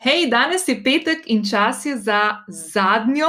Hej, 0.00 0.30
danes 0.32 0.62
je 0.68 0.78
petek 0.80 1.26
in 1.28 1.42
čas 1.44 1.84
je 1.86 1.98
za 1.98 2.36
zadnjo 2.48 3.28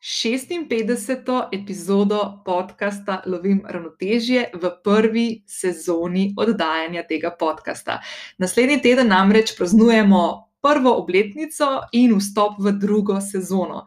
56. 0.00 1.48
epizodo 1.52 2.40
podcasta 2.44 3.22
Lovim 3.26 3.60
ravnotežje 3.68 4.46
v 4.54 4.70
prvi 4.84 5.42
sezoni 5.46 6.32
oddajanja 6.40 7.02
tega 7.04 7.34
podcasta. 7.38 7.98
Naslednji 8.38 8.80
teden 8.80 9.12
namreč 9.12 9.52
praznujemo 9.58 10.22
prvo 10.64 10.94
obletnico 11.02 11.68
in 11.92 12.16
vstop 12.16 12.56
v 12.64 12.72
drugo 12.80 13.20
sezono. 13.20 13.84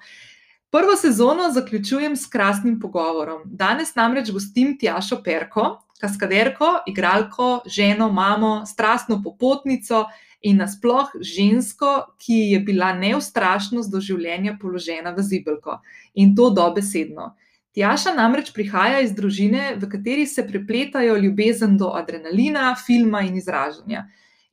Prvo 0.70 0.96
sezono 0.96 1.50
zaključujem 1.52 2.16
s 2.16 2.30
krasnim 2.30 2.80
pogovorom. 2.80 3.42
Danes 3.46 3.96
namreč 3.96 4.30
gostim 4.30 4.78
Tjašo 4.78 5.24
Perko, 5.24 5.82
kaskaderko, 5.98 6.76
igralko, 6.86 7.62
ženo, 7.66 8.12
mamo, 8.12 8.66
strastno 8.66 9.18
popotnico 9.24 10.06
in 10.42 10.62
nasploh 10.62 11.10
žensko, 11.22 12.14
ki 12.22 12.38
je 12.54 12.60
bila 12.60 12.92
neustrašnost 12.94 13.92
do 13.92 14.02
življenja 14.02 14.58
položena 14.62 15.14
v 15.16 15.26
zibelko 15.26 15.80
in 16.16 16.36
to 16.36 16.50
dobesedno. 16.54 17.34
Tjaša 17.78 18.16
namreč 18.18 18.50
prihaja 18.54 19.04
iz 19.06 19.12
družine, 19.14 19.76
v 19.78 19.90
kateri 19.90 20.26
se 20.26 20.46
prepletajo 20.48 21.18
ljubezen 21.22 21.76
do 21.78 21.92
adrenalina, 21.94 22.72
filma 22.86 23.22
in 23.22 23.36
izražanja. 23.38 24.08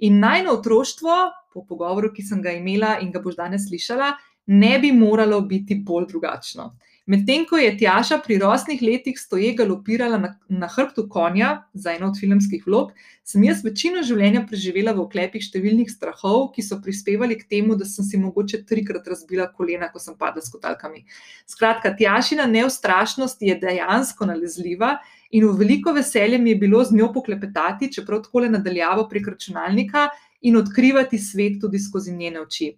In 0.05 0.18
najno 0.20 0.58
otroštvo, 0.58 1.16
po 1.55 1.62
pogovoru, 1.64 2.10
ki 2.12 2.22
sem 2.22 2.42
ga 2.44 2.52
imela 2.52 2.98
in 3.00 3.12
ga 3.14 3.22
boš 3.24 3.38
danes 3.38 3.69
slišala, 3.69 4.10
ne 4.46 4.78
bi 4.78 4.92
moralo 4.92 5.41
biti 5.41 5.78
bolj 5.80 6.10
drugačno. 6.10 6.74
Medtem 7.06 7.42
ko 7.44 7.58
je 7.60 7.74
Tjaša 7.76 8.16
pri 8.24 8.38
rosnih 8.40 8.80
letih 8.80 9.18
stoje 9.20 9.50
galopirala 9.52 10.16
na, 10.18 10.28
na 10.48 10.68
hrbtu 10.72 11.02
konja 11.12 11.66
za 11.74 11.92
eno 11.92 12.06
od 12.08 12.16
filmskih 12.16 12.62
vlog, 12.66 12.94
sem 13.28 13.42
jaz 13.44 13.60
večino 13.64 14.00
življenja 14.08 14.46
preživela 14.48 14.94
v 14.96 15.02
oklepih 15.02 15.44
številnih 15.44 15.90
strahov, 15.92 16.46
ki 16.54 16.64
so 16.64 16.78
prispevali 16.80 17.36
k 17.36 17.44
temu, 17.50 17.77
da 17.77 17.84
sem 17.84 18.08
si 18.08 18.20
mogoče 18.22 18.62
trikrat 18.64 19.10
razbila 19.12 19.50
kolena, 19.52 19.90
ko 19.92 20.00
sem 20.00 20.16
padla 20.16 20.40
s 20.40 20.48
kotalkami. 20.55 21.05
Skratka, 21.44 21.92
Tjašina 21.98 22.48
neustrašnost 22.48 23.44
je 23.44 23.58
dejansko 23.60 24.30
nalezljiva 24.32 24.94
in 25.36 25.44
v 25.44 25.58
veliko 25.60 25.92
veselje 25.92 26.41
mi 26.41 26.55
je 26.55 26.62
bilo 26.64 26.80
z 26.88 26.97
njo 26.97 27.10
poklepetati, 27.12 27.92
čeprav 27.92 28.25
tako 28.25 28.47
le 28.47 28.55
nadaljavo 28.56 29.05
prek 29.12 29.28
računalnika 29.34 30.08
in 30.41 30.56
odkrivati 30.56 31.20
svet 31.20 31.60
tudi 31.60 31.84
skozi 31.84 32.16
njene 32.16 32.41
oči. 32.48 32.72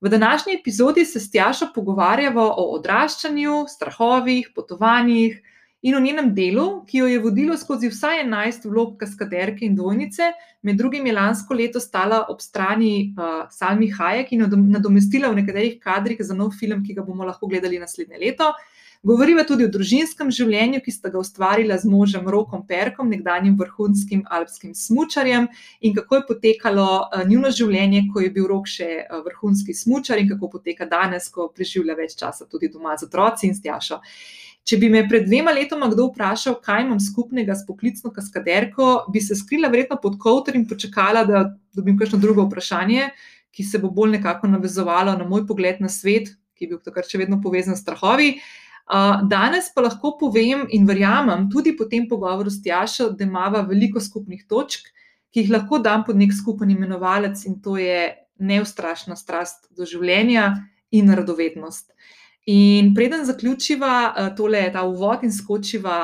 V 0.00 0.08
današnji 0.08 0.54
epizodi 0.60 1.04
se 1.04 1.20
s 1.20 1.30
Tjašo 1.30 1.66
pogovarjamo 1.74 2.42
o 2.56 2.62
odraščanju, 2.76 3.64
strahovih, 3.68 4.48
potovanjih 4.54 5.42
in 5.82 5.96
o 5.96 6.00
njenem 6.00 6.34
delu, 6.34 6.84
ki 6.86 6.98
jo 6.98 7.06
je 7.06 7.18
vodilo 7.20 7.56
skozi 7.56 7.88
vsaj 7.88 8.22
11 8.24 8.68
vlog 8.68 8.96
kaskaderke 9.00 9.64
in 9.64 9.76
dvojnice, 9.76 10.32
med 10.62 10.76
drugim 10.76 11.06
je 11.06 11.12
lansko 11.12 11.54
leto 11.54 11.80
stala 11.80 12.24
ob 12.28 12.40
strani 12.40 13.12
uh, 13.12 13.44
Salmi 13.50 13.90
Hajek 13.92 14.32
in 14.32 14.44
nadomestila 14.72 15.28
v 15.28 15.40
nekaterih 15.40 15.78
kadrih 15.80 16.20
za 16.20 16.34
nov 16.34 16.56
film, 16.56 16.84
ki 16.84 16.96
ga 16.96 17.04
bomo 17.04 17.24
lahko 17.24 17.48
gledali 17.48 17.78
naslednje 17.78 18.20
leto. 18.20 18.52
Govoriva 19.02 19.46
tudi 19.48 19.64
o 19.64 19.70
družinskem 19.72 20.28
življenju, 20.28 20.82
ki 20.84 20.92
sta 20.92 21.08
ga 21.08 21.22
ustvarila 21.22 21.78
z 21.80 21.88
možem 21.88 22.26
Rokom 22.28 22.66
Perkom, 22.68 23.08
nekdanjim 23.08 23.54
vrhunskim 23.56 24.26
alpskim 24.28 24.74
smočarjem, 24.76 25.46
in 25.80 25.94
kako 25.96 26.18
je 26.18 26.26
potekalo 26.28 26.84
uh, 27.00 27.22
njuno 27.24 27.48
življenje, 27.48 28.02
ko 28.12 28.20
je 28.20 28.28
bil 28.34 28.44
Rok 28.50 28.68
še 28.68 28.90
uh, 29.00 29.22
vrhunski 29.24 29.72
smočar, 29.72 30.20
in 30.20 30.28
kako 30.28 30.50
poteka 30.58 30.84
danes, 30.90 31.30
ko 31.32 31.48
preživlja 31.48 31.96
več 31.96 32.18
časa 32.20 32.44
tudi 32.44 32.68
doma 32.68 32.98
z 33.00 33.08
otroci 33.08 33.48
in 33.48 33.56
stjašo. 33.56 34.02
Če 34.68 34.76
bi 34.76 34.92
me 34.92 35.06
pred 35.08 35.24
dvema 35.24 35.56
letoma 35.56 35.88
kdo 35.88 36.10
vprašal, 36.10 36.60
kaj 36.60 36.84
imam 36.84 37.00
skupnega 37.00 37.56
s 37.56 37.64
poklicno 37.64 38.12
kaskaderko, 38.12 38.92
bi 39.08 39.24
se 39.24 39.32
skrila 39.32 39.72
verjetno 39.72 39.96
pod 40.02 40.20
kavter 40.20 40.60
in 40.60 40.68
počakala, 40.68 41.24
da 41.24 41.46
dobim 41.72 41.96
kakšno 41.96 42.20
drugo 42.20 42.44
vprašanje, 42.50 43.08
ki 43.56 43.64
se 43.64 43.80
bo 43.80 43.88
bolj 43.88 44.18
nekako 44.18 44.52
navezovalo 44.52 45.16
na 45.16 45.24
moj 45.24 45.48
pogled 45.48 45.80
na 45.80 45.88
svet, 45.88 46.34
ki 46.52 46.68
je 46.68 46.74
bil 46.74 46.84
takrat 46.84 47.08
še 47.08 47.24
vedno 47.24 47.40
povezan 47.40 47.72
s 47.72 47.80
strahovi. 47.80 48.34
Danes 49.30 49.68
pa 49.74 49.84
lahko 49.84 50.16
povem 50.18 50.64
in 50.74 50.86
verjamem, 50.86 51.46
tudi 51.50 51.76
po 51.78 51.86
tem 51.86 52.08
pogovoru 52.08 52.50
s 52.50 52.62
Tjašo, 52.62 53.10
da 53.14 53.24
imamo 53.24 53.62
veliko 53.68 54.00
skupnih 54.02 54.46
točk, 54.50 54.88
ki 55.30 55.44
jih 55.44 55.52
lahko 55.54 55.78
dam 55.78 56.02
pod 56.04 56.18
nek 56.18 56.34
skupen 56.34 56.70
imenovalec, 56.74 57.44
in 57.46 57.60
to 57.62 57.76
je 57.78 58.10
neustrašna 58.40 59.14
strast 59.16 59.68
do 59.76 59.86
življenja 59.86 60.56
in 60.90 61.12
radovednost. 61.14 61.92
In 62.50 62.94
preden 62.96 63.22
zaključiva 63.28 64.32
tole, 64.34 64.64
ta 64.72 64.82
uvod 64.88 65.22
in 65.22 65.30
skočiva 65.30 65.98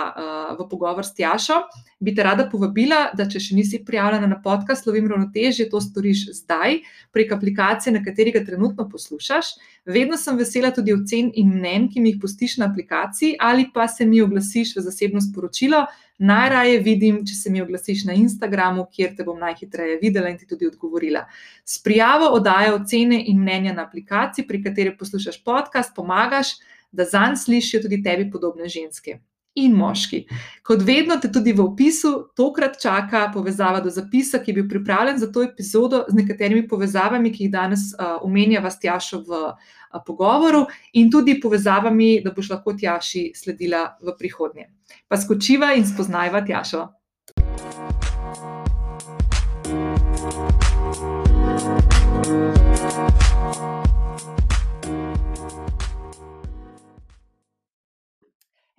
v 0.54 0.68
pogovor 0.70 1.02
s 1.02 1.16
Tjašo, 1.16 1.62
bi 1.98 2.14
te 2.14 2.22
rada 2.22 2.44
povabila, 2.50 3.10
da 3.16 3.24
če 3.28 3.40
še 3.40 3.54
nisi 3.56 3.80
prijavljena 3.84 4.28
na 4.28 4.36
podcast 4.44 4.86
Lovim 4.86 5.06
ravnotežje, 5.08 5.68
to 5.72 5.80
storiš 5.80 6.26
zdaj 6.42 6.80
prek 7.12 7.32
aplikacije, 7.32 7.94
na 7.94 8.02
kateri 8.04 8.34
ga 8.34 8.42
trenutno 8.44 8.84
poslušaš. 8.90 9.54
Vedno 9.88 10.18
sem 10.20 10.36
vesela 10.36 10.70
tudi 10.76 10.92
ocen 10.92 11.30
in 11.34 11.54
mnen, 11.56 11.86
ki 11.88 12.02
mi 12.04 12.12
jih 12.12 12.18
pustiš 12.20 12.58
na 12.60 12.68
aplikaciji, 12.68 13.36
ali 13.40 13.70
pa 13.72 13.86
se 13.88 14.06
mi 14.06 14.20
oglasiš 14.20 14.74
v 14.76 14.84
zasebno 14.84 15.22
sporočilo. 15.24 15.86
Najraje 16.18 16.80
vidim, 16.84 17.20
če 17.28 17.34
se 17.36 17.52
mi 17.52 17.60
oglasiš 17.60 18.06
na 18.08 18.16
Instagramu, 18.16 18.86
kjer 18.92 19.14
te 19.16 19.24
bom 19.24 19.40
najhitreje 19.40 19.98
videla 20.02 20.32
in 20.32 20.36
ti 20.40 20.48
tudi 20.48 20.68
odgovorila. 20.68 21.26
S 21.64 21.80
prijavo 21.84 22.28
oddaja 22.36 22.74
ocene 22.76 23.22
in 23.28 23.40
mnenja 23.40 23.72
na 23.76 23.84
aplikaciji, 23.88 24.46
pri 24.48 24.62
kateri 24.64 24.96
poslušaš 24.96 25.40
podcast, 25.44 25.94
pomagaš, 25.96 26.56
da 26.92 27.04
zanj 27.04 27.36
slišijo 27.44 27.82
tudi 27.84 28.02
tebi 28.04 28.30
podobne 28.32 28.68
ženske 28.68 29.18
in 29.56 29.74
moški. 29.76 30.22
Kot 30.66 30.82
vedno, 30.84 31.16
te 31.22 31.30
tudi 31.32 31.54
v 31.56 31.64
opisu 31.64 32.12
tokrat 32.36 32.78
čaka 32.82 33.26
povezava 33.34 33.80
do 33.80 33.90
zapisa, 33.90 34.38
ki 34.42 34.50
je 34.50 34.56
bil 34.60 34.68
pripravljen 34.68 35.18
za 35.18 35.30
to 35.32 35.42
epizodo 35.46 36.04
z 36.08 36.18
nekaterimi 36.20 36.66
povezavami, 36.68 37.32
ki 37.32 37.46
jih 37.46 37.52
danes 37.52 37.88
uh, 37.94 38.18
omenjava 38.26 38.70
s 38.70 38.80
Tjašo 38.82 39.22
v 39.26 39.42
uh, 39.48 39.74
pogovoru, 40.06 40.66
in 40.92 41.10
tudi 41.10 41.38
povezavami, 41.40 42.20
da 42.24 42.34
boš 42.36 42.52
lahko 42.52 42.76
Tjaši 42.76 43.30
sledila 43.34 43.88
v 44.02 44.16
prihodnje. 44.18 44.70
Pa 45.08 45.16
skočiva 45.16 45.72
in 45.74 45.86
spoznajva 45.88 46.44
Tjašo. 46.46 46.88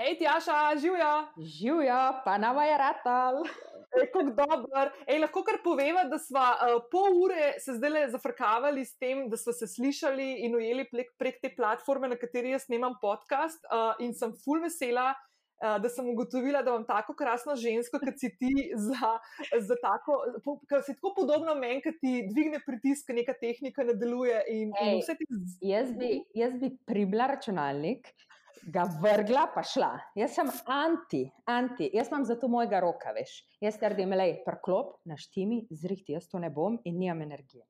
Hej, 0.08 0.18
Tjaša, 0.20 0.80
živijo. 0.82 1.16
Živijo, 1.38 2.22
pa 2.26 2.38
nama 2.38 2.64
je 2.66 2.78
ratal. 2.78 3.36
Kako 3.92 4.24
dober. 4.24 4.92
Ej, 5.08 5.20
lahko 5.20 5.42
kar 5.44 5.58
poveva, 5.64 6.06
da 6.08 6.16
smo 6.20 6.40
uh, 6.40 6.78
pol 6.92 7.18
ure 7.26 7.58
se 7.60 7.74
zdaj 7.76 8.06
zafrkavali 8.14 8.86
s 8.86 8.96
tem, 8.98 9.26
da 9.30 9.38
smo 9.38 9.52
se 9.54 9.68
slišali 9.68 10.28
in 10.46 10.56
ujeli 10.56 10.86
prek, 10.92 11.12
prek 11.20 11.42
te 11.42 11.52
platforme, 11.56 12.08
na 12.08 12.16
kateri 12.16 12.54
jaz 12.56 12.70
snemam 12.70 12.96
podcast. 13.02 13.60
Uh, 13.68 14.00
in 14.00 14.14
sem 14.16 14.32
full 14.46 14.64
vesela, 14.64 15.10
uh, 15.12 15.76
da 15.84 15.92
sem 15.92 16.08
ugotovila, 16.08 16.64
da 16.64 16.72
imam 16.72 16.88
tako 16.88 17.18
krasno 17.20 17.58
žensko, 17.60 18.00
kot 18.00 18.24
si 18.24 18.32
ti, 18.40 18.54
za, 18.88 19.12
za 19.60 19.80
tako, 19.84 20.22
ki 20.72 20.82
si 20.88 20.96
tako 20.96 21.18
podobna 21.20 21.58
meni, 21.60 21.84
ki 21.84 21.96
ti 22.00 22.14
dvigne 22.32 22.64
pritisk, 22.64 23.12
neka 23.12 23.36
tehnika 23.44 23.84
ne 23.84 24.00
deluje. 24.00 24.40
In, 24.56 24.72
Ej, 24.72 24.94
in 24.94 25.04
vse 25.04 25.20
z... 25.20 25.60
jaz, 25.74 25.92
bi, 26.00 26.16
jaz 26.46 26.56
bi 26.64 26.72
pribila 26.88 27.28
računalnik 27.36 28.08
ga 28.68 28.84
vrgla, 29.02 29.46
pa 29.56 29.64
šla. 29.64 29.94
Jaz 30.16 30.36
sem 30.36 30.50
anti, 30.68 31.24
anti, 31.48 31.88
jaz 31.94 32.12
imam 32.12 32.26
zato 32.28 32.50
mojega 32.52 32.82
roka, 32.84 33.14
veš. 33.16 33.38
Jaz 33.64 33.80
trdim, 33.80 34.12
le, 34.12 34.42
preklop, 34.46 34.98
naštimi, 35.08 35.64
zrihti, 35.72 36.14
jaz 36.14 36.28
to 36.28 36.40
ne 36.40 36.50
bom 36.52 36.76
in 36.84 37.00
nimam 37.00 37.22
energije. 37.24 37.64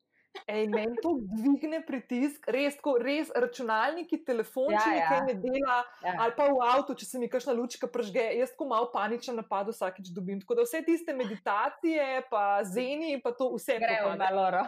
Ej, 0.46 0.68
meni 0.70 0.94
to 1.02 1.16
dvigne 1.34 1.80
pritisk, 1.86 2.44
res, 2.48 2.76
tako, 2.78 2.92
res 3.02 3.30
računalniki, 3.34 4.20
telefon, 4.24 4.68
Ja, 4.70 4.80
če 4.80 4.90
ja. 4.90 4.98
nekaj 5.00 5.20
ne 5.26 5.34
dela, 5.42 5.78
Ja. 6.04 6.12
ali 6.18 6.34
pa 6.36 6.46
v 6.46 6.60
avtu, 6.62 6.94
če 6.94 7.06
se 7.06 7.18
mi 7.18 7.28
kakšna 7.28 7.52
lučka 7.52 7.88
pržge, 7.88 8.22
jaz 8.38 8.52
tako 8.52 8.68
malo 8.70 8.90
paničen 8.92 9.36
napad 9.36 9.68
vsakeč 9.68 10.12
dobim. 10.14 10.38
Tako 10.40 10.54
da 10.54 10.62
vse 10.62 10.82
tiste 10.86 11.12
meditacije, 11.12 12.22
pa 12.30 12.60
zeni, 12.64 13.20
pa 13.22 13.32
to 13.32 13.50
vse 13.54 13.78
Gremo 13.78 14.12
propade. 14.12 14.18
na 14.18 14.30
loro. 14.32 14.62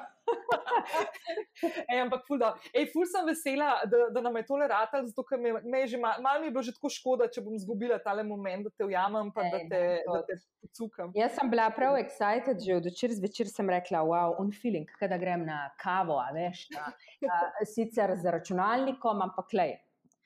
Ej, 1.91 2.01
ampak 2.01 2.25
ful, 2.27 2.39
da. 2.41 2.55
Ej, 2.73 2.89
ful 2.93 3.07
sem 3.09 3.27
vesela, 3.27 3.83
da, 3.91 4.09
da 4.15 4.23
nam 4.25 4.37
je 4.41 4.45
tole 4.49 4.69
ratal, 4.71 5.05
zato 5.07 5.25
ker 5.27 5.41
me, 5.41 5.53
me 5.63 5.83
že 5.87 5.99
malo 6.01 6.23
mal 6.23 6.41
mi 6.41 6.49
je 6.49 6.55
bilo 6.55 6.63
že 6.63 6.75
tako 6.77 6.91
škoda, 6.93 7.29
če 7.33 7.43
bom 7.45 7.55
izgubila 7.57 7.99
tale 8.03 8.25
moment, 8.27 8.69
da 8.69 8.71
te 8.71 8.87
ujamem, 8.89 9.33
pa 9.35 9.45
da 9.49 9.61
Ej, 9.61 9.69
te, 9.69 9.81
ne, 9.81 9.99
da 10.07 10.21
to- 10.21 10.27
te 10.29 10.39
pocukam. 10.65 11.13
Jaz 11.17 11.37
sem 11.37 11.51
bila 11.51 11.69
prav 11.75 11.99
excited, 12.01 12.63
že 12.65 12.79
od 12.79 12.89
včeraj 12.93 13.21
zvečer 13.21 13.53
sem 13.53 13.71
rekla, 13.71 14.03
wow, 14.07 14.37
un 14.41 14.53
feeling, 14.53 14.89
kaj 14.99 15.13
da 15.13 15.19
grem 15.21 15.45
na 15.49 15.69
kavo, 15.81 16.19
a 16.23 16.31
veš. 16.37 16.69
Na, 16.75 16.91
a, 17.29 17.65
sicer 17.69 18.17
z 18.17 18.33
računalnikom, 18.39 19.23
ampak 19.23 19.53
lej. 19.57 19.77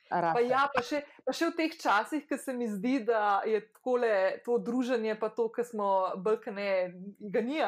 Pa 0.08 0.40
ja, 0.44 0.66
pa 0.72 0.82
še, 0.84 1.00
pa 1.24 1.32
še 1.34 1.48
v 1.48 1.56
teh 1.56 1.76
časih, 1.80 2.24
ki 2.28 2.36
se 2.38 2.52
mi 2.54 2.68
zdi, 2.68 2.98
da 3.08 3.40
je 3.48 3.62
takole, 3.64 4.10
to 4.44 4.58
druženje, 4.62 5.16
pa 5.20 5.30
to, 5.32 5.48
kar 5.54 5.66
smo 5.66 5.88
brkane, 6.20 6.68
ga 7.18 7.42
ni. 7.42 7.58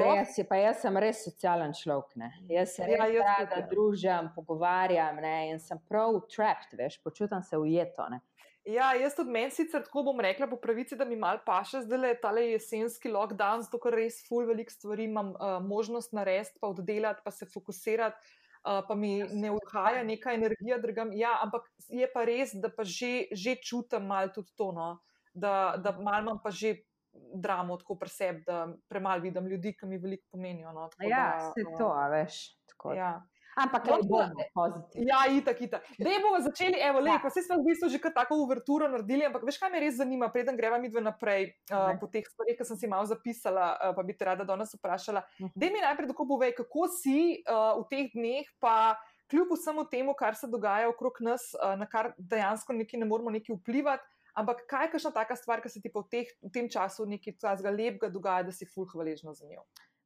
Res 0.00 0.38
je, 0.38 0.46
pa 0.48 0.58
jaz 0.58 0.82
sem 0.82 0.96
res 0.96 1.22
socialen 1.28 1.76
človek. 1.76 2.16
Ne. 2.22 2.32
Jaz 2.50 2.76
se 2.78 2.88
Ja, 2.88 3.04
res 3.04 3.16
jaz 3.18 3.28
rada 3.28 3.46
tudi, 3.46 3.60
ja. 3.60 3.68
družim, 3.74 4.32
pogovarjam 4.36 5.20
ne, 5.22 5.36
in 5.52 5.62
sem 5.62 5.80
prav 5.88 6.22
trapped, 6.32 6.74
veš, 6.80 6.98
počutim 7.04 7.44
se 7.46 7.60
ujeto. 7.60 8.08
Ne. 8.12 8.22
Ja, 8.68 8.92
jaz 8.94 9.16
tudi 9.18 9.32
meni 9.34 9.50
sicer 9.50 9.82
tako 9.82 10.04
bom 10.06 10.20
rekla 10.22 10.46
po 10.46 10.56
pravici, 10.62 10.94
da 10.96 11.04
mi 11.04 11.16
mal 11.18 11.40
paše 11.46 11.80
zdaj 11.82 11.98
le 11.98 12.12
tale 12.22 12.44
jesenski 12.52 13.10
lockdown, 13.10 13.64
zato 13.66 13.80
ker 13.82 13.96
res 13.98 14.20
full 14.28 14.46
veliko 14.46 14.70
stvari 14.70 15.08
imam 15.10 15.32
uh, 15.34 15.56
možnost 15.66 16.14
narediti, 16.14 16.60
pa 16.62 16.70
oddelati, 16.70 17.24
pa 17.24 17.34
se 17.34 17.48
fokusirati. 17.50 18.38
Uh, 18.64 18.82
pa 18.88 18.94
mi 18.94 19.22
ne 19.32 19.50
odhaja 19.50 20.02
neka 20.04 20.32
energija 20.32 20.78
drugam. 20.78 21.12
Ja, 21.12 21.38
ampak 21.42 21.68
je 21.88 22.08
pa 22.12 22.24
res, 22.24 22.54
da 22.54 22.70
pa 22.70 22.84
že, 22.84 23.28
že 23.32 23.56
čutim 23.62 24.06
malo 24.06 24.32
tudi 24.34 24.52
to, 24.56 24.72
no? 24.72 24.98
da, 25.34 25.74
da 25.78 25.92
malo 25.98 26.22
imam 26.22 26.40
pa 26.42 26.50
že 26.50 26.76
dramo 27.34 27.76
tako 27.76 27.98
pri 27.98 28.08
sebi, 28.08 28.42
da 28.46 28.68
premalo 28.88 29.20
vidim 29.20 29.46
ljudi, 29.46 29.74
ki 29.76 29.86
mi 29.86 29.98
veliko 29.98 30.26
pomenijo. 30.32 30.72
No? 30.72 30.88
Tako 30.88 31.08
Ja, 31.08 31.38
da, 31.38 31.52
se 31.52 31.64
uh, 31.66 31.78
to, 31.78 31.92
a 31.92 32.08
veš. 32.08 32.58
tako. 32.66 32.92
Ja. 32.92 33.22
Ampak 33.56 33.84
kaj 33.84 34.00
bomo 34.08 34.44
pozitivni. 34.54 35.06
Ja, 35.08 35.26
itak, 35.28 35.60
itak. 35.60 35.84
Dej 36.00 36.18
bomo 36.24 36.40
začeli, 36.40 36.78
evo, 36.80 37.00
lej, 37.04 37.12
Ja. 37.12 37.20
pa 37.22 37.30
se 37.30 37.42
smo 37.44 37.58
v 37.60 37.68
bistvu 37.68 37.88
že 37.92 38.00
tako 38.00 38.40
uverturo 38.44 38.88
naredili, 38.88 39.26
ampak 39.28 39.44
veš, 39.44 39.58
kaj 39.60 39.70
me 39.70 39.80
res 39.80 39.96
zanima, 40.00 40.30
preden 40.32 40.56
greva 40.56 40.78
mi 40.78 40.88
dve 40.88 41.00
naprej 41.04 41.52
uh, 41.68 41.92
Ne. 41.92 41.98
po 42.00 42.06
teh 42.08 42.24
stvareh, 42.24 42.56
ki 42.56 42.64
sem 42.64 42.76
si 42.76 42.86
malo 42.88 43.04
zapisala, 43.04 43.76
uh, 43.76 43.92
pa 43.92 44.02
bi 44.02 44.16
te 44.16 44.24
rada 44.24 44.44
danes 44.44 44.72
vprašala. 44.72 45.20
Mhm. 45.40 45.52
Dej 45.54 45.70
mi 45.70 45.80
najprej 45.84 46.08
tako 46.08 46.24
povej, 46.26 46.54
kako 46.56 46.88
si 46.88 47.44
uh, 47.44 47.76
v 47.80 47.84
teh 47.92 48.08
dneh, 48.16 48.48
pa 48.58 48.96
kljub 49.28 49.52
vsemu 49.52 49.84
temu, 49.90 50.14
kar 50.16 50.34
se 50.34 50.48
dogaja 50.48 50.88
okrog 50.88 51.20
nas, 51.20 51.52
uh, 51.60 51.76
na 51.76 51.84
kar 51.86 52.14
dejansko 52.18 52.72
neki 52.72 52.96
ne 52.96 53.04
moremo 53.04 53.30
neki 53.30 53.52
vplivati, 53.52 54.04
ampak 54.34 54.64
kaj 54.64 54.86
je 54.86 54.90
kakšna 54.96 55.12
taka 55.12 55.36
stvar, 55.36 55.60
ki 55.60 55.68
se 55.68 55.80
ti 55.80 55.92
pa 55.92 56.00
v, 56.00 56.08
teh, 56.08 56.28
v 56.40 56.48
tem 56.48 56.68
času 56.72 57.04
nekaj 57.04 57.36
tazga 57.36 57.68
lepega 57.68 58.08
dogaja, 58.08 58.48
da 58.48 58.52
si 58.52 58.64
ful 58.64 58.88
hvaležna 58.88 59.36
za 59.36 59.44
njo. 59.44 59.60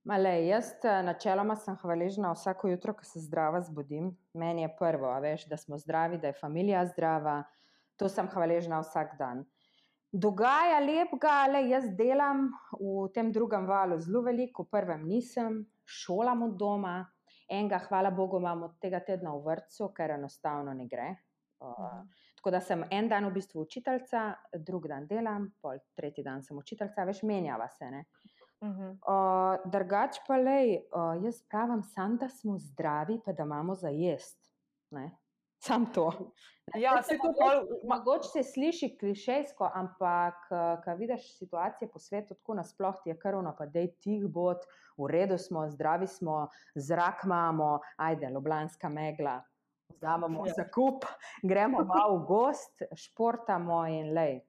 Male, 0.07 0.47
jaz 0.47 0.69
eh, 0.85 1.01
načeloma 1.03 1.57
sem 1.59 1.75
hvaležna 1.83 2.29
vsako 2.31 2.69
jutro, 2.69 2.93
ko 2.95 3.05
se 3.05 3.21
zdrava 3.21 3.59
zbudim. 3.67 4.13
Meni 4.39 4.63
je 4.63 4.69
prvo, 4.79 5.11
veš, 5.21 5.49
da 5.51 5.57
smo 5.59 5.79
zdravi, 5.83 6.21
da 6.23 6.31
je 6.31 6.37
familija 6.41 6.85
zdrava. 6.87 7.41
To 7.99 8.09
sem 8.09 8.29
hvaležna 8.31 8.79
vsak 8.85 9.17
dan. 9.19 9.43
Dogaja 10.13 10.79
lepega, 10.85 11.35
le 11.51 11.65
jaz 11.73 11.89
delam 11.99 12.47
v 12.79 13.09
tem 13.15 13.33
drugem 13.35 13.67
valu 13.67 13.99
zelo 13.99 14.23
veliko, 14.23 14.63
v 14.63 14.77
prvem 14.77 15.03
nisem, 15.09 15.65
šolam 15.83 16.47
od 16.47 16.55
doma. 16.61 16.95
Enega, 17.51 17.83
hvala 17.89 18.15
Bogu, 18.15 18.39
imam 18.39 18.63
od 18.69 18.79
tega 18.79 19.03
tedna 19.03 19.35
v 19.35 19.43
vrtu, 19.43 19.91
ker 19.97 20.15
enostavno 20.21 20.75
ne 20.75 20.87
gre. 20.87 21.09
Uh, 21.59 21.99
tako 22.39 22.55
da 22.55 22.61
sem 22.61 22.87
en 22.95 23.11
dan 23.11 23.27
v 23.27 23.35
bistvu 23.41 23.67
učiteljica, 23.67 24.23
drug 24.55 24.87
dan 24.87 25.11
delam, 25.11 25.51
pol 25.63 25.83
tretji 25.99 26.23
dan 26.23 26.47
sem 26.47 26.59
učiteljica, 26.63 27.11
veš, 27.11 27.27
menjava 27.27 27.67
se. 27.75 27.91
Ne? 27.91 28.05
Mhm. 28.65 28.99
Uh, 29.05 29.71
drugač 29.71 30.19
pa 30.27 30.37
lej, 30.41 30.79
uh, 30.89 31.15
jaz 31.25 31.43
pravim, 31.51 31.83
sam 31.83 32.17
da 32.17 32.29
smo 32.29 32.59
zdravi, 32.59 33.21
pa 33.25 33.33
da 33.33 33.43
imamo 33.43 33.75
za 33.75 33.89
jesti. 33.89 34.51
Ne? 34.91 35.11
Sam 35.59 35.87
to. 35.93 36.33
Ja, 36.75 37.03
se 37.03 37.17
to 37.17 37.33
pol, 37.39 37.63
Mogoče 37.89 38.29
se 38.29 38.43
sliši 38.43 38.97
klišejsko, 39.01 39.71
ampak 39.75 40.49
ko 40.85 40.95
vidiš 40.99 41.39
situacije 41.39 41.89
po 41.91 41.99
svetu, 41.99 42.35
tako 42.35 42.55
nasploh 42.55 42.95
ti 43.05 43.11
je 43.11 43.19
krvno, 43.19 43.55
pa 43.59 43.67
dej 43.67 43.93
tih 44.03 44.27
bod, 44.27 44.67
v 44.99 45.07
redu 45.11 45.39
smo, 45.39 45.69
zdravi 45.71 46.07
smo, 46.07 46.49
zrak 46.75 47.25
imamo, 47.25 47.81
ajde, 47.97 48.31
ljubljanska 48.35 48.89
megla, 48.89 49.43
vzamemo 49.89 50.47
Ja. 50.47 50.53
za 50.57 50.65
kup, 50.75 51.05
gremo 51.43 51.85
malo 51.85 52.19
v 52.19 52.27
gost, 52.27 52.83
športamo 52.95 53.87
in 53.87 54.13
lej. 54.15 54.41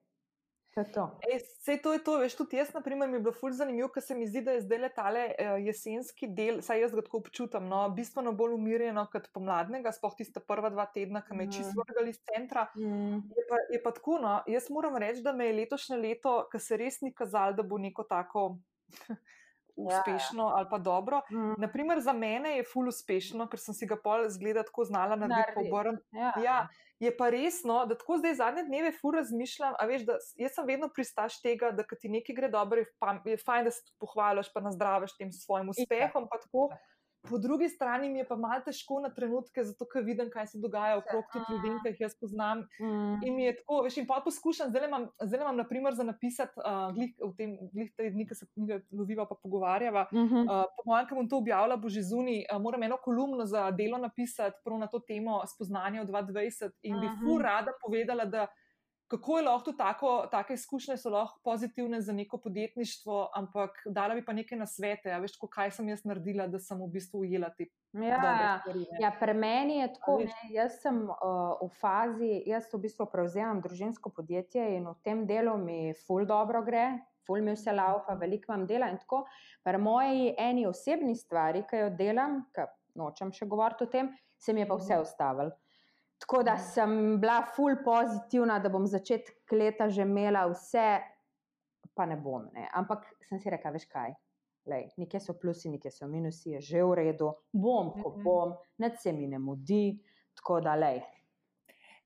To 0.78 0.82
je 0.82 0.92
to. 0.92 1.04
Ej, 1.26 1.40
Sej 1.58 1.82
to 1.82 1.90
je 1.90 2.00
to, 2.00 2.18
veš, 2.18 2.36
tudi 2.36 2.56
jaz, 2.56 2.70
na 2.70 2.80
primer, 2.80 3.10
mi 3.10 3.16
je 3.16 3.22
bilo 3.22 3.34
fulj 3.34 3.52
zanimivo, 3.54 3.90
ker 3.90 4.00
se 4.00 4.14
mi 4.14 4.24
zdi, 4.24 4.42
da 4.42 4.54
je 4.54 4.62
zdaj 4.62 4.78
le 4.78 4.90
tale 4.90 5.24
uh, 5.32 5.58
jesenski 5.60 6.30
del, 6.30 6.62
saj 6.62 6.80
jaz 6.80 6.94
ga 6.94 7.02
tako 7.02 7.18
občutam, 7.18 7.66
no, 7.66 7.80
bistveno 7.90 8.30
bolj 8.32 8.54
umirjeno 8.54 9.08
kot 9.10 9.26
pomladnega, 9.30 9.90
sploh 9.90 10.14
tiste 10.14 10.40
prva 10.40 10.70
dva 10.70 10.86
tedna, 10.88 11.22
ki 11.22 11.34
me 11.34 11.44
je 11.44 11.52
čisto 11.54 11.74
Mhm. 11.74 11.82
vrgali 11.82 12.10
iz 12.10 12.20
centra. 12.22 12.68
Mm. 12.76 13.18
Je 13.34 13.44
pa, 13.44 13.58
je 13.68 13.82
pa 13.82 13.92
tako, 13.92 14.20
no, 14.20 14.36
jaz 14.48 14.70
moram 14.70 14.98
reči, 14.98 15.22
da 15.22 15.34
me 15.34 15.46
je 15.46 15.56
letošnje 15.56 15.98
leto, 15.98 16.48
ki 16.48 16.60
se 16.62 16.78
res 16.78 17.02
ni 17.02 17.12
kazalo, 17.12 17.54
da 17.54 17.64
bo 17.64 17.78
neko 17.80 18.04
tako 18.06 18.46
ja. 19.10 19.18
uspešno 19.76 20.48
ali 20.48 20.68
pa 20.70 20.78
dobro. 20.80 21.22
Mm. 21.32 21.54
Naprimer, 21.58 22.00
za 22.00 22.14
mene 22.14 22.56
je 22.56 22.64
ful 22.64 22.88
uspešno, 22.88 23.48
ker 23.48 23.60
sem 23.60 23.74
si 23.74 23.86
ga 23.86 23.98
pol 23.98 24.30
zgleda 24.30 24.64
tako 24.64 24.86
znala 24.86 25.16
narediti, 25.18 25.42
Narediti. 25.42 25.70
pobrn. 25.70 25.98
Ja. 26.12 26.32
Ja, 26.40 26.58
je 27.00 27.12
pa 27.18 27.30
resno, 27.30 27.86
da 27.86 27.98
tako 27.98 28.18
zdaj 28.18 28.36
zadnje 28.36 28.64
dneve 28.64 28.92
ful 29.02 29.14
razmišljam. 29.14 29.74
A 29.80 29.86
veš, 29.86 30.06
da 30.08 30.18
jaz 30.36 30.56
sem 30.56 30.66
vedno 30.66 30.90
pristaš 30.90 31.42
tega, 31.42 31.72
da 31.72 31.84
ti 32.02 32.10
nekaj 32.10 32.36
gre 32.36 32.50
dobro, 32.50 32.82
je, 32.82 32.88
je 33.26 33.38
fajn, 33.38 33.70
da 33.70 33.72
se 33.72 33.84
pohvališ, 34.00 34.50
pa 34.54 34.64
nazdraviš 34.66 35.18
tem 35.18 35.32
svojim 35.32 35.70
uspehom. 35.70 36.28
pa 36.32 36.40
tako. 36.42 36.70
Po 37.30 37.38
drugi 37.38 37.70
strani 37.70 38.10
mi 38.10 38.20
je 38.20 38.28
pa 38.28 38.36
malo 38.36 38.62
težko 38.66 39.00
na 39.00 39.10
trenutke, 39.10 39.64
zato 39.64 39.86
ker 39.86 40.04
vidim, 40.04 40.30
kaj 40.30 40.48
se 40.48 40.60
dogaja 40.60 40.98
okrog 40.98 41.26
tudi 41.34 41.46
ljudi, 41.54 41.72
ki 41.84 41.90
jih 41.90 42.02
jaz 42.02 42.16
poznam. 42.20 42.64
Mm. 42.80 43.24
In 43.26 43.36
mi 43.36 43.44
je 43.46 43.56
tako, 43.58 43.82
veš, 43.84 43.98
in 43.98 44.08
pa 44.08 44.22
poskušam, 44.26 44.70
zdaj 44.70 44.88
imam, 44.88 45.08
zdaj 45.22 45.42
imam, 45.42 45.58
naprimer, 45.58 45.96
za 45.96 46.04
napisati, 46.04 46.60
uh, 46.60 46.94
glih, 46.96 47.16
v 47.20 47.32
tem, 47.38 47.58
glih 47.74 47.92
te 47.98 48.10
dni, 48.10 48.28
ki 48.28 48.36
se 48.36 48.46
loviva, 48.92 49.26
pa 49.28 49.36
pogovarjava. 49.36 50.08
Mhm. 50.14 50.46
Uh, 50.48 50.64
po 50.78 50.86
mojem, 50.86 51.08
ki 51.10 51.16
bom 51.16 51.30
to 51.30 51.38
objavila, 51.38 51.78
bo 51.78 51.90
že 51.90 52.02
zunaj, 52.02 52.46
uh, 52.52 52.62
moram 52.62 52.84
eno 52.84 52.98
kolumno 53.04 53.46
za 53.46 53.72
delo 53.72 53.98
napisati, 53.98 54.58
prav 54.64 54.80
na 54.80 54.88
to 54.88 55.00
temo 55.00 55.42
spoznanja 55.48 56.04
v 56.04 56.08
2020 56.12 56.72
in 56.84 57.00
bi 57.00 57.08
Mhm. 57.08 57.20
fur 57.26 57.42
rada 57.42 57.72
povedala, 57.84 58.26
da 58.26 58.48
kako 59.08 59.38
je 59.38 59.44
lahko 59.44 59.72
tako, 59.72 60.28
take 60.28 60.54
izkušnje 60.54 60.98
so 60.98 61.10
lahko 61.10 61.40
pozitivne 61.44 62.02
za 62.02 62.14
neko 62.14 62.38
podjetništvo, 62.38 63.30
ampak 63.34 63.70
dala 63.88 64.16
bi 64.16 64.26
pa 64.26 64.34
nekaj 64.34 64.58
na 64.58 64.66
svete, 64.66 65.12
a 65.12 65.20
veš, 65.20 65.34
tako, 65.34 65.48
kaj 65.48 65.72
sem 65.72 65.90
jaz 65.90 66.04
naredila, 66.04 66.48
da 66.48 66.60
sem 66.60 66.78
v 66.78 66.90
bistvu 66.90 67.20
ujela 67.20 67.50
te 67.50 67.66
Ja, 67.94 68.60
stvari. 68.60 68.80
ne. 68.82 68.98
ja, 69.00 69.12
pri 69.20 69.34
meni 69.34 69.78
je 69.78 69.94
tako, 69.94 70.18
ne, 70.20 70.34
jaz 70.52 70.82
sem 70.82 70.98
uh, 71.04 71.16
v 71.62 71.70
fazi, 71.74 72.44
jaz 72.46 72.68
v 72.74 72.80
bistvu 72.80 73.06
prevzemam 73.06 73.62
družinsko 73.62 74.10
podjetje 74.10 74.76
in 74.76 74.86
v 74.86 74.96
tem 75.02 75.26
delu 75.26 75.58
mi 75.58 75.78
ful 75.98 76.26
dobro 76.26 76.62
gre, 76.62 76.86
ful 77.26 77.42
mi 77.42 77.52
vse 77.52 77.72
laufa, 77.72 78.14
veliko 78.16 78.54
imam 78.54 78.68
dela 78.68 78.90
in 78.90 78.98
tako. 78.98 79.24
Pri 79.64 79.78
moji 79.78 80.34
eni 80.38 80.68
osebni 80.68 81.16
stvari, 81.16 81.64
ki 81.64 81.78
jo 81.78 81.90
delam, 81.92 82.42
ki 82.54 82.68
nočem 82.96 83.32
še 83.32 83.46
govoriti 83.46 83.84
o 83.84 83.88
tem, 83.88 84.12
se 84.38 84.54
mi 84.54 84.62
je 84.62 84.68
pa 84.68 84.76
vse 84.76 84.94
Mhm. 84.94 85.02
ustavilo. 85.02 85.52
Tako 86.20 86.44
da 86.44 86.54
Mhm. 86.54 86.62
sem 86.64 86.92
bila 87.22 87.42
ful 87.46 87.76
pozitivna, 87.86 88.60
da 88.60 88.70
bom 88.70 88.88
začetek 88.88 89.52
leta 89.52 89.90
že 89.90 90.02
imela 90.02 90.48
vse, 90.48 91.00
pa 91.96 92.06
ne 92.06 92.16
bom. 92.16 92.50
Ne. 92.54 92.70
Ampak 92.74 93.06
sem 93.22 93.40
si 93.40 93.50
rekla, 93.50 93.72
veš 93.72 93.86
kaj. 93.86 94.14
Lej, 94.66 94.90
nekje 94.98 95.20
so 95.20 95.34
plusi, 95.34 95.70
nekje 95.70 95.92
so 95.92 96.08
minusi, 96.08 96.50
je 96.50 96.62
že 96.62 96.84
v 96.84 96.94
redu, 96.96 97.32
bom, 97.54 97.94
ko 97.94 98.10
Mhm. 98.10 98.24
bom, 98.24 98.54
nič 98.78 99.00
se 99.00 99.12
mi 99.12 99.28
ne 99.28 99.40
mudi, 99.40 100.00
tako 100.36 100.60
da 100.62 100.76
lej. 100.76 101.02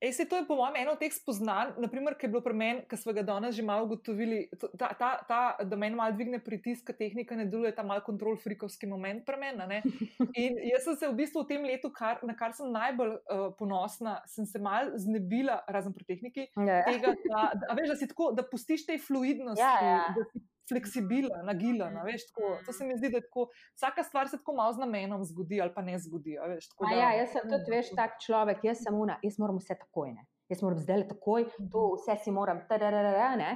Ej, 0.02 0.12
se 0.12 0.24
to 0.26 0.34
je 0.36 0.42
po 0.42 0.56
mojem 0.58 0.76
eno 0.76 0.92
od 0.92 0.98
teh 0.98 1.12
spoznanj, 1.14 1.76
naprimer, 1.78 2.16
ki 2.18 2.26
je 2.26 2.30
bilo 2.30 2.40
pri 2.42 2.54
meni, 2.54 2.80
ki 2.90 2.96
smo 2.98 3.12
ga 3.14 3.22
danes 3.22 3.54
že 3.54 3.62
malo 3.62 3.84
ugotovili, 3.86 4.48
to- 4.58 4.70
ta, 4.74 4.88
ta, 4.98 5.10
ta, 5.22 5.40
da 5.62 5.76
meni 5.78 5.94
malo 5.94 6.10
dvigne 6.12 6.40
pritisk, 6.42 6.90
tehnika 6.98 7.36
ne 7.38 7.46
deluje, 7.46 7.70
ta 7.70 7.84
malo 7.86 8.02
kontrol 8.02 8.34
frikovski 8.36 8.86
moment 8.86 9.22
pri 9.24 9.36
meni. 9.38 9.78
In 10.42 10.58
jaz 10.66 10.82
sem 10.84 10.96
se 10.96 11.06
v 11.06 11.14
bistvu 11.14 11.44
v 11.44 11.48
tem 11.48 11.62
letu, 11.62 11.92
kar, 11.94 12.18
na 12.26 12.34
kar 12.34 12.50
sem 12.52 12.66
najbolj 12.68 13.14
uh, 13.14 13.44
ponosna, 13.54 14.16
sem 14.26 14.42
se 14.44 14.58
mal 14.58 14.90
znebila, 14.98 15.60
razen 15.68 15.94
pri 15.94 16.04
tehniki, 16.04 16.48
Ja. 16.58 16.82
tega, 16.82 17.14
da, 17.22 17.44
da, 17.54 17.74
veš, 17.78 17.94
da 17.94 17.96
si 17.96 18.10
tako, 18.10 18.32
da 18.34 18.42
pustiš 18.42 18.82
tej 18.86 18.98
fluidnosti, 18.98 19.62
Ja, 19.62 19.76
ja. 19.80 20.02
da 20.18 20.26
si 20.32 20.42
fleksibilen, 20.72 21.44
nagilen, 21.44 21.96
a 21.96 22.02
veš, 22.02 22.26
tako. 22.26 22.56
To 22.66 22.72
se 22.72 22.84
mi 22.84 22.96
zdi, 22.96 23.10
da 23.10 23.20
tako, 23.20 23.46
vsaka 23.74 24.02
stvar 24.02 24.28
se 24.28 24.38
tako 24.38 24.54
malo 24.54 24.72
z 24.72 24.78
namenom 24.78 25.24
zgodi 25.24 25.60
ali 25.60 25.74
pa 25.74 25.82
ne 25.82 25.98
zgodi, 25.98 26.38
veš. 26.48 26.68
Tako, 26.68 26.88
da, 26.88 26.96
ja, 26.96 27.10
jaz 27.14 27.32
sem 27.32 27.42
tudi, 27.44 27.70
veš, 27.70 27.92
tak 27.94 28.16
človek, 28.18 28.64
jaz 28.64 28.80
sem 28.80 28.94
una, 28.96 29.18
jaz 29.22 29.36
moram 29.38 29.58
vse 29.58 29.76
takoj, 29.76 30.12
ne. 30.12 30.24
Jaz 30.48 30.62
moram 30.62 30.78
zdaj 30.78 31.04
takoj, 31.08 31.44
to 31.70 31.92
vse 31.94 32.16
si 32.18 32.30
moram, 32.30 32.64
tararara, 32.68 33.36
ne. 33.36 33.52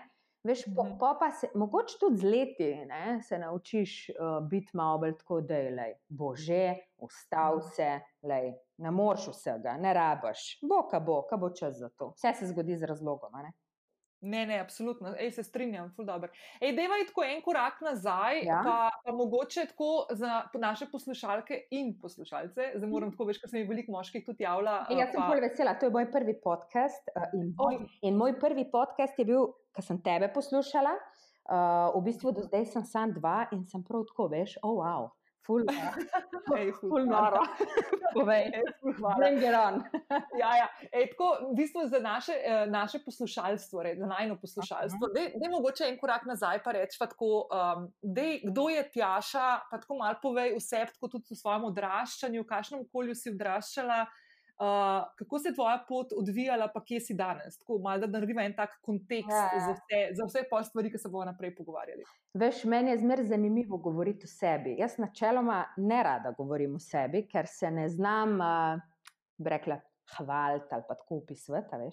Veš, 0.47 0.61
po, 0.77 0.85
Mhm. 0.85 0.99
po 0.99 1.09
pa 1.19 1.31
se, 1.31 1.49
mogoče 1.55 1.97
tudi 2.01 2.17
z 2.17 2.25
leti, 2.25 2.69
ne, 2.87 3.19
se 3.21 3.39
naučiš 3.39 3.95
uh, 4.11 4.47
biti 4.47 4.71
malo 4.75 4.99
bolj 4.99 5.17
tako, 5.19 5.41
da 5.41 5.57
je, 5.57 5.71
lej, 5.71 5.95
bože, 6.09 6.69
ustav 6.99 7.57
Mhm. 7.57 7.67
se, 7.69 7.89
lej, 8.23 8.53
ne 8.79 8.91
moreš 8.91 9.27
vsega, 9.29 9.75
ne 9.77 9.95
rabaš, 9.95 10.59
bo, 10.63 10.85
ka 10.89 11.01
bo, 11.01 11.23
ka 11.23 11.37
bo 11.37 11.51
čas 11.51 11.75
za 11.75 11.89
to. 11.89 12.13
Vse 12.15 12.33
se 12.35 12.47
zgodi 12.47 12.77
z 12.77 12.83
razlogom, 12.85 13.33
ne. 13.43 13.51
Ne, 14.27 14.43
ne, 14.45 14.59
absolutno, 14.59 15.13
Ej, 15.17 15.31
se 15.31 15.43
strinjam, 15.43 15.91
ful 15.91 16.05
dobro. 16.05 16.29
Ej, 16.59 16.73
deva 16.75 16.97
je 16.97 17.07
tako 17.07 17.23
en 17.25 17.43
korak 17.43 17.81
nazaj, 17.81 18.41
Ja. 18.43 18.61
pa, 18.65 18.77
pa 19.05 19.13
mogoče 19.13 19.67
tako 19.67 19.91
za 20.13 20.31
naše 20.55 20.89
poslušalke 20.91 21.61
in 21.71 21.93
poslušalce, 22.01 22.73
zdaj 22.75 22.91
moram 22.91 23.13
tako 23.13 23.25
več, 23.25 23.39
ker 23.39 23.51
se 23.51 23.59
mi 23.59 23.65
veliko 23.65 23.93
moških 23.93 24.25
tudi 24.27 24.43
javlja. 24.43 24.81
E, 24.89 24.95
eh, 24.95 24.99
jaz 24.99 25.13
sem 25.13 25.21
pa- 25.21 25.29
bolj 25.29 25.41
vesela, 25.41 25.75
to 25.75 25.87
je 25.87 25.93
moj 25.93 26.09
prvi 26.11 26.35
podcast. 26.41 27.09
Uh, 27.15 27.29
in, 27.35 27.55
moj, 27.57 27.77
Oj. 27.77 27.87
in 28.03 28.17
moj 28.17 28.35
prvi 28.41 28.67
podcast 28.71 29.19
je 29.19 29.25
bil, 29.25 29.47
ko 29.73 29.83
sem 29.83 30.03
tebe 30.03 30.29
poslušala. 30.29 30.97
Uh, 31.47 31.95
v 31.95 32.03
bistvu 32.03 32.33
do 32.33 32.43
zdaj 32.43 32.65
sem 32.67 32.83
sam 32.85 33.13
dva 33.13 33.47
in 33.55 33.63
sem 33.65 33.79
prav 33.81 34.03
tako, 34.05 34.27
veš, 34.29 34.57
oh, 34.63 34.81
wow, 34.81 35.11
ful, 35.47 35.63
Ej, 36.59 36.73
ful 36.81 36.91
ful 36.91 37.07
noro. 37.07 37.43
Povej. 38.15 38.51
Bring 38.83 39.43
it 39.43 39.55
on. 39.55 39.83
Ja, 40.41 40.51
ja. 40.57 40.67
Ej, 40.93 41.13
tako, 41.15 41.53
v 41.53 41.55
bistvu 41.57 41.87
za 41.89 42.01
naše, 42.03 42.33
eh, 42.33 42.67
naše 42.67 43.01
poslušalstvo, 43.05 43.83
re, 43.83 43.95
za 43.99 44.07
najno 44.07 44.37
poslušalstvo, 44.41 45.09
da 45.15 45.21
je 45.21 45.51
mogoče 45.51 45.89
en 45.89 45.99
korak 46.01 46.27
nazaj 46.29 46.61
pa 46.65 46.73
reči, 46.77 46.99
pa 47.01 47.09
tako, 47.09 47.49
um, 47.49 47.89
dej, 48.03 48.41
kdo 48.45 48.69
je 48.69 48.85
Tjaša, 48.93 49.49
pa 49.71 49.81
tako 49.81 49.97
malo 50.03 50.19
povej 50.23 50.57
vse, 50.59 50.85
tako 50.93 51.09
tudi 51.17 51.33
v 51.33 51.41
svojem 51.41 51.65
odraščanju, 51.71 52.43
v 52.43 52.51
kakšnem 52.53 52.85
okolju 52.89 53.17
si 53.17 53.33
odraščala. 53.33 54.05
Uh, 54.57 55.05
kako 55.19 55.39
se 55.39 55.49
je 55.49 55.55
tvoja 55.55 55.85
pot 55.89 56.13
odvijala, 56.17 56.71
pa 56.75 56.81
kje 56.85 57.01
si 57.01 57.15
danes? 57.15 57.59
Tako 57.59 57.79
malo, 57.85 58.01
da 58.01 58.07
naredimo 58.07 58.41
en 58.41 58.55
tak 58.57 58.79
kontekst 58.83 59.29
ja, 59.31 59.61
za 59.67 59.73
vse, 59.77 59.99
za 60.17 60.25
vse 60.25 60.43
pol 60.51 60.65
stvari, 60.65 60.91
ki 60.91 60.99
se 60.99 61.11
bomo 61.13 61.27
naprej 61.29 61.53
pogovarjali. 61.59 62.07
Veš, 62.41 62.63
meni 62.65 62.95
je 62.95 63.03
zmer 63.03 63.21
zanimivo 63.29 63.77
govoriti 63.77 64.25
o 64.25 64.33
sebi. 64.33 64.79
Jaz 64.79 64.97
načeloma 64.99 65.61
ne 65.77 66.01
rada 66.03 66.33
govorim 66.39 66.75
o 66.75 66.81
sebi, 66.81 67.27
ker 67.29 67.45
se 67.53 67.71
ne 67.71 67.89
znam, 67.93 68.41
uh, 68.41 68.81
rekla, 69.45 69.77
hvaliti 70.17 70.73
ali 70.73 70.89
pa 70.89 70.95
tako 70.95 71.21
opisati. 71.21 71.93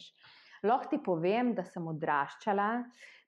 Lahko 0.63 0.89
ti 0.89 1.03
povem, 1.03 1.51
da 1.55 1.67
sem 1.67 1.87
odraščala 1.87 2.69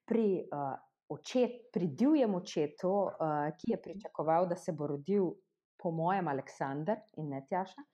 pri, 0.08 0.28
uh, 0.48 0.76
očet, 1.12 1.66
pri 1.76 1.92
divjem 1.92 2.40
očetu, 2.40 2.94
uh, 3.04 3.50
ki 3.58 3.74
je 3.74 3.82
pričakoval, 3.82 4.48
da 4.48 4.56
se 4.56 4.72
bo 4.72 4.88
rodil, 4.96 5.34
po 5.76 5.92
mojem, 5.92 6.28
Aleksandr 6.28 7.04
in 7.20 7.28
ne 7.36 7.44
Tjaša. 7.48 7.84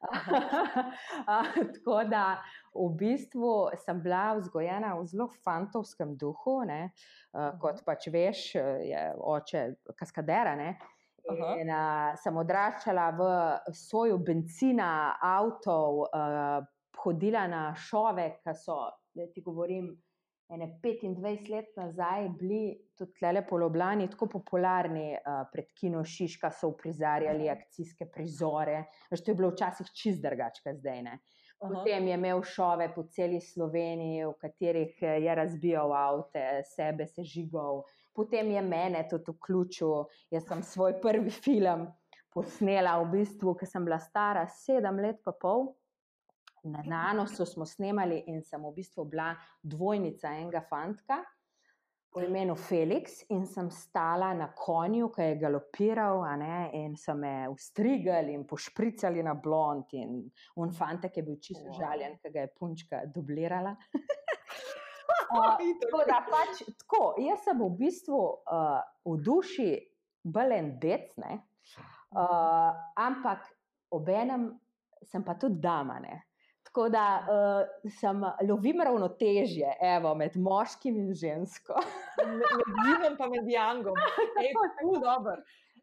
Tako 1.74 1.98
da 2.08 2.24
v 2.74 2.86
bistvu 2.96 3.52
sem 3.84 4.00
bila 4.02 4.34
vzgojena 4.38 4.94
v 4.96 5.04
zelo 5.06 5.28
fantovskem 5.44 6.16
duhu, 6.16 6.62
ne? 6.64 6.92
kot 7.60 7.84
pač 7.84 8.08
veš, 8.12 8.46
je 8.86 9.04
oče 9.18 9.66
kaskadera. 9.98 10.56
Ne? 10.56 10.74
In, 11.30 11.68
uh, 11.68 12.16
sem 12.18 12.36
odraščala 12.40 13.06
v 13.18 13.26
soju 13.76 14.18
benzina, 14.24 15.16
avtov, 15.22 16.06
uh, 16.08 16.64
hodila 17.04 17.46
na 17.50 17.62
šove, 17.76 18.26
ki 18.40 18.54
so, 18.56 18.80
da 19.16 19.26
ti 19.30 19.42
govorim, 19.44 19.92
ene 20.50 20.66
25 20.82 21.50
let 21.50 21.76
nazaj 21.76 22.28
bili 22.38 22.74
tudi 22.98 23.12
tle 23.18 23.42
po 23.48 23.58
Ljubljani 23.58 24.08
tako 24.10 24.26
popularni, 24.26 25.12
uh, 25.14 25.44
pred 25.52 25.70
Kino 25.74 26.04
Šiška 26.04 26.50
so 26.50 26.72
uprizarjali 26.72 27.50
akcijske 27.50 28.08
prizore. 28.10 28.84
Veš, 29.10 29.24
to 29.24 29.30
je 29.30 29.38
bilo 29.38 29.52
včasih 29.54 29.92
čist 29.94 30.22
drugače, 30.22 30.74
zdaj 30.80 31.02
ne. 31.02 31.18
Potem 31.60 32.06
je 32.08 32.14
imel 32.14 32.42
šove 32.42 32.86
po 32.94 33.02
celi 33.12 33.40
Sloveniji, 33.40 34.24
v 34.24 34.36
katerih 34.40 35.02
je 35.02 35.34
razbijal 35.34 35.92
avte, 35.92 36.62
sebe 36.64 37.04
sežigal, 37.06 37.82
potem 38.16 38.50
je 38.54 38.62
mene 38.64 39.02
tudi 39.10 39.34
vključil. 39.34 40.06
Jaz 40.32 40.46
sem 40.48 40.62
svoj 40.62 40.96
prvi 41.02 41.30
film 41.30 41.84
posnela 42.32 42.96
v 43.02 43.10
bistvu, 43.12 43.54
ko 43.58 43.68
sem 43.68 43.84
bila 43.84 43.98
stara 44.00 44.46
sedem 44.48 45.02
let 45.04 45.20
in 45.20 45.36
pol. 45.40 45.68
Na 46.62 46.82
Nanosu 46.84 47.46
smo 47.46 47.66
snemali 47.66 48.24
in 48.26 48.42
sem 48.42 48.62
v 48.62 48.72
bistvu 48.76 49.04
bila 49.08 49.34
dvojnica 49.62 50.34
enega 50.36 50.60
fantka 50.60 51.22
po 52.12 52.20
imenu 52.20 52.56
Felix 52.56 53.22
in 53.28 53.46
sem 53.46 53.70
stala 53.70 54.32
na 54.34 54.48
konju, 54.56 55.08
ki 55.14 55.22
je 55.22 55.36
galopiral 55.38 56.24
ne, 56.38 56.70
in 56.74 56.96
so 56.98 57.14
me 57.14 57.46
ustrigali 57.48 58.34
in 58.34 58.46
pošpricali 58.46 59.22
na 59.22 59.34
blond 59.34 59.94
in 59.94 60.16
un 60.56 60.72
fantek 60.74 61.16
je 61.16 61.22
bil 61.22 61.38
čisto 61.38 61.68
wow. 61.68 61.78
žaljen, 61.78 62.16
ker 62.18 62.34
ga 62.34 62.46
je 62.46 62.52
punčka 62.58 63.04
dublirala. 63.14 63.76
uh, 65.36 65.54
tako 65.84 66.02
da 66.08 66.18
pač 66.26 66.64
tako, 66.82 67.14
jaz 67.22 67.46
sem 67.46 67.62
v 67.62 67.70
bistvu 67.78 68.18
uh, 68.18 68.80
v 69.06 69.16
duši 69.22 69.70
belen 70.26 70.74
dec, 70.82 71.14
uh, 71.14 72.74
ampak 72.98 73.46
obenem 73.94 74.50
sem 75.06 75.22
pa 75.22 75.38
tudi 75.38 75.62
dama. 75.62 76.00
Ne. 76.02 76.18
Tako 76.70 76.88
da 76.88 77.04
uh, 77.26 77.90
sem 77.98 78.20
lovim 78.46 78.78
ravnotežje 78.86 79.72
evo, 79.82 80.14
med 80.14 80.36
moškim 80.38 81.00
in 81.02 81.08
žensko. 81.14 81.74
med 82.22 82.68
njim 82.84 83.08
in 83.08 83.16
med 83.32 83.50
Jangom. 83.50 83.98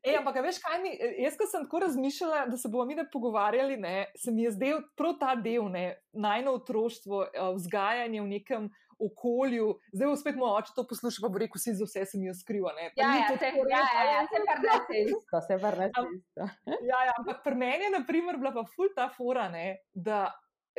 Ej, 0.07 0.15
ampak, 0.15 0.37
veš, 0.45 0.61
kaj 0.63 0.79
mi, 0.79 0.93
jaz, 1.19 1.35
ko 1.35 1.47
sem 1.49 1.65
tako 1.65 1.81
razmišljala, 1.83 2.45
da 2.47 2.57
se 2.57 2.69
bomo 2.71 2.85
mi 2.85 2.95
pogovarjali, 3.11 3.75
ne, 3.77 4.05
se 4.15 4.31
mi 4.31 4.45
je 4.45 4.53
zdel 4.55 4.81
prav 4.95 5.17
ta 5.19 5.35
del, 5.35 5.67
najno 6.13 6.53
otroštvo, 6.61 7.23
eh, 7.25 7.49
vzgajanje 7.57 8.21
v 8.21 8.27
nekem 8.27 8.69
okolju. 8.99 9.73
Zdaj, 9.93 10.15
spet 10.21 10.39
moj 10.39 10.55
oče 10.61 10.73
to 10.75 10.87
posluša, 10.87 11.21
pa 11.21 11.29
bo 11.33 11.41
rekel, 11.43 11.59
vsi 11.59 11.75
za 11.77 11.85
vse 11.85 12.05
sem 12.13 12.23
jaz 12.25 12.39
skriva. 12.41 12.71
Ja, 12.79 12.89
ja, 12.95 13.27
se, 13.37 13.51
ja, 13.51 13.83
ja, 13.83 14.03
ja, 14.13 14.23
se 14.31 14.41
vrne 14.47 14.79
se 14.87 15.03
isto, 15.03 15.41
se 15.47 15.57
vrne 15.61 15.91
se 15.93 16.07
isto. 16.15 16.49
ja, 16.91 17.03
ja, 17.09 17.13
ampak 17.19 17.43
pri 17.43 17.55
meni 17.55 17.89
je, 17.89 17.93
na 17.99 18.03
primer, 18.07 18.39
bila 18.39 18.55
pa 18.55 18.65
ful 18.75 18.89
ta 18.95 19.09
fora, 19.13 19.49
ne, 19.53 19.81
da 19.93 20.25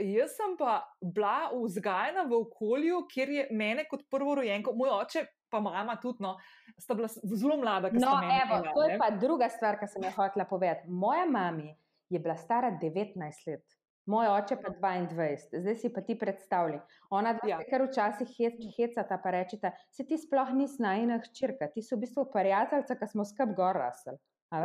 jaz 0.00 0.36
sem 0.36 0.54
pa 0.58 0.82
bila 1.00 1.50
vzgajena 1.52 2.24
v 2.28 2.38
okolju, 2.42 3.02
kjer 3.10 3.34
je 3.34 3.48
mene 3.50 3.84
kot 3.90 4.04
prvorojenko, 4.10 4.74
moj 4.76 4.94
oče, 5.00 5.24
pa 5.50 5.60
mama 5.64 5.96
tudi, 6.02 6.22
no, 6.24 6.36
sta 6.78 6.94
bila 6.94 7.08
zelo 7.08 7.56
mlada. 7.56 7.90
No, 7.92 8.18
evo, 8.22 8.60
to 8.74 8.84
je 8.84 8.98
pa 9.00 9.10
druga 9.10 9.48
stvar, 9.52 9.80
ki 9.80 9.88
sem 9.88 10.04
jo 10.04 10.12
hotela 10.16 10.46
povedati. 10.48 10.88
Moja 10.88 11.26
mama 11.26 11.74
je 12.08 12.20
bila 12.20 12.36
stara 12.36 12.72
19 12.82 13.50
let. 13.50 13.78
Moj 14.08 14.30
oče 14.38 14.56
pa 14.62 14.70
22, 14.72 15.58
zdaj 15.60 15.74
si 15.76 15.90
pa 15.92 16.00
ti 16.00 16.14
predstavljaj. 16.16 16.80
Ona 17.12 17.34
dva, 17.36 17.48
ja. 17.50 17.58
kar 17.68 17.82
včasih 17.84 18.30
hecata, 18.76 19.18
pa 19.20 19.32
rečeta, 19.34 19.74
se 19.92 20.06
ti 20.08 20.16
sploh 20.16 20.54
nisi 20.56 20.80
najna 20.80 21.18
hčerka, 21.26 21.68
ti 21.74 21.84
so 21.84 21.98
v 21.98 22.06
bistvu 22.06 22.24
prijateljica, 22.32 22.96
ki 22.96 23.08
smo 23.12 23.26
skrb 23.28 23.52
gor 23.58 23.76
rasli. 23.76 24.16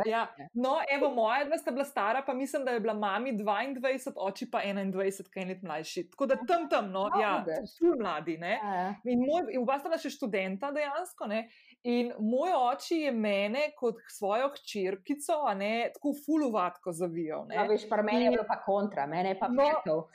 Ja. 0.06 0.26
No, 0.52 0.78
evo, 0.96 1.10
moja 1.14 1.44
dva 1.44 1.58
sta 1.58 1.70
bila 1.70 1.84
stara, 1.84 2.22
pa 2.26 2.34
mislim, 2.34 2.64
da 2.64 2.70
je 2.70 2.80
bila 2.80 2.94
mami 2.94 3.32
22, 3.38 4.12
oči 4.16 4.50
pa 4.50 4.62
21, 4.64 5.28
kaj 5.30 5.44
let 5.44 5.62
mlajši. 5.62 6.06
Tako 6.10 6.26
da 6.26 6.36
tam 6.48 6.68
tam, 6.68 6.90
no, 6.90 7.08
no 7.08 7.20
ja, 7.20 7.44
tu 7.78 7.92
mladi. 8.00 8.38
Ne? 8.38 8.60
Ja. 8.62 8.94
In 9.04 9.26
moj, 9.26 9.52
in 9.52 9.60
oba 9.60 9.78
sta 9.78 9.92
bila 9.92 10.00
še 10.00 10.10
študenta 10.14 10.72
dejansko. 10.72 11.28
Ne? 11.28 11.44
In 11.84 12.14
moj 12.18 12.54
oči 12.56 13.02
je 13.02 13.12
mene 13.12 13.66
kot 13.76 14.00
svojo 14.08 14.48
hčerkico, 14.56 15.42
a 15.44 15.52
ne 15.54 15.90
tako 15.94 16.14
fuluvatko 16.24 16.92
zavijal. 16.96 17.44
Ja, 17.52 17.66
veš, 17.68 17.84
pa 17.90 18.00
meni 18.02 18.30
je 18.30 18.36
bilo 18.38 18.48
pa 18.48 18.62
kontra, 18.64 19.04
mene 19.06 19.34
je 19.34 19.40
pa 19.40 19.52
no, 19.52 19.60
petov. 19.60 20.06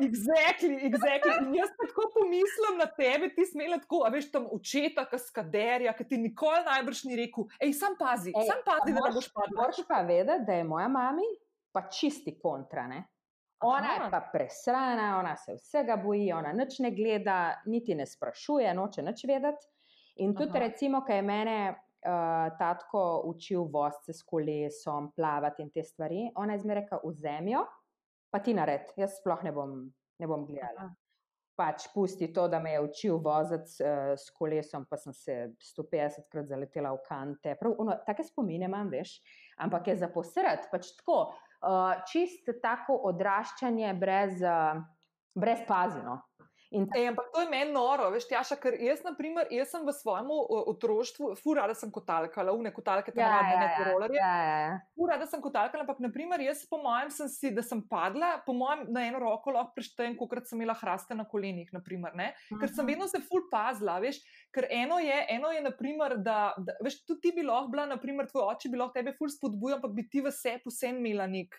Exactly, 0.00 0.78
exactly. 0.88 1.32
In 1.42 1.54
jaz 1.54 1.70
tako 1.78 2.08
pomislim 2.14 2.78
na 2.78 2.86
tebe, 2.86 3.28
ti 3.34 3.46
smela 3.46 3.78
tako, 3.78 4.02
a 4.06 4.12
veš, 4.14 4.30
tam 4.32 4.46
očeta, 4.52 5.04
kaskaderja, 5.10 5.92
ki 5.96 6.06
ti 6.08 6.18
nikoli 6.20 6.62
najbrž 6.66 7.04
ni 7.08 7.18
rekel, 7.18 7.48
hej, 7.60 7.74
sam 7.76 7.96
pazi, 7.98 8.32
ej, 8.36 8.48
sam 8.48 8.62
pazi, 8.66 8.94
da 8.94 9.06
ne 9.08 9.14
boš 9.16 9.30
padel. 9.34 9.56
Moraš 9.58 9.82
pa 9.88 10.02
vedeti, 10.06 10.46
da 10.46 10.58
je 10.60 10.66
moja 10.68 10.88
mama 10.88 11.26
pa 11.72 11.88
čisti 11.90 12.38
kontra. 12.38 12.86
Ne? 12.86 13.02
Ona 13.60 13.88
Aha. 13.96 14.04
je 14.04 14.10
pa 14.10 14.20
presrana, 14.32 15.18
ona 15.18 15.36
se 15.36 15.56
vsega 15.58 15.96
boji, 15.96 16.32
ona 16.32 16.52
nič 16.52 16.78
ne 16.78 16.90
gleda, 16.94 17.62
niti 17.66 17.94
ne 17.94 18.06
sprašuje, 18.06 18.70
noče 18.74 19.02
nič 19.02 19.24
vedeti. 19.28 19.66
In 20.22 20.34
tudi, 20.34 20.56
Aha. 20.56 20.66
recimo, 20.66 21.02
kaj 21.06 21.16
je 21.16 21.22
mene 21.22 21.58
uh, 21.70 22.54
tatko 22.58 23.22
učil 23.26 23.66
vozce 23.72 24.14
s 24.14 24.22
kolesom, 24.22 25.12
plavati 25.16 25.62
in 25.62 25.70
te 25.74 25.84
stvari, 25.84 26.28
ona 26.34 26.54
je 26.54 26.64
zmeraj 26.64 26.86
rekel: 26.86 27.04
vzemi 27.04 27.54
jo 27.54 27.66
pa 28.30 28.40
ti 28.44 28.54
nared, 28.54 28.92
jaz 28.96 29.18
sploh 29.20 29.42
ne 29.46 29.52
bom, 29.52 29.74
ne 30.20 30.28
bom 30.30 30.46
gledala. 30.48 30.90
Pač 31.58 31.88
pusti 31.90 32.28
to, 32.30 32.44
da 32.46 32.60
me 32.62 32.76
je 32.76 32.82
učil 32.84 33.16
voziti 33.22 33.82
uh, 33.82 34.12
s 34.14 34.30
kolesom, 34.30 34.84
pa 34.86 34.96
sem 35.00 35.14
se 35.16 35.38
150 35.74 36.28
krat 36.30 36.46
zaletela 36.46 36.92
v 36.94 37.02
kante. 37.08 37.56
Prav, 37.58 37.74
ono, 37.82 37.96
take 38.06 38.22
spomine 38.22 38.68
imam, 38.70 38.90
veš, 38.92 39.16
ampak 39.66 39.90
je 39.90 39.96
za 40.04 40.10
posred, 40.14 40.68
pač 40.70 40.92
tako, 41.00 41.18
uh, 41.66 41.98
čist 42.06 42.46
tako 42.62 43.00
odraščanje 43.10 43.90
brez, 43.98 44.38
uh, 44.46 44.78
brez 45.34 45.66
pazino. 45.66 46.20
Ej, 46.68 47.08
ampak 47.08 47.30
to 47.32 47.40
je 47.40 47.48
meni 47.48 47.72
noro, 47.72 48.10
veš, 48.12 48.26
Tjaša, 48.28 48.58
ker 48.60 48.74
jaz, 48.76 49.00
na 49.00 49.14
primer, 49.16 49.46
jaz 49.48 49.70
sem 49.72 49.86
v 49.86 49.92
svojem 49.96 50.28
otroštvu, 50.28 51.30
fura, 51.40 51.64
da 51.70 51.72
sem 51.72 51.88
kotalkala, 51.88 52.52
une 52.52 52.72
kotalke, 52.76 53.14
tam 53.14 53.24
ja, 53.24 53.38
ja, 53.40 53.62
ja, 53.62 53.86
rolerje. 53.88 54.18
Ja, 54.20 54.32
ja. 54.44 54.74
Fura, 54.92 55.16
da 55.16 55.24
sem 55.30 55.40
kotalkala, 55.40 55.86
ampak, 55.86 56.02
na 56.04 56.10
primer, 56.12 56.44
jaz 56.44 56.66
po 56.68 56.76
mojem 56.82 57.08
sem 57.14 57.30
si, 57.32 57.52
da 57.56 57.64
sem 57.64 57.80
padla, 57.88 58.34
po 58.44 58.52
mojem 58.52 58.84
na 58.92 59.06
eno 59.08 59.22
roko 59.22 59.54
lahko 59.56 59.72
preštejem, 59.78 60.18
kolikrat 60.20 60.50
sem 60.50 60.60
imela 60.60 60.76
hraste 60.76 61.16
na 61.16 61.24
kolenih, 61.24 61.72
naprimer, 61.72 62.12
ne? 62.18 62.34
ker 62.50 62.68
sem 62.68 62.84
mhm. 62.84 62.90
vedno 62.92 63.08
se 63.08 63.22
ful 63.24 63.48
pazila, 63.48 63.96
veš, 64.04 64.20
ker 64.52 64.68
eno 64.68 65.00
je, 65.00 65.18
eno 65.38 65.54
je, 65.56 65.64
naprimer, 65.64 66.18
da, 66.20 66.52
da, 66.60 66.76
veš, 66.84 67.00
tudi 67.08 67.30
ti 67.30 67.36
bi 67.40 67.48
lahko 67.48 67.72
bila, 67.72 67.88
naprimer, 67.88 68.28
tvoj 68.28 68.44
oče 68.52 68.68
bi 68.68 68.82
lahko 68.82 68.98
tebe 69.00 69.16
ful 69.16 69.32
spodbujal, 69.32 69.80
ampak 69.80 69.96
bi 69.96 70.04
ti 70.12 70.20
v 70.20 70.36
sebi 70.36 70.68
vsem 70.68 71.00
imela 71.00 71.24
nek. 71.30 71.56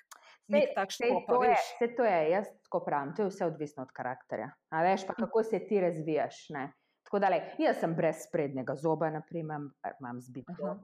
Vse 0.49 1.87
to 1.97 2.05
je, 2.05 2.19
jaz 2.31 2.49
tako 2.63 2.83
pravim, 2.85 3.13
to 3.15 3.23
je 3.23 3.29
vse 3.29 3.45
odvisno 3.45 3.83
od 3.83 3.91
karakterja. 3.93 4.49
A 4.69 4.83
veš 4.83 5.07
pa, 5.07 5.13
kako 5.13 5.43
se 5.43 5.59
ti 5.67 5.81
razvijaš. 5.81 6.49
Ne? 6.49 6.71
Tako 7.03 7.19
da, 7.19 7.29
le, 7.29 7.41
jaz 7.57 7.79
sem 7.81 7.95
brez 7.95 8.27
prednjega 8.31 8.75
zoba, 8.75 9.09
naprimer, 9.09 9.69
imam 9.99 10.21
zbitko, 10.21 10.75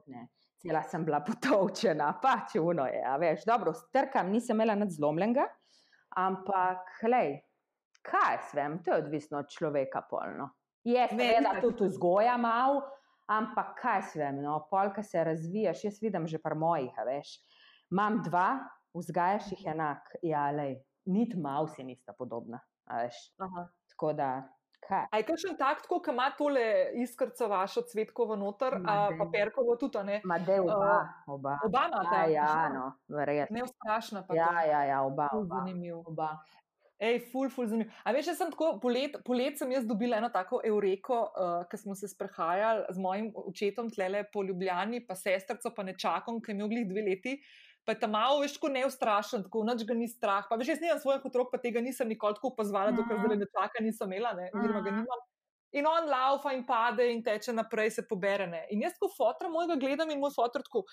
cela 0.62 0.82
sem 0.82 1.04
bila 1.06 1.20
potovčena, 1.26 2.08
pač 2.22 2.56
uno 2.58 2.86
je. 2.90 3.02
Veš, 3.20 3.44
dobro, 3.46 3.74
strkam, 3.74 4.32
nisem 4.34 4.56
imela 4.56 4.74
nad 4.74 4.90
zlomljenega, 4.90 5.46
ampak, 6.16 6.96
lej, 7.06 7.36
kaj 8.06 8.38
svem, 8.50 8.80
to 8.82 8.90
je 8.90 9.04
odvisno 9.04 9.38
od 9.38 9.50
človeka 9.50 10.02
polno. 10.10 10.50
Je 10.86 11.06
seveda 11.10 11.56
tudi 11.60 11.88
vzgoja 11.90 12.36
mal, 12.38 12.80
ampak 13.30 13.74
kaj 13.80 14.02
svem, 14.12 14.42
no, 14.42 14.60
polka 14.70 15.02
se 15.02 15.24
razvijaš, 15.24 15.84
jaz 15.84 16.02
vidim 16.02 16.26
že 16.26 16.38
par 16.42 16.54
mojih, 16.54 16.94
veš. 17.06 17.36
Imam 17.90 18.20
dva, 18.22 18.48
vzgajaš 18.96 19.52
jih 19.52 19.66
enak, 19.66 20.16
ja, 20.22 20.50
lej, 20.50 20.76
niti 21.06 21.36
malo 21.36 21.68
si 21.68 21.84
nista 21.84 22.12
podobna. 22.12 22.60
Tako 23.88 24.12
da, 24.12 24.30
Kaj? 24.86 25.06
A 25.10 25.18
je 25.18 25.24
kakšen 25.26 25.56
tak, 25.58 25.80
tako, 25.82 25.98
ki 25.98 26.12
ima 26.12 26.28
tole 26.38 26.62
iskrca 27.02 27.46
vašo 27.46 27.82
cvetkovo 27.90 28.36
noter, 28.36 28.76
Ma 28.78 28.92
a 28.92 29.08
daj. 29.08 29.16
paperkovo 29.18 29.74
tudi, 29.76 29.98
a 29.98 30.02
ne? 30.02 30.20
Ma 30.24 30.38
de 30.38 30.60
oba, 30.60 30.98
oba. 31.26 31.56
Oba 31.66 31.86
imata? 31.88 32.20
Ja, 32.20 32.28
ja, 32.28 32.44
Aha. 32.44 32.68
no, 32.68 32.84
verjetno. 33.08 33.56
Neustrašna 33.56 34.22
pa 34.28 34.36
Ja, 34.36 34.46
to. 34.46 34.68
ja, 34.68 34.84
ja, 34.84 35.00
oba. 35.02 35.26
Oba. 35.32 35.56
Zanimiv. 35.56 35.98
oba. 36.04 36.28
Ej, 36.98 37.18
ful, 37.32 37.50
ful, 37.50 37.66
zanimivo. 37.66 37.90
A 38.04 38.12
veš, 38.12 38.30
jaz 38.30 38.38
sem 38.38 38.52
tako, 38.52 38.76
polet, 38.80 39.18
polet 39.24 39.58
sem 39.58 39.72
jaz 39.74 39.84
dobila 39.84 40.16
eno 40.16 40.30
tako 40.30 40.60
eureko, 40.64 41.18
uh, 41.24 41.64
ko 41.66 41.76
smo 41.76 41.94
se 41.94 42.08
sprehajali 42.08 42.86
z 42.90 42.98
mojim 42.98 43.32
očetom 43.34 43.90
tlele 43.90 44.22
po 44.32 44.44
Ljubljani, 44.44 45.02
pa 45.06 45.18
sestrco, 45.18 45.74
pa 45.74 45.82
nečakom, 45.82 46.38
ki 46.40 46.52
je 46.52 46.54
imel 46.54 46.68
glih 46.68 46.86
dve 46.88 47.02
leti. 47.02 47.34
Pa 47.86 47.94
je 47.94 48.00
tam 48.02 48.10
malo, 48.16 48.40
veš, 48.42 48.56
tako 48.58 48.72
neustrašen, 48.74 49.44
tako 49.46 49.62
noč 49.64 49.84
ga 49.86 49.94
ni 49.94 50.08
strah. 50.10 50.48
Pa 50.50 50.58
veš, 50.58 50.74
jaz 50.74 50.82
nimam 50.82 50.98
svojih 50.98 51.24
otrok, 51.28 51.52
pa 51.52 51.60
tega 51.62 51.80
nisem 51.80 52.10
nikoli 52.10 52.34
tako 52.34 52.50
pozvala, 52.58 52.90
dokler 52.96 53.22
zdaj 53.22 53.38
nečaka 53.44 53.82
nisem 53.84 54.10
imela, 54.10 54.34
ne, 54.34 54.50
oziroma 54.54 54.82
ga 54.82 54.94
nimam. 54.98 55.22
In 55.72 55.86
on 55.86 56.06
laufa 56.08 56.52
in 56.54 56.62
pade 56.66 57.04
in 57.10 57.22
teče 57.22 57.52
naprej, 57.52 57.90
se 57.90 58.02
pobere. 58.08 58.46
Ne. 58.46 58.62
In 58.70 58.80
jaz, 58.82 58.94
ko 59.00 59.08
fotra 59.10 59.48
mojega 59.50 59.74
gledam 59.76 60.10
in 60.10 60.20
moj 60.22 60.30
fotor 60.36 60.62
tako, 60.62 60.84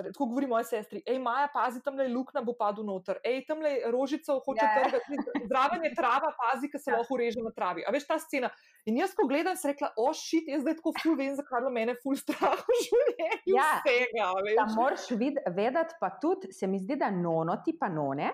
tako 0.00 0.26
govori 0.30 0.46
moji 0.48 0.64
sestri, 0.64 1.02
hej, 1.06 1.18
Maja, 1.22 1.50
pazi, 1.52 1.82
tam 1.84 1.96
le 2.00 2.08
luknja 2.08 2.42
bo 2.42 2.54
padel 2.58 2.86
noter, 2.88 3.20
hej, 3.24 3.44
tam 3.46 3.60
le 3.62 3.74
rožico 3.92 4.38
hoče 4.46 4.64
Ja, 4.64 4.70
ja. 4.78 4.84
trgati, 4.88 5.18
zraven 5.50 5.84
je 5.84 5.92
trava, 5.94 6.32
pazi, 6.40 6.70
ki 6.72 6.78
se 6.80 6.90
Ja. 6.90 6.98
lahko 7.02 7.18
reže 7.20 7.44
na 7.44 7.52
travi. 7.52 7.84
A 7.86 7.92
veš 7.92 8.06
ta 8.08 8.18
scena? 8.18 8.50
In 8.86 8.96
jaz, 8.96 9.14
ko 9.14 9.28
gledam, 9.28 9.56
sem 9.56 9.70
rekla, 9.74 9.92
o, 10.00 10.08
šit, 10.16 10.48
jaz 10.48 10.64
zdaj 10.64 10.78
tako 10.80 10.94
ful 11.02 11.16
vem, 11.20 11.36
zakaj 11.36 11.62
je 11.68 11.70
mene 11.72 11.94
ful 12.02 12.16
strah 12.16 12.56
v 12.58 12.78
življenju. 12.80 13.54
Ja. 13.54 13.68
Vsega, 13.84 14.32
Da 14.56 14.66
moraš 14.74 15.10
vid, 15.20 15.38
vedeti, 15.56 15.94
pa 16.00 16.10
tudi 16.20 16.52
se 16.52 16.66
mi 16.66 16.78
zdi, 16.80 16.96
da 16.96 17.10
nonoti 17.10 17.76
pa 17.78 17.88
none, 17.92 18.32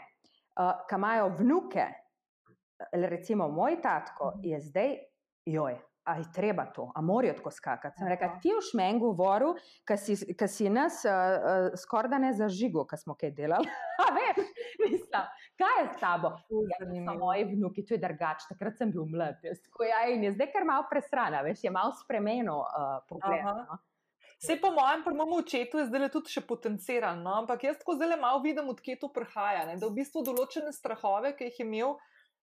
uh, 0.56 0.72
ki 0.88 0.94
imajo 0.96 1.28
vnuke, 1.38 1.86
eh, 2.80 3.06
recimo 3.10 3.48
moj 3.48 3.80
tatko, 3.82 4.32
je 4.42 4.60
zdaj, 4.60 4.96
joj. 5.46 5.78
A 6.08 6.16
je 6.16 6.24
treba 6.32 6.64
to, 6.72 6.88
a 6.94 7.00
morajo 7.04 7.34
tako 7.36 7.50
skakati. 7.52 7.98
Sem 7.98 8.08
rekla, 8.08 8.26
Aha. 8.26 8.38
ti 8.42 8.50
v 8.56 8.62
šmen 8.70 8.98
govoril, 8.98 9.52
ki 9.86 9.96
si, 10.00 10.16
ki 10.34 10.48
si 10.48 10.70
nas 10.72 11.02
uh, 11.04 11.12
uh, 11.12 11.76
skorda 11.78 12.18
ne 12.18 12.32
zažigo, 12.34 12.86
ki 12.88 12.96
smo 12.98 13.14
kaj 13.20 13.34
delali. 13.36 13.68
A 14.02 14.08
veš, 14.16 14.40
mislim, 14.80 15.28
kaj 15.60 15.76
je 15.76 15.84
s 15.90 16.00
tabo? 16.00 16.32
Ja, 16.72 16.80
so 16.80 17.18
moji 17.20 17.44
vnuki, 17.52 17.84
to 17.84 17.94
je 17.94 18.00
drugače. 18.00 18.48
Takrat 18.48 18.80
sem 18.80 18.90
bil 18.96 19.04
mlad. 19.12 19.44
jaz 19.44 19.60
Tako, 19.68 19.84
ja, 19.90 20.00
in 20.10 20.24
je 20.24 20.32
zdaj 20.38 20.50
kar 20.56 20.66
malo 20.66 20.88
presrana, 20.90 21.44
veš, 21.46 21.62
je 21.68 21.74
malo 21.76 21.92
spremenil 22.00 22.64
uh, 22.64 22.98
pogled. 23.06 23.44
Aha. 23.44 23.54
No? 23.68 23.78
Vse 24.40 24.56
po 24.56 24.70
mojem, 24.72 25.04
pri 25.04 25.14
mojem 25.14 25.32
očetu 25.36 25.78
je 25.82 25.86
zdaj 25.90 26.08
tudi 26.14 26.32
še 26.32 26.40
potenciran, 26.48 27.18
no? 27.20 27.34
ampak 27.42 27.66
jaz 27.66 27.76
tako 27.76 27.98
zdaj 27.98 28.16
malo 28.16 28.40
vidim, 28.40 28.72
odkje 28.72 28.96
to 29.02 29.10
prihaja. 29.12 29.66
Ne? 29.68 29.76
Da 29.76 29.90
v 29.90 29.98
bistvu 30.00 30.24
določene 30.24 30.72
strahove, 30.72 31.34
ki 31.36 31.50
jih 31.50 31.58
je 31.60 31.66
imel, 31.66 31.98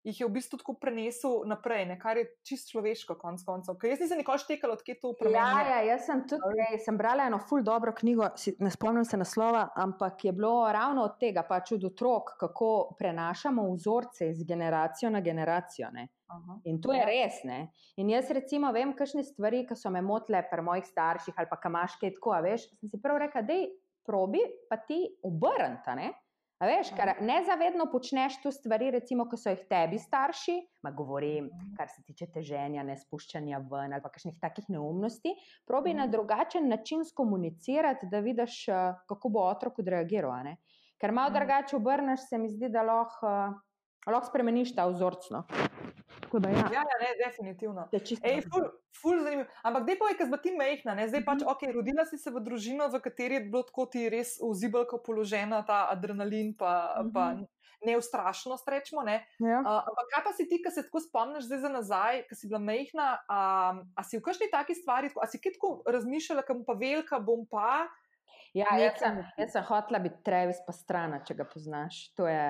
jih 0.07 0.19
je 0.19 0.25
v 0.25 0.31
bistvu 0.31 0.57
tako 0.57 0.73
prenesel 0.75 1.41
naprej, 1.45 1.85
ne? 1.85 1.97
kar 1.99 2.15
je 2.15 2.25
čist 2.41 2.69
človeško, 2.71 3.15
konc 3.15 3.43
koncev. 3.43 3.75
Ker 3.75 3.91
jaz 3.91 3.99
nisem 3.99 4.17
nikoli 4.17 4.39
štekala, 4.39 4.73
odkje 4.73 4.95
to 4.95 5.09
Ja, 5.09 5.19
premenja. 5.19 5.63
ja, 5.69 5.79
jaz 5.85 6.05
sem 6.05 6.21
tudi 6.23 6.61
ej, 6.63 6.79
sem 6.79 6.95
brala 6.95 7.25
eno 7.25 7.39
ful 7.39 7.61
dobro 7.61 7.91
knjigo, 7.91 8.29
si, 8.35 8.55
ne 8.59 8.71
spomnim 8.71 9.03
se 9.03 9.17
naslova, 9.17 9.65
ampak 9.75 10.23
je 10.23 10.31
bilo 10.31 10.71
ravno 10.71 11.03
od 11.03 11.17
tega, 11.19 11.43
pač 11.43 11.73
od 11.73 11.83
otrok, 11.83 12.37
kako 12.39 12.69
prenašamo 12.97 13.67
vzorce 13.69 14.29
iz 14.29 14.43
generacijo 14.43 15.09
na 15.09 15.19
generacijo. 15.21 15.89
Ne? 15.91 16.07
Aha. 16.27 16.59
In 16.63 16.81
to 16.81 16.91
je 16.91 16.99
Ja. 16.99 17.05
res. 17.05 17.43
Ne? 17.43 17.59
In 17.97 18.09
jaz 18.09 18.31
recimo 18.31 18.71
vem, 18.71 18.93
kakšne 18.93 19.23
stvari, 19.23 19.65
ki 19.65 19.75
so 19.75 19.89
me 19.89 20.01
motile 20.01 20.41
pri 20.43 20.61
mojih 20.61 20.85
starših 20.85 21.33
ali 21.35 21.47
pa 21.49 21.57
kamaške, 21.57 22.13
tako, 22.13 22.35
veš, 22.41 22.69
sem 22.73 22.89
si 22.89 22.99
prav 22.99 23.17
rekla, 23.17 23.41
da 23.41 23.59
probi 24.03 24.39
pa 24.69 24.77
ti 24.77 24.97
obrnta. 25.21 25.95
Ne? 25.95 26.13
A 26.57 26.65
veš, 26.65 26.89
ker 26.89 27.11
nezavedno 27.21 27.85
počneš 27.91 28.39
tu 28.41 28.49
stvari, 28.51 28.87
recimo, 28.91 29.27
ko 29.29 29.37
so 29.37 29.51
jih 29.53 29.59
tebi 29.69 29.99
starši, 30.01 30.55
ma 30.81 30.89
govorim, 30.91 31.49
kar 31.77 31.85
se 31.87 32.01
tiče 32.01 32.25
teženja, 32.33 32.81
ne 32.83 32.95
spuščanja 32.97 33.59
ven 33.59 33.93
ali 33.93 34.01
pa 34.01 34.09
kakšnih 34.09 34.39
takih 34.41 34.65
neumnosti, 34.69 35.35
probi 35.67 35.93
na 35.93 36.03
Mhm. 36.03 36.11
drugačen 36.11 36.67
način 36.67 37.05
skomunicirati, 37.05 38.07
da 38.07 38.19
vidiš, 38.19 38.67
eh, 38.67 38.73
kako 39.07 39.29
bo 39.29 39.39
otrok 39.45 39.79
odreagiral. 39.79 40.55
Ker 40.97 41.11
malo 41.11 41.29
Mhm. 41.29 41.37
drugače 41.37 41.75
obrneš, 41.75 42.19
se 42.29 42.37
mi 42.37 42.49
zdi, 42.49 42.69
da 42.69 42.81
lahko, 42.81 43.27
eh, 43.27 43.53
lahko 44.11 44.25
spremeniš 44.25 44.75
ta 44.75 44.85
vzorc. 44.87 45.29
Tako 46.27 46.39
da 46.39 46.49
ja. 46.49 46.55
Ja, 46.67 46.83
ja, 46.83 46.95
ne, 46.99 47.09
definitivno. 47.23 47.87
Ej, 48.21 48.41
ful, 48.51 48.67
ful 48.91 49.23
zanimivo. 49.23 49.47
Ampak 49.63 49.87
dej 49.87 49.95
povej, 49.95 50.15
ker 50.19 50.27
ti 50.37 50.51
mehna, 50.51 50.91
ne? 50.93 51.07
zdaj 51.07 51.23
pač, 51.23 51.39
Mhm. 51.39 51.47
ok, 51.47 51.61
rodila 51.71 52.03
si 52.03 52.19
se 52.19 52.27
v 52.27 52.43
družino, 52.43 52.91
v 52.91 52.99
kateri 52.99 53.39
je 53.39 53.47
bilo 53.47 53.63
tako 53.63 53.87
ti 53.87 54.09
res 54.09 54.35
v 54.35 54.51
zibelko 54.53 54.99
položena 54.99 55.63
ta 55.63 55.87
adrenalin, 55.87 56.51
pa, 56.51 56.99
pa 57.07 57.31
Mhm. 57.31 57.47
neustrašnost, 57.79 58.67
rečemo. 58.67 59.03
Ne? 59.03 59.23
Ja. 59.39 59.61
Uh, 59.61 59.79
ampak 59.85 60.05
kaj 60.11 60.21
pa 60.23 60.31
si 60.33 60.43
ti, 60.43 60.59
ki 60.59 60.67
se 60.67 60.83
tako 60.83 60.99
spomniš 60.99 61.45
zdaj 61.45 61.59
za 61.59 61.69
nazaj, 61.69 62.15
ki 62.27 62.35
si 62.35 62.47
bila 62.47 62.59
mehna, 62.59 63.23
a, 63.29 63.39
a 63.95 64.01
si 64.03 64.17
v 64.17 64.21
kakšni 64.21 64.51
taki 64.51 64.75
stvari, 64.75 65.07
a 65.15 65.25
si 65.25 65.39
kaj 65.39 65.55
tako 65.55 65.87
razmišljala, 65.87 66.43
kam 66.43 66.65
pa 66.65 66.73
velika 66.73 67.19
bom 67.19 67.47
pa? 67.47 67.87
Ja, 68.55 68.77
jaz 68.79 68.99
sem, 69.01 69.17
jaz 69.37 69.51
sem 69.53 69.65
hotela 69.67 69.99
biti 70.03 70.21
Travis 70.25 70.59
Pastrana, 70.65 71.19
če 71.25 71.35
ga 71.37 71.45
poznaš. 71.49 71.99
To 72.17 72.27
je, 72.29 72.45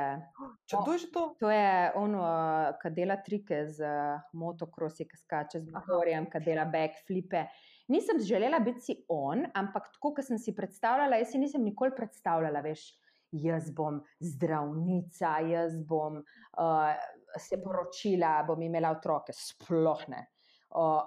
Če 0.70 0.82
kdo 0.84 0.94
je 0.94 1.02
že 1.02 1.10
to? 1.14 1.24
to 1.42 1.50
je 1.52 1.72
on, 2.00 2.14
uh, 2.20 2.76
ki 2.82 2.92
dela 2.96 3.18
trike 3.26 3.64
z 3.74 3.90
motokrosi, 4.38 5.08
ki 5.10 5.18
skače 5.24 5.64
z 5.66 5.74
motorjem, 5.74 6.30
ki 6.32 6.44
dela 6.46 6.68
backflipe. 6.70 7.48
Nisem 7.94 8.20
želela 8.20 8.60
biti 8.60 8.98
on, 9.10 9.46
ampak 9.56 9.92
tako, 9.96 10.14
kot 10.20 10.28
sem 10.28 10.40
si 10.40 10.56
predstavljala, 10.56 11.20
jaz 11.22 11.34
si 11.34 11.42
nisem 11.42 11.64
nikoli 11.64 11.96
predstavljala, 11.96 12.62
veš. 12.66 12.90
Jaz 13.36 13.74
bom 13.76 13.98
zdravnica, 14.24 15.34
jaz 15.52 15.74
bom 15.84 16.22
uh, 16.22 16.92
se 17.36 17.60
poročila, 17.60 18.38
bom 18.48 18.62
imela 18.64 18.94
otroke, 18.96 19.36
sploh 19.36 20.06
ne. 20.14 20.22
Uh, 20.70 21.02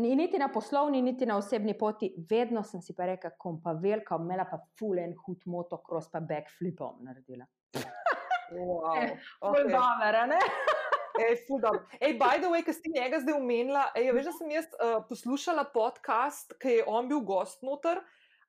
ni- 0.00 0.16
niti 0.16 0.38
na 0.38 0.48
poslovni, 0.48 1.02
niti 1.02 1.26
na 1.26 1.36
osebni 1.36 1.74
poti, 1.78 2.14
vedno 2.30 2.62
sem 2.64 2.80
si 2.80 2.94
pa 2.96 3.04
rekla, 3.06 3.30
kom 3.38 3.60
pa 3.62 3.72
velika, 3.72 4.16
imela 4.16 4.44
pa 4.48 4.56
fulen 4.78 5.12
hud 5.26 5.42
motocross, 5.46 6.08
pa 6.10 6.20
backflip 6.20 6.78
bom 6.78 6.96
naredila. 7.04 7.44
Wow. 8.52 8.94
Ful 9.40 9.50
Okay. 9.50 9.72
dobro, 9.72 10.18
a 10.22 10.26
ne? 10.26 10.38
Ej. 11.18 11.36
Ej, 12.00 12.12
by 12.18 12.38
the 12.40 12.48
way, 12.48 12.62
ki 12.62 12.72
si 12.72 12.90
njega 12.92 13.20
zdaj 13.20 13.34
omenila, 13.36 13.86
ej, 13.96 14.10
veš, 14.12 14.24
da 14.28 14.32
sem 14.32 14.50
jaz 14.52 14.66
uh, 14.76 14.98
poslušala 15.08 15.64
podcast, 15.72 16.52
ki 16.60 16.80
je 16.80 16.84
on 16.86 17.08
bil 17.08 17.20
gost 17.20 17.62
noter. 17.62 18.00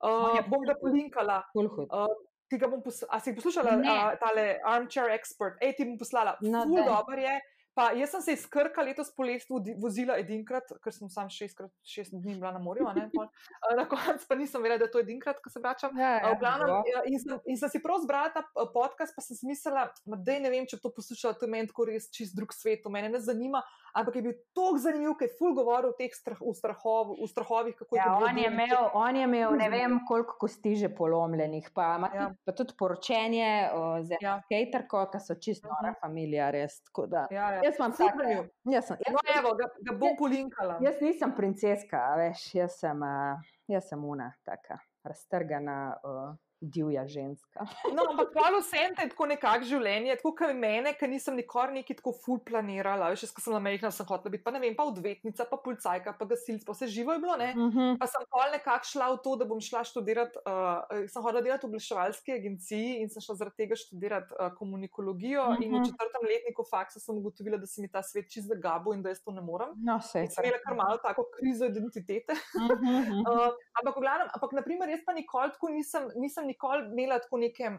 Uh, 0.04 0.36
je 0.36 0.44
bom 0.48 0.64
ga 0.68 0.76
polinkala. 0.80 1.42
Uh, 1.56 2.08
ti 2.48 2.60
ga 2.60 2.68
bom 2.68 2.84
pos 2.84 3.04
a 3.10 3.20
si 3.20 3.34
poslušala, 3.36 3.76
Ne. 3.82 3.88
uh, 3.88 4.16
tale 4.20 4.60
Armchair 4.64 5.10
Expert, 5.16 5.58
ej, 5.64 5.76
ti 5.80 5.88
bom 5.88 5.98
poslala. 5.98 6.36
No, 6.42 6.64
Ful 6.68 6.84
dober 6.84 7.20
je. 7.20 7.36
Pa 7.78 7.92
jaz 7.94 8.10
sem 8.10 8.22
se 8.26 8.34
iz 8.34 8.46
Krka 8.50 8.82
letos 8.82 9.12
poletje 9.14 9.46
vodi- 9.54 9.76
vozila 9.78 10.16
edinkrat, 10.18 10.72
ker 10.82 10.94
sem 10.96 11.12
sam 11.14 11.28
šestkrat, 11.30 11.70
šest 11.86 12.16
dni 12.16 12.40
bila 12.40 12.50
na 12.56 12.58
morju, 12.58 12.88
ne, 12.96 13.04
pol. 13.14 13.28
Na 13.78 13.86
koncu 13.86 14.26
pa 14.26 14.38
nisem 14.40 14.64
vedela, 14.66 14.80
da 14.82 14.88
je 14.88 14.94
to 14.96 15.02
edinkrat, 15.04 15.38
ko 15.44 15.52
se 15.54 15.62
vračam. 15.62 15.94
Ja, 15.94 16.16
v 16.32 16.40
glavnem, 16.42 16.72
ja, 16.90 17.04
in, 17.06 17.22
sem, 17.22 17.38
in 17.46 17.60
sem 17.62 17.70
si 17.70 17.82
prav 17.84 18.02
zbrala 18.02 18.32
ta 18.34 18.42
uh, 18.48 18.66
podcast, 18.74 19.14
pa 19.14 19.22
sem 19.22 19.38
si 19.38 19.46
mislila, 19.46 19.92
da 20.10 20.40
ne 20.42 20.50
vem, 20.50 20.66
če 20.66 20.82
to 20.82 20.90
poslušala, 20.90 21.38
to 21.38 21.46
je 21.46 21.54
meni 21.54 21.70
tako 21.70 21.86
res 21.92 22.10
čist 22.10 22.34
drug 22.34 22.56
svet, 22.58 22.82
to 22.82 22.90
mene 22.90 23.14
ne 23.14 23.22
zanima, 23.22 23.62
ampak 23.98 24.16
je 24.16 24.22
bil 24.22 24.34
tako 24.54 24.78
zanimiv, 24.78 25.16
ker 25.16 25.26
je 25.26 25.36
ful 25.36 25.54
govoril 25.54 25.90
o 25.90 25.96
teh 25.96 26.12
strah, 26.12 26.38
v, 26.40 26.54
strahov, 26.54 27.16
v 27.16 27.26
strahovih, 27.26 27.76
kako 27.76 27.96
Ja, 27.96 28.04
to 28.12 28.26
on, 28.26 28.38
je 28.38 28.46
imel, 28.46 28.78
on 28.94 29.16
je 29.16 29.24
imel 29.24 29.52
ne 29.54 29.70
vem 29.70 30.00
koliko 30.04 30.38
kosti 30.38 30.76
že 30.76 30.90
polomljenih, 30.92 31.72
pa 31.72 31.96
ima 31.96 32.10
Ja. 32.10 32.20
tudi, 32.24 32.38
pa 32.44 32.52
tudi 32.54 32.74
poročenje 32.76 33.50
o, 33.72 33.82
z 34.04 34.12
eno 34.12 34.22
Ja. 34.22 34.36
skaterko, 34.44 35.06
ki 35.08 35.20
so 35.20 35.36
čisto 35.36 35.68
nora 35.68 35.92
Mhm. 35.92 36.00
familija, 36.00 36.50
res. 36.50 36.78
da- 37.08 37.28
Ja, 37.32 37.52
ja. 37.52 37.62
Jaz 37.64 37.76
imam 37.76 37.92
Ful 37.92 38.06
take, 38.06 38.18
zanimiv. 38.18 38.50
jaz, 38.66 38.86
sem, 38.86 38.98
No, 39.08 39.20
jaz, 39.24 39.38
evo, 39.38 39.50
ga, 39.54 39.66
ga 39.82 39.94
bom 39.94 40.14
polinkala. 40.16 40.78
jaz 40.80 41.02
nisem 41.02 41.32
princeska, 41.32 41.98
veš, 42.18 42.56
jaz 42.56 42.80
sem, 42.80 43.02
uh, 43.02 43.40
jaz 43.68 43.90
sem 43.90 44.06
una, 44.06 44.34
taka 44.44 44.78
raztrgana 45.04 45.78
uh, 46.04 46.36
divja 46.62 47.08
ženska. 47.08 47.66
No, 47.98 48.04
ampak 48.12 48.30
polo 48.34 48.60
vsem 48.62 48.96
te 48.96 49.02
je 49.06 49.10
tako 49.10 49.26
nekako 49.26 49.66
življenje, 49.66 50.16
tako 50.20 50.32
kot 50.38 50.54
mene, 50.56 50.94
ki 50.94 51.08
nisem 51.08 51.36
nikoli 51.36 51.74
neki 51.80 51.96
tako 51.98 52.12
ful 52.14 52.40
planirala. 52.46 53.10
Jaz, 53.16 53.32
ko 53.34 53.42
sem 53.42 53.54
na 53.54 53.60
mejna, 53.60 53.92
sem 53.92 54.06
hotela 54.06 54.32
biti, 54.34 54.44
pa 54.44 54.52
ne 54.52 54.60
vem, 54.60 54.76
pa 54.76 54.84
odvetnica, 54.86 55.46
pa 55.50 55.58
policajka, 55.58 56.14
pa 56.20 56.26
gasilc, 56.26 56.66
pa 56.66 56.76
vse 56.76 56.88
živo 56.88 57.14
je 57.14 57.20
bilo, 57.20 57.38
ne. 57.38 57.54
Uh 57.58 57.74
-huh. 57.74 57.98
Pa 58.00 58.08
sem 58.08 58.22
pol 58.30 58.52
nekako 58.52 58.86
šla 58.86 59.08
v 59.14 59.18
to, 59.24 59.36
da 59.36 59.46
bom 59.46 59.62
šla 59.62 59.84
študirati, 59.84 60.38
uh, 60.46 61.08
sem 61.08 61.24
hodila 61.24 61.42
delati 61.42 61.66
v 61.66 61.70
obveščevalski 61.70 62.32
agenciji 62.34 63.02
in 63.02 63.10
sem 63.10 63.22
šla 63.22 63.36
zaradi 63.36 63.56
tega 63.58 63.76
študirati 63.76 64.34
uh, 64.34 64.54
komunikologijo. 64.58 65.42
Uh 65.44 65.56
-huh. 65.56 65.64
In 65.64 65.72
v 65.72 65.76
Mhm. 65.78 65.84
četrtem 65.90 66.24
letniku 66.32 66.64
faksa 66.70 67.00
sem 67.00 67.18
ugotovila, 67.18 67.58
da 67.58 67.66
se 67.68 67.82
mi 67.82 67.88
ta 67.92 68.04
svet 68.04 68.30
čist 68.32 68.48
zagabo 68.48 68.94
in 68.94 69.02
da 69.02 69.10
jaz 69.10 69.24
to 69.24 69.32
ne 69.32 69.42
morem. 69.42 69.70
No, 69.78 70.00
sej. 70.02 70.22
In 70.24 70.30
sem 70.30 70.44
imela 70.46 70.60
kar 70.66 70.76
malo 70.76 70.98
tako 70.98 71.26
krizo 71.38 71.66
identitete. 71.66 72.34
Uh 72.34 72.68
-huh. 72.68 73.22
Uh, 73.32 73.50
ampak, 73.80 73.96
glavnem, 74.02 74.28
ampak, 74.34 74.52
naprimer, 74.52 74.90
jaz 74.90 75.00
pa 75.06 75.14
nikoli 75.14 75.52
tako 75.52 75.70
nisem, 75.70 76.04
nisem 76.16 76.47
nikoli 76.48 76.88
imela 76.92 77.20
tako 77.24 77.42
neke. 77.44 77.72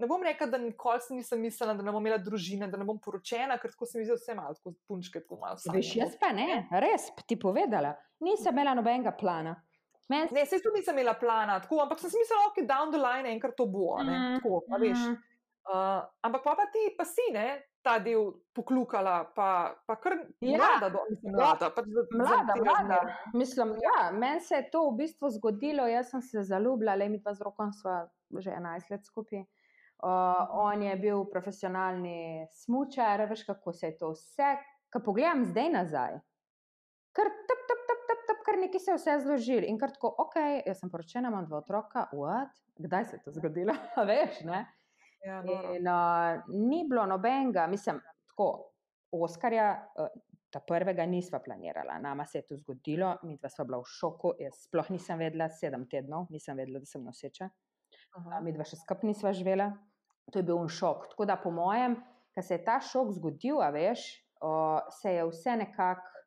Ne 0.00 0.08
bom 0.08 0.22
rekla, 0.24 0.46
da 0.48 0.58
nikoli 0.58 1.16
nisem 1.18 1.42
mislila, 1.44 1.74
da 1.76 1.84
ne 1.84 1.92
bom 1.92 2.00
imela 2.00 2.16
družine, 2.24 2.68
da 2.72 2.78
ne 2.80 2.86
bom 2.88 2.98
poročena, 3.04 3.58
ker 3.60 3.72
tako 3.74 3.86
se 3.86 3.98
mi 3.98 4.06
zdi, 4.06 4.14
da 4.14 4.20
vse 4.20 4.36
malo 4.38 4.54
tako 4.56 4.72
punčke, 4.88 5.20
tako 5.20 5.36
malo. 5.42 5.58
Veš, 5.74 5.90
jaz 5.98 6.14
pa 6.20 6.32
ne, 6.32 6.62
res 6.82 7.10
ti 7.28 7.36
povedala. 7.36 7.92
Nisem 8.24 8.54
imela 8.54 8.72
nobenega 8.78 9.12
plana. 9.12 9.58
Men, 10.10 10.28
Ne, 10.34 10.42
se 10.46 10.58
tudi 10.58 10.80
nisem 10.80 10.96
imela 10.96 11.14
plana, 11.20 11.60
tako, 11.62 11.82
ampak 11.84 12.00
sem 12.00 12.10
mislila, 12.10 12.48
ok, 12.48 12.62
down 12.66 12.90
the 12.90 12.98
line 12.98 13.30
enkrat 13.30 13.54
to 13.56 13.66
bo. 13.70 14.00
Ne, 14.02 14.38
tako, 14.38 14.64
a 14.72 14.80
veš. 14.80 14.98
Mhm. 14.98 15.18
Uh, 15.68 16.00
ampak 16.22 16.42
pa, 16.42 16.54
pa 16.56 16.64
ti 16.66 16.94
pa 16.98 17.04
si 17.04 17.22
ne 17.32 17.60
ta 17.82 17.98
del 17.98 18.32
poklukala, 18.52 19.24
pa, 19.34 19.76
pa 19.86 19.96
kar 19.96 20.12
Ja. 20.40 20.56
mlada, 20.56 20.88
do, 20.88 20.98
mislim, 21.10 21.32
mlada, 21.32 21.70
pač 21.70 21.84
za, 21.86 22.02
Mlada, 22.12 22.52
za 22.56 22.56
mlada. 22.56 22.72
razmere. 22.72 23.14
Mislim, 23.34 23.68
ja, 23.80 24.10
meni 24.12 24.40
se 24.40 24.54
je 24.54 24.70
to 24.70 24.90
v 24.90 24.96
bistvu 24.96 25.30
zgodilo, 25.30 25.86
jaz 25.86 26.10
sem 26.10 26.22
se 26.22 26.42
zaljubila, 26.42 26.94
le 26.94 27.08
mi 27.08 27.22
pa 27.22 27.34
z 27.34 27.40
rokom 27.40 27.72
sva 27.72 28.08
že 28.30 28.50
11 28.50 28.90
let 28.90 29.04
skupaj. 29.04 29.40
Uh, 30.00 30.08
on 30.50 30.82
je 30.82 30.96
bil 30.96 31.24
profesionalni 31.24 32.46
smučar, 32.52 33.20
veš 33.28 33.44
kako 33.44 33.72
se 33.72 33.86
je 33.86 33.98
to 33.98 34.10
vse. 34.10 34.56
Ko 34.90 35.00
pogledam 35.00 35.44
zdaj 35.44 35.70
nazaj, 35.70 36.18
kar 37.12 37.26
tep, 37.28 37.60
tep, 37.68 37.80
tep, 37.86 38.00
tep, 38.08 38.20
tep, 38.26 38.44
kar 38.44 38.58
neki 38.58 38.78
se 38.78 38.90
je 38.90 38.96
vse 38.96 39.18
zložil 39.20 39.64
in 39.64 39.78
kar 39.78 39.90
tako, 39.90 40.14
ok, 40.18 40.36
jaz 40.66 40.78
sem 40.78 40.90
poročena, 40.90 41.28
imam 41.28 41.46
dva 41.46 41.58
otroka, 41.58 42.08
what? 42.12 42.52
Kdaj 42.76 43.04
se 43.04 43.16
je 43.16 43.22
to 43.22 43.30
zgodilo? 43.30 43.72
Veš, 44.08 44.40
ne? 44.44 44.64
Ja, 45.24 45.42
noro. 45.42 45.74
In 45.74 45.88
uh, 45.88 46.42
ni 46.48 46.84
bilo 46.88 47.06
nobenega, 47.06 47.66
mislim, 47.66 48.00
tako, 48.30 48.50
Oskarja, 49.10 49.72
uh, 49.98 50.08
ta 50.50 50.60
prvega 50.66 51.06
nisva 51.06 51.38
planirala, 51.44 51.98
nama 51.98 52.26
se 52.26 52.38
je 52.38 52.46
to 52.46 52.56
zgodilo, 52.56 53.14
mi 53.22 53.36
dva 53.36 53.50
sva 53.50 53.64
bila 53.64 53.78
v 53.82 53.90
šoku, 53.90 54.32
jaz 54.40 54.64
sploh 54.66 54.90
nisem 54.90 55.18
vedela, 55.20 55.50
sedem 55.50 55.86
tednov, 55.90 56.26
nisem 56.30 56.58
vedela, 56.58 56.80
da 56.82 56.90
sem 56.90 57.04
noseča, 57.04 57.50
Aha. 58.18 58.40
mi 58.42 58.54
dva 58.54 58.66
še 58.66 58.80
skupaj 58.80 59.10
nisva 59.10 59.34
živela, 59.36 59.70
to 60.30 60.40
je 60.40 60.46
bil 60.46 60.58
un 60.58 60.70
šok. 60.70 61.10
Tako 61.12 61.26
da 61.26 61.36
po 61.42 61.52
mojem, 61.54 61.98
ko 62.34 62.42
se 62.42 62.58
je 62.58 62.64
ta 62.66 62.78
šok 62.82 63.12
zgodil, 63.18 63.60
a 63.62 63.70
veš, 63.74 64.06
uh, 64.42 64.80
se 65.00 65.14
je 65.18 65.26
vse 65.28 65.56
nekako 65.62 66.24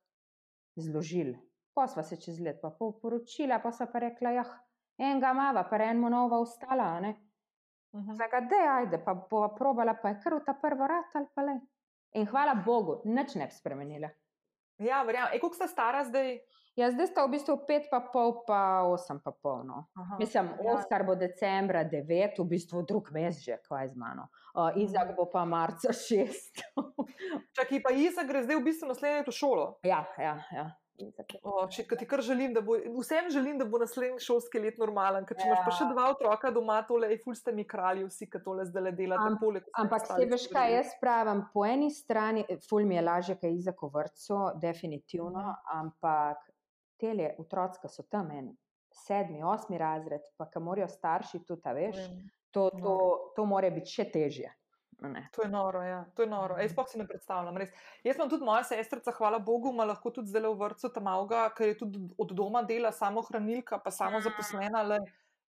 zložil. 0.80 1.34
Pa 1.74 1.88
sva 1.90 2.04
se 2.06 2.20
čez 2.22 2.40
let 2.44 2.62
pa 2.62 2.70
poročila, 2.78 3.60
pa 3.64 3.72
sva 3.74 3.90
pa 3.92 4.04
rekla, 4.06 4.36
jah, 4.38 4.52
enega 5.02 5.34
mava, 5.34 5.66
pa 5.68 5.80
enemu 5.82 6.12
nova 6.14 6.40
ostala, 6.44 7.00
ne. 7.04 7.16
Mhm. 7.96 8.14
Zdaj, 8.16 8.30
da 8.50 8.56
je, 8.56 8.70
ajde, 8.70 8.98
pa 9.06 9.14
bova 9.14 9.52
probala, 9.56 9.94
pa 9.94 10.10
je 10.10 10.20
kar 10.24 10.34
v 10.34 10.44
ta 10.46 10.54
prvo 10.54 10.88
rat 10.88 11.14
ali 11.16 11.28
pa 11.36 11.42
le. 11.42 11.60
In 12.14 12.26
hvala 12.26 12.56
Bogu, 12.66 13.02
nič 13.06 13.36
ne 13.36 13.46
bi 13.46 13.54
spremenila. 13.54 14.10
Ja, 14.78 15.04
verjamem. 15.04 15.34
E, 15.34 15.40
koliko 15.40 15.56
sta 15.56 15.68
stara 15.68 16.04
zdaj? 16.06 16.40
Ja, 16.76 16.90
zdaj 16.92 17.08
sta 17.12 17.26
v 17.26 17.36
bistvu 17.36 17.56
pet 17.68 17.86
pa 17.92 18.00
pol, 18.02 18.40
pa 18.48 18.82
osem 18.90 19.20
pa 19.22 19.30
pol. 19.32 19.62
No. 19.66 19.86
Aha. 19.94 20.18
Mislim, 20.20 20.50
Ja. 20.66 20.74
Oskar 20.74 21.06
bo 21.06 21.16
decembra 21.16 21.84
devet, 21.84 22.40
v 22.40 22.46
bistvu 22.50 22.82
drug 22.82 23.12
mesec 23.14 23.44
že, 23.46 23.58
kaj 23.70 23.94
z 23.94 23.96
mano. 23.96 24.28
Uh, 24.58 24.74
Izak 24.78 25.14
bo 25.16 25.30
pa 25.30 25.46
marca 25.46 25.94
šest. 26.06 26.66
Čakaj, 27.54 27.82
pa 27.86 27.92
Iza 27.94 28.26
gre 28.26 28.42
zdaj 28.44 28.58
v 28.58 28.64
bistvu 28.66 28.90
naslednje 28.90 29.20
leto 29.22 29.32
v 29.32 29.38
šolo. 29.38 29.66
ja, 29.86 30.02
ja, 30.18 30.38
ja. 30.52 30.66
O, 31.42 31.66
še, 31.74 31.84
ti 31.98 32.06
kar 32.06 32.22
želim, 32.22 32.54
da 32.54 32.62
bo, 32.62 32.76
vsem 33.02 33.30
želim, 33.34 33.58
da 33.58 33.66
bo 33.66 33.80
naslednji 33.82 34.22
šolski 34.22 34.60
let 34.62 34.78
normalen, 34.78 35.26
ker 35.26 35.38
če 35.40 35.48
imaš 35.48 35.62
pa 35.66 35.72
še 35.74 35.88
Ja. 35.88 35.92
dva 35.92 36.04
otroka 36.12 36.52
doma, 36.54 36.76
tole 36.88 37.10
je 37.10 37.18
ful 37.24 37.34
ste 37.36 37.52
mi 37.52 37.66
kralji, 37.66 38.06
vsi, 38.06 38.28
ki 38.30 38.42
tole 38.46 38.66
zdaj 38.66 38.92
delate. 38.94 39.26
Am- 39.26 39.40
poleg 39.42 39.66
Ampak 39.74 40.06
se 40.06 40.26
veš, 40.30 40.48
kaj 40.54 40.74
jaz 40.76 40.94
pravim. 41.02 41.42
Po 41.54 41.66
eni 41.66 41.90
strani, 41.92 42.46
eh, 42.48 42.58
ful 42.70 42.86
mi 42.86 42.96
je 42.96 43.02
lažje, 43.02 43.36
kaj 43.42 43.58
Izak 43.58 43.82
v 43.82 43.90
vrtu, 43.90 44.40
definitivno, 44.62 45.56
ampak 45.74 46.38
tele 47.02 47.36
otroci, 47.40 47.82
ki 47.82 47.90
so 47.90 48.04
tam 48.04 48.32
en 48.32 48.54
sedmi, 48.94 49.42
osmi 49.44 49.78
razred, 49.78 50.22
pa 50.38 50.46
ki 50.46 50.60
morajo 50.62 50.88
starši 50.88 51.42
tudi, 51.46 51.74
veš, 51.74 51.98
Vem. 51.98 52.30
to, 52.52 52.70
to, 52.70 52.98
to 53.36 53.46
more 53.46 53.72
biti 53.72 53.90
še 53.90 54.06
težje. 54.14 54.54
To 55.36 55.42
je 55.44 55.50
noro, 55.50 55.82
ja. 55.84 56.06
to 56.16 56.24
je 56.24 56.30
noro. 56.30 56.58
Ej, 56.62 56.70
sploh 56.70 56.88
si 56.90 57.00
ne 57.00 57.08
predstavljam. 57.08 57.58
Res. 57.58 57.74
Jaz 58.04 58.20
imam 58.20 58.30
tudi 58.30 58.46
moja 58.46 58.64
sestrica, 58.68 59.12
hvala 59.18 59.40
Bogu, 59.40 59.72
ima 59.74 59.86
lahko 59.90 60.12
tudi 60.12 60.32
zdaj 60.32 60.48
v 60.48 60.54
vrtu 60.60 60.92
tam 60.94 61.10
avga, 61.12 61.48
ker 61.58 61.74
je 61.74 61.78
tudi 61.82 62.02
od 62.18 62.32
doma 62.32 62.64
dela 62.68 62.92
samo 62.92 63.22
hranilka, 63.22 63.80
pa 63.84 63.92
samo 63.92 64.22
zaposlena. 64.22 64.84
Le. 64.84 65.02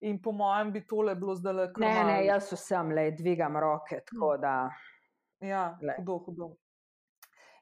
In 0.06 0.20
po 0.22 0.32
mojem 0.36 0.74
bi 0.74 0.82
tole 0.88 1.16
bilo 1.16 1.34
zdaj 1.36 1.54
le 1.54 1.70
Ne, 1.82 1.94
ne, 2.04 2.18
jaz 2.26 2.52
vsem 2.52 2.92
le 2.92 3.10
dvigam 3.16 3.58
roke, 3.58 4.02
tako 4.06 4.36
da. 4.38 4.70
Ja, 5.40 5.78
Glej. 5.80 5.96
hudo, 6.00 6.18
hudo. 6.26 6.50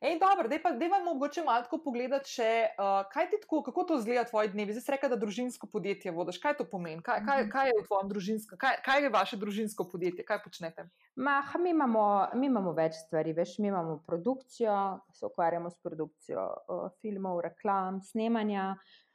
Ej, 0.04 0.18
dobro, 0.20 0.48
zdaj 0.48 0.60
pa 0.62 0.72
deva 0.72 0.98
mogoče 1.00 1.44
malo 1.48 1.64
tako 1.64 1.78
pogledati, 1.80 2.28
še, 2.28 2.48
uh, 2.76 3.06
kaj 3.08 3.30
ti 3.32 3.38
tako, 3.40 3.62
kako 3.64 3.86
to 3.88 4.00
izgleda 4.02 4.26
tvoji 4.28 4.50
dnevi. 4.52 4.74
Zdaj 4.76 4.84
si 4.84 4.92
rekel, 4.92 5.14
da 5.14 5.16
družinsko 5.22 5.70
podjetje 5.72 6.12
vodiš. 6.12 6.42
Kaj 6.44 6.58
to 6.60 6.66
pomeni? 6.68 7.00
Kaj, 7.06 7.22
kaj, 7.24 7.44
kaj 7.54 7.72
je 7.72 7.78
v 7.78 7.84
tvojem 7.86 8.10
družinskem, 8.12 8.60
kaj, 8.60 8.82
kaj 8.84 9.08
je 9.08 9.14
vaše 9.14 9.40
družinsko 9.40 9.86
podjetje, 9.94 10.26
kaj 10.28 10.42
počnete? 10.44 10.86
Mah, 11.16 11.56
mi, 11.56 11.72
imamo, 11.72 12.04
mi 12.36 12.52
imamo 12.52 12.76
več 12.76 13.00
stvari, 13.06 13.32
veš, 13.38 13.56
mi 13.64 13.72
imamo 13.72 14.02
produkcijo, 14.04 14.76
se 15.16 15.24
ukvarjamo 15.32 15.72
s 15.72 15.80
produkcijo 15.88 16.50
uh, 16.52 16.86
filmov, 17.00 17.40
reklam, 17.48 18.04
snemanja, 18.04 18.74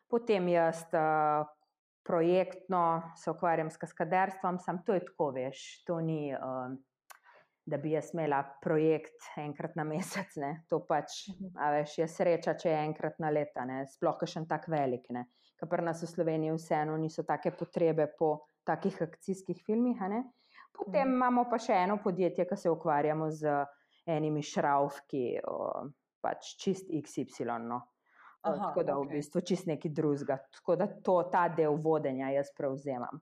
potem 0.08 0.48
jaz 0.56 0.86
uh, 0.96 1.44
projektno 2.08 3.12
se 3.20 3.28
ukvarjam 3.28 3.68
s 3.68 3.76
kaskaderstvom, 3.76 4.56
sam 4.64 4.80
to 4.88 4.96
je 4.96 5.04
tako, 5.04 5.34
veš, 5.36 5.66
to 5.84 6.00
ni. 6.00 6.32
Uh, 6.32 6.78
Da 7.68 7.76
bi 7.76 7.90
jaz 7.92 8.14
imela 8.14 8.38
projekt 8.64 9.26
enkrat 9.36 9.74
na 9.76 9.84
mesec, 9.84 10.36
ne? 10.40 10.62
to 10.70 10.78
pač, 10.88 11.26
a 11.60 11.68
veš, 11.74 11.98
je 11.98 12.06
sreča, 12.08 12.54
če 12.56 12.70
je 12.70 12.78
enkrat 12.86 13.18
na 13.20 13.28
leta, 13.30 13.64
ne? 13.68 13.82
sploh 13.86 14.22
še 14.24 14.40
en 14.40 14.46
tak 14.48 14.68
velik. 14.72 15.04
ne. 15.10 15.26
Ker 15.58 15.68
pri 15.68 15.82
nas 15.84 16.00
v 16.02 16.08
Sloveniji 16.08 16.54
vseeno 16.56 16.96
niso 16.96 17.24
take 17.28 17.50
potrebe 17.52 18.06
po 18.18 18.46
takih 18.64 19.02
akcijskih 19.02 19.60
filmih. 19.66 19.98
Potem 20.72 21.08
Mhm. 21.08 21.14
imamo 21.14 21.44
pa 21.50 21.58
še 21.58 21.72
eno 21.74 21.98
podjetje, 21.98 22.46
ki 22.46 22.56
se 22.56 22.70
ukvarjamo 22.70 23.30
z 23.30 23.66
enimi 24.06 24.40
šravki, 24.42 25.40
o, 25.44 25.90
pač 26.22 26.54
čist 26.56 26.88
XY. 26.88 27.58
No. 27.68 27.82
Aha, 28.42 28.68
tako 28.70 28.82
da 28.84 28.94
v 28.94 29.02
okej. 29.02 29.16
bistvu 29.16 29.40
čist 29.42 29.66
neki 29.66 29.88
drugega. 29.90 30.38
Tako 30.54 30.76
da 30.76 30.86
to, 30.86 31.22
ta 31.32 31.48
del 31.48 31.74
vodenja 31.76 32.30
jaz 32.30 32.52
prevzemam. 32.56 33.18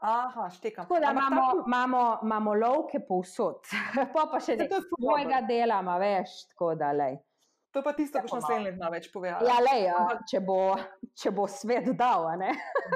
Aha, 0.00 0.50
štekam. 0.50 0.84
Tako 0.84 1.00
da 1.00 1.10
imamo, 1.10 1.42
pro- 1.50 1.64
imamo, 1.66 2.18
imamo 2.22 2.54
lovke 2.54 3.00
povsod, 3.00 3.60
pa 4.14 4.26
pa 4.26 4.40
še 4.40 4.56
to 4.56 4.62
nekaj 4.62 4.80
svojega 4.88 5.40
dela, 5.42 5.80
veš, 5.98 6.46
tako 6.48 6.74
da 6.74 6.92
lej. 6.92 7.18
To 7.70 7.78
je 7.78 7.84
pa 7.84 7.92
tisto, 7.92 8.18
kar 8.18 8.24
Tako 8.24 8.36
še 8.36 8.42
malo. 8.42 8.54
naslednji 8.56 8.80
let 8.80 8.92
več 8.92 9.12
povedala. 9.12 9.44
Ja, 9.46 9.58
lej, 9.60 9.84
a, 9.86 9.98
Ampak- 9.98 10.24
če, 10.26 10.40
bo, 10.40 10.56
če 11.14 11.30
bo 11.30 11.44
svet 11.46 11.90
dal, 11.94 12.26
a 12.26 12.36
ne. 12.36 12.50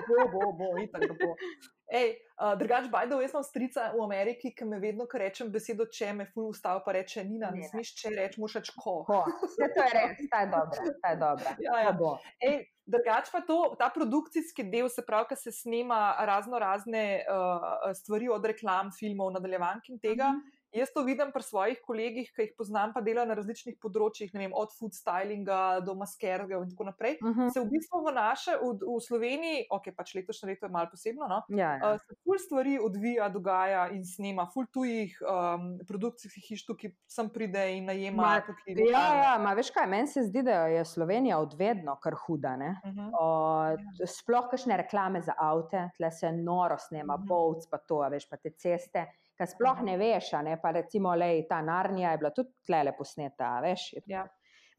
bo, 0.08 0.24
bo, 0.32 0.48
bo, 0.52 0.70
itak 0.78 1.04
bo. 1.14 1.34
Ej, 1.92 2.14
uh, 2.40 2.54
drugač, 2.56 2.86
bajdo, 2.88 3.18
jaz 3.20 3.34
imam 3.34 3.44
strica 3.44 3.90
v 3.92 4.00
Ameriki, 4.04 4.54
ki 4.56 4.64
me 4.64 4.78
vedno, 4.80 5.04
ko 5.10 5.20
rečem 5.20 5.50
besedo 5.52 5.84
če, 5.92 6.14
me 6.16 6.24
ful 6.32 6.48
ustav, 6.48 6.80
pa 6.86 6.94
reče 6.96 7.24
Nina, 7.28 7.50
ne 7.52 7.68
smeš 7.68 7.90
če 8.00 8.12
reči, 8.14 8.40
moraš 8.40 8.56
reči 8.62 8.76
ko. 8.80 8.94
Ko, 9.04 9.20
vse 9.42 9.68
to 9.74 9.84
je 9.84 9.90
res, 9.92 10.22
ta 10.32 10.40
je 10.44 10.48
dobra, 10.54 10.86
ta 11.02 11.12
je 11.12 11.20
dobra. 11.20 11.52
Ja, 11.66 11.76
ja. 11.84 11.92
Bo. 11.92 12.16
Ej, 12.40 12.64
drugač 12.88 13.28
pa 13.32 13.44
to, 13.44 13.58
ta 13.80 13.90
produkcijski 13.92 14.64
del, 14.72 14.88
se 14.88 15.04
pravi, 15.04 15.28
ki 15.34 15.40
se 15.44 15.52
snema 15.52 16.00
razno 16.24 16.60
razne 16.60 17.04
uh, 17.28 17.92
stvari 18.00 18.32
od 18.32 18.48
reklam, 18.48 18.92
filmov, 18.96 19.34
nadaljevank 19.36 19.92
in 19.92 20.00
tega. 20.00 20.32
Mhm. 20.32 20.53
Jaz 20.74 20.90
to 20.90 21.02
vidim 21.02 21.28
pri 21.30 21.42
svojih 21.42 21.78
kolegih, 21.80 22.32
ki 22.34 22.42
jih 22.42 22.54
poznam, 22.58 22.90
pa 22.90 23.00
delajo 23.00 23.28
na 23.28 23.34
različnih 23.34 23.76
področjih, 23.78 24.32
vem, 24.34 24.50
od 24.52 24.72
food 24.74 24.90
stylinga 24.90 25.58
do 25.80 25.94
maskerjev 25.94 26.50
in 26.56 26.70
tako 26.70 26.84
naprej. 26.84 27.18
Mhm. 27.22 27.48
Se 27.48 27.60
v 27.60 27.68
bistvu 27.70 28.00
v 28.02 28.12
naše, 28.12 28.56
v, 28.56 28.72
v 28.80 28.96
Sloveniji, 29.00 29.66
ok, 29.70 29.92
pač 29.94 30.14
letošnje 30.14 30.48
leto 30.48 30.66
je 30.66 30.72
malo 30.72 30.90
posebno, 30.90 31.28
no, 31.28 31.38
Ja, 31.48 31.76
ja. 31.76 31.92
Uh, 31.92 32.00
se 32.00 32.16
ful 32.20 32.38
stvari 32.38 32.74
odvija, 32.80 33.28
dogaja 33.28 33.88
in 33.90 34.02
snema, 34.04 34.48
ful 34.48 34.66
tujih 34.66 35.14
um, 35.22 35.68
produkcijskih 35.80 36.42
hiš, 36.44 36.66
ki 36.74 36.90
sem 37.06 37.30
pride 37.30 37.64
in 37.72 37.86
najema. 37.86 38.18
Ma, 38.18 38.34
tukaj 38.40 38.74
Ja, 38.74 38.80
lokalne. 38.80 39.22
ja, 39.22 39.38
ma 39.38 39.54
veš 39.54 39.70
kaj, 39.70 39.86
meni 39.86 40.06
se 40.08 40.22
zdi, 40.24 40.42
da 40.42 40.66
je 40.66 40.82
Slovenija 40.84 41.38
odvedno 41.38 41.94
kar 41.96 42.14
huda. 42.16 42.56
Ne? 42.56 42.72
Mhm. 42.84 43.12
O, 43.14 43.26
t- 43.94 44.08
sploh 44.08 44.50
kakšne 44.50 44.76
reklame 44.76 45.22
za 45.22 45.38
avte, 45.38 45.90
tle 45.94 46.10
se 46.10 46.32
noro 46.34 46.78
snema, 46.80 47.14
Mhm. 47.14 47.26
bovc 47.26 47.70
pa 47.70 47.78
to, 47.78 48.02
veš 48.10 48.26
pa 48.26 48.36
te 48.36 48.50
ceste, 48.50 49.06
ki 49.36 49.46
sploh 49.46 49.76
Mhm. 49.76 49.84
ne 49.84 49.96
veš, 49.98 50.32
ne, 50.42 50.56
pa 50.62 50.70
recimo 50.70 51.14
lej, 51.14 51.46
ta 51.48 51.62
Narnija 51.62 52.10
je 52.10 52.18
bila 52.18 52.30
tudi 52.30 52.50
tle 52.66 52.92
posneta, 52.92 53.60
veš. 53.60 53.92
je- 53.92 54.02
Ja. 54.06 54.26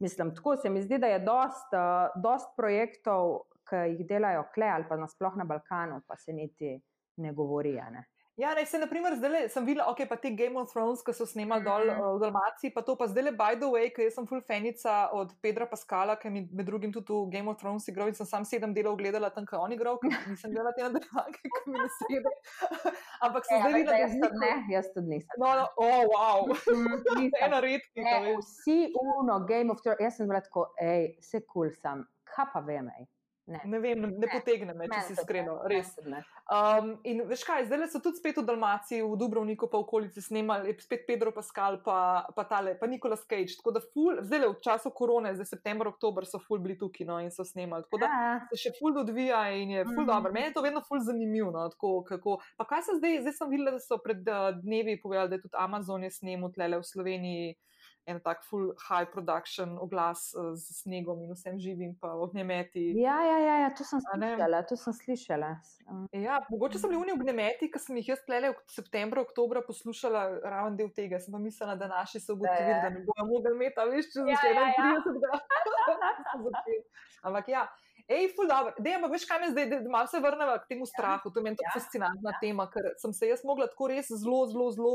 Mislim, 0.00 0.34
tako 0.34 0.56
se 0.56 0.70
mi 0.70 0.82
zdi, 0.82 0.98
da 0.98 1.06
je 1.06 1.18
dost, 1.18 1.72
uh, 1.72 2.22
dost 2.22 2.56
projektov, 2.56 3.40
ki 3.68 3.76
jih 3.76 4.06
delajo 4.06 4.44
kle 4.54 4.66
ali 4.66 4.84
pa 4.88 4.96
nasploh 4.96 5.36
na 5.36 5.44
Balkanu, 5.44 6.00
pa 6.06 6.16
se 6.16 6.32
niti 6.32 6.80
ne 7.16 7.32
govori, 7.32 7.72
ne. 7.72 8.04
Ja, 8.36 8.50
ne, 8.54 8.66
se 8.66 8.76
naprimer 8.78 9.14
zdaj 9.16 9.46
sem 9.48 9.64
videla, 9.64 9.86
ok, 9.88 10.02
pa 10.08 10.16
te 10.16 10.28
Game 10.30 10.60
of 10.60 10.68
Thrones, 10.68 11.00
ki 11.00 11.12
so 11.12 11.24
snemali 11.24 11.64
dol 11.64 11.86
Mhm. 11.86 12.00
uh, 12.00 12.16
v 12.16 12.20
Dalmaciji, 12.20 12.70
pa 12.70 12.82
to 12.82 12.92
pa 12.94 13.06
zdaj 13.06 13.24
le 13.24 13.32
by 13.32 13.56
the 13.56 13.64
way, 13.66 13.88
ker 13.88 14.10
sem 14.10 14.26
full 14.26 14.42
fanica 14.42 15.08
od 15.10 15.32
Pedra 15.40 15.64
Paskala, 15.66 16.16
ki 16.16 16.28
mi 16.28 16.42
med 16.52 16.66
drugim 16.66 16.92
tudi 16.92 17.08
v 17.10 17.30
Game 17.30 17.48
of 17.48 17.56
Thrones 17.56 17.88
igral 17.88 18.08
in 18.08 18.14
sem 18.14 18.26
sam 18.26 18.44
sedem 18.44 18.74
delov 18.74 18.98
gledala 18.98 19.30
tam, 19.30 19.46
kaj 19.46 19.58
on 19.58 19.72
igral, 19.72 19.96
ker 19.98 20.10
nisem 20.28 20.52
gledala 20.52 20.72
te 20.72 20.84
nadaljevanke, 20.84 21.40
ki 21.48 21.64
mi 21.66 21.78
ne 21.78 21.88
sede. 21.96 22.34
Ampak 23.24 23.44
sem 23.44 23.56
Ja, 23.56 23.62
zdaj 23.62 23.72
videla, 23.72 23.92
da 23.92 23.98
jaz 23.98 24.12
tudi 24.20 24.38
ne, 24.38 24.52
jaz 24.70 24.92
tudi 24.92 25.08
nisem. 25.08 25.34
No, 25.38 25.54
no, 25.56 25.66
oh, 25.76 26.04
wow, 26.12 26.44
Mm, 26.68 26.92
nisem. 27.16 27.40
ena 27.48 27.60
redkih. 27.60 28.04
a 28.04 28.20
Ne, 28.20 28.36
vsi 28.36 28.78
uno, 29.00 29.40
Game 29.48 29.72
of 29.72 29.80
Thrones, 29.80 30.00
jaz 30.00 30.16
sem 30.16 30.28
bila 30.28 30.40
tako, 30.40 30.68
hej, 30.78 31.16
vse 31.24 31.40
kul 31.40 31.70
cool 31.70 31.70
sem, 31.72 32.04
kaj 32.28 32.52
pa 32.52 32.60
vem, 32.60 32.92
ej. 33.00 33.08
Ne. 33.46 33.60
Ne 33.64 33.78
vem, 33.78 34.00
ne, 34.00 34.08
ne 34.08 34.18
Ne. 34.18 34.28
potegne 34.28 34.74
me, 34.74 34.88
če 34.88 35.00
si 35.02 35.12
iskreno, 35.12 35.60
res. 35.64 35.92
Um, 36.46 36.96
in 37.04 37.20
veš 37.22 37.44
kaj, 37.44 37.66
zdaj 37.66 37.88
so 37.88 38.00
tudi 38.00 38.18
spet 38.18 38.36
v 38.36 38.42
Dalmaciji, 38.42 39.02
v 39.02 39.14
Dubrovniku, 39.14 39.68
pa 39.68 39.78
okolici 39.78 40.18
snemali, 40.20 40.74
spet 40.76 41.04
Pedro 41.06 41.30
Pascal, 41.30 41.78
pa, 41.78 41.96
pa 42.28 42.44
tale, 42.44 42.74
pa 42.74 42.86
Nikolas 42.86 43.22
Cage. 43.22 43.54
Tako 43.56 43.70
da, 43.70 43.82
ful, 43.86 44.18
zdaj 44.20 44.40
le 44.40 44.48
v 44.48 44.58
času 44.60 44.90
korone, 44.90 45.30
zdaj 45.32 45.46
september, 45.46 45.86
oktober 45.86 46.26
so 46.26 46.38
ful 46.38 46.58
bili 46.58 46.74
tukaj 46.74 47.06
no, 47.06 47.20
in 47.20 47.30
so 47.30 47.44
snemali. 47.44 47.84
Tako 47.84 47.98
da 47.98 48.06
Ja, 48.06 48.32
se 48.50 48.58
še 48.58 48.74
ful 48.74 48.98
odvija 48.98 49.44
in 49.52 49.70
je 49.72 49.84
ful 49.84 50.02
Mhm. 50.02 50.06
dobro. 50.06 50.32
Meni 50.32 50.46
je 50.46 50.52
to 50.52 50.62
vedno 50.62 50.82
ful 50.82 50.98
zanimivo. 51.00 51.50
No, 51.50 51.68
tako, 51.68 52.02
kako, 52.02 52.38
pa 52.56 52.64
kaj 52.64 52.82
se 52.82 52.98
zdaj, 52.98 53.20
zdaj 53.22 53.32
sem 53.32 53.48
videla, 53.48 53.70
da 53.70 53.80
so 53.80 53.98
pred 53.98 54.26
uh, 54.26 54.50
dnevi 54.56 54.98
povedali, 54.98 55.28
da 55.28 55.34
je 55.36 55.42
tudi 55.42 55.54
Amazon 55.56 56.02
je 56.02 56.10
snemal 56.12 56.50
tlele 56.50 56.76
v 56.76 56.84
Sloveniji. 56.84 57.54
En 58.06 58.20
tak 58.22 58.44
full 58.46 58.68
high 58.88 59.06
production 59.10 59.78
oglas 59.82 60.30
uh, 60.34 60.52
z 60.54 60.76
snegom 60.78 61.24
in 61.24 61.32
vsem 61.34 61.58
živim, 61.58 61.96
pa 62.00 62.12
ognjemeti. 62.14 62.94
ja, 62.94 63.16
ja, 63.24 63.38
ja, 63.38 63.56
ja, 63.58 63.70
to 63.74 63.82
sem 63.84 63.98
slišala. 64.00 64.60
To 64.62 64.76
sem 64.76 64.92
slišala. 64.94 65.48
Um, 65.90 66.04
Ja, 66.12 66.38
mogoče 66.50 66.78
so 66.78 66.86
bili 66.88 67.00
oni 67.02 67.12
ognjemeti, 67.12 67.66
ki 67.66 67.78
sem 67.78 67.96
jih 67.96 68.08
jaz 68.08 68.22
tlele 68.22 68.52
v 68.52 68.62
septembru, 68.70 69.20
oktobra 69.26 69.58
poslušala 69.66 70.22
ravno 70.44 70.76
del 70.78 70.90
tega. 70.90 71.18
Sem 71.18 71.34
pa 71.34 71.38
mislila, 71.38 71.74
da 71.74 71.88
naši 71.88 72.20
so 72.20 72.38
ugotovili, 72.38 72.78
da 72.82 72.90
ne 72.90 73.02
bojo 73.02 73.26
mogli 73.26 73.50
imeti, 73.56 73.80
a 73.82 73.88
veš, 73.90 74.12
če 74.14 74.22
Ja, 74.22 74.38
še 74.38 74.54
ja, 74.54 74.66
ja. 74.70 75.02
31. 75.02 76.56
Ampak 77.26 77.48
ja. 77.48 77.66
Ej, 78.06 78.30
ful 78.36 78.46
dobro. 78.46 78.70
Dej, 78.78 78.94
ampak 78.94 79.10
veš, 79.16 79.24
kaj 79.26 79.40
me 79.40 79.50
zdaj, 79.50 79.66
da 79.66 79.80
da 79.82 79.90
malo 79.90 80.06
se 80.06 80.20
vrneva 80.22 80.58
k 80.62 80.68
temu 80.70 80.86
strahu. 80.86 81.26
To 81.26 81.40
je 81.40 81.42
meni 81.42 81.58
tako 81.58 81.66
Ja. 81.66 81.74
fascinantna 81.74 82.32
tema, 82.40 82.70
ker 82.70 82.92
sem 83.02 83.10
se 83.12 83.26
jaz 83.26 83.42
mogla 83.44 83.66
tako 83.66 83.88
res 83.90 84.06
zelo, 84.14 84.46
zelo, 84.46 84.70
zelo 84.70 84.92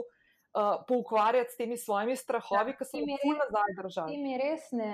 uh, 0.53 0.83
poukvarjati 0.87 1.51
s 1.51 1.57
temi 1.57 1.77
svojimi 1.77 2.15
strahovi, 2.15 2.71
Ja, 2.71 2.77
ki 2.77 2.85
so 2.85 2.97
ti 2.97 3.05
ful 3.21 3.33
res- 3.33 3.41
nazaj 3.45 3.69
Ti 3.69 3.81
držali. 3.81 4.17
mi 4.17 4.37
res 4.37 4.71
ne, 4.71 4.93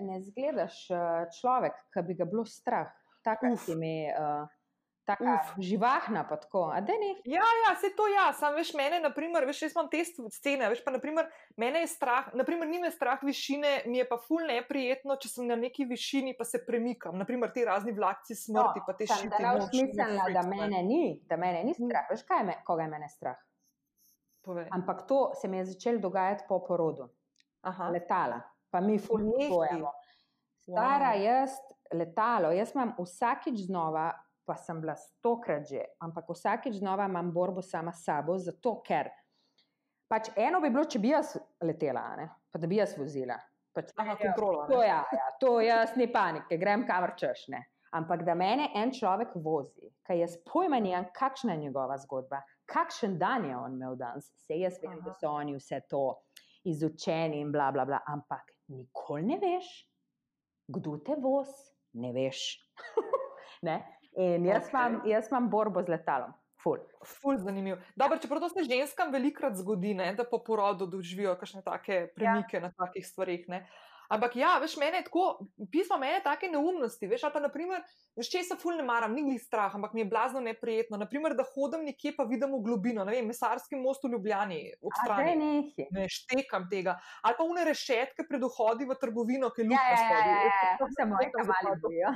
ne 0.00 0.20
zgledaš 0.22 0.84
človek, 1.34 1.74
ki 1.94 2.02
bi 2.02 2.14
ga 2.14 2.24
bilo 2.24 2.44
strah. 2.44 2.92
Taka 3.22 3.50
Uf. 3.52 3.60
si 3.60 3.74
mi, 3.74 4.06
uh, 4.08 4.46
taka 5.04 5.24
Uf. 5.34 5.54
živahna 5.58 6.22
pa 6.28 6.36
tako. 6.36 6.68
A 6.68 6.80
da 6.80 6.92
ne? 6.92 7.14
Ja, 7.24 7.40
ja, 7.40 7.74
se 7.76 7.90
to 7.96 8.06
ja, 8.06 8.32
sam 8.32 8.54
veš, 8.54 8.74
mene, 8.74 9.00
naprimer, 9.00 9.44
veš, 9.44 9.62
jaz 9.62 9.72
imam 9.72 9.88
te 9.88 10.02
scene, 10.04 10.68
veš, 10.68 10.82
pa 10.84 10.92
naprimer, 10.92 11.26
mene 11.56 11.80
je 11.80 11.86
strah, 11.88 12.28
naprimer, 12.34 12.68
ni 12.68 12.78
me 12.78 12.90
strah 12.90 13.18
višine, 13.22 13.82
mi 13.86 13.98
je 13.98 14.06
pa 14.08 14.18
ful 14.18 14.44
neprijetno, 14.44 15.16
če 15.16 15.28
sem 15.28 15.48
na 15.48 15.56
neki 15.56 15.84
višini, 15.84 16.36
pa 16.36 16.44
se 16.44 16.60
premikam, 16.60 17.16
naprimer, 17.16 17.52
ti 17.52 17.64
razni 17.64 17.92
vlakci 17.92 18.36
smrti, 18.36 18.84
pa 18.86 18.92
te 18.92 19.04
No, 19.04 19.14
sem 19.14 19.16
šiti. 19.24 19.32
da 19.32 19.38
ne 19.38 19.48
nočni 19.56 19.82
usmislila, 19.88 20.24
freaks, 20.24 20.34
da 20.34 20.42
ne. 20.42 20.56
mene 20.56 20.82
ni, 20.84 21.02
da 21.24 21.36
mene 21.36 21.64
ni 21.64 21.74
strah. 21.74 22.04
Veš, 22.10 22.22
kaj 22.22 22.38
je 22.38 22.44
me, 22.44 22.58
koga 22.64 22.82
je 22.82 22.88
mene 22.88 23.08
strah? 23.08 23.40
Povej. 24.42 24.68
Ampak 24.72 25.02
to 25.06 25.30
se 25.34 25.48
mi 25.48 25.56
je 25.58 25.64
začelo 25.64 25.98
dogajati 25.98 26.44
po 26.48 26.60
porodu. 26.64 27.08
Aha. 27.62 27.88
letala, 27.90 28.40
pa 28.70 28.80
mi 28.80 28.98
ful 28.98 29.18
Nehaj. 29.18 29.48
potujemo. 29.50 29.90
Stara 30.62 31.12
Wow. 31.14 31.22
jaz 31.24 31.50
letalo, 31.92 32.52
jaz 32.52 32.74
imam 32.74 32.92
vsakič 32.98 33.66
znova, 33.66 34.12
pa 34.44 34.54
sem 34.56 34.80
bila 34.80 34.94
stokrat 34.96 35.66
že, 35.66 35.82
ampak 36.00 36.24
vsakič 36.28 36.78
znova 36.78 37.04
imam 37.08 37.32
borbo 37.32 37.62
sama 37.62 37.92
s 37.92 38.04
sabo, 38.04 38.38
zato 38.38 38.80
ker 38.82 39.10
pač 40.08 40.30
eno 40.36 40.60
bi 40.60 40.70
bilo, 40.70 40.84
če 40.84 40.98
bi 40.98 41.08
jaz 41.10 41.36
letela, 41.60 42.16
ne? 42.16 42.28
pa 42.52 42.58
da 42.58 42.66
bi 42.66 42.76
jaz 42.76 42.94
vozila. 42.98 43.36
Pač, 43.74 43.90
Aha, 43.96 44.10
ja, 44.10 44.16
kontrola. 44.16 44.66
to, 44.66 44.78
ne. 44.80 44.86
ja, 44.86 45.02
ja, 45.12 45.26
to 45.40 45.60
jaz 45.60 45.96
ni 45.96 46.06
panike, 46.12 46.56
grem 46.58 46.86
kamor 46.86 47.12
češ. 47.16 47.48
Ne? 47.48 47.64
Ampak 47.92 48.22
da 48.24 48.34
mene 48.34 48.70
en 48.74 48.92
človek 48.92 49.34
vozi, 49.34 49.90
ki 50.06 50.20
jaz 50.20 50.36
pojma 50.44 50.78
nimam, 50.80 51.10
kakšna 51.12 51.52
je 51.52 51.58
njegova 51.66 51.98
zgodba, 51.98 52.40
kakšen 52.68 53.18
dan 53.18 53.44
je 53.48 53.56
on 53.56 53.74
imel 53.74 53.96
danes. 53.96 54.28
Se 54.46 54.58
jaz 54.58 54.78
vem, 54.82 54.98
Aha. 54.98 55.08
da 55.08 55.14
so 55.16 55.32
oni 55.32 55.56
vse 55.56 55.80
to 55.90 56.02
izučeni 56.68 57.40
in 57.40 57.52
bla, 57.52 57.70
bla, 57.72 57.84
bla, 57.88 58.02
ampak 58.06 58.52
nikoli 58.68 59.24
ne 59.26 59.38
veš, 59.40 59.68
kdo 60.68 60.98
te 61.04 61.16
voz, 61.22 61.48
ne 61.96 62.12
veš. 62.12 62.42
ne? 63.68 63.80
In 64.18 64.44
jaz, 64.48 64.66
okay. 64.66 64.74
imam, 64.74 65.00
jaz 65.08 65.30
imam 65.30 65.48
borbo 65.50 65.82
z 65.82 65.94
letalom, 65.94 66.32
ful. 66.62 66.80
Ful 67.06 67.38
zanimivo. 67.38 67.78
Dobro, 67.96 68.18
čeprav 68.18 68.42
to 68.42 68.48
se 68.52 68.66
ženskam 68.68 69.12
velikrat 69.12 69.56
zgodi, 69.56 69.94
ne, 69.94 70.10
da 70.18 70.26
po 70.28 70.42
porodu 70.44 70.88
doživijo 70.90 71.36
kakšne 71.38 71.62
take 71.64 72.08
premike 72.16 72.58
ja. 72.58 72.66
na 72.66 72.72
takih 72.76 73.06
stvarih. 73.06 73.46
Ne. 73.48 73.62
Ampak 74.08 74.36
ja, 74.40 74.56
veš, 74.60 74.78
mene 74.80 75.02
je 75.02 75.04
tako, 75.04 75.24
pismo 75.72 75.98
mene 76.00 76.22
take 76.24 76.48
neumnosti, 76.48 77.06
veš, 77.06 77.26
ali 77.28 77.34
pa 77.34 77.42
naprimer, 77.44 77.82
veš, 78.18 78.30
če 78.30 78.42
se 78.44 78.56
ful 78.58 78.74
ne 78.74 78.82
maram, 78.82 79.14
ni 79.14 79.22
glih 79.22 79.38
strah, 79.38 79.70
ampak 79.72 79.94
mi 79.94 80.02
je 80.02 80.06
blazno 80.06 80.40
neprijetno. 80.40 80.98
Naprimer, 80.98 81.34
da 81.34 81.46
hodim 81.46 81.86
nekje 81.86 82.12
pa 82.12 82.24
vidim 82.24 82.50
v 82.50 82.60
globino, 82.60 83.04
ne 83.04 83.12
vem, 83.12 83.26
mesarski 83.26 83.78
most 83.78 84.02
v 84.02 84.12
Ljubljani, 84.12 84.58
ob 84.80 84.90
A 84.90 84.98
zdaj 84.98 85.06
strani. 85.06 85.36
nehi. 85.38 85.86
Ne 85.90 86.08
štekam 86.08 86.66
tega. 86.66 86.96
Ali 87.22 87.34
pa 87.34 87.44
une 87.44 87.64
rešetke 87.64 88.26
pred 88.26 88.42
vhodi 88.42 88.84
v 88.84 88.98
trgovino, 88.98 89.50
ki 89.50 89.62
Ja, 89.62 89.68
ljubka 89.68 89.84
ja, 89.84 89.90
ja, 89.90 90.02
spodaj. 90.02 90.28
ja, 90.28 90.52
ja, 90.64 90.76
to 90.76 90.86
se 90.86 90.98
kamali 90.98 91.30
zapadlo. 91.32 91.76
bojijo. 91.80 92.10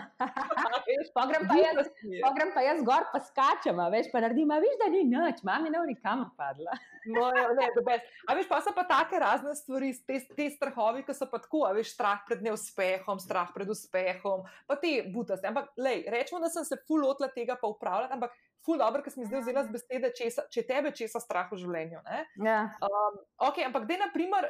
Pogrem 1.15 1.43
pa 1.47 1.55
jaz, 1.57 1.87
pogrem 2.23 2.51
pa 2.55 2.61
jaz 2.63 2.83
gor, 2.83 3.05
pa 3.13 3.21
skačem, 3.21 3.79
a 3.79 3.89
veš, 3.89 4.11
pa 4.13 4.21
naredim, 4.21 4.51
a 4.51 4.59
veš, 4.59 4.77
da 4.77 4.89
ni 4.89 5.05
nič, 5.05 5.43
mami 5.43 5.71
ne 5.71 5.79
v 5.79 5.93
nikam 5.93 6.27
padla. 6.37 6.75
No, 7.03 7.33
ja, 7.35 7.49
ne, 7.51 7.67
the 7.75 7.83
best. 7.83 8.05
A 8.31 8.35
veš, 8.39 8.47
pa 8.47 8.61
so 8.63 8.71
pa 8.71 8.85
take 8.87 9.19
razne 9.19 9.57
stvari, 9.59 9.89
te, 10.07 10.21
te 10.37 10.45
strahovi, 10.47 11.01
ki 11.03 11.11
so 11.11 11.27
pa 11.27 11.41
tako, 11.43 11.65
a 11.67 11.73
veš, 11.75 11.97
strah 11.97 12.21
pred 12.23 12.45
neuspehom, 12.47 13.19
strah 13.19 13.51
pred 13.51 13.67
uspehom, 13.67 14.45
pa 14.71 14.77
te 14.79 14.93
butaste. 15.11 15.43
Ampak, 15.51 15.73
lej, 15.93 16.05
rečemo, 16.11 16.41
da 16.41 16.51
sem 16.53 16.65
se 16.65 16.81
full 16.87 17.05
lotila 17.05 17.29
tega 17.35 17.57
pa 17.61 17.71
upravljati, 17.71 18.17
ampak 18.17 18.35
ful 18.67 18.79
dobro, 18.79 19.03
ker 19.03 19.13
sem 19.13 19.27
zdaj 19.27 19.43
vzela 19.45 19.65
z 19.67 19.75
besede, 19.75 20.11
česa, 20.17 20.45
če 20.53 20.65
tebe 20.69 20.93
česa 20.97 21.21
strah 21.23 21.51
v 21.53 21.59
življenju. 21.63 22.03
Ne? 22.07 22.21
Ja. 22.47 22.61
Um, 22.83 23.19
ok, 23.49 23.63
ampak 23.67 23.87
da, 23.91 23.99
naprimer, 24.07 24.49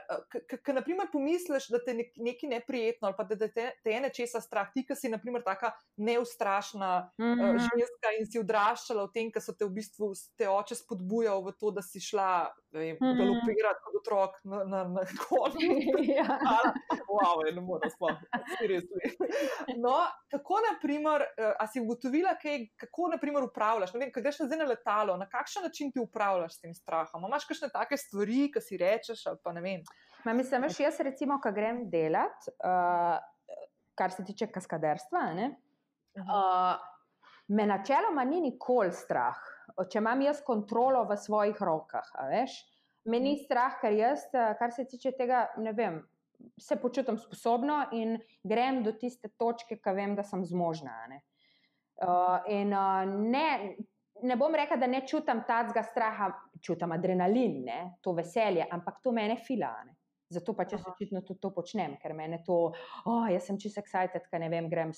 ki 0.48 0.77
naprimer 0.77 1.11
pomisliš, 1.12 1.70
da 1.72 1.81
te 1.85 1.96
nek, 1.96 2.12
nekaj 2.16 2.53
neprijetno 2.57 3.11
ali 3.11 3.18
pa 3.18 3.27
da, 3.29 3.38
da 3.40 3.48
te, 3.48 3.70
te 3.85 3.94
je 3.94 4.01
nečesa 4.05 4.42
strah, 4.44 4.70
ti, 4.75 4.85
ki 4.87 4.96
si 4.98 5.12
naprimer 5.12 5.44
taka 5.46 5.72
neustrašna 5.96 6.92
Mm 7.18 7.25
uh, 7.25 7.38
-hmm. 7.38 7.59
ženska 7.59 8.09
in 8.18 8.27
si 8.27 8.38
odraščala 8.38 9.05
v 9.05 9.12
tem, 9.14 9.31
ker 9.33 9.42
so 9.42 9.53
te 9.53 9.64
v 9.64 9.70
bistvu 9.70 10.12
te 10.37 10.48
oče 10.48 10.75
spodbujal 10.75 11.42
v 11.44 11.53
to, 11.61 11.70
da 11.70 11.83
si 11.83 12.01
šla 12.01 12.53
vem, 12.72 12.96
Mhm. 13.01 13.18
galopirati 13.18 13.81
kot 13.85 13.94
otrok 14.01 14.37
na, 14.44 14.64
na, 14.64 14.85
na 14.88 15.03
konju. 15.29 15.70
ja. 16.18 16.38
Wow, 17.09 17.46
je, 17.46 17.53
ne 17.53 17.61
morem 17.61 17.90
sploh, 17.90 18.16
seriously. 18.59 19.12
No, 19.77 19.96
kako, 20.31 20.61
naprimer, 20.72 21.22
eh, 21.37 21.53
a 21.59 21.66
si 21.66 21.81
ugotovila, 21.81 22.35
kaj, 22.42 22.66
kako 22.77 23.09
naprimer, 23.12 23.44
upravljaš? 23.44 23.92
Vem, 24.02 24.10
kaj 24.10 24.22
greš 24.24 24.40
zdaj 24.42 24.58
na 24.58 24.64
letalo, 24.66 25.16
na 25.16 25.28
kakšen 25.30 25.62
način 25.62 25.92
ti 25.94 26.00
upravljaš 26.02 26.56
s 26.56 26.60
tem 26.64 26.74
strahom? 26.74 27.26
Imaš 27.28 27.44
kakšne 27.46 27.68
take 27.70 27.96
stvari, 27.96 28.48
ki 28.50 28.62
si 28.64 28.78
rečeš, 28.80 29.26
ali 29.30 29.38
pa 29.44 29.52
ne 29.54 29.62
vem. 29.62 29.84
Ma, 30.24 30.34
mislim, 30.34 30.66
veš, 30.66 30.80
jaz 30.82 30.98
recimo, 31.06 31.38
ko 31.42 31.52
grem 31.54 31.84
delat, 31.90 32.48
uh, 32.66 33.20
kar 33.94 34.10
se 34.10 34.24
tiče 34.26 34.50
kaskaderstva, 34.50 35.22
ne, 35.38 35.52
uh, 36.18 36.74
me 37.54 37.66
načeloma 37.66 38.24
ni 38.24 38.40
nikoli 38.40 38.92
strah, 38.96 39.38
če 39.90 40.00
imam 40.00 40.26
jaz 40.26 40.42
kontrolo 40.46 41.04
v 41.06 41.16
svojih 41.16 41.62
rokah. 41.62 42.10
veš. 42.30 42.58
Me 43.04 43.18
ni 43.20 43.36
strah, 43.38 43.80
ker 43.80 43.92
jaz, 43.92 44.28
eh, 44.34 44.54
kar 44.58 44.70
se 44.70 44.84
tiče 44.86 45.10
tega, 45.18 45.48
ne 45.58 45.72
vem, 45.72 46.02
se 46.58 46.76
počutim 46.76 47.18
sposobno 47.18 47.88
in 47.92 48.18
grem 48.42 48.82
do 48.82 48.92
tiste 48.92 49.28
točke, 49.38 49.78
ki 49.82 49.94
vem, 49.94 50.14
da 50.14 50.22
sem 50.22 50.44
zmožna. 50.44 50.94
Ne? 51.08 51.22
Uh, 52.02 52.38
in 52.50 52.72
uh, 52.74 53.02
ne, 53.06 53.76
ne 54.22 54.37
bom 54.37 54.54
rekla, 54.54 54.76
da 54.76 54.87
ne 54.87 55.02
čutim 55.06 55.42
tacga 55.46 55.82
straha, 55.82 56.30
čutim 56.61 56.92
adrenalin, 56.92 57.58
ne? 57.66 57.80
to 58.02 58.14
veselje, 58.16 58.66
ampak 58.70 59.02
to 59.02 59.12
mene 59.12 59.37
fila. 59.37 59.74
a 59.80 59.85
Ne? 59.85 59.96
Zato 60.32 60.54
pač 60.56 60.72
jaz 60.72 60.87
očitno 60.88 61.20
tudi 61.20 61.42
to 61.42 61.50
počnem, 61.52 61.98
ker 62.00 62.14
mene 62.16 62.40
to, 62.46 62.58
oh, 63.04 63.26
jaz 63.28 63.46
sem 63.46 63.58
čisto 63.61 63.82
excited, 63.82 64.24
ker 64.30 64.40
ne 64.40 64.48
vem, 64.48 64.68
grem, 64.70 64.94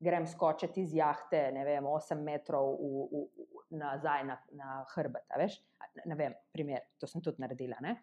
grem 0.00 0.26
skočiti 0.30 0.84
iz 0.84 0.94
jahte, 0.94 1.48
ne 1.56 1.64
vem, 1.66 1.88
8 1.90 2.22
metrov 2.24 2.76
v, 2.78 3.08
v, 3.10 3.24
v, 3.34 3.64
nazaj 3.80 4.24
na, 4.28 4.38
na 4.54 4.78
hrbet. 4.94 5.26
Veš? 5.42 5.58
Ne 6.06 6.16
vem, 6.16 6.36
primer, 6.54 6.86
to 7.00 7.10
sem 7.10 7.24
tudi 7.24 7.42
naredila. 7.42 7.80
Ne? 7.82 7.96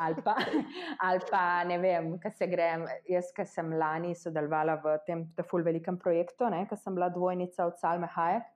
Ali 0.00 0.22
pa, 0.24 0.34
ali 1.06 1.22
pa 1.30 1.44
ne 1.68 1.78
vem, 1.78 2.14
kaj 2.18 2.34
se 2.34 2.48
grem. 2.50 2.86
Jaz, 3.08 3.30
ki 3.36 3.46
sem 3.46 3.70
lani 3.78 4.16
sodelovala 4.18 4.80
v 4.82 4.96
tem 5.06 5.26
ful 5.46 5.62
velikem 5.66 6.00
projektu, 6.02 6.50
ki 6.50 6.80
sem 6.80 6.98
bila 6.98 7.12
dvojnica 7.14 7.68
od 7.68 7.78
Salme 7.78 8.10
Hajek, 8.10 8.48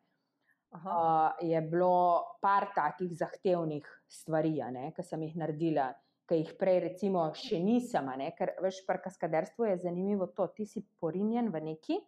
Aha. 0.74 0.90
uh, 0.90 1.00
je 1.40 1.60
bilo 1.62 1.90
par 2.40 2.66
takih 2.74 3.12
zahtevnih 3.12 3.84
stvari, 4.08 4.56
ki 4.90 5.02
sem 5.02 5.22
jih 5.22 5.36
naredila, 5.36 5.92
ki 6.26 6.34
jih 6.36 6.54
prej, 6.54 6.80
recimo, 6.82 7.30
še 7.32 7.60
nisem. 7.60 8.06
Ne? 8.16 8.32
Ker 8.32 8.56
veš, 8.58 8.80
pri 8.82 8.98
kaskaderstvu 8.98 9.64
je 9.64 9.76
zanimivo 9.78 10.26
to, 10.28 10.46
ti 10.48 10.66
si 10.66 10.82
porinjen 10.98 11.48
v 11.48 11.60
neki, 11.62 12.00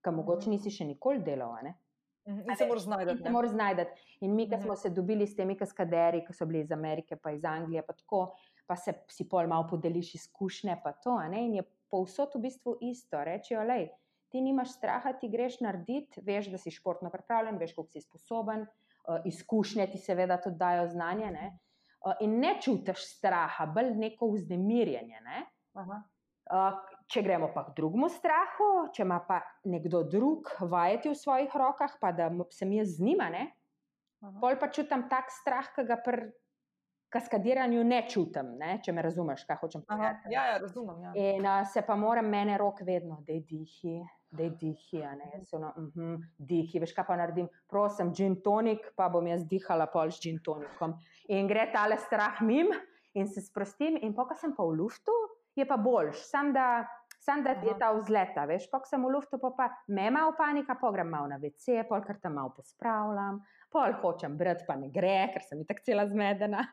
ki 0.00 0.10
mogoče 0.12 0.48
nisi 0.48 0.70
še 0.70 0.84
nikoli 0.86 1.18
delal. 1.20 1.56
ne. 1.62 1.74
Mhm, 2.26 2.44
In 2.46 2.56
se 2.56 2.64
moraš 2.64 2.82
In 2.82 2.86
znajti. 2.86 3.22
se 3.22 3.30
moraš 3.30 3.50
znajti. 3.50 3.84
In 4.20 4.34
mi, 4.34 4.46
ki 4.46 4.54
Mhm. 4.54 4.62
smo 4.62 4.76
se 4.76 4.90
dobili 4.90 5.26
s 5.26 5.34
temi 5.34 5.56
kaskaderji, 5.56 6.24
ki 6.24 6.32
so 6.32 6.46
bili 6.46 6.60
iz 6.60 6.72
Amerike, 6.72 7.16
pa 7.16 7.30
iz 7.30 7.44
Anglije, 7.44 7.82
pa 7.82 7.92
tako, 7.94 8.34
pa 8.66 8.76
se 8.76 8.94
si 9.08 9.24
pol 9.24 9.46
malo 9.46 9.66
podeliš 9.68 10.14
izkušnje, 10.14 10.78
pa 10.82 10.92
to. 10.94 11.18
ne, 11.20 11.42
In 11.42 11.54
je 11.54 11.62
povsod 11.90 12.30
v 12.34 12.40
bistvu 12.40 12.78
isto. 12.82 13.18
Rečejo, 13.18 13.62
lej, 13.62 13.88
ti 14.34 14.40
nimaš 14.42 14.72
straha, 14.74 15.12
ti 15.14 15.28
greš 15.30 15.60
narediti, 15.62 16.18
veš, 16.26 16.48
da 16.50 16.58
si 16.58 16.72
športno 16.74 17.10
pripravljen, 17.10 17.54
veš, 17.60 17.76
koliko 17.76 17.94
si 17.94 18.00
sposoben, 18.02 18.64
uh, 18.66 19.20
izkušnje 19.30 19.86
ti 19.92 20.00
seveda 20.02 20.40
tudi 20.42 20.58
dajo 20.58 20.88
znanje. 20.90 21.30
Ne? 21.30 21.52
Uh, 22.02 22.16
in 22.26 22.40
ne 22.42 22.56
čutiš 22.58 23.04
straha, 23.12 23.68
bolj 23.70 23.92
neko 23.94 24.32
vznemirjenje. 24.34 25.22
Ne? 25.22 25.44
Aha. 25.78 26.00
Uh, 26.50 26.82
če 27.14 27.22
gremo 27.22 27.52
pa 27.54 27.62
k 27.68 27.76
drugemu 27.78 28.10
strahu, 28.10 28.70
če 28.96 29.04
ima 29.06 29.20
pa 29.22 29.38
nekdo 29.70 30.02
drug 30.02 30.50
vajeti 30.60 31.12
v 31.12 31.18
svojih 31.20 31.54
rokah, 31.54 31.94
pa 32.02 32.10
da 32.12 32.26
sem 32.52 32.74
jaz 32.74 32.96
z 32.98 33.06
njima, 33.06 33.30
ne, 33.32 33.46
Aha. 34.24 34.34
pol 34.42 34.58
pa 34.60 34.68
čutim 34.72 35.06
tak 35.08 35.30
strah, 35.32 35.70
ki 35.76 35.86
ga 35.86 36.00
pri 36.02 36.32
kaskadiranju 37.14 37.84
ne 37.86 38.02
čutim, 38.10 38.56
ne, 38.58 38.78
če 38.82 38.92
me 38.92 39.04
razumeš, 39.06 39.44
kaj 39.46 39.60
hočem 39.62 39.84
povedati. 39.86 40.34
ja, 40.34 40.48
ja, 40.50 40.58
razumem. 40.58 41.02
Ja. 41.06 41.12
In 41.14 41.46
uh, 41.46 41.62
se 41.70 41.84
pa 41.86 41.96
moram 41.96 42.26
mene 42.26 42.58
rok 42.58 42.82
vedno, 42.82 43.20
da 43.26 43.36
dihi, 43.38 44.00
da 44.36 44.42
je 44.46 44.50
dihi, 44.60 45.02
a 45.04 45.14
ne, 45.14 45.30
jaz 45.34 45.54
ono, 45.54 45.72
uh 45.76 45.84
-huh, 45.94 46.24
dihi, 46.38 46.80
veš 46.82 46.92
kaj 46.94 47.06
pa 47.06 47.16
naredim, 47.16 47.48
prosim, 47.70 48.12
gin 48.14 48.40
tonik, 48.42 48.90
pa 48.96 49.08
bom 49.08 49.26
jaz 49.26 49.46
dihala 49.50 49.86
pol 49.86 50.10
s 50.10 50.20
gin 50.20 50.38
tonikom. 50.42 50.98
In 51.28 51.48
gre 51.48 51.70
tale 51.72 51.96
strah 51.98 52.42
mim 52.42 52.72
in 53.14 53.28
se 53.28 53.40
sprostim 53.40 53.98
in 54.02 54.14
ko 54.14 54.28
sem 54.34 54.54
pa 54.56 54.62
v 54.62 54.76
luftu, 54.76 55.12
je 55.54 55.66
pa 55.66 55.76
boljš, 55.76 56.16
sam 56.16 56.52
da, 56.52 56.86
sam 57.20 57.42
da 57.42 57.50
je 57.50 57.78
ta 57.78 57.92
vzleta, 57.92 58.44
veš, 58.44 58.70
pa 58.70 58.78
ko 58.78 58.86
sem 58.86 59.02
v 59.02 59.10
luftu, 59.10 59.38
pa, 59.38 59.50
pa 59.50 59.70
me 59.88 60.10
malo 60.10 60.34
panika, 60.38 60.74
pa 60.74 60.90
grem 60.90 61.08
malo 61.08 61.26
na 61.26 61.38
WC, 61.38 61.88
pol 61.88 62.02
kar 62.02 62.18
tam 62.22 62.34
malo 62.34 62.50
pospravljam, 62.56 63.42
pol 63.70 63.92
hočem 64.02 64.36
brati, 64.36 64.64
pa 64.66 64.76
ne 64.76 64.90
gre, 64.90 65.30
ker 65.32 65.42
sem 65.42 65.60
itak 65.60 65.82
cela 65.82 66.06
zmedena. 66.06 66.66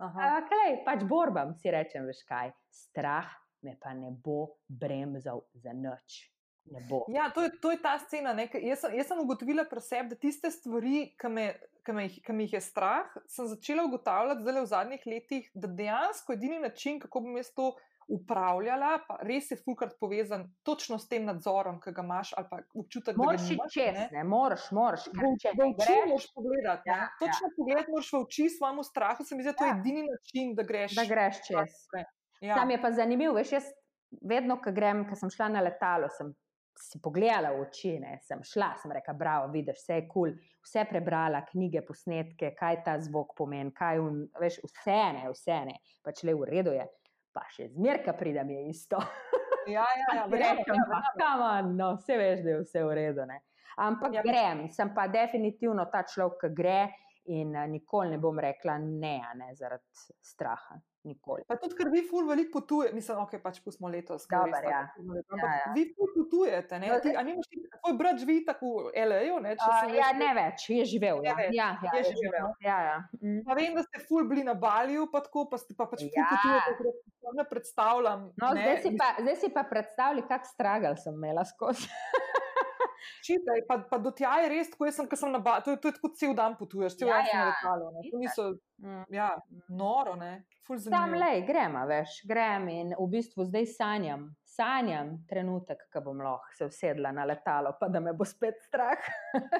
Okay, 0.00 0.80
pač 0.84 1.04
borbam, 1.04 1.54
si 1.54 1.70
rečem, 1.70 2.06
veš 2.08 2.24
kaj. 2.24 2.52
Strah 2.70 3.28
me 3.62 3.76
pa 3.76 3.92
ne 3.92 4.10
bo 4.10 4.56
bremzal 4.68 5.42
za 5.52 5.72
noč. 5.76 6.30
Ne 6.64 6.80
bo. 6.88 7.04
Ja, 7.08 7.30
to 7.30 7.42
je, 7.42 7.50
to 7.60 7.70
je 7.70 7.78
ta 7.78 7.98
scena. 7.98 8.32
ne, 8.32 8.48
Jaz, 8.54 8.80
sem- 8.80 8.94
jaz 8.94 9.06
sem 9.06 9.18
ugotovila 9.18 9.64
pri 9.64 9.80
sebi, 9.80 10.08
da 10.08 10.16
tiste 10.16 10.50
stvari, 10.50 11.14
ki 11.16 11.28
me, 11.28 11.46
ki 11.82 11.92
me, 11.92 12.02
jih- 12.04 12.22
ki 12.22 12.32
me 12.32 12.44
jih 12.44 12.52
je 12.52 12.60
strah, 12.62 13.06
sem 13.26 13.46
začela 13.46 13.84
ugotavljati 13.84 14.42
zdaj 14.42 14.60
v 14.60 14.66
zadnjih 14.66 15.02
letih, 15.06 15.50
da 15.54 15.68
dejansko 15.68 16.32
edini 16.32 16.58
način, 16.58 17.00
kako 17.00 17.20
bom 17.20 17.36
jaz 17.36 17.50
to 17.50 17.72
upravljala, 18.10 18.98
pa 19.08 19.18
res 19.22 19.50
je 19.50 19.56
fulkrat 19.56 19.92
povezan 19.96 20.54
točno 20.62 20.98
s 20.98 21.08
tem 21.08 21.24
nadzorom, 21.24 21.80
ki 21.80 21.92
ga 21.92 22.02
imaš, 22.02 22.32
ali 22.36 22.46
pa 22.50 22.58
občutek, 22.74 23.16
Moraš 23.16 23.40
da 23.40 23.46
ga 23.46 23.46
iti 23.46 23.54
nimaš. 23.54 23.72
čez, 23.72 23.94
ne. 23.94 24.08
ne 24.12 24.24
moraš, 24.24 24.64
moraš. 24.70 25.04
če 25.04 25.50
v 25.50 25.58
ne 25.58 25.68
oči 25.68 25.96
moraš 26.04 26.26
pogledati. 26.34 26.82
Ja, 26.86 26.96
Ja, 26.96 27.08
Točno 27.18 27.46
ja. 27.46 27.54
pogledati 27.56 27.90
moraš 27.90 28.12
v 28.12 28.18
oči 28.18 28.48
svojemu 28.50 28.82
strahu. 28.84 29.24
Se 29.24 29.34
mi 29.34 29.42
zdi, 29.42 29.48
da 29.48 29.54
to 29.54 29.64
je 29.64 29.68
Ja. 29.68 29.78
edini 29.78 30.02
način, 30.04 30.54
da 30.54 30.62
greš. 30.64 30.94
da 30.94 31.04
greš 31.04 31.36
čez. 31.40 31.72
Ja. 32.40 32.54
Tam 32.54 32.70
je 32.70 32.80
pa 32.80 32.90
zanimivo, 32.92 33.34
veš, 33.34 33.52
jaz 33.52 33.64
vedno, 34.22 34.58
ko 34.58 34.72
grem, 34.72 35.04
ko 35.06 35.14
sem 35.14 35.30
šla 35.30 35.48
na 35.48 35.60
letalo, 35.60 36.08
sem 36.10 36.34
si 36.76 37.00
pogledala 37.02 37.50
v 37.52 37.64
oči, 37.64 37.96
ne, 38.00 38.18
sem 38.24 38.42
šla, 38.46 38.70
sem 38.80 38.92
rekla, 38.94 39.14
bravo, 39.14 39.50
vidiš, 39.52 39.80
vse 39.82 39.98
je 39.98 40.06
kul, 40.08 40.30
cool, 40.32 40.54
vse 40.64 40.84
prebrala, 40.90 41.42
knjige, 41.48 41.82
posnetke, 41.86 42.52
kaj 42.58 42.80
ta 42.86 42.96
zvok 43.02 43.34
pomeni, 43.38 43.72
kaj 43.76 44.00
un, 44.02 44.22
veš, 44.40 44.60
vse 44.64 45.00
ne, 45.16 45.26
vse 45.32 45.60
ne, 45.68 45.76
pač 46.04 46.24
le 46.28 46.34
v 46.38 46.48
redu 46.48 46.74
je, 46.76 46.86
pa 47.34 47.44
še 47.52 47.70
zmerka 47.74 48.14
pridem 48.16 48.54
je 48.56 48.64
isto. 48.72 49.02
Ja, 49.68 49.84
ja, 49.84 50.16
ja, 50.16 50.24
rečem, 50.44 50.80
ja, 51.20 51.34
on, 51.36 51.76
no, 51.76 51.94
vse 51.98 52.16
veš, 52.18 52.42
da 52.46 52.54
je 52.54 52.64
vse 52.64 52.84
v 52.86 52.96
redu. 52.96 53.28
Ne. 53.28 53.42
Ampak 53.80 54.16
ja, 54.16 54.24
grem, 54.24 54.66
sem 54.72 54.90
pa 54.96 55.06
definitivno 55.08 55.86
ta 55.92 56.02
človek, 56.08 56.40
ki 56.42 56.52
gre 56.56 56.80
in 57.30 57.54
uh, 57.56 57.66
nikoli 57.70 58.10
ne 58.16 58.18
bom 58.22 58.38
rekla 58.42 58.78
ne, 58.82 59.18
ne 59.38 59.52
zaradi 59.58 59.84
straha. 60.22 60.78
Nikoli. 61.00 61.46
Pa 61.48 61.56
tudi, 61.56 61.72
ker 61.78 61.88
vi 61.88 62.02
ful 62.04 62.26
veliko 62.28 62.58
potujete, 62.58 62.92
mislim, 62.92 63.22
ok, 63.22 63.38
pač 63.40 63.62
pustimo 63.64 63.88
letos. 63.88 64.26
ker 64.28 64.42
Dober, 64.42 64.66
res 64.66 64.74
ja. 64.74 64.80
leto, 65.00 65.38
Ja, 65.40 65.52
ja. 65.56 65.70
vi 65.72 65.86
ful 65.96 66.10
potujete, 66.12 66.76
ne? 66.76 66.90
No, 66.92 66.98
Ti, 67.00 67.14
a 67.16 67.22
nimaš 67.24 67.48
tvoj 67.78 67.94
brat 67.96 68.18
živi 68.20 68.42
tako 68.44 68.72
v 68.90 69.06
LA-ju, 69.06 69.38
ne? 69.40 69.54
Če 69.56 69.70
Uh, 69.70 69.94
ja, 69.96 70.10
ne 70.12 70.28
več, 70.36 70.66
je 70.68 70.84
živel. 70.90 71.22
Ja, 71.24 71.32
več, 71.38 71.54
ja, 71.56 71.70
ja, 71.86 71.94
je 71.96 72.02
je 72.04 72.18
živel, 72.18 72.36
no. 72.44 72.50
Ja, 72.60 72.76
ja. 72.84 72.98
Mm. 73.16 73.40
Pa 73.48 73.56
vem, 73.56 73.72
da 73.78 73.86
ste 73.86 74.02
ful 74.10 74.28
bili 74.28 74.44
na 74.44 74.52
Baliju, 74.52 75.06
pa 75.08 75.24
tako, 75.24 75.46
pa 75.48 75.56
ste 75.62 75.72
pa 75.78 75.88
pač 75.88 76.04
ful 76.04 76.12
Ja. 76.12 76.28
potujete, 76.34 76.92
da 77.24 77.34
ne 77.40 77.48
predstavljam. 77.48 78.28
No, 78.36 78.52
ne, 78.52 78.66
zdaj, 78.66 78.78
si 78.84 78.92
pa, 79.00 79.08
zdaj 79.22 79.36
si 79.40 79.52
pa 79.56 79.64
predstavljaj, 79.72 80.28
kak 80.28 80.44
stragal 80.52 81.00
sem 81.00 81.16
imela 81.16 81.48
skozi. 81.48 81.88
Čitaj, 83.24 83.60
pa, 83.68 83.78
pa 83.90 83.98
do 83.98 84.10
tja 84.10 84.32
je 84.42 84.48
res, 84.48 84.68
jaz 84.80 84.96
sem, 84.96 85.08
ko 85.08 85.16
sem 85.16 85.32
na 85.32 85.38
Baliju, 85.38 85.64
to, 85.64 85.70
je- 85.70 85.80
to 85.80 85.88
je 85.88 85.92
tako 85.94 86.08
cel 86.14 86.34
dan 86.34 86.56
potuješ, 86.56 86.96
cel 86.98 87.08
Ja, 87.08 87.14
dan 87.16 87.24
na 87.24 87.32
ja. 87.32 87.46
letalu, 87.50 87.86
ne? 87.92 88.00
To 88.10 88.18
niso, 88.18 88.44
Mm. 88.80 89.04
ja, 89.12 89.30
noro, 89.68 90.14
ne? 90.16 90.44
Ful 90.66 90.76
Tam 90.76 90.92
zanimivo. 90.92 91.18
le, 91.20 91.42
gremo, 91.42 91.86
veš, 91.86 92.10
grem 92.26 92.68
in 92.68 92.94
v 92.98 93.06
bistvu 93.12 93.44
zdaj 93.44 93.66
sanjam, 93.66 94.22
sanjam 94.60 95.12
trenutek, 95.28 95.86
ko 95.92 96.02
bom 96.04 96.20
lahko 96.20 96.52
se 96.56 96.66
usedla 96.68 97.12
na 97.16 97.24
letalo, 97.24 97.72
pa 97.80 97.88
da 97.88 98.00
me 98.00 98.12
bo 98.12 98.26
spet 98.28 98.60
strah. 98.66 99.06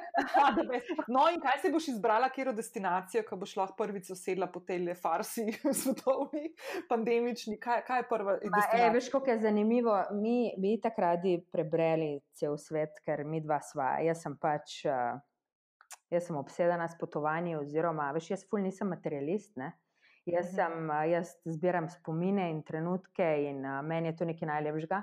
Veš. 0.70 0.90
No, 1.08 1.24
in 1.32 1.40
kaj 1.40 1.62
si 1.62 1.72
boš 1.72 1.88
izbrala, 1.94 2.28
kjer 2.34 2.52
destinacijo, 2.56 3.24
ko 3.28 3.38
boš 3.40 3.56
lahko 3.56 3.78
prvič 3.78 4.10
sedla 4.18 4.50
po 4.52 4.60
tej 4.66 4.82
le 4.84 4.96
farsi, 4.98 5.46
svetovni, 5.80 6.52
pandemični? 6.90 7.56
Kaj, 7.62 7.84
kaj 7.88 8.02
je 8.02 8.08
prva 8.12 8.36
ej, 8.36 8.44
destinacija? 8.44 8.92
veš, 8.98 9.10
kako 9.14 9.32
je 9.32 9.40
zanimivo. 9.46 9.96
Mi 10.20 10.52
bi 10.60 10.76
tako 10.82 11.06
radi 11.06 11.36
prebrali 11.52 12.12
cel 12.36 12.58
svet, 12.60 13.00
ker 13.06 13.24
mi 13.24 13.40
dva 13.44 13.62
sva. 13.64 13.94
Jaz 14.04 14.24
sem 14.26 14.36
pač, 14.40 14.82
uh, 14.90 15.16
jaz 16.12 16.28
sem 16.28 16.36
obsedena 16.36 16.88
s 16.90 16.98
potovanji, 17.00 17.56
oziroma, 17.56 18.10
veš, 18.16 18.34
jaz 18.34 18.44
ful 18.50 18.60
nisem 18.66 18.92
materialist. 18.92 19.54
Ne? 19.60 19.72
Jaz, 20.26 20.52
Mhm. 20.52 20.54
sem, 20.54 20.90
uh, 20.90 21.04
jaz 21.10 21.36
zbiram 21.44 21.88
spomine 21.88 22.50
in 22.50 22.62
trenutke, 22.62 23.48
in 23.48 23.64
uh, 23.64 23.80
meni 23.82 24.08
je 24.08 24.16
to 24.16 24.24
nekaj 24.24 24.48
najlepšega. 24.48 25.02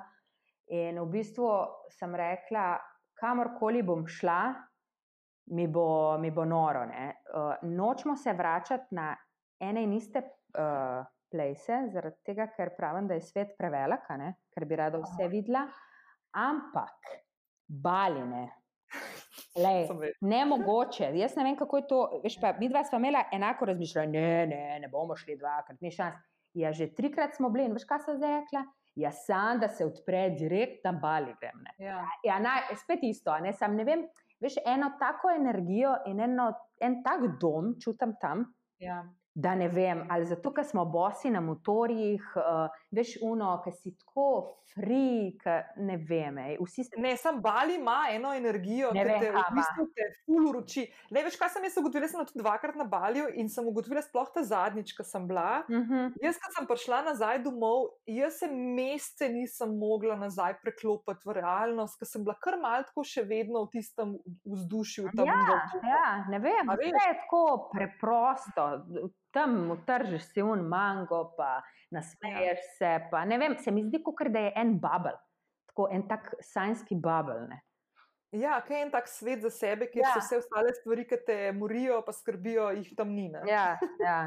In 0.67 0.99
v 0.99 1.06
bistvu 1.12 1.47
sem 1.89 2.15
rekla, 2.15 2.77
kamorkoli 3.17 3.84
bom 3.84 4.06
šla, 4.08 4.53
mi 5.47 5.67
bo, 5.67 6.17
mi 6.19 6.32
bo 6.32 6.45
noro. 6.45 6.86
ne. 6.86 7.13
Uh, 7.34 7.56
nočemo 7.63 8.15
se 8.15 8.34
vračati 8.34 8.95
na 8.95 9.15
ene 9.60 9.84
in 9.84 9.93
iste 9.93 10.19
uh, 10.19 11.06
plese, 11.32 11.89
zaradi 11.91 12.15
tega, 12.23 12.47
ker 12.56 12.75
pravim, 12.77 13.08
da 13.08 13.13
je 13.13 13.21
svet 13.21 13.58
prevelik, 13.58 14.06
a 14.10 14.17
ne, 14.17 14.34
ker 14.53 14.65
bi 14.65 14.75
rada 14.75 14.97
vse 14.99 15.27
videla, 15.27 15.65
ampak 16.32 17.10
baline. 17.67 18.66
Lej, 19.58 19.88
ne 20.22 20.46
mogoče. 20.46 21.12
Jaz 21.17 21.36
ne 21.36 21.43
vem, 21.43 21.56
kako 21.58 21.78
je 21.78 21.88
to. 21.88 22.00
Veš, 22.24 22.39
pa, 22.41 22.54
mi 22.60 22.70
dva 22.70 22.84
smo 22.84 23.00
imela 23.02 23.24
enako 23.34 23.65
razmišljanje, 23.72 24.22
ne, 24.22 24.48
ne, 24.48 24.80
ne 24.80 24.89
bomo 24.91 25.15
šli 25.15 25.38
dvakrat, 25.38 25.82
ni 25.82 25.91
šans. 25.91 26.20
Ja, 26.58 26.72
že 26.74 26.88
trikrat 26.96 27.36
smo 27.36 27.50
bili 27.54 27.67
in 27.67 27.76
veš, 27.78 27.86
kaj 27.86 28.06
sem 28.06 28.17
zdaj 28.17 28.39
rekla? 28.39 28.63
Ja, 28.98 29.12
sam 29.13 29.60
da 29.62 29.67
se 29.70 29.86
odpre 29.86 30.30
direkt 30.34 30.86
na 30.86 30.91
bali 30.91 31.36
grem. 31.41 31.60
Ne. 31.63 31.74
Ja. 31.86 32.02
Ja, 32.26 32.39
naj, 32.41 32.72
spet 32.82 33.04
isto, 33.06 33.32
a 33.32 33.39
ne 33.43 33.54
sam 33.54 33.76
ne 33.78 33.86
vem. 33.86 34.08
Veš, 34.41 34.60
eno 34.65 34.91
tako 35.00 35.30
energijo 35.34 35.96
in 36.10 36.20
eno, 36.22 36.52
en 36.82 37.02
tak 37.06 37.26
dom 37.41 37.76
čutim 37.82 38.15
tam, 38.22 38.46
Ja. 38.80 39.04
Da 39.39 39.56
ne 39.56 39.67
vem, 39.67 40.06
ali 40.10 40.26
zato, 40.26 40.50
ker 40.50 40.65
smo 40.65 40.82
bosi 40.89 41.30
na 41.30 41.41
motorjih, 41.45 42.23
uh, 42.36 42.73
veš, 42.91 43.19
uno, 43.21 43.52
ki 43.62 43.71
si 43.71 43.91
tako 43.93 44.30
free, 44.73 45.36
ki 45.38 45.58
ne 45.86 45.97
vem, 46.10 46.39
ej, 46.41 46.56
vsi 46.58 46.88
ste. 46.88 46.97
Ne, 47.02 47.12
sam 47.21 47.38
Bali 47.41 47.76
ima 47.78 48.00
eno 48.10 48.32
energijo, 48.34 48.89
Ne 48.97 49.04
ki 49.06 49.12
vem, 49.12 49.19
te 49.21 49.30
v 49.36 49.43
bistvu 49.54 49.86
te 49.93 50.08
ful 50.23 50.47
uroči. 50.50 50.88
Ne, 51.13 51.21
veš, 51.28 51.38
kaj 51.38 51.52
sem 51.54 51.67
jaz 51.69 51.78
ugotovila, 51.78 52.10
sem 52.10 52.26
tudi 52.26 52.41
dvakrat 52.41 52.80
na 52.82 52.88
Baliju 52.89 53.28
in 53.38 53.52
sem 53.54 53.67
ugotovila, 53.69 54.02
sploh 54.08 54.32
ta 54.34 54.41
zadnjič, 54.41 54.95
ko 54.97 55.06
sem 55.06 55.30
bila. 55.30 55.62
Uh 55.69 55.86
-huh. 55.86 56.17
Jaz, 56.26 56.41
ko 56.41 56.52
sem 56.58 56.69
prišla 56.73 57.04
nazaj 57.12 57.43
domov, 57.45 57.91
jaz 58.10 58.41
se 58.41 58.50
mesece 58.50 59.30
nisem 59.30 59.78
mogla 59.78 60.15
nazaj 60.15 60.58
preklopiti 60.65 61.30
v 61.30 61.38
realnost, 61.38 62.00
ker 62.00 62.10
sem 62.10 62.26
bila 62.26 62.39
kar 62.41 62.58
malce 62.58 63.06
še 63.06 63.21
vedno 63.21 63.67
v 63.67 63.69
tistem 63.78 64.17
vzdušju. 64.45 65.13
Tam 65.13 65.30
Ja, 65.30 65.62
ja, 65.86 66.26
ne 66.30 66.39
vem, 66.39 66.73
vse 66.73 66.89
je 66.89 67.15
tako 67.21 67.69
preprosto. 67.69 68.65
Tam 69.38 69.54
utržiš 69.76 70.32
si 70.32 70.41
un 70.41 70.63
mango, 70.65 71.21
pa 71.38 71.60
nasmeješ 71.93 72.58
ja. 72.63 72.73
se. 72.80 72.91
Pa, 73.12 73.21
ne 73.30 73.38
vem, 73.38 73.54
se 73.62 73.71
mi 73.71 73.84
zdi, 73.86 74.02
kot 74.04 74.28
da 74.34 74.47
je 74.47 74.54
en 74.58 74.73
bubble, 74.82 75.13
tako 75.69 75.88
en 75.93 76.08
tak 76.10 76.32
sajnski 76.41 76.97
bubble. 76.97 77.43
Ne? 77.52 77.62
Ja, 78.36 78.58
kaj 78.65 78.76
je 78.76 78.86
en 78.88 78.91
tak 78.91 79.06
svet 79.08 79.45
za 79.45 79.50
sebe, 79.54 79.86
kjer 79.88 80.04
Ja. 80.04 80.15
so 80.17 80.19
vse 80.26 80.41
ostale 80.41 80.73
stvari, 80.76 81.06
ki 81.08 81.19
te 81.28 81.38
morijo, 81.56 82.02
pa 82.06 82.12
skrbijo, 82.12 82.71
jih 82.76 82.89
tam 82.97 83.13
ni. 83.15 83.30
ne. 83.30 83.45
Ja, 83.47 83.78
ja. 84.04 84.17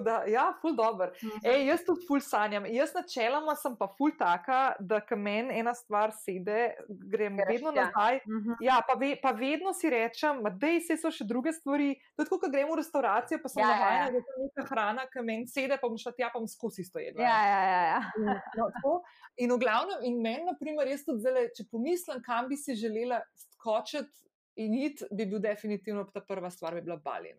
Da, 0.00 0.24
ja, 0.24 0.54
ful 0.60 0.72
dobr. 0.76 1.10
Mhm. 1.22 1.42
Ej, 1.44 1.66
jaz 1.68 1.82
tudi 1.84 2.06
ful 2.08 2.20
sanjam. 2.24 2.64
Jaz 2.66 2.94
načeloma 2.96 3.52
sem 3.60 3.74
pa 3.76 3.88
ful 3.98 4.14
taka, 4.18 4.74
da 4.80 5.00
ko 5.04 5.16
meni 5.16 5.58
ena 5.60 5.74
stvar 5.74 6.14
sede, 6.16 6.74
grem 6.88 7.36
Greš 7.36 7.48
vedno 7.50 7.72
tja. 7.72 7.84
nazaj. 7.84 8.20
Mhm. 8.26 8.56
Ja, 8.64 8.80
pa, 8.88 8.94
ve, 8.94 9.16
pa 9.22 9.30
vedno 9.36 9.74
si 9.76 9.90
rečem, 9.90 10.40
da 10.42 10.70
se 10.86 10.96
so 10.96 11.10
še 11.12 11.24
druge 11.28 11.52
stvari. 11.52 11.90
To 12.16 12.24
tako, 12.24 12.38
ko 12.46 12.50
grem 12.50 12.70
v 12.72 12.78
restavracijo, 12.80 13.38
pa 13.42 13.48
sem 13.48 13.60
Ja, 13.62 13.68
ja, 13.68 13.74
ja, 13.74 13.80
navajena, 13.80 14.04
ja. 14.04 14.10
da 14.10 14.16
je 14.16 14.24
to 14.24 14.46
neka 14.46 14.66
hrana, 14.70 15.06
ki 15.12 15.26
meni 15.26 15.46
sede, 15.46 15.76
pa 15.76 15.88
bom 15.88 15.98
šla 15.98 16.12
tja, 16.16 16.30
pa 16.32 16.38
bom 16.40 16.48
skozi 16.48 16.82
isto 16.86 16.98
jedla. 16.98 17.22
Ja, 17.22 17.38
ja, 17.46 17.60
ja, 17.68 17.82
ja. 17.92 18.00
In, 18.16 18.32
no, 18.56 18.70
tako. 18.78 18.94
in 19.36 19.52
v 19.52 19.58
glavnem, 19.58 19.98
in 20.08 20.18
meni, 20.22 20.44
na 20.48 20.56
primer, 20.58 20.88
jaz 20.88 21.04
tudi 21.04 21.20
zdaj, 21.20 21.50
če 21.56 21.68
pomislim, 21.70 22.22
kam 22.24 22.48
bi 22.48 22.56
si 22.56 22.74
želela 22.78 23.20
skočiti 23.36 24.10
in 24.56 24.74
iti, 24.74 25.06
bi 25.10 25.26
bil 25.26 25.40
definitivno 25.40 26.04
ta 26.12 26.20
prva 26.20 26.50
stvar, 26.50 26.74
bi 26.74 26.82
bila 26.84 26.96
Bali. 26.96 27.32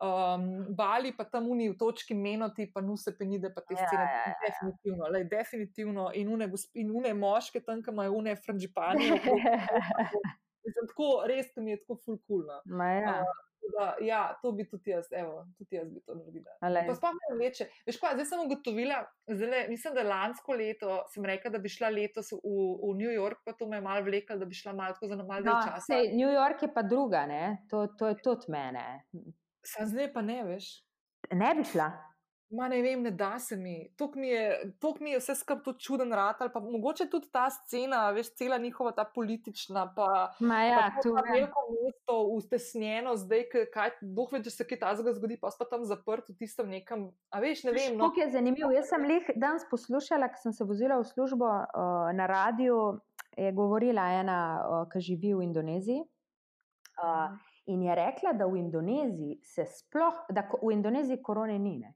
Um, 0.00 0.74
Bali, 0.76 1.12
pa 1.12 1.26
tam 1.28 1.50
uni 1.52 1.68
v 1.68 1.76
točki 1.76 2.14
menoti, 2.16 2.64
pa 2.72 2.80
nuse 2.80 3.12
penide, 3.18 3.50
pa 3.52 3.60
te 3.60 3.76
Ja, 3.76 3.84
scene. 3.84 4.06
ja, 4.06 4.22
ja. 4.30 4.36
Definitivno, 4.46 5.10
lej, 5.12 5.24
definitivno. 5.28 6.10
In 6.14 6.32
une, 6.32 6.48
in 6.74 6.90
une 6.90 7.12
moške, 7.14 7.60
tam, 7.60 7.82
ki 7.82 7.92
imajo 7.92 8.16
une 8.16 8.36
frangipane. 8.36 8.96
Mislim, 10.64 10.88
tako, 10.88 11.10
res, 11.28 11.52
ki 11.52 11.60
mi 11.60 11.74
je 11.74 11.82
tako 11.82 11.98
ful 12.04 12.18
cool. 12.28 12.48
Ja. 12.48 13.20
Uh, 13.20 13.38
da, 13.76 13.96
ja, 14.00 14.20
to 14.42 14.52
bi 14.52 14.64
tudi 14.68 14.90
jaz, 14.90 15.08
evo, 15.12 15.44
tudi 15.58 15.76
jaz 15.76 15.88
bi 15.92 16.00
to 16.06 16.14
naredila. 16.16 16.56
Pa 16.60 16.96
sploh 16.96 17.18
ne 17.20 17.36
veče. 17.40 17.66
Veš 17.88 17.98
kaj, 18.00 18.16
zdaj 18.18 18.28
sem 18.30 18.44
ugotovila, 18.44 19.00
zdaj, 19.28 19.66
mislim, 19.68 19.94
da 19.98 20.06
lansko 20.08 20.56
leto 20.58 21.02
sem 21.12 21.28
rekla, 21.28 21.52
da 21.54 21.60
bi 21.62 21.72
šla 21.72 21.92
letos 21.94 22.32
v, 22.32 22.40
v 22.40 22.94
New 23.02 23.12
York, 23.12 23.44
pa 23.44 23.54
to 23.58 23.68
me 23.68 23.78
je 23.78 23.84
malo 23.84 24.04
vleklo, 24.06 24.38
da 24.40 24.48
bi 24.48 24.56
šla 24.56 24.74
malo 24.76 24.96
tako 24.96 25.12
za 25.12 25.20
malo 25.20 25.44
No, 25.44 25.60
sej, 25.86 26.10
New 26.16 26.32
York 26.32 26.64
je 26.64 26.72
pa 26.74 26.82
druga, 26.82 27.26
ne? 27.26 27.44
To, 27.70 27.86
to 27.98 28.10
je 28.10 28.20
tudi 28.24 28.52
mene. 28.52 28.86
Sam 29.66 29.86
zdaj 29.86 30.12
pa 30.12 30.22
ne 30.22 30.44
veš. 30.44 30.70
Ne 31.32 31.54
bi 31.54 31.64
šla. 31.64 31.90
Ma 32.50 32.66
ne 32.68 32.80
vem, 32.82 33.02
ne 33.02 33.10
da 33.14 33.38
se 33.38 33.56
mi. 33.56 33.92
Tok 33.96 34.16
mi 34.18 34.28
je, 34.28 34.72
tok 34.82 34.98
mi 35.00 35.12
je 35.12 35.18
vse 35.20 35.36
skupaj 35.38 35.62
tudi 35.64 35.84
čuden 35.86 36.10
rat, 36.12 36.40
ali 36.42 36.50
pa 36.50 36.60
mogoče 36.60 37.04
tudi 37.10 37.28
ta 37.30 37.44
scena, 37.50 38.00
veš, 38.10 38.32
cela 38.34 38.58
njihova 38.58 38.90
ta 38.92 39.04
politična, 39.14 39.84
pa, 39.94 40.08
Ma 40.40 40.62
ja, 40.64 40.80
pa 40.80 41.02
to 41.02 41.12
veliko 41.14 41.62
mesto, 41.70 42.16
ustesnjeno, 42.34 43.14
zdaj, 43.16 43.44
kaj, 43.74 43.92
boh 44.02 44.32
ve, 44.34 44.40
če 44.42 44.50
se 44.50 44.66
kaj 44.66 44.80
tazga 44.82 45.14
zgodi, 45.14 45.38
pa 45.38 45.52
pa 45.58 45.68
tam 45.70 45.84
zaprt 45.86 46.32
v 46.32 46.34
tistem 46.42 46.72
nekem, 46.74 47.06
a 47.30 47.42
veš, 47.44 47.62
ne 47.68 47.76
vem. 47.76 47.94
No, 47.94 48.10
Kako 48.10 48.24
je 48.24 48.30
zanimivo. 48.34 48.72
Jaz 48.74 48.90
sem 48.90 49.06
lih 49.06 49.30
danes 49.36 49.68
poslušala, 49.70 50.32
ko 50.34 50.42
sem 50.42 50.56
se 50.56 50.66
vozila 50.66 50.98
v 50.98 51.06
službo 51.06 51.46
uh, 51.46 52.10
na 52.18 52.26
radiju, 52.26 52.98
je 53.38 53.54
govorila 53.54 54.08
ena, 54.24 54.40
uh, 54.58 54.82
ki 54.90 55.04
živi 55.12 55.36
v 55.38 55.46
Indoneziji. 55.46 56.02
Uh, 56.98 57.38
in 57.66 57.82
je 57.82 57.94
rekla, 57.94 58.32
da 58.32 58.46
v 58.46 58.56
Indoneziji 58.56 59.40
se 59.42 59.66
sploh, 59.66 60.24
da 60.28 60.46
v 60.62 60.72
Indoneziji 60.72 61.22
korone 61.22 61.58
ni, 61.58 61.78
ne? 61.78 61.94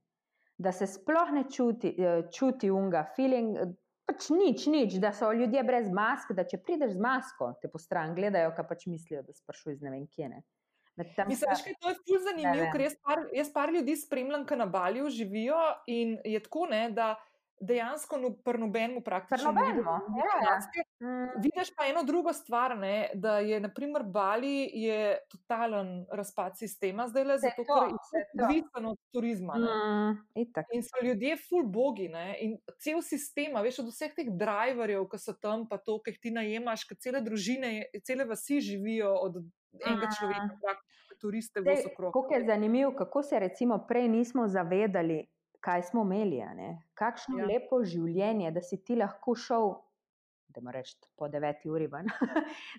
da 0.59 0.73
se 0.73 0.87
sploh 0.87 1.33
ne 1.35 1.45
čuti, 1.51 1.95
eh, 1.99 2.23
čuti 2.33 2.71
unga, 2.71 3.05
feeling, 3.17 3.57
eh, 3.59 3.73
pač 4.07 4.29
nič, 4.31 4.67
nič, 4.67 4.99
da 5.03 5.13
so 5.13 5.33
ljudje 5.33 5.63
brez 5.65 5.89
mask, 5.91 6.31
da 6.33 6.45
če 6.45 6.61
prideš 6.63 6.95
z 6.95 7.01
masko, 7.01 7.55
te 7.61 7.69
po 7.73 7.79
stran 7.79 8.15
gledajo, 8.15 8.53
kaj 8.57 8.69
pač 8.69 8.87
mislijo, 8.87 9.25
da 9.27 9.35
sprašuješ 9.35 9.81
ne 9.83 9.91
vem 9.91 10.07
kje. 10.07 10.29
Ne? 10.29 10.43
Mislim, 11.27 11.51
veš, 11.51 11.65
kaj, 11.67 11.75
to 11.83 11.91
je 11.91 11.97
ful 12.07 12.21
zanimivo, 12.23 12.69
ker 12.71 12.85
jaz 12.85 12.95
par, 13.03 13.25
jaz 13.35 13.49
par 13.51 13.73
ljudi 13.75 13.97
spremljam, 13.99 14.45
ki 14.47 14.61
na 14.61 14.67
Balju 14.71 15.09
živijo 15.11 15.59
in 15.91 16.19
je 16.23 16.39
tako, 16.45 16.69
ne, 16.71 16.85
da 16.95 17.17
dejansko 17.61 18.19
no, 18.19 18.31
pri 18.45 18.59
nobenemu 18.59 19.01
praktično 19.01 19.53
ne 19.53 19.61
nobenemu, 19.61 19.91
ja, 20.19 20.35
ja. 20.43 20.59
Mm, 21.01 21.43
Vidiš 21.43 21.75
pa 21.77 21.87
eno 21.87 22.03
drugo 22.03 22.33
stvar, 22.33 22.79
ne, 22.79 23.11
da 23.15 23.39
je 23.39 23.61
naprimer 23.61 24.03
Bali 24.03 24.71
je 24.73 25.19
totalen 25.31 26.07
razpad 26.13 26.59
sistema 26.59 27.09
zdaj 27.09 27.25
le, 27.25 27.39
zato 27.39 27.65
to, 27.65 27.75
ker 27.81 27.89
je 27.89 28.25
to. 28.39 28.45
odvisen 28.45 28.87
od 28.87 28.99
turizma. 29.13 29.55
Mm, 29.55 30.27
itak. 30.35 30.67
In 30.73 30.83
so 30.83 31.05
ljudje 31.07 31.37
full 31.49 31.67
bogi, 31.67 32.09
ne? 32.09 32.37
in 32.41 32.57
cel 32.79 33.03
sistem, 33.03 33.57
a 33.57 33.63
veš, 33.63 33.79
od 33.79 33.93
vseh 33.93 34.15
teh 34.17 34.29
driverjev, 34.31 35.07
ki 35.09 35.19
so 35.19 35.33
tam, 35.33 35.69
pa 35.69 35.79
to, 35.79 35.99
ki 36.03 36.11
jih 36.11 36.21
ti 36.21 36.31
najemaš, 36.31 36.85
ki 36.89 36.97
cele 36.97 37.21
družine, 37.21 37.75
cele 38.05 38.25
vasi 38.25 38.61
živijo 38.61 39.15
od 39.15 39.41
enega 39.87 40.07
Mm. 40.07 40.15
človeka, 40.19 40.57
praktično 40.63 41.17
turiste 41.21 41.61
v 41.61 41.75
Sej, 41.77 41.87
okrog. 41.93 42.13
Kako 42.13 42.35
je 42.35 42.45
zanimivo, 42.47 42.93
kako 42.95 43.23
se 43.23 43.39
recimo 43.39 43.79
prej 43.89 44.09
nismo 44.09 44.49
zavedali, 44.49 45.27
kaj 45.65 45.83
smo 45.83 46.03
imeli. 46.03 46.43
Kakšno 46.95 47.39
Ja. 47.39 47.47
lepo 47.47 47.81
življenje, 47.85 48.51
da 48.51 48.61
si 48.61 48.77
ti 48.79 48.97
lahko 48.97 49.35
šel. 49.35 49.71
Da 50.49 50.61
moraš 50.61 50.93
reči 50.93 51.09
po 51.17 51.29
9 51.29 51.65
uri 51.67 51.87
ven, 51.93 52.07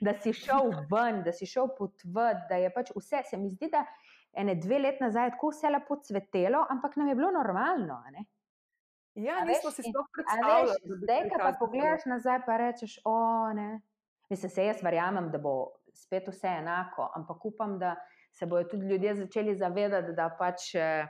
da 0.02 0.14
si 0.14 0.34
šel 0.34 0.70
ven, 0.92 1.24
da 1.24 1.32
si 1.32 1.46
šel 1.46 1.68
potvati, 1.78 2.46
da 2.50 2.56
je 2.56 2.70
pač 2.70 2.92
vse. 2.96 3.24
Se 3.24 3.38
mi 3.38 3.50
zdi, 3.50 3.70
da 3.70 3.86
ene 4.34 4.56
dve 4.56 4.80
let 4.80 5.02
nazaj 5.02 5.28
je 5.28 5.32
tako 5.32 5.50
vse 5.50 5.70
lepo 5.70 5.98
cvetelo, 5.98 6.66
ampak 6.70 6.96
nam 6.96 7.08
je 7.08 7.16
bilo 7.16 7.32
normalno. 7.32 8.04
ne. 8.12 8.26
Ja, 9.16 9.38
A 9.38 9.46
nismo 9.46 9.70
veš, 9.70 9.76
si 9.76 9.84
sploh 9.84 10.06
A 10.06 10.12
predstavljali. 10.14 10.98
zdaj, 11.04 11.30
ko 11.30 11.36
pa 11.40 11.52
pogledaš 11.60 12.06
nazaj, 12.06 12.40
pa 12.46 12.58
rečeš, 12.58 13.00
o 13.06 13.16
ne. 13.54 13.82
Mislim, 14.30 14.50
se 14.50 14.66
jaz 14.66 14.84
verjamem, 14.84 15.32
da 15.32 15.38
bo 15.38 15.54
spet 15.94 16.28
vse 16.28 16.48
enako, 16.48 17.12
ampak 17.16 17.46
upam, 17.46 17.80
da 17.80 17.96
se 18.32 18.46
bodo 18.46 18.70
tudi 18.70 18.86
ljudje 18.86 19.16
začeli 19.16 19.56
zavedati, 19.56 20.12
da 20.14 20.30
pač 20.40 20.76
eh, 20.76 21.08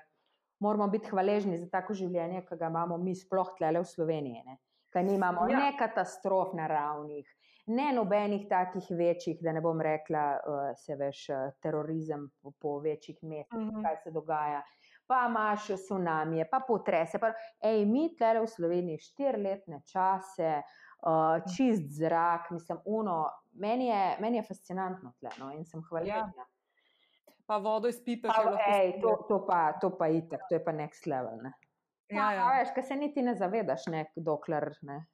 moramo 0.66 0.88
biti 0.88 1.09
hvaležni 1.09 1.57
za 1.57 1.70
tako 1.70 1.93
življenje, 1.93 2.43
ki 2.43 2.57
ga 2.57 2.68
imamo 2.68 2.97
mi 2.97 3.13
sploh 3.16 3.53
tlele 3.57 3.80
v 3.80 3.88
Sloveniji. 3.88 4.43
Ne? 4.43 4.57
Ker 4.89 5.03
nimamo 5.03 5.47
Ja. 5.47 5.59
ne 5.59 5.74
katastrof 5.78 6.53
naravnih, 6.53 7.26
ne 7.68 7.91
nobenih 7.91 8.47
takih 8.47 8.86
večjih, 8.91 9.39
da 9.41 9.51
ne 9.51 9.61
bom 9.61 9.82
rekla, 9.82 10.24
uh, 10.38 10.72
se 10.76 10.95
veš, 10.95 11.30
eh, 11.30 11.51
terorizem 11.59 12.30
po, 12.38 12.51
po 12.53 12.80
večjih 12.80 13.18
mestih, 13.24 13.59
Mhm. 13.61 13.82
kaj 13.82 13.97
se 13.97 14.11
dogaja. 14.11 14.61
Pa 15.07 15.28
imaš 15.28 15.68
tsunamije, 15.78 16.47
pa 16.49 16.59
potrese. 16.59 17.20
Pa, 17.20 17.34
ej, 17.61 17.86
mi 17.86 18.16
tlele 18.16 18.39
v 18.39 18.47
Sloveniji 18.47 18.97
štiriletne 18.99 19.82
čase, 19.86 20.61
uh, 21.05 21.38
čist 21.47 21.89
zrak, 21.91 22.51
mislim, 22.51 22.80
uno. 22.86 23.20
Meni 23.53 23.88
je, 23.88 24.18
meni 24.20 24.38
je 24.38 24.43
fascinantno 24.43 25.13
tle, 25.20 25.30
no, 25.39 25.51
in 25.51 25.66
sem 25.66 25.82
hvaležna. 25.84 26.32
Ja. 26.38 26.45
Pa 27.46 27.58
vodo 27.62 27.88
iz 27.88 28.00
pipe. 28.04 28.28
Pa, 28.28 28.58
ej, 28.74 28.96
to, 29.02 29.26
to, 29.30 29.41
pa, 29.46 29.74
to 29.82 29.91
pa 29.98 30.08
itak, 30.10 30.48
to 30.50 30.58
je 30.58 30.64
pa 30.66 30.74
next 30.74 31.06
level. 31.06 31.38
Ne. 31.43 31.54
Ja, 32.10 32.32
ja. 32.34 32.46
A 32.46 32.60
veš, 32.60 32.72
kaj 32.76 32.84
se 32.84 32.96
niti 32.96 33.22
ne 33.22 33.36
zavedaš, 33.36 33.88
ne, 33.93 34.06
dokler 34.16 34.72
ne. 34.82 35.06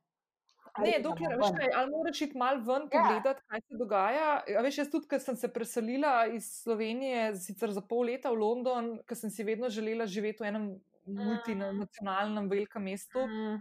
Ne, 0.72 0.84
Pridemo 0.84 1.04
dokler, 1.10 1.34
veš 1.40 1.52
kaj, 1.58 1.70
ali 1.76 1.92
moraš 1.92 2.22
iti 2.22 2.38
malo 2.38 2.62
ven 2.64 2.88
Ja. 2.88 3.02
pogledati, 3.02 3.42
kaj 3.48 3.62
se 3.62 3.78
dogaja. 3.80 4.30
A 4.58 4.62
veš, 4.64 4.78
jaz 4.78 4.92
tudi, 4.92 5.08
ker 5.12 5.20
sem 5.20 5.36
se 5.36 5.50
preselila 5.54 6.14
iz 6.32 6.48
Slovenije, 6.64 7.36
sicer 7.36 7.72
za 7.76 7.82
pol 7.82 8.08
leta 8.08 8.32
v 8.32 8.40
London, 8.40 8.94
ker 9.08 9.18
sem 9.20 9.30
si 9.30 9.44
vedno 9.44 9.70
želela 9.70 10.08
živeti 10.08 10.44
v 10.44 10.48
enem 10.48 10.70
multinacionalnem 11.06 12.48
velikem 12.50 12.84
mestu. 12.84 13.20
Mm, 13.28 13.60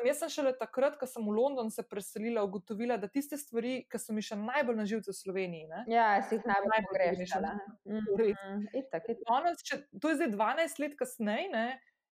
Mislim, 0.00 0.08
jaz 0.08 0.18
sem 0.18 0.28
šele 0.32 0.52
takrat, 0.58 0.96
ko 0.98 1.06
sem 1.06 1.24
v 1.24 1.34
London 1.36 1.70
se 1.70 1.82
preselila, 1.82 2.42
ugotovila, 2.44 2.96
da 2.96 3.08
tiste 3.08 3.36
stvari, 3.36 3.84
ki 3.90 3.98
so 4.00 4.14
mi 4.16 4.22
še 4.24 4.36
najbolj 4.40 4.76
na 4.78 4.86
živce 4.88 5.12
v 5.12 5.16
Sloveniji. 5.18 5.66
Ne? 5.68 5.84
Ja, 5.92 6.22
si 6.24 6.38
jih 6.38 6.46
najbolj 6.48 6.86
pogrešala. 6.88 7.52
Mm, 7.84 8.66
itak, 8.80 9.08
itak. 9.12 9.26
Danes, 9.28 9.62
če, 9.66 9.82
to 10.00 10.12
je 10.12 10.20
zdaj 10.20 10.30
12 10.36 10.80
let 10.84 10.96
kasneje, 10.98 11.50
ne, 11.52 11.66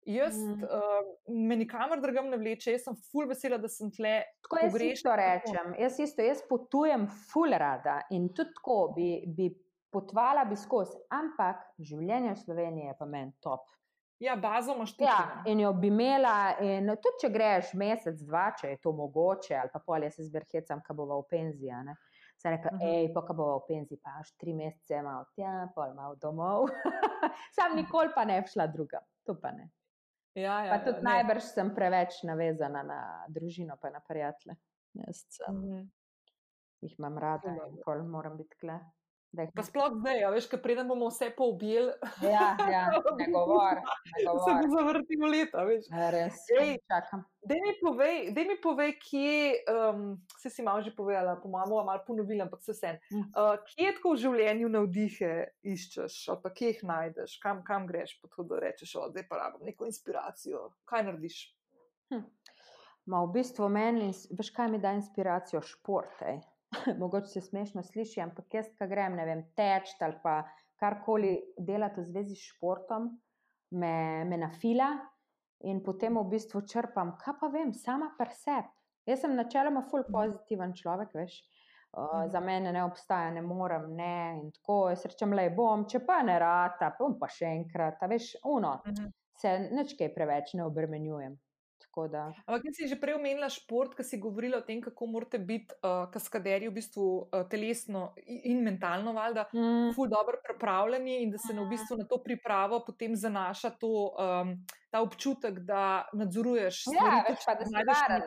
jaz 0.07 0.39
Mm. 0.39 0.64
uh, 0.66 1.07
me 1.28 1.57
nikamor 1.57 2.01
drugam 2.03 2.30
ne 2.30 2.37
vleče, 2.39 2.74
jaz 2.74 2.84
sem 2.87 2.97
full 3.11 3.26
vesela, 3.30 3.59
da 3.59 3.68
sem 3.68 3.91
tle. 3.91 4.16
Tako 4.43 4.61
jaz 4.64 4.80
isto 4.82 5.14
rečem. 5.18 5.74
Jaz 5.78 6.01
isto, 6.03 6.22
jaz 6.22 6.43
potujem 6.49 7.07
ful 7.30 7.55
rada 7.55 8.01
in 8.11 8.28
tudi 8.34 8.55
tako 8.59 8.93
bi, 8.97 9.09
bi 9.26 9.51
potvala 9.91 10.45
bi 10.45 10.59
skozi, 10.59 10.99
ampak 11.11 11.62
življenje 11.78 12.34
v 12.34 12.43
Sloveniji 12.43 12.91
je 12.91 12.99
pa 12.99 13.07
meni 13.07 13.32
top. 13.43 13.66
Ja, 14.18 14.36
bazo 14.36 14.72
imaš 14.72 14.92
tudi. 14.92 15.04
Ja, 15.04 15.42
in 15.44 15.60
jo 15.60 15.72
bi 15.74 15.86
imela, 15.86 16.34
in 16.58 16.86
tudi 16.96 17.20
če 17.20 17.28
greš 17.28 17.74
mesec, 17.74 18.20
dva, 18.22 18.46
če 18.52 18.68
je 18.68 18.78
to 18.78 18.92
mogoče, 18.92 19.54
ali 19.54 19.70
pa 19.70 19.80
pol 19.80 20.02
jaz 20.02 20.14
se 20.14 20.24
zberhecam, 20.24 20.80
ko 20.80 20.94
bova 20.94 21.18
v 21.18 21.26
penziji. 21.28 21.96
Sem 22.36 22.52
rekla, 22.52 22.70
Mhm. 22.72 22.80
hej, 22.82 23.12
pa 23.12 23.22
ko 23.22 23.34
bova 23.34 23.56
v 23.56 23.66
penziji, 23.66 23.98
pa 23.98 24.10
až 24.20 24.32
tri 24.34 24.52
mesece 24.52 25.02
malo 25.02 25.26
tja, 25.32 25.68
pol 25.74 25.94
malo 25.94 26.16
domov. 26.16 26.66
Sam 27.52 27.76
nikoli 27.76 28.12
pa 28.14 28.24
ne 28.24 28.40
bi 28.40 28.48
šla 28.48 28.66
druga, 28.68 29.00
to 29.24 29.34
pa 29.34 29.50
ne. 29.50 29.70
Ja, 30.34 30.64
ja, 30.64 30.70
Pa 30.70 30.78
tudi 30.80 30.96
ja, 30.96 31.02
ne. 31.02 31.10
najbrž 31.12 31.42
sem 31.44 31.74
preveč 31.74 32.22
navezana 32.22 32.82
na 32.82 32.98
družino, 33.26 33.76
pa 33.76 33.90
na 33.90 34.00
prijatelje. 34.00 34.56
Jaz 34.94 35.24
sem, 35.30 35.54
Mhm. 35.54 35.86
jih 36.82 36.98
imam 36.98 37.18
rada 37.18 37.48
Ful 37.50 37.68
in 37.68 37.78
pol 37.82 38.02
moram 38.04 38.36
biti 38.36 38.56
kle. 38.56 38.80
Da 39.37 39.45
jih 39.45 39.51
Pa 39.57 39.62
sploh 39.66 39.93
zdaj, 40.01 40.22
a 40.24 40.30
veš, 40.32 40.47
kaj 40.51 40.61
preden 40.64 40.89
bomo 40.89 41.11
vse 41.11 41.28
poobjeli, 41.37 41.93
Ja, 42.24 42.57
ja, 42.72 42.82
ne 43.20 43.26
govor, 43.32 43.80
ne 43.80 44.18
se 44.18 44.26
govor. 44.26 44.59
bo 44.62 44.70
zavrtimo 44.72 45.28
leta. 45.30 45.64
Veš. 45.68 45.91
Ja, 45.93 46.11
Res, 46.14 46.41
Ej, 46.57 46.78
čakam. 46.89 47.24
Dej 47.47 47.61
mi 47.62 47.72
povej, 47.78 48.16
dej 48.34 48.47
mi 48.49 48.57
povej, 48.59 48.97
kje, 48.99 49.37
um, 49.70 50.01
se 50.41 50.51
si 50.51 50.64
malo 50.66 50.82
že 50.82 50.91
povedala, 50.97 51.37
po 51.39 51.49
mojem, 51.53 51.70
malo 51.87 52.03
ponovila, 52.07 52.49
ampak 52.49 52.64
se 52.64 52.74
vsem. 52.74 52.99
Mm. 53.12 53.28
Uh, 53.37 53.53
kje 53.70 53.93
tako 54.01 54.14
v 54.16 54.22
življenju 54.24 54.72
navdihe 54.72 55.32
iščeš, 55.62 56.16
ali 56.32 56.43
pa 56.43 56.51
kje 56.51 56.72
jih 56.72 56.82
najdeš, 56.91 57.37
kam, 57.45 57.62
kam 57.62 57.87
greš, 57.87 58.16
pa 58.18 58.32
tako 58.32 58.49
da 58.51 58.64
rečeš, 58.64 58.97
o, 58.99 59.07
zdaj 59.12 59.28
pa 59.30 59.39
rabim 59.45 59.68
neko 59.68 59.87
inspiracijo. 59.87 60.72
Kaj 60.91 61.07
narediš? 61.07 61.39
Hm. 62.11 62.24
Ma 63.07 63.22
v 63.22 63.30
bistvu 63.39 63.68
meni, 63.70 64.11
veš, 64.34 64.51
kaj 64.51 64.72
mi 64.72 64.82
da 64.82 64.97
inspiracijo? 64.99 65.62
Šport. 65.62 66.18
ej. 66.26 66.41
Mogoče 67.00 67.26
se 67.28 67.40
smešno 67.40 67.82
sliši, 67.82 68.20
ampak 68.20 68.54
jaz, 68.54 68.70
ki 68.78 68.86
grem, 68.90 69.16
ne 69.16 69.24
vem, 69.26 69.44
teč 69.56 69.94
ali 70.00 70.18
pa 70.22 70.42
karkoli 70.80 71.36
delati 71.58 72.00
v 72.00 72.04
zvezi 72.04 72.36
s 72.36 72.50
športom, 72.52 73.10
me, 73.70 74.24
me 74.24 74.36
nafila 74.36 74.90
in 75.64 75.80
potem 75.82 76.18
v 76.18 76.24
bistvu 76.30 76.60
črpam, 76.68 77.14
kaj 77.18 77.34
pa 77.40 77.48
vem, 77.48 77.72
sama 77.72 78.10
per 78.18 78.28
sebi. 78.34 78.68
Jaz 79.06 79.20
sem 79.22 79.36
načeloma 79.38 79.84
ful 79.90 80.02
pozitiven 80.12 80.74
človek, 80.74 81.14
veš. 81.14 81.38
Uh, 81.96 82.02
Mhm. 82.02 82.30
za 82.30 82.40
mene 82.40 82.72
ne 82.72 82.82
obstaja, 82.84 83.30
ne 83.30 83.40
morem, 83.42 83.86
ne. 83.96 84.40
In 84.42 84.50
tako, 84.52 84.90
jaz 84.90 85.06
rečem, 85.06 85.32
le 85.32 85.46
bom, 85.50 85.86
če 85.88 86.02
pa 86.04 86.18
ne 86.22 86.34
rata, 86.38 86.90
bom 86.98 87.14
pa 87.18 87.26
še 87.28 87.46
enkrat, 87.46 88.02
veš, 88.10 88.34
uno, 88.44 88.82
Mhm. 88.86 89.06
se 89.40 89.48
nič 89.72 89.94
kaj 89.96 90.14
preveč 90.14 90.52
ne 90.54 90.64
obremenjujem. 90.64 91.38
Da. 91.97 92.28
Ampak 92.44 92.62
ti 92.62 92.72
si 92.76 92.88
že 92.88 93.01
prej 93.01 93.16
omenila 93.16 93.49
šport, 93.49 93.94
ki 93.97 94.05
si 94.05 94.18
govorila 94.20 94.59
o 94.61 94.66
tem, 94.68 94.82
kako 94.84 95.07
morate 95.09 95.38
biti 95.40 95.72
uh, 95.80 96.05
kaskaderji 96.12 96.68
v 96.68 96.74
bistvu 96.76 97.05
uh, 97.32 97.49
telesno 97.49 98.12
in 98.26 98.61
mentalno, 98.61 99.16
valjda, 99.16 99.47
Mm. 99.55 99.94
ful 99.97 100.09
dobro 100.09 100.36
pripravljeni 100.44 101.22
in 101.22 101.30
da 101.30 101.38
se 101.38 101.55
na, 101.55 101.62
v 101.62 101.68
bistvu 101.72 101.97
na 101.97 102.05
to 102.05 102.18
pripravo 102.20 102.82
potem 102.84 103.16
zanaša 103.16 103.70
to, 103.80 104.12
um, 104.12 104.53
ta 104.97 105.03
občutek, 105.03 105.61
da 105.62 105.82
nadzoruješ 106.14 106.76
Ja, 106.86 106.92
stvari. 106.94 107.20
veš 107.28 107.44
pa, 107.44 107.55
da 107.55 107.64
si 107.64 107.74
varen. 107.76 108.22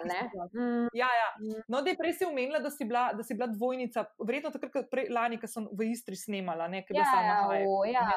Mm, 0.53 0.87
Ja, 0.93 1.09
ja. 1.11 1.29
mm. 1.39 1.63
No, 1.67 1.81
da 1.81 1.89
je 1.89 1.97
prej 1.97 2.13
si 2.13 2.25
omenila, 2.25 2.59
da 2.59 2.69
si 2.69 2.85
bila, 2.85 3.09
da 3.13 3.23
si 3.23 3.33
bila 3.33 3.47
dvojnica, 3.47 4.05
verjetno 4.21 4.51
takrat, 4.51 4.71
ko 4.71 4.83
prej, 4.85 5.09
lani, 5.09 5.37
ko 5.37 5.47
sem 5.47 5.65
v 5.71 5.89
Istri 5.89 6.15
snemala, 6.17 6.67
ne, 6.67 6.83
ker 6.83 6.93
Ja, 6.93 7.01
bila 7.01 7.09
ja, 7.23 7.33
sama 7.33 7.49
Haja. 7.49 7.65
v, 7.65 7.89
ja 7.89 8.07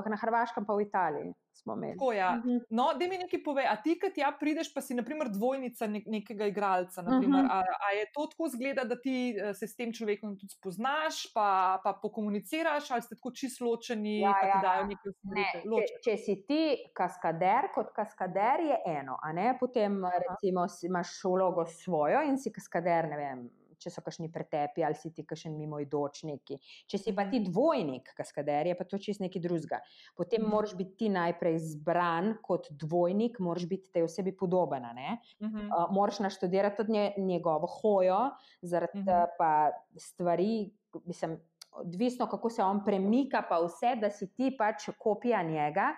v, 0.00 0.08
na 0.08 0.16
Hrvaškem 0.18 0.64
pa 0.64 0.72
v 0.72 0.82
Italiji. 0.82 1.30
Tako, 1.60 2.12
ja. 2.14 2.30
Mhm. 2.36 2.64
No, 2.70 2.94
da 2.94 3.04
mi 3.04 3.18
nekaj 3.18 3.42
pove, 3.42 3.60
a 3.62 3.76
ti, 3.76 3.92
ki 3.94 4.08
tja 4.10 4.30
prideš, 4.32 4.70
pa 4.72 4.80
si 4.80 4.94
naprimer 4.94 5.28
dvojnica 5.28 5.86
nek, 5.86 6.06
nekega 6.08 6.46
igralca. 6.46 7.02
Naprimer, 7.02 7.42
Mhm. 7.42 7.50
a, 7.50 7.58
a 7.60 7.92
je 7.92 8.06
to 8.08 8.26
tako 8.26 8.48
zgleda, 8.48 8.84
da 8.84 8.96
ti 8.96 9.12
eh, 9.30 9.52
se 9.52 9.66
s 9.66 9.76
tem 9.76 9.90
človekom 9.90 10.38
tudi 10.38 10.48
spoznaš, 10.50 11.28
pa, 11.34 11.48
pa 11.78 11.92
pokomuniciraš, 11.94 12.88
ali 12.90 13.02
ste 13.02 13.14
tako 13.14 13.32
čisto 13.32 13.64
ločeni, 13.66 14.20
Ja, 14.20 14.32
pa 14.32 14.40
ti 14.40 14.48
ja. 14.48 14.60
dajo 14.62 14.82
nekaj 14.86 15.04
Ne, 15.04 15.12
usmeritve? 15.12 15.60
če, 15.76 16.00
če 16.02 16.16
si 16.18 16.34
ti 16.42 16.62
kaskader, 16.94 17.68
kot 17.74 17.89
kaskader 17.90 18.60
je 18.62 18.76
eno, 18.88 19.18
a 19.22 19.32
ne? 19.32 19.56
potem 19.60 20.00
recimo 20.04 20.66
imaš 20.82 21.08
vlogo 21.24 21.66
svojo 21.66 22.22
in 22.22 22.38
si 22.38 22.52
kaskader, 22.52 23.08
ne 23.08 23.16
vem. 23.16 23.48
Če 23.78 23.88
so 23.88 24.02
kakšni 24.02 24.28
pretepi 24.28 24.84
ali 24.84 24.92
si 24.94 25.08
ti 25.10 25.24
kakšen 25.24 25.54
mimoidoč 25.56 26.24
neki. 26.24 26.58
Če 26.86 26.98
si 26.98 27.14
pa 27.16 27.24
ti 27.24 27.40
dvojnik, 27.40 28.10
kaskader 28.14 28.66
je 28.66 28.74
pa 28.76 28.84
to 28.84 28.98
čist 28.98 29.20
nekaj 29.20 29.40
drugega. 29.40 29.78
Potem 30.14 30.42
Mhm. 30.42 30.50
moraš 30.50 30.74
biti 30.76 30.96
ti 30.96 31.08
najprej 31.08 31.56
zbran 31.58 32.34
kot 32.42 32.68
dvojnik, 32.70 33.38
moraš 33.40 33.64
biti 33.66 33.88
tej 33.90 34.02
osebi 34.02 34.36
podoben. 34.36 34.82
ne. 34.84 35.16
Mhm. 35.40 35.56
Uh, 35.68 35.88
moraš 35.90 36.18
naštudirati 36.18 36.76
tudi 36.76 36.92
nje, 36.92 37.12
njegovo 37.18 37.66
hojo, 37.68 38.30
zaradi 38.62 38.98
Mhm. 38.98 39.08
uh, 39.08 39.24
pa 39.38 39.70
stvari, 39.96 40.70
mislim, 41.04 41.40
odvisno 41.72 42.26
kako 42.26 42.50
se 42.50 42.62
on 42.62 42.84
premika, 42.84 43.42
pa 43.48 43.58
vse, 43.58 43.96
da 43.96 44.10
si 44.10 44.26
ti 44.28 44.56
pač 44.58 44.90
kopija 44.98 45.42
njega. 45.42 45.94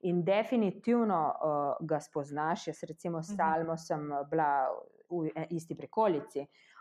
In 0.00 0.22
definitivno 0.24 1.18
uh, 1.32 1.86
ga 1.86 2.00
spoznaš. 2.00 2.66
Jaz, 2.66 2.82
recimo, 2.82 3.22
s 3.22 3.30
Mhm. 3.30 3.36
Salmo 3.36 3.76
sem 3.76 4.10
bila 4.30 4.68
v 5.10 5.30
e- 5.34 5.46
isti 5.50 5.74
prikolici. 5.74 6.40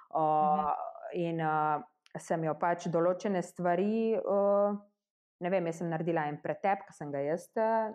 Uh, 0.10 0.20
Mhm. 0.20 0.74
In 1.14 1.40
uh, 1.42 1.82
sem 2.18 2.44
jo 2.44 2.54
pač 2.56 2.88
določene 2.88 3.42
stvari, 3.44 4.16
uh, 4.18 4.76
ne 5.40 5.50
vem, 5.50 5.66
jaz 5.66 5.76
sem 5.78 5.90
naredila 5.90 6.28
en 6.28 6.42
pretep, 6.42 6.86
ki 6.88 6.94
sem 6.94 7.12
ga 7.12 7.20
jaz 7.20 7.50
uh, 7.56 7.92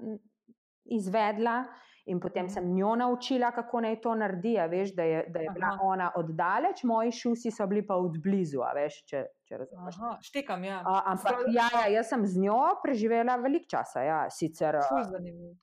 izvedla. 0.84 1.68
In 2.10 2.18
potem 2.20 2.48
sem 2.50 2.64
njo 2.74 2.96
naučila, 2.98 3.52
kako 3.54 3.80
naj 3.80 4.00
to 4.02 4.14
naredi. 4.18 4.56
a 4.58 4.66
Veš, 4.66 4.94
da 4.94 5.02
je, 5.06 5.24
da 5.28 5.40
je 5.40 5.50
bila 5.54 5.66
Aha. 5.66 5.78
ona 5.82 6.10
oddaleč, 6.16 6.82
moji 6.84 7.12
šusi 7.12 7.50
so 7.54 7.66
bili 7.70 7.84
pa 7.86 7.96
od 7.96 8.18
blizu, 8.22 8.64
a 8.66 8.72
veš, 8.74 8.96
če, 9.06 9.22
če 9.46 9.60
razumeš. 9.62 9.98
Aha, 10.00 10.16
štekam, 10.26 10.64
ja. 10.64 10.80
A, 10.86 11.02
ampak 11.12 11.44
ja, 11.54 11.68
ja, 11.74 11.84
jaz 11.94 12.10
sem 12.10 12.26
z 12.26 12.42
njo 12.42 12.58
preživela 12.82 13.36
veliko 13.38 13.70
časa. 13.76 14.02
Ja. 14.02 14.20
Sicer 14.30 14.80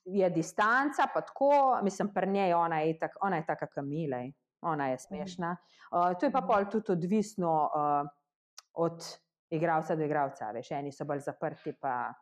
je 0.06 0.30
distanca, 0.30 1.10
pa 1.14 1.22
tako, 1.28 1.52
mislim, 1.84 2.14
pri 2.16 2.32
njej 2.32 2.54
ona 2.56 2.80
je, 2.86 2.96
tak, 3.00 3.20
ona 3.22 3.42
je 3.42 3.48
taka 3.48 3.68
kamilej, 3.68 4.32
ona 4.62 4.92
je 4.94 5.02
smešna. 5.04 5.56
Uh, 5.92 6.14
to 6.20 6.30
je 6.30 6.32
pa 6.32 6.42
pol 6.48 6.70
tudi 6.72 6.96
odvisno 6.96 7.58
uh, 7.68 8.08
od 8.74 9.04
igralca 9.50 9.96
do 9.96 10.08
igralca. 10.08 10.52
Veš, 10.56 10.72
eni 10.80 10.96
so 10.96 11.06
bolj 11.08 11.26
zaprti, 11.28 11.76
pa 11.82 12.14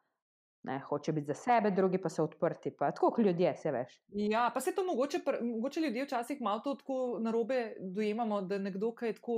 ne, 0.66 0.80
hoče 0.80 1.12
biti 1.12 1.28
za 1.28 1.34
sebe, 1.36 1.72
drugi 1.72 1.98
pa 1.98 2.10
so 2.10 2.24
odprti. 2.24 2.72
Pa, 2.72 2.92
tako 2.92 3.12
kot 3.12 3.26
ljudje, 3.26 3.56
se 3.56 3.72
veš. 3.72 4.00
Ja, 4.10 4.52
pa 4.54 4.60
se 4.60 4.72
to 4.72 4.84
mogoče, 4.84 5.20
mogoče 5.44 5.80
ljudje 5.82 6.04
včasih 6.04 6.42
malo 6.42 6.60
to 6.60 6.76
tako 6.76 6.96
narobe 7.20 7.60
dojemamo, 7.82 8.42
da 8.44 8.58
nekdo, 8.60 8.92
ki 8.94 9.06
je 9.06 9.14
tako 9.14 9.36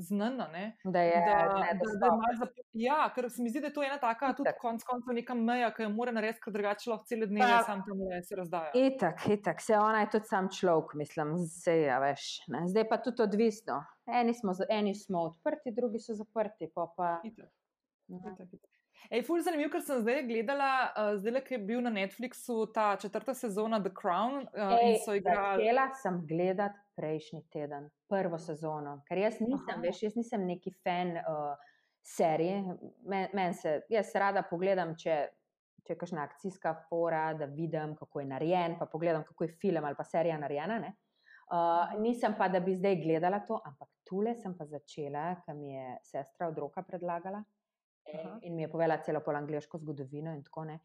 znan, 0.00 0.40
a 0.40 0.48
ne. 0.48 0.64
Da 0.86 1.00
je 1.00 1.16
da, 1.16 1.34
da, 1.38 1.48
da 1.50 1.58
je 1.58 1.74
nedostopen. 1.74 2.08
malo 2.10 2.36
zap- 2.36 2.62
ja, 2.74 3.10
ker 3.10 3.30
se 3.30 3.42
mi 3.42 3.50
zdi, 3.50 3.60
da 3.60 3.66
je 3.66 3.72
to 3.72 3.82
ena 3.82 3.98
taka, 3.98 4.32
tudi 4.32 4.48
Itak. 4.48 4.60
konec 4.60 4.84
koncev, 4.84 5.14
neka 5.14 5.34
meja, 5.36 5.70
ki 5.70 5.82
jo 5.82 5.90
mora 5.90 6.12
narediti, 6.12 6.40
ker 6.40 6.52
drugače 6.52 6.90
lahko 6.90 7.04
cele 7.06 7.26
dneve 7.26 7.48
Pa- 7.48 7.62
sam 7.64 7.82
tam 7.82 7.98
le 8.02 8.22
se 8.22 8.36
razdaja. 8.36 8.70
Itak, 8.76 9.28
itak, 9.28 9.60
se 9.60 9.74
ona 9.76 10.00
je 10.00 10.10
tudi 10.10 10.24
sam 10.26 10.48
človek, 10.50 10.94
mislim, 10.96 11.34
se 11.48 11.72
je, 11.78 12.00
veš. 12.00 12.22
Ne. 12.48 12.66
Zdaj 12.66 12.88
pa 12.88 12.96
tudi 12.98 13.22
odvisno. 13.22 13.82
Eni 14.08 14.34
smo, 14.34 14.52
za- 14.52 14.66
eni 14.70 14.94
smo 14.96 15.18
odprti, 15.22 15.72
drugi 15.72 15.98
so 16.00 16.14
zaprti. 16.14 16.70
Pa 16.70 16.86
pa, 16.96 17.20
Itak, 17.24 17.50
ne. 18.08 18.18
itak, 18.24 18.48
itak. 18.48 18.65
Ej, 19.10 19.22
ful 19.22 19.42
zanimivo, 19.42 19.70
ker 19.70 19.82
sem 19.86 20.00
zdaj 20.02 20.24
gledala, 20.26 20.70
uh, 20.90 21.12
zdaj, 21.20 21.44
je 21.50 21.58
bil 21.62 21.80
na 21.84 21.92
Netflixu 21.94 22.66
ta 22.74 22.96
četrta 22.98 23.34
sezona 23.34 23.78
The 23.80 23.92
Crown 23.94 24.42
uh, 24.42 24.74
Ej, 24.82 24.98
igrali. 25.20 25.62
Začela 25.62 25.86
sem 26.02 26.18
gledati 26.26 26.78
prejšnji 26.96 27.42
teden, 27.52 27.90
prvo 28.08 28.38
sezono, 28.38 28.98
ker 29.08 29.20
jaz 29.20 29.38
nisem, 29.40 29.76
Aha. 29.76 29.82
veš, 29.84 30.02
jaz 30.08 30.16
nisem 30.16 30.46
neki 30.46 30.72
fan 30.82 31.14
uh, 31.20 31.54
serije. 32.02 32.62
Men, 33.06 33.28
men 33.34 33.54
se, 33.54 33.80
jaz 33.92 34.14
rada 34.14 34.42
pogledam, 34.50 34.96
če, 34.98 35.18
če 35.86 35.94
je 35.94 35.98
kakšna 36.00 36.24
akcijska 36.26 36.74
fora, 36.88 37.28
da 37.38 37.46
vidim, 37.46 37.94
kako 38.00 38.24
je 38.24 38.30
narejen, 38.32 38.78
pa 38.78 38.88
pogledam, 38.90 39.24
kako 39.28 39.46
je 39.46 39.58
film 39.60 39.84
ali 39.84 39.98
pa 39.98 40.04
serija 40.04 40.38
narejena. 40.38 40.80
ne. 40.82 40.96
Uh, 41.46 42.00
nisem 42.02 42.34
pa, 42.38 42.48
da 42.50 42.58
bi 42.60 42.74
zdaj 42.74 42.96
gledala 43.04 43.38
to, 43.46 43.60
ampak 43.64 43.88
tule 44.08 44.34
sem 44.34 44.56
pa 44.58 44.66
začela, 44.66 45.36
mi 45.54 45.76
je 45.76 45.92
sestra 46.02 46.48
od 46.48 46.58
roka 46.58 46.82
predlagala 46.82 47.44
Aha. 48.14 48.38
in, 48.42 48.54
mi 48.54 48.62
je 48.62 48.68
povedala 48.70 49.02
celo 49.02 49.20
pol 49.20 49.36
angliško 49.36 49.78
zgodovino 49.78 50.34
in 50.34 50.42
tako 50.42 50.64
ne. 50.64 50.80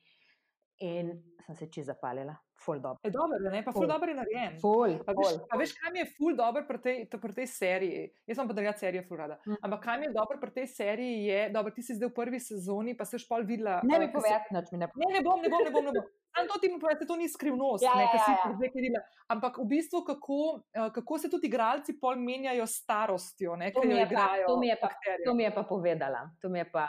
In 0.82 1.12
sem 1.46 1.56
se 1.56 1.68
čez 1.70 1.86
zapalila, 1.86 2.34
full 2.58 2.80
dobro. 2.82 2.98
Je 3.04 3.12
dobro, 3.14 3.38
ne, 3.52 3.60
pa 3.64 3.72
ful 3.72 3.84
Ful. 3.84 3.88
dobro 3.88 4.10
je 4.10 4.16
narejen. 4.16 4.56
Ful, 4.62 4.96
A 5.06 5.14
veš, 5.14 5.36
ful. 5.38 5.60
veš, 5.60 5.74
kaj 5.78 5.92
mi 5.94 6.00
je 6.00 6.06
ful 6.18 6.36
dobro 6.36 6.64
pri 6.68 6.80
tej, 6.82 6.96
pri 7.22 7.34
tej 7.38 7.48
seriji? 7.48 8.08
Jaz 8.26 8.38
sem 8.38 8.48
pa 8.50 8.54
drugače 8.54 8.80
serijo 8.80 9.04
ful 9.06 9.18
rada. 9.18 9.38
Mm. 9.46 9.60
Ampak 9.62 9.84
kaj 9.84 10.00
mi 10.00 10.06
je 10.10 10.14
dobro 10.16 10.40
pri 10.42 10.52
tej 10.56 10.68
seriji 10.68 11.26
je, 11.26 11.50
da 11.54 11.64
ti 11.70 11.86
si 11.86 11.94
zdaj 11.94 12.10
v 12.10 12.16
prvi 12.18 12.40
sezoni, 12.40 12.98
pa 12.98 13.06
si 13.06 13.16
už 13.16 13.28
pol 13.30 13.46
videla. 13.46 13.78
Ne 13.86 13.96
eh, 13.96 14.00
mi 14.00 14.10
povedati, 14.14 14.54
noč 14.58 14.72
mi 14.74 14.82
ne 14.82 14.90
Ne, 14.96 15.08
ne 15.14 15.22
bom, 15.22 15.38
ne 15.42 15.50
bom, 15.50 15.62
ne 15.62 15.72
bom. 15.72 15.86
Ne 15.86 15.92
bom. 15.92 16.10
Sam 16.32 16.48
to 16.48 16.56
ti 16.58 16.68
povem, 16.72 16.96
da 16.96 17.06
to 17.06 17.16
ni 17.16 17.28
skrivnost, 17.28 17.82
Ja, 17.82 17.92
ne, 17.94 18.04
ja, 18.06 18.18
si 18.18 18.32
ja, 18.32 18.54
zdaj 18.54 18.70
videla. 18.74 19.02
Ampak 19.28 19.58
v 19.58 19.66
bistvu, 19.66 20.00
kako, 20.02 20.38
eh, 20.70 20.90
kako 20.90 21.18
se 21.18 21.28
tudi 21.28 21.48
igralci 21.48 21.94
pol 21.96 22.16
menjajo 22.18 22.66
starostjo, 22.66 23.56
ne, 23.56 23.72
mi 23.78 23.92
jo 23.92 23.98
je 23.98 24.06
pa- 24.06 24.08
igrajo. 24.08 24.46
to 24.46 24.58
mi 24.58 24.68
je 24.68 24.78
pa- 24.78 24.88
akterji. 24.88 25.26
To 25.26 25.34
mi 25.34 25.44
je 25.44 25.52
pa 25.52 25.64
povedala. 25.66 26.22
To 26.42 26.50
mi 26.50 26.60
je 26.60 26.66
pa. 26.68 26.88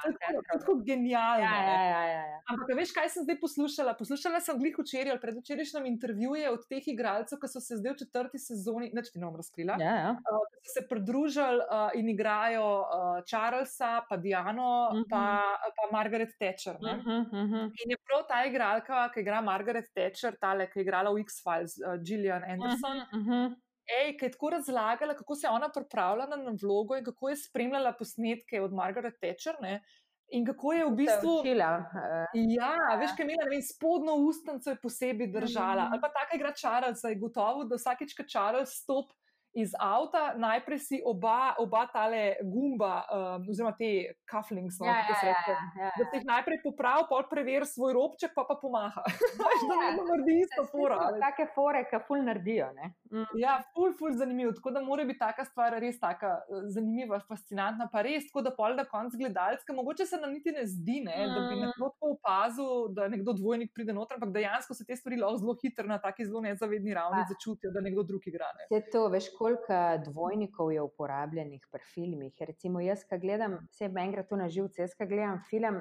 Tako- 0.48 0.82
genialno. 0.82 1.42
Ja, 1.42 1.56
ja, 1.64 1.82
ja, 1.84 2.02
ja, 2.08 2.22
ja. 2.24 2.38
Ampak 2.44 2.68
veš, 2.72 2.90
kaj 2.92 3.08
sem 3.08 3.22
zdaj 3.22 3.38
poslušala? 3.38 3.94
Poslušala 3.94 4.40
sem 4.40 4.54
glih 4.56 4.74
včeraj 4.74 5.10
ali 5.10 5.20
predvčerajšnjem 5.20 5.86
intervjuje 5.86 6.46
od 6.48 6.62
teh 6.64 6.82
igralcev, 6.84 7.38
ki 7.38 7.48
so 7.48 7.60
se 7.60 7.76
zdaj 7.76 7.92
v 7.92 7.98
četrti 7.98 8.38
sezoni, 8.40 8.90
neč 8.92 9.10
ti 9.10 9.18
ne 9.18 9.26
bom 9.26 9.36
razkrila, 9.36 9.74
ja, 9.76 9.94
ja. 9.96 10.10
uh, 10.12 10.42
ki 10.52 10.64
so 10.64 10.72
se 10.72 10.82
pridružili 10.84 11.32
uh, 11.60 11.90
in 11.94 12.08
igrajo 12.08 12.66
uh, 12.80 12.86
Charlesa, 13.24 14.02
pa 14.02 14.16
Diano, 14.16 14.70
Mhm. 14.92 15.02
pa, 15.04 15.22
pa 15.68 15.84
Margaret 15.90 16.30
Thatcher. 16.32 16.76
ne. 16.80 16.92
Uh 16.92 16.98
-huh, 16.98 17.22
uh 17.22 17.48
-huh. 17.48 17.64
In 17.76 17.88
je 17.88 17.96
prav 17.98 18.22
ta 18.24 18.44
igralka, 18.44 19.08
ki 19.08 19.20
igra 19.22 19.31
Margaret 19.40 19.88
Thatcher, 19.94 20.36
tale, 20.40 20.68
ki 20.70 20.78
je 20.80 20.82
igrala 20.82 21.12
v 21.14 21.22
X-Files, 21.24 21.78
uh, 21.80 21.96
Gillian 22.02 22.44
Anderson. 22.44 23.02
Uh 23.12 23.26
-huh. 23.26 23.54
Ej, 24.02 24.16
ki 24.18 24.24
je 24.24 24.30
tako 24.30 24.50
razlagala, 24.50 25.14
kako 25.14 25.34
se 25.34 25.46
je 25.46 25.50
ona 25.50 25.68
pripravljala 25.68 26.36
na 26.36 26.52
vlogo 26.62 26.96
in 26.96 27.04
kako 27.04 27.28
je 27.28 27.36
spremljala 27.36 27.92
posnetke 27.92 28.60
od 28.62 28.72
Margaret 28.72 29.14
Thatcher. 29.20 29.54
Ne? 29.60 29.82
In 30.28 30.46
kako 30.46 30.72
je 30.72 30.84
v 30.84 30.90
bistvu. 30.90 31.40
Učila, 31.40 31.78
uh, 31.78 32.26
Ja, 32.34 32.96
veš, 33.00 33.10
kaj 33.16 33.26
je 33.26 33.32
imela, 33.32 33.48
vem, 33.50 33.62
spodnjo 33.62 34.14
ustnico 34.14 34.70
je 34.70 34.80
posebej 34.82 35.32
držala. 35.32 35.84
Mhm. 35.84 35.92
Ali 35.92 36.00
pa 36.00 36.08
taka 36.08 36.36
igra 36.36 36.52
Charlesa 36.52 37.08
je 37.08 37.20
gotovo, 37.20 37.64
da 37.64 37.76
vsakeč, 37.76 38.14
ko 38.16 38.22
Charles 38.28 38.70
stop 38.70 39.12
iz 39.54 39.72
avta, 39.78 40.34
najprej 40.34 40.78
si 40.78 41.00
oba, 41.04 41.54
oba 41.58 41.86
tale 41.86 42.20
gumba, 42.42 43.04
um, 43.06 43.46
oziroma 43.46 43.72
te 43.72 43.88
cufflinks, 44.24 44.78
no, 44.80 44.86
ja, 44.86 44.96
ja, 45.02 45.14
se 45.14 45.26
ja, 45.26 45.32
reče. 45.32 45.52
ja, 45.78 45.90
Da 45.92 46.04
si 46.04 46.16
jih 46.16 46.24
najprej 46.24 46.58
popravi, 46.62 47.04
pol 47.08 47.22
preveri 47.28 47.66
svoj 47.66 47.92
robček, 47.92 48.32
pa 48.34 48.44
pa 48.44 48.56
pomaha. 48.56 49.02
Veš, 49.38 49.60
da 49.62 49.74
Ja, 49.74 49.80
vedno 49.86 50.04
naredi 50.04 50.38
isto 50.40 50.64
fora. 50.66 50.96
a 50.98 51.10
veš. 51.10 51.20
Take 51.20 51.46
fore, 51.54 51.84
ki 51.84 52.00
ful 52.06 52.22
naredijo. 52.22 52.70
Mm. 53.12 53.26
Ja, 53.36 53.58
ful, 53.74 53.92
ful, 53.92 54.12
zanimivo. 54.12 54.52
Tako 54.52 54.70
da 54.70 54.80
mora 54.80 55.04
biti 55.04 55.18
taka 55.18 55.44
stvar 55.44 55.76
res 55.76 56.00
taka 56.00 56.26
eh, 56.42 56.66
zanimiva, 56.68 57.20
fascinantna, 57.22 57.88
pa 57.88 58.02
res 58.02 58.24
tako, 58.24 58.42
da 58.42 58.50
pol 58.52 58.74
na 58.74 58.84
koncu 58.86 59.18
gledalska. 59.18 59.72
Mogoče 59.72 60.06
se 60.06 60.16
nam 60.16 60.32
niti 60.32 60.50
ne 60.50 60.64
zdi, 60.66 61.00
ne, 61.02 61.16
da 61.26 61.40
bi 61.42 61.52
Mm. 61.52 61.60
nekdo 61.62 61.88
tako 61.90 62.10
opazil, 62.12 62.66
da 62.90 63.08
nekdo 63.08 63.32
dvojnik 63.34 63.72
pride 63.72 63.92
noter, 63.92 64.16
ampak 64.16 64.32
dejansko 64.32 64.74
se 64.74 64.84
te 64.84 64.96
stvari 64.96 65.16
lahko 65.16 65.36
zelo 65.38 65.56
hitro 65.56 65.86
na 65.86 65.98
taki 65.98 66.24
zelo 66.24 66.40
nezavedni 66.40 66.94
ravni 66.94 67.20
Pa. 67.20 67.28
začutijo, 67.28 67.70
da 67.70 67.80
nekdo 67.80 68.02
drug 68.02 68.22
igra. 68.26 68.48
Ne. 68.52 68.64
Vse 68.70 68.90
to, 68.90 69.08
veš, 69.08 69.28
koliko 69.42 69.74
dvojnikov 70.04 70.72
je 70.72 70.82
uporabljenih 70.82 71.66
pri 71.70 71.82
filmih. 71.94 72.34
Recimo, 72.40 72.80
jaz, 72.80 73.02
ki 73.08 73.18
gledam, 73.18 73.56
vse 73.72 73.88
gre 74.14 74.22
to 74.28 74.38
na 74.38 74.46
živce, 74.48 74.84
jaz, 74.84 74.94
ki 74.94 75.08
gledam 75.10 75.40
film. 75.48 75.80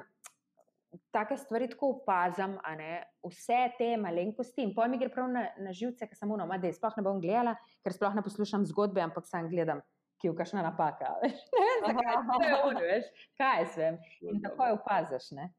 Take 1.14 1.36
stvari 1.38 1.68
tako 1.70 1.92
ne, 2.76 2.90
vse 3.24 3.60
te 3.78 3.92
malenkosti. 3.96 4.66
In 4.66 4.74
pojmi 4.74 4.98
gre 4.98 5.12
prav 5.14 5.30
na, 5.30 5.46
na 5.62 5.72
živce, 5.72 6.08
ki 6.10 6.18
samo 6.18 6.36
no, 6.36 6.48
da 6.50 6.68
jih 6.68 6.76
sploh 6.76 6.98
ne 6.98 7.06
bom 7.06 7.22
gledala, 7.22 7.54
ker 7.86 7.94
sploh 7.94 8.18
ne 8.18 8.26
poslušam 8.26 8.66
zgodbe, 8.66 9.00
ampak 9.06 9.30
sam 9.30 9.46
gledam, 9.52 9.80
ki 10.18 10.32
je 10.32 10.34
kakšna 10.42 10.66
napaka. 10.66 11.14
Veš, 11.22 11.38
ne 11.62 11.64
vem, 11.70 11.86
zakaj 11.86 12.20
to 12.34 12.42
je 12.42 12.60
on, 12.66 12.84
veš, 12.90 13.26
kaj 13.38 13.66
sem. 13.78 14.02
In 14.26 14.42
tako 14.42 14.68
je 14.68 14.78
opaziš. 14.80 15.30
Ne? 15.38 15.52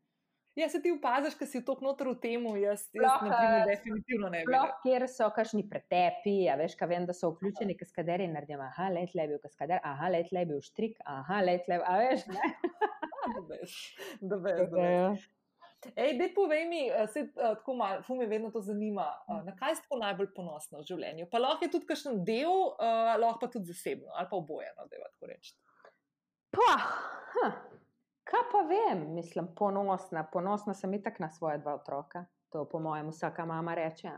Ja, 0.56 0.70
se 0.70 0.82
ti 0.82 0.91
opaziš, 0.93 1.34
ker 1.38 1.47
si 1.49 1.58
v 1.60 1.66
tok 1.66 1.80
noter 1.82 2.12
v 2.12 2.18
temu, 2.22 2.54
jaz, 2.62 2.86
na 2.93 3.16
primer, 3.18 3.56
eh, 3.64 3.70
definitivno 3.72 4.30
ne. 4.30 4.43
Sploh, 4.45 4.74
kjer 4.84 5.06
so 5.10 5.30
kakšni 5.34 5.64
pretepi, 5.70 6.36
a 6.45 6.58
veš, 6.60 6.76
kaj 6.78 6.91
vem, 6.91 7.08
da 7.10 7.16
so 7.18 7.32
vključeni 7.34 7.74
kaskaderi 7.80 8.28
in 8.30 8.36
naredim, 8.38 8.62
aha, 8.62 8.91
let 8.93 9.16
le 9.18 9.26
je 9.26 9.32
bil 9.34 9.41
kaskader, 9.41 9.82
aha, 9.82 10.12
let 10.14 10.30
le 10.30 10.43
je 10.43 10.49
bil 10.51 10.62
štrik, 10.62 10.99
aha, 11.10 11.39
let 11.47 11.66
le, 11.72 11.80
a 11.82 11.95
veš, 12.04 12.28
ne. 12.30 12.51
Da 13.24 13.41
veš, 13.49 13.80
da 14.22 14.38
veš. 14.45 14.62
da 14.70 14.78
veš. 14.78 15.26
Ej, 15.97 16.14
dej 16.22 16.30
povej 16.38 16.64
mi, 16.70 16.86
eh, 16.86 17.08
se 17.12 17.26
uh, 17.26 17.58
tako 17.58 17.74
malo, 17.80 18.06
fu 18.06 18.16
me 18.16 18.30
vedno 18.30 18.54
to 18.54 18.62
zanima, 18.62 19.10
uh, 19.28 19.41
na 19.43 19.56
kaj 19.58 19.82
ste 19.82 19.99
najbolj 19.99 20.30
ponosni 20.38 20.78
v 20.80 20.86
življenju? 20.88 21.28
Pa 21.34 21.41
lahko 21.41 21.66
je 21.66 21.74
tudi 21.74 21.89
kakšen 21.89 22.22
del, 22.28 22.78
lahko 23.20 23.41
pa 23.41 23.49
tudi 23.58 23.74
zasebno, 23.74 24.14
ali 24.14 24.30
pa 24.30 24.38
oboje, 24.38 24.70
no, 24.78 24.86
da 24.86 25.01
je 25.01 25.10
tako 25.10 25.34
reči. 25.34 25.56
Pa, 26.54 26.70
hm, 27.34 27.72
kaj 28.24 28.43
pa 28.51 28.61
vem, 28.67 29.05
mislim, 29.13 29.47
ponosna. 29.55 30.24
Ponosna 30.34 30.74
sem 30.74 30.93
itak 30.93 31.19
na 31.19 31.30
svoje 31.32 31.57
dva 31.57 31.76
otroka. 31.76 32.26
To 32.49 32.65
po 32.69 32.80
mojem 32.80 33.09
vsaka 33.09 33.45
mama 33.45 33.76
reče. 33.76 34.11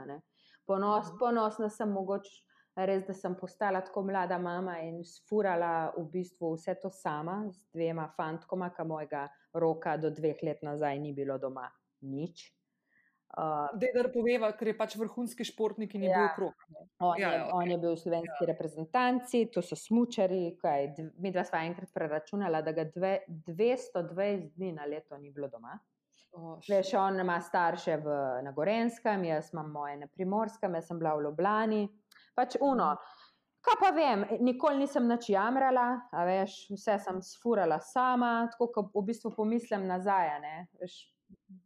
Ponos, 0.66 1.12
ponosna 1.20 1.70
sem 1.70 1.90
mogoče 1.90 2.42
res, 2.76 3.06
da 3.08 3.14
sem 3.14 3.36
postala 3.36 3.82
tako 3.82 4.04
mlada 4.04 4.38
mama 4.38 4.80
in 4.84 5.00
sfurala 5.06 5.94
v 5.98 6.04
bistvu 6.12 6.56
vse 6.56 6.76
to 6.82 6.92
sama 6.92 7.46
z 7.52 7.62
dvema 7.74 8.10
fantkoma, 8.18 8.70
ki 8.76 8.84
mojega 8.84 9.28
roka 9.54 9.96
do 9.98 10.12
dveh 10.12 10.44
let 10.44 10.64
nazaj 10.64 11.00
ni 11.00 11.14
bilo 11.14 11.38
doma 11.38 11.70
nič. 12.02 12.50
Uh, 13.36 13.68
Dej, 13.74 13.90
da 13.92 14.06
poveva, 14.08 14.52
ker 14.54 14.68
je 14.68 14.76
pač 14.76 14.94
vrhunski 14.96 15.44
športnik 15.44 15.96
in 15.96 16.04
je 16.04 16.10
Ja. 16.10 16.18
bil 16.18 16.26
okrog. 16.28 16.54
On, 17.00 17.18
Ja, 17.20 17.30
je, 17.30 17.38
ja, 17.38 17.50
on 17.52 17.68
je 17.68 17.78
bil 17.78 17.92
v 17.92 17.98
slovenski 17.98 18.42
ja. 18.42 18.48
reprezentanci, 18.48 19.46
to 19.48 19.62
so 19.62 19.76
smučari. 19.76 20.56
kaj, 20.56 20.86
Mi 21.18 21.32
dva 21.32 21.44
sva 21.44 21.66
enkrat 21.66 21.92
preračunala, 21.92 22.62
da 22.62 22.72
ga 22.72 22.86
dve, 22.86 23.26
220 23.28 24.06
dni 24.56 24.72
na 24.72 24.86
leto 24.86 25.18
ni 25.18 25.32
bilo 25.32 25.48
doma. 25.48 25.76
O, 26.32 26.60
š- 26.62 26.70
Veš, 26.70 26.94
on 26.94 27.20
ima 27.20 27.42
starše 27.42 27.98
v, 27.98 28.08
na 28.42 28.52
Gorenskem, 28.52 29.24
jaz 29.26 29.52
imam 29.54 29.70
moje 29.70 29.98
na 29.98 30.08
Primorskem, 30.08 30.74
jaz 30.74 30.88
sem 30.88 31.00
bila 31.00 31.16
v 31.16 31.24
Ljubljani. 31.24 31.84
Pač 32.34 32.56
uno. 32.62 32.96
Kaj 33.60 33.76
pa 33.82 33.90
vem, 33.92 34.26
nikoli 34.40 34.78
nisem 34.78 35.08
nič 35.08 35.30
jamrala, 35.30 35.86
a 36.10 36.24
veš, 36.24 36.68
vse 36.70 37.00
sem 37.00 37.20
sfurala 37.20 37.80
sama, 37.82 38.48
tako 38.52 38.68
kot 38.70 38.92
v 38.94 39.02
bistvu 39.04 39.32
pomislim 39.32 39.88
nazaj. 39.88 40.36
Veš, 40.80 41.00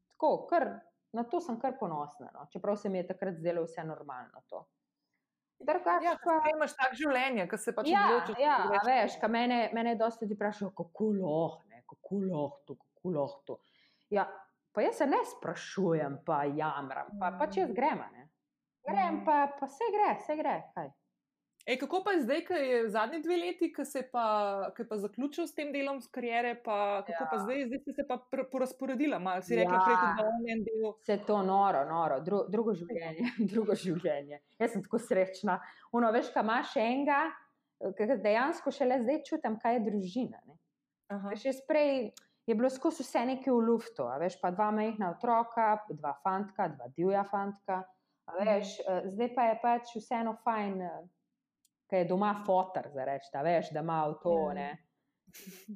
tako, 0.07 0.47
kar, 0.47 0.79
na 1.13 1.23
to 1.23 1.39
sem 1.39 1.59
kar 1.59 1.73
ponosna, 1.75 2.29
no, 2.31 2.45
čeprav 2.47 2.75
se 2.75 2.89
mi 2.89 2.97
je 2.97 3.07
takrat 3.07 3.35
zdelo 3.35 3.63
vse 3.63 3.83
normalno. 3.83 4.41
To. 4.47 4.65
Drugače 5.59 6.05
Ja, 6.05 6.15
pa- 6.23 6.49
imaš 6.49 6.73
tak 6.73 6.93
življenje, 6.93 7.47
ki 7.47 7.57
se 7.57 7.73
pač 7.73 7.87
Ja, 7.87 8.03
odločiš. 8.07 8.35
ja, 8.39 8.57
greš 8.67 8.85
veš, 8.85 9.13
po- 9.13 9.21
ka 9.21 9.27
mene, 9.29 9.69
mene 9.73 9.95
dosti 9.95 10.25
ljudi 10.25 10.35
vprašajo, 10.35 10.69
kako 10.71 11.05
lahko, 11.13 11.63
kako 11.89 12.15
lahko, 12.23 12.75
kako 12.77 13.09
lahko. 13.11 13.57
Ja, 14.09 14.27
pa 14.71 14.81
jaz 14.81 14.95
se 14.95 15.05
ne 15.05 15.17
sprašujem, 15.27 16.19
pa 16.25 16.43
jamram, 16.45 17.07
pa 17.19 17.31
pač 17.33 17.57
jaz 17.57 17.71
grem. 17.71 17.99
a 17.99 18.07
Ne. 18.09 18.29
Grem, 18.85 19.15
Mm. 19.15 19.25
pa, 19.25 19.47
pa 19.59 19.67
se 19.67 19.83
gre, 19.91 20.19
se 20.19 20.35
gre. 20.35 20.63
Kaj. 20.73 20.89
Ej, 21.69 21.77
kako 21.77 21.99
pa 22.03 22.11
je 22.15 22.21
zdaj, 22.23 22.39
ki 22.47 22.53
je 22.53 22.77
zadnji 22.89 23.19
dve 23.21 23.35
leti, 23.37 23.67
ki 23.73 23.83
se 23.85 23.99
je 23.99 24.05
pa, 24.11 24.23
ki 24.75 24.81
je 24.81 24.87
pa 24.89 24.97
zaključil 24.97 25.45
s 25.47 25.53
tem 25.53 25.69
delom 25.73 25.99
karijere, 26.11 26.55
pa 26.65 27.03
kako 27.05 27.23
ja. 27.23 27.27
pa 27.31 27.37
zdaj, 27.43 27.65
zdaj 27.67 27.79
ste 27.79 27.93
se 27.93 28.05
pa 28.07 28.15
pr- 28.31 28.47
porazporedila, 28.51 29.19
malo 29.19 29.41
si 29.45 29.55
rekla, 29.55 29.75
Ja. 29.77 29.83
prej 29.85 29.97
tudi 29.99 30.15
da 30.17 30.25
on 30.29 30.47
en 30.49 30.63
del. 30.65 30.87
Vse 31.01 31.17
to 31.27 31.37
noro, 31.45 31.83
noro, 31.85 32.17
dru, 32.25 32.39
drugo 32.49 32.73
življenje, 32.73 33.27
drugo 33.53 33.75
življenje. 33.77 34.39
Jaz 34.59 34.73
sem 34.73 34.83
tako 34.87 34.97
srečna. 35.03 35.59
Uno, 35.93 36.09
veš, 36.11 36.31
kaj 36.33 36.43
imaš 36.47 36.73
enega, 36.81 37.19
ki 37.97 38.09
dejansko 38.23 38.73
šele 38.73 38.97
zdaj 39.03 39.21
čutim, 39.29 39.59
kaj 39.61 39.77
je 39.77 39.85
družina. 39.91 40.41
Veš, 41.29 41.45
jaz 41.51 41.61
prej 41.69 42.09
je 42.49 42.57
bilo 42.57 42.73
skozi 42.73 43.05
vse 43.05 43.27
nekaj 43.29 43.53
v 43.53 43.61
luftu, 43.69 44.09
veš, 44.19 44.39
pa 44.41 44.49
dva 44.49 44.71
majhna 44.73 45.13
otroka, 45.13 45.69
dva 45.93 46.17
fantka, 46.25 46.67
dva 46.73 46.89
divja 46.97 47.21
fantka. 47.29 47.83
Veš, 48.41 48.79
eh, 48.81 49.05
zdaj 49.13 49.33
pa 49.37 49.47
je 49.51 49.55
pač 49.61 49.95
vseeno 50.01 50.33
fajn, 50.41 50.81
ker 51.89 51.99
je 51.99 52.05
doma 52.05 52.33
fotor, 52.45 52.87
za 52.93 53.05
reči, 53.05 53.29
da 53.33 53.41
veš, 53.41 53.71
da 53.73 53.79
ima 53.79 54.03
avto. 54.05 54.35
Ja. 54.47 54.53
Ne. 54.53 54.69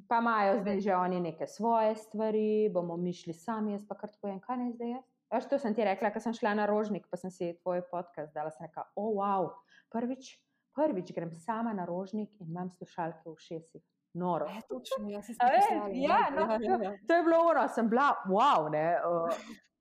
Pa 0.08 0.18
imajo 0.18 0.60
zdaj 0.60 0.80
že 0.80 0.94
oni 0.94 1.20
neke 1.20 1.46
svoje 1.46 1.94
stvari, 1.96 2.70
bomo 2.74 2.96
mi 2.96 3.12
šli 3.12 3.32
sami, 3.32 3.72
jaz 3.72 3.84
pa 3.88 3.94
kar 3.94 4.10
tako 4.10 4.26
vem, 4.26 4.40
kaj 4.40 4.56
naj 4.56 4.72
zdaj 4.72 4.90
jaz. 4.90 5.04
Veš, 5.30 5.46
to 5.48 5.58
sem 5.58 5.74
ti 5.74 5.84
rekla, 5.84 6.10
ker 6.10 6.22
sem 6.22 6.34
šla 6.34 6.54
na 6.54 6.66
rožnik, 6.66 7.06
pa 7.10 7.16
sem 7.16 7.30
si 7.30 7.52
tvoj 7.62 7.82
podcast 7.90 8.34
dala, 8.34 8.50
sem 8.50 8.66
rekla, 8.66 8.84
o, 8.94 9.08
oh, 9.08 9.14
wow, 9.18 9.50
prvič, 9.90 10.36
prvič 10.74 11.12
grem 11.14 11.30
sama 11.34 11.72
na 11.74 11.86
rožnik 11.86 12.30
in 12.40 12.50
imam 12.50 12.70
slušalke 12.70 13.26
v 13.26 13.34
šesih. 13.38 13.82
Noro. 14.14 14.46
E, 14.46 14.60
točno, 14.70 15.08
ja, 15.10 15.22
si 15.22 15.34
A 15.42 15.48
veš, 15.50 15.64
poslala, 15.66 15.88
ja, 15.90 16.20
no, 16.30 16.46
to- 16.46 16.98
To 17.08 17.14
je 17.14 17.22
bilo 17.26 17.38
ono, 17.50 17.64
sem 17.68 17.88
bila, 17.90 18.12
wow, 18.30 18.70
ne. 18.70 18.84
Uh, 19.02 19.30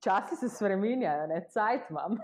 časi 0.04 0.36
se 0.36 0.50
spremenjajo, 0.50 1.28
ne, 1.28 1.40
cajt 1.50 1.90
imam. 1.90 2.18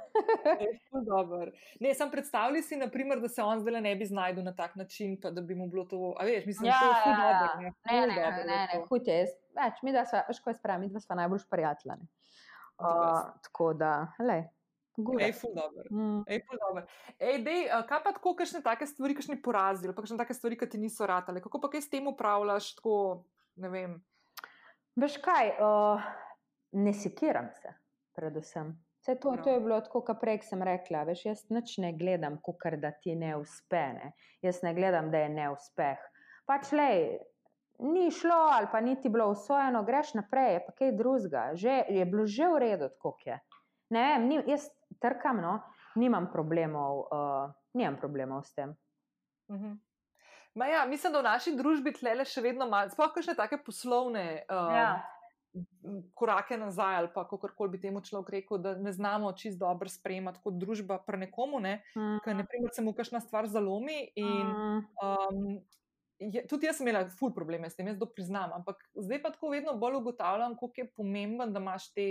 Dober. 1.08 1.52
Ne, 1.80 1.94
sem 1.96 2.12
predstavljal 2.12 2.62
si, 2.64 2.78
naprimer, 2.78 3.20
da 3.24 3.30
se 3.30 3.44
on 3.44 3.60
zdaj 3.60 3.82
ne 3.82 3.96
bi 3.96 4.06
znašel 4.06 4.44
na 4.44 4.56
tak 4.56 4.76
način, 4.76 5.18
pa 5.22 5.32
da 5.32 5.42
bi 5.42 5.56
mu 5.56 5.68
bilo 5.68 5.86
to, 5.86 6.14
a 6.20 6.26
veš, 6.28 6.46
mislim, 6.46 6.70
Ja, 6.70 6.80
to 6.80 6.88
je 6.88 7.02
ful 7.04 7.12
ja, 7.12 7.30
ja. 7.30 7.56
Ne, 7.60 7.74
Ne, 7.92 8.08
ne, 8.08 8.16
dobro 8.16 8.44
ne, 8.46 8.46
ne, 8.46 8.70
to. 8.74 8.86
hud 8.90 9.08
je, 9.08 9.20
več, 9.56 9.84
mi 9.84 9.96
da 9.96 10.06
sva, 10.06 10.26
veš, 10.28 10.44
ko 10.44 10.54
je 10.54 10.60
spravi, 10.60 10.86
mi 10.86 10.92
dva 10.94 11.00
sva 11.04 11.16
najbolj 11.24 11.46
prijatelja. 11.50 11.98
Uh, 12.80 13.34
tako 13.44 13.74
da, 13.74 13.94
le. 14.20 14.42
Ej, 15.20 15.32
ful 15.40 15.54
dober. 15.56 15.88
Mm. 15.92 16.24
Ej, 16.28 16.42
ful 16.44 16.60
dober. 16.60 16.88
Ej, 17.16 17.38
dej, 17.46 17.62
kaj 17.88 18.02
pa 18.04 18.12
tako, 18.12 18.34
kakšne 18.36 18.60
take 18.64 18.88
stvari, 18.88 19.16
kakšni 19.16 19.38
porazi, 19.44 19.88
ali 19.88 19.96
pa 19.96 20.04
kakšne 20.04 20.20
take 20.20 20.36
stvari, 20.36 20.58
ki 20.60 20.68
ti 20.68 20.80
niso 20.82 21.08
ratale, 21.08 21.40
kako 21.40 21.62
pa 21.64 21.70
kaj 21.72 21.86
s 21.86 21.92
tem 21.92 22.08
upravljaš, 22.12 22.74
tako, 22.80 22.96
ne 23.64 23.72
vem. 23.72 23.94
Veš 25.00 25.16
kaj, 25.24 25.54
uh, 25.64 26.04
ne 26.72 26.94
sekiram 26.94 27.50
se, 27.62 27.74
predvsem. 28.16 28.76
Vse 29.00 29.16
to, 29.16 29.32
Prav. 29.32 29.44
to 29.44 29.50
je 29.50 29.60
bilo 29.60 29.82
tako, 29.82 30.02
kot 30.02 30.20
prej 30.20 30.42
sem 30.44 30.64
rekla. 30.64 31.06
Veš, 31.08 31.26
jaz 31.26 31.44
nič 31.50 31.78
ne 31.80 31.94
gledam, 31.96 32.38
kar 32.60 32.76
da 32.78 32.92
ti 32.92 33.16
ne 33.16 33.36
uspe. 33.40 33.84
Ne. 33.96 34.12
Jaz 34.44 34.60
ne 34.64 34.74
gledam, 34.76 35.12
da 35.12 35.24
je 35.24 35.30
neuspeh. 35.30 36.02
Pač 36.50 36.74
le, 36.76 36.90
ni 37.80 38.12
šlo 38.12 38.36
ali 38.52 38.68
pa 38.72 38.82
ni 38.82 38.98
ti 39.02 39.10
bilo 39.10 39.30
usvojeno, 39.32 39.84
greš 39.88 40.14
naprej, 40.20 40.54
je 40.54 40.64
pa 40.66 40.72
kaj 40.82 40.92
drugega. 41.00 41.44
Že, 41.56 41.84
je 41.90 42.06
bilo 42.06 42.26
že 42.28 42.50
v 42.52 42.60
redu, 42.60 42.90
kot 43.00 43.24
je. 43.26 43.40
Ne 43.96 44.04
vem, 44.06 44.28
ni, 44.28 44.42
jaz 44.52 44.68
trkam, 45.02 45.40
no, 45.42 45.60
nimam 45.96 46.28
problemov, 46.32 47.06
uh, 47.08 47.54
nimam 47.74 47.96
problemov 47.98 48.44
s 48.44 48.54
tem. 48.54 48.76
Mhm. 49.52 49.78
Ma 50.60 50.66
ja, 50.66 50.82
mislim, 50.86 51.14
da 51.14 51.22
v 51.22 51.30
naši 51.30 51.54
družbi 51.56 51.94
tlele 51.94 52.26
še 52.26 52.42
vedno 52.44 52.68
malo, 52.68 52.90
sploh 52.92 53.14
kakšne 53.14 53.38
take 53.38 53.62
poslovne 53.64 54.44
uh, 54.50 54.76
Ja. 54.76 54.90
Korake 56.14 56.58
nazaj, 56.58 56.96
ali 56.96 57.08
pa 57.14 57.24
kako 57.28 57.50
koli 57.58 57.70
bi 57.70 57.82
temu 57.82 58.02
človek 58.02 58.30
rekel, 58.30 58.58
da 58.58 58.76
ne 58.76 58.92
znamo 58.92 59.32
čist 59.34 59.60
dobro 59.60 59.90
sprejemati 59.90 60.40
kot 60.44 60.54
družba 60.54 61.00
pri 61.08 61.18
nekomu, 61.18 61.60
ne, 61.60 61.82
Mm. 61.96 62.20
ker 62.26 62.36
naprimer 62.36 62.70
se 62.74 62.82
mu 62.82 62.94
kakšna 62.94 63.20
stvar 63.20 63.48
zalomi 63.48 64.12
in 64.16 64.48
Mm. 64.48 64.86
Um, 65.02 65.60
je, 66.20 66.48
tudi 66.48 66.68
jaz 66.68 66.78
sem 66.78 66.88
imela 66.88 67.08
ful 67.10 67.34
probleme 67.34 67.70
s 67.70 67.76
tem, 67.76 67.88
jaz 67.88 68.00
to 68.00 68.06
priznam, 68.06 68.52
ampak 68.54 68.76
zdaj 68.96 69.22
pa 69.22 69.30
tako 69.32 69.50
vedno 69.50 69.78
bolj 69.78 69.96
ugotavljam, 69.96 70.54
kako 70.56 70.74
je 70.78 70.92
pomemben, 70.96 71.54
da 71.54 71.60
imaš 71.60 71.94
te 71.94 72.08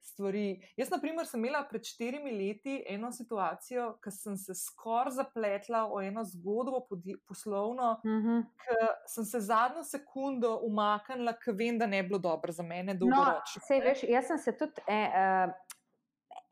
stvari. 0.00 0.44
Jaz, 0.76 0.90
na 0.90 0.98
primer, 0.98 1.26
sem 1.26 1.40
imela 1.40 1.64
pred 1.64 1.84
štirimi 1.84 2.30
leti 2.32 2.84
eno 2.86 3.10
situacijo, 3.12 3.98
ko 3.98 4.10
sem 4.10 4.36
se 4.36 4.54
skoraj 4.54 5.12
zapletla 5.12 5.84
v 5.86 6.06
eno 6.06 6.24
zgodbo 6.24 6.80
poslovno, 7.24 8.00
Mhm. 8.04 8.40
ker 8.58 8.76
sem 9.06 9.24
se 9.24 9.40
zadnjo 9.40 9.84
sekundo 9.84 10.60
umaknila, 10.60 11.32
ker 11.34 11.54
vem, 11.54 11.78
da 11.78 11.86
ne 11.86 12.02
bi 12.02 12.08
bilo 12.08 12.18
dobro 12.20 12.52
za 12.52 12.62
mene 12.62 12.94
No, 12.94 12.98
dolgoročno. 13.00 13.62
sej, 13.62 13.80
veš, 13.80 14.02
jaz 14.04 14.26
sem 14.26 14.38
se 14.38 14.52
tudi 14.54 14.82
e, 14.86 15.00
uh, 15.04 15.52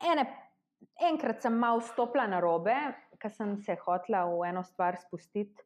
ene, 0.03 0.25
enkrat 1.01 1.41
sem 1.41 1.53
malo 1.53 1.81
stopila 1.81 2.27
na 2.27 2.39
robe, 2.39 2.75
ker 3.17 3.31
sem 3.31 3.57
se 3.57 3.75
hotela 3.77 4.25
v 4.25 4.43
eno 4.45 4.63
stvar 4.63 4.97
spustiti 4.97 5.63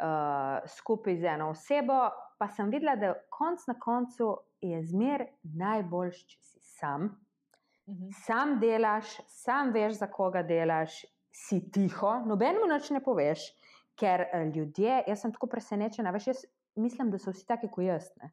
uh, 0.00 0.62
skupaj 0.68 1.16
z 1.16 1.24
eno 1.26 1.50
osebo, 1.50 2.08
pa 2.38 2.48
sem 2.48 2.70
videla, 2.70 2.96
da 2.96 3.14
konc 3.28 3.66
na 3.66 3.74
koncu 3.74 4.28
je 4.60 4.82
zmer 4.84 5.26
najboljš, 5.44 6.26
če 6.26 6.38
si 6.40 6.57
sam. 6.80 7.10
Mhm. 7.88 8.10
Sam 8.24 8.58
delaš, 8.60 9.16
sam 9.28 9.72
veš, 9.72 9.98
za 9.98 10.10
koga 10.12 10.42
delaš, 10.42 11.04
si 11.32 11.60
tiho, 11.72 12.18
nobenemu 12.26 12.66
nič 12.68 12.90
ne 12.90 13.00
poveš, 13.04 13.46
ker 13.98 14.26
eh, 14.26 14.50
ljudje, 14.54 15.02
jaz 15.06 15.22
sem 15.22 15.32
tako 15.34 15.48
presenečena, 15.50 16.12
veš, 16.14 16.26
jaz 16.32 16.44
mislim, 16.78 17.10
da 17.10 17.18
so 17.18 17.32
vsi 17.34 17.46
taki 17.46 17.70
kot 17.72 17.84
jaz. 17.84 18.10
Ne? 18.22 18.32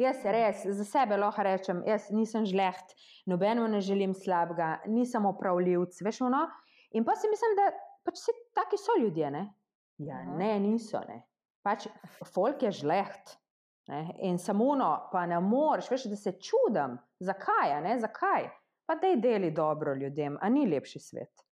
Jaz 0.00 0.24
res 0.26 0.64
za 0.78 0.84
sebe 0.86 1.16
lahko 1.20 1.44
rečem, 1.46 1.82
jaz 1.86 2.08
nisem 2.10 2.46
žleht, 2.50 2.96
nobenemu 3.30 3.68
ne 3.76 3.80
želim 3.84 4.14
slabega, 4.14 4.80
nisem 4.90 5.26
opravljivc, 5.26 6.00
veš 6.02 6.24
ono. 6.26 6.48
In 6.98 7.06
pa 7.06 7.14
si 7.18 7.30
mislim, 7.30 7.54
da 7.58 7.68
pač 8.06 8.18
vsi 8.18 8.34
taki 8.58 8.80
so 8.80 8.96
ljudje, 8.98 9.30
ne? 9.30 9.44
Ja, 10.02 10.24
ne, 10.26 10.56
niso, 10.60 10.98
ne. 11.06 11.22
Pač 11.62 11.86
folk 12.34 12.62
je 12.66 12.72
žleht. 12.74 13.36
Ne? 13.86 14.14
In 14.22 14.38
samo 14.38 14.68
ono, 14.68 15.08
pa 15.12 15.26
ne 15.26 15.40
moreš, 15.40 15.90
veš, 15.90 16.04
da 16.04 16.16
se 16.16 16.32
čudim, 16.32 16.98
zakaj, 17.18 17.80
ne, 17.82 17.98
zakaj. 17.98 18.48
Pa 18.86 18.94
da 18.94 19.06
je 19.06 19.16
deli 19.16 19.50
dobro 19.50 19.94
ljudem, 19.94 20.38
a 20.40 20.48
ni 20.48 20.66
lepši 20.66 20.98
svet. 20.98 21.43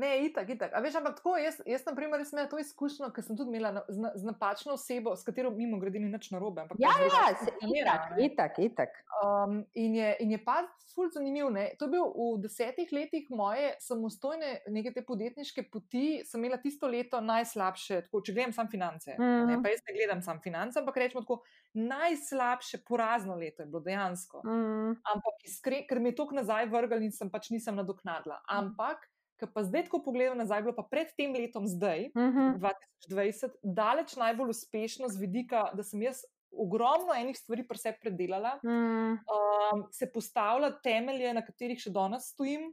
Ne, 0.00 0.10
itak, 0.24 0.48
itak. 0.48 0.72
A 0.72 0.80
veš, 0.80 0.96
ampak 0.96 1.16
tako, 1.16 1.34
jaz, 1.36 1.58
jaz 1.66 1.84
na 1.84 1.92
primer, 1.92 2.22
sem 2.24 2.38
imela 2.38 2.48
to 2.48 2.58
izkušnjo, 2.58 3.10
ker 3.10 3.22
sem 3.22 3.36
tudi 3.36 3.52
imela 3.52 3.72
na, 3.72 3.82
z, 3.86 4.12
z 4.14 4.24
napačno 4.24 4.72
osebo, 4.72 5.12
s 5.12 5.22
katero 5.22 5.50
mimo 5.52 5.78
grede 5.78 6.00
ni 6.00 6.08
nič 6.08 6.30
narobe. 6.30 6.62
ampak 6.62 6.80
Ja, 6.80 6.94
ja, 6.98 7.34
se, 7.36 7.52
itak, 7.68 8.06
itak, 8.18 8.58
itak. 8.60 8.96
Um, 9.20 9.58
in, 9.76 9.94
je, 9.94 10.14
in 10.20 10.30
je 10.30 10.40
pa 10.40 10.62
ful 10.90 11.10
zanimiv. 11.10 11.50
Ne? 11.50 11.68
To 11.76 11.84
je 11.84 11.92
bil 11.92 12.06
v 12.08 12.40
desetih 12.40 12.88
letih 12.90 13.28
moje 13.30 13.74
samostojne 13.80 14.48
neke 14.68 14.90
te 14.90 15.02
podjetniške 15.02 15.66
poti, 15.68 16.22
sem 16.24 16.40
imela 16.40 16.56
tisto 16.58 16.88
leto 16.88 17.20
najslabše, 17.20 18.00
tako, 18.06 18.22
če 18.22 18.32
gledam 18.32 18.52
samo 18.52 18.70
finance. 18.70 19.14
Ne, 19.14 19.26
Mhm. 19.44 19.62
pa 19.62 19.68
jaz 19.68 19.84
ne 19.84 19.94
gledam 19.94 20.22
samo 20.22 20.40
finance, 20.40 20.78
ampak 20.78 20.96
rečemo 20.96 21.22
tako, 21.22 21.42
najslabše 21.74 22.78
porazno 22.84 23.34
leto 23.34 23.62
je 23.62 23.66
bilo 23.66 23.80
dejansko. 23.80 24.42
Mm, 24.44 24.96
Ampak 25.04 25.44
iskren, 25.44 25.84
ker 25.86 26.00
mi 26.00 26.08
je 26.08 26.16
tok 26.16 26.32
nazaj 26.32 26.66
vrgel 26.66 27.02
in 27.02 27.12
sem 27.12 27.30
pač 27.30 27.50
nisem 27.50 27.74
nadoknadila. 27.74 28.40
Ampak, 28.48 29.09
ker 29.40 29.50
pa 29.54 29.64
zdaj 29.66 29.86
tako 29.88 30.02
pogledam 30.04 30.38
nazaj, 30.38 30.62
bilo 30.66 30.74
pa 30.76 30.84
pred 30.86 31.10
tem 31.16 31.32
letom, 31.34 31.66
zdaj, 31.70 32.10
mhm, 32.16 32.60
2020, 33.08 33.56
daleč 33.62 34.16
najbolj 34.20 34.54
uspešno 34.54 35.08
z 35.08 35.20
vidika, 35.20 35.68
da 35.74 35.86
sem 35.86 36.02
jaz 36.04 36.22
ogromno 36.50 37.14
enih 37.14 37.38
stvari 37.38 37.64
pri 37.66 37.78
sebi 37.78 37.98
predelala, 38.02 38.56
mm. 38.64 39.12
um, 39.12 39.84
se 39.94 40.10
postavlja 40.12 40.72
temelje, 40.82 41.34
na 41.34 41.44
katerih 41.46 41.78
še 41.78 41.92
danes 41.94 42.32
stojim. 42.34 42.72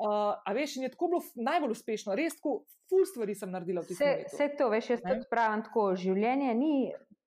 Uh, 0.00 0.32
a 0.40 0.54
veš, 0.56 0.78
in 0.78 0.86
je 0.86 0.94
tako 0.94 1.10
bilo 1.12 1.20
najbolj 1.36 1.74
uspešno, 1.76 2.14
res 2.16 2.38
tako, 2.38 2.62
ful 2.88 3.04
stvari 3.08 3.36
sem 3.36 3.50
naredila 3.52 3.84
v 3.84 3.92
tem 3.92 3.98
letu. 4.00 4.32
vse 4.32 4.46
to, 4.56 4.70
veš, 4.72 4.88
jaz 4.94 5.02
tudi 5.04 5.28
pravim 5.30 5.64
tako, 5.66 5.90
življenje 6.00 6.54
ni 6.56 6.72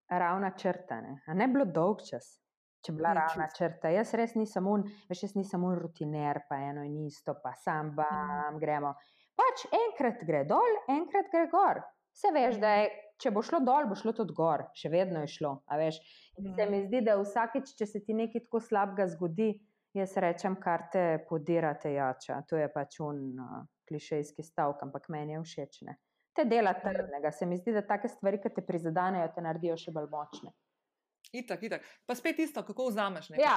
ravna 0.09 0.49
črta, 0.57 0.97
ne, 1.05 1.19
a 1.29 1.37
ne 1.37 1.47
bilo 1.51 1.67
dolg 1.69 2.01
čas. 2.09 2.33
Če 2.85 2.93
bi 2.93 3.01
bila 3.01 3.13
Ni 3.15 3.19
ravna 3.19 3.47
čisto. 3.47 3.57
črta, 3.63 3.89
jaz 3.89 4.13
res 4.13 4.35
nisem 4.37 4.67
un, 4.69 4.83
veš, 5.09 5.23
jaz 5.25 5.35
nisem 5.35 5.63
un 5.65 5.73
rutiner, 5.79 6.43
pa 6.49 6.59
eno 6.61 6.83
in 6.85 6.99
isto, 7.07 7.33
pa 7.41 7.55
sam 7.57 7.95
bam, 7.97 8.59
gremo. 8.61 8.93
Pač 9.35 9.65
enkrat 9.73 10.21
gre 10.23 10.43
dol, 10.45 10.77
enkrat 10.93 11.31
gre 11.33 11.47
gor. 11.51 11.81
Vse 12.15 12.29
veš, 12.31 12.59
da 12.61 12.75
je, 12.79 12.91
če 13.19 13.31
bo 13.31 13.41
šlo 13.43 13.59
dol, 13.65 13.89
bo 13.89 13.95
šlo 13.97 14.13
tudi 14.15 14.35
gor, 14.37 14.67
še 14.77 14.87
vedno 14.93 15.23
je 15.25 15.31
šlo. 15.33 15.55
In 15.75 15.91
se 15.91 16.63
Mhm. 16.65 16.71
mi 16.71 16.83
zdi, 16.85 17.01
da 17.01 17.17
vsakeč, 17.17 17.73
če 17.75 17.85
se 17.85 17.99
ti 18.05 18.13
nekaj 18.13 18.45
tako 18.45 18.59
slabega 18.59 19.07
zgodi, 19.07 19.49
jaz 19.95 20.15
rečem, 20.17 20.55
kar 20.55 20.89
te 20.91 21.25
podirate 21.29 21.91
jača. 21.93 22.41
To 22.47 22.55
je 22.57 22.67
pač 22.71 22.99
un 22.99 23.39
uh, 23.39 23.63
klišejski 23.87 24.43
stavek, 24.43 24.83
ampak 24.83 25.09
meni 25.09 25.33
je 25.33 25.41
všeč. 25.41 25.81
Ne? 25.81 25.97
Te 26.35 26.43
dela 26.45 26.73
trdnega. 26.73 27.31
Se 27.31 27.45
mi 27.45 27.57
zdi, 27.57 27.71
da 27.71 27.81
take 27.81 28.07
stvari, 28.07 28.39
ki 28.39 28.49
te 28.49 28.61
prizadenejo, 28.61 29.27
te 29.35 29.41
naredijo 29.41 29.77
še 29.77 29.91
bolj 29.91 30.09
močne. 30.11 30.51
Itak, 31.35 31.63
itak. 31.63 31.81
Pa 32.05 32.15
spet 32.15 32.39
isto, 32.39 32.63
kako 32.63 32.87
vzameš 32.87 33.29
nekaj. 33.29 33.43
Ja, 33.43 33.55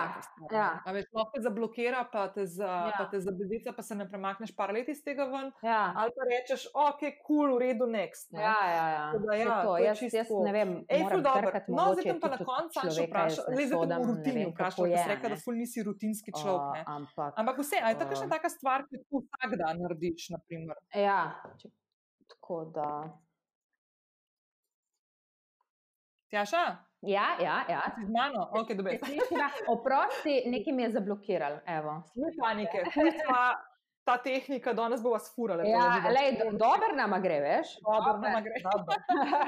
ja. 0.52 0.68
A 0.82 0.92
veš, 0.92 1.06
lahko 1.14 1.36
te 1.36 1.42
zablokira, 1.42 2.04
pa 2.12 2.26
te, 2.28 2.46
za, 2.46 2.66
Ja. 2.88 2.94
pa 2.98 3.04
te 3.06 3.20
zabezica, 3.20 3.72
pa 3.72 3.82
se 3.82 3.94
ne 3.94 4.06
premakneš 4.08 4.54
par 4.56 4.72
let 4.74 4.88
iz 4.88 5.02
tega 5.04 5.24
ven. 5.24 5.52
Ja, 5.62 5.92
Ali 5.96 6.12
pa 6.16 6.26
rečeš, 6.26 6.66
ok, 6.74 7.02
kul, 7.26 7.54
v 7.54 7.58
redu, 7.60 7.86
next. 7.86 8.32
ne. 8.32 8.42
ja, 8.42 8.58
ja. 8.70 8.86
ja. 8.90 9.04
Da 9.18 9.34
ja, 9.36 9.44
to, 9.46 9.68
to 9.68 9.76
je 9.76 9.84
jaz, 9.84 10.02
jaz 10.02 10.28
tako. 10.28 10.42
ne 10.44 10.52
vem, 10.52 10.74
Ej, 10.88 11.04
ful 11.10 11.22
dobro. 11.22 11.52
No, 11.68 11.86
zdaj 11.94 12.04
te 12.04 12.16
pa 12.20 12.28
na 12.28 12.38
koncu 12.42 12.80
še 12.90 13.06
ne 13.06 13.56
le 13.56 13.66
zdaj 13.66 13.78
bomo 13.78 14.02
v 14.02 14.08
rutini 14.10 14.44
kako 14.54 14.88
ker 14.88 14.98
si 14.98 15.08
rekla, 15.08 15.28
da 15.28 15.36
ful 15.36 15.54
nisi 15.54 15.82
rutinski 15.82 16.34
človek. 16.34 16.74
Ne. 16.74 16.82
ampak, 16.86 17.32
Ampak 17.36 17.58
vse, 17.62 17.78
a 17.82 17.92
je 17.92 17.98
to 18.00 18.04
kakšna 18.10 18.26
o. 18.26 18.32
taka 18.34 18.48
stvar, 18.50 18.84
ki 18.88 18.96
ti 18.98 19.22
vsak 19.22 19.56
dan 19.60 19.80
narediš, 19.84 20.28
naprimer. 20.34 20.76
ja, 20.94 21.20
če, 21.62 21.70
tako 22.28 22.64
da. 22.74 22.90
Tjaša, 26.28 26.64
Ja, 27.00 27.38
ja, 27.40 27.64
ja. 27.68 27.82
si 27.94 28.06
z 28.06 28.10
mano? 28.10 28.50
Ok, 28.52 28.74
dobro. 28.74 28.92
Oprosti, 29.68 30.42
nekaj 30.46 30.72
mi 30.74 30.82
je 30.82 30.90
zablokiral. 30.98 31.60
Ni 32.14 32.34
panike, 32.40 32.82
sva 32.90 33.54
ta 34.08 34.16
tehnika, 34.18 34.72
danes 34.72 35.02
bo 35.02 35.10
vas 35.12 35.28
furala. 35.34 35.62
to 35.62 35.68
Ja, 35.68 36.00
lej, 36.08 36.38
do, 36.40 36.50
dober 36.56 36.94
nama 36.96 37.18
gre, 37.20 37.40
veš? 37.44 37.74
Dobro 37.84 38.14
nama 38.22 38.40
gre. 38.40 38.56
Dober. 38.64 39.02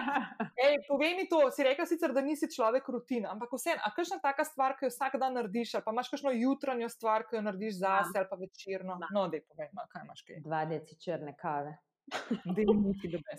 Ej, 0.67 0.77
povej 0.89 1.15
mi 1.17 1.25
to, 1.33 1.41
si 1.55 1.65
rekla 1.65 1.87
sicer, 1.89 2.13
da 2.13 2.21
nisi 2.21 2.51
človek 2.53 2.89
rutina, 2.93 3.33
ampak 3.33 3.55
vseeno, 3.57 3.81
a 3.81 3.93
kakšna 3.97 4.21
taka 4.21 4.45
stvar, 4.45 4.77
ki 4.77 4.87
jo 4.87 4.93
vsak 4.93 5.17
dan 5.23 5.39
narediš, 5.41 5.79
ali 5.79 5.87
pa 5.87 5.97
imaš 5.97 6.13
kakšno 6.13 6.35
jutranjo 6.37 6.91
stvar, 6.93 7.25
ki 7.29 7.41
jo 7.41 7.45
narediš 7.49 7.79
zase, 7.81 8.19
ali 8.21 8.29
pa 8.29 8.37
večerno? 8.37 8.99
Imam. 9.01 9.15
No, 9.17 9.29
dej, 9.33 9.47
povej, 9.49 9.73
ma, 9.73 9.89
kaj 9.89 10.05
imaš 10.05 10.27
kaj. 10.29 10.43
Dva 10.45 10.65
deci 10.69 11.01
črne 11.01 11.33
kave. 11.41 11.79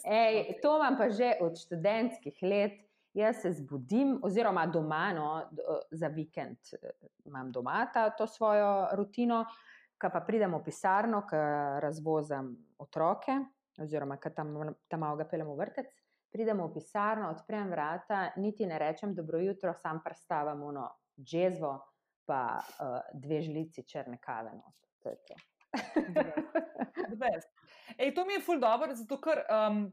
Ej, 0.10 0.58
to 0.64 0.74
imam 0.80 0.98
pa 0.98 1.12
že 1.14 1.36
od 1.44 1.60
študentskih 1.60 2.42
let. 2.42 2.82
Jaz 3.14 3.42
se 3.42 3.52
zbudim, 3.52 4.20
oziroma 4.24 4.66
doma, 4.72 5.14
no, 5.14 5.28
d- 5.52 5.64
za 5.92 6.08
vikend 6.08 6.58
eh, 6.78 6.94
imam 7.26 7.52
doma 7.52 7.86
ta, 7.94 8.10
to 8.10 8.28
svojo 8.28 8.88
rutino, 8.96 9.44
ko 10.02 10.10
pa 10.10 10.22
pridem 10.26 10.56
v 10.56 10.64
pisarno, 10.64 11.26
ko 11.30 11.42
razvozam 11.84 12.54
otroke, 12.80 13.36
oziroma 13.82 14.18
ko 14.18 14.30
tam, 14.30 14.56
tam 14.88 15.04
malo 15.04 15.20
ga 15.20 15.28
peljem 15.28 15.52
v 15.52 15.58
vrtec. 15.60 15.92
Pridem 16.32 16.64
v 16.64 16.70
pisarno, 16.74 17.30
odprem 17.36 17.70
vrata, 17.70 18.30
niti 18.40 18.66
ne 18.66 18.80
rečem 18.80 19.14
dobro 19.16 19.40
jutro, 19.44 19.74
sam 19.76 20.00
predstavim 20.04 20.64
uno 20.64 20.88
džezvo, 21.20 21.74
pa 22.26 22.62
uh, 22.64 23.00
dve 23.14 23.42
žlici 23.42 23.84
črne 23.84 24.18
kave. 24.18 24.54
not. 24.56 24.76
To 25.04 25.10
je 25.10 25.18
to. 25.28 25.36
The 27.10 27.16
best. 27.16 27.50
Ej, 27.98 28.14
to 28.16 28.26
mi 28.26 28.34
je 28.34 28.42
ful 28.42 28.60
dobro, 28.60 28.96
zato 28.96 29.18
ker 29.22 29.44
um, 29.50 29.84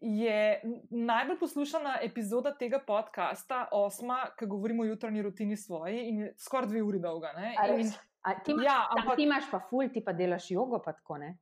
je 0.00 0.60
najbolj 0.90 1.38
poslušana 1.38 1.98
epizoda 2.02 2.54
tega 2.58 2.80
podcasta, 2.86 3.68
osma, 3.72 4.26
ki 4.38 4.46
govorimo 4.46 4.82
o 4.82 4.86
jutranji 4.86 5.22
rutini 5.22 5.56
svoji 5.56 6.08
in 6.08 6.28
skoraj 6.38 6.68
dve 6.68 6.82
uri 6.82 6.98
dolga. 6.98 7.34
A 7.36 7.68
In? 7.76 7.92
A 8.22 8.34
ti, 8.38 8.52
imaš, 8.52 8.64
ja, 8.64 8.86
ampak 8.96 9.16
ti 9.16 9.22
imaš 9.22 9.48
pa 9.50 9.58
ful, 9.70 9.88
ti 9.90 10.04
pa 10.04 10.12
delaš 10.12 10.50
jogo, 10.50 10.78
pa 10.84 10.92
tako 10.92 11.18
ne. 11.18 11.38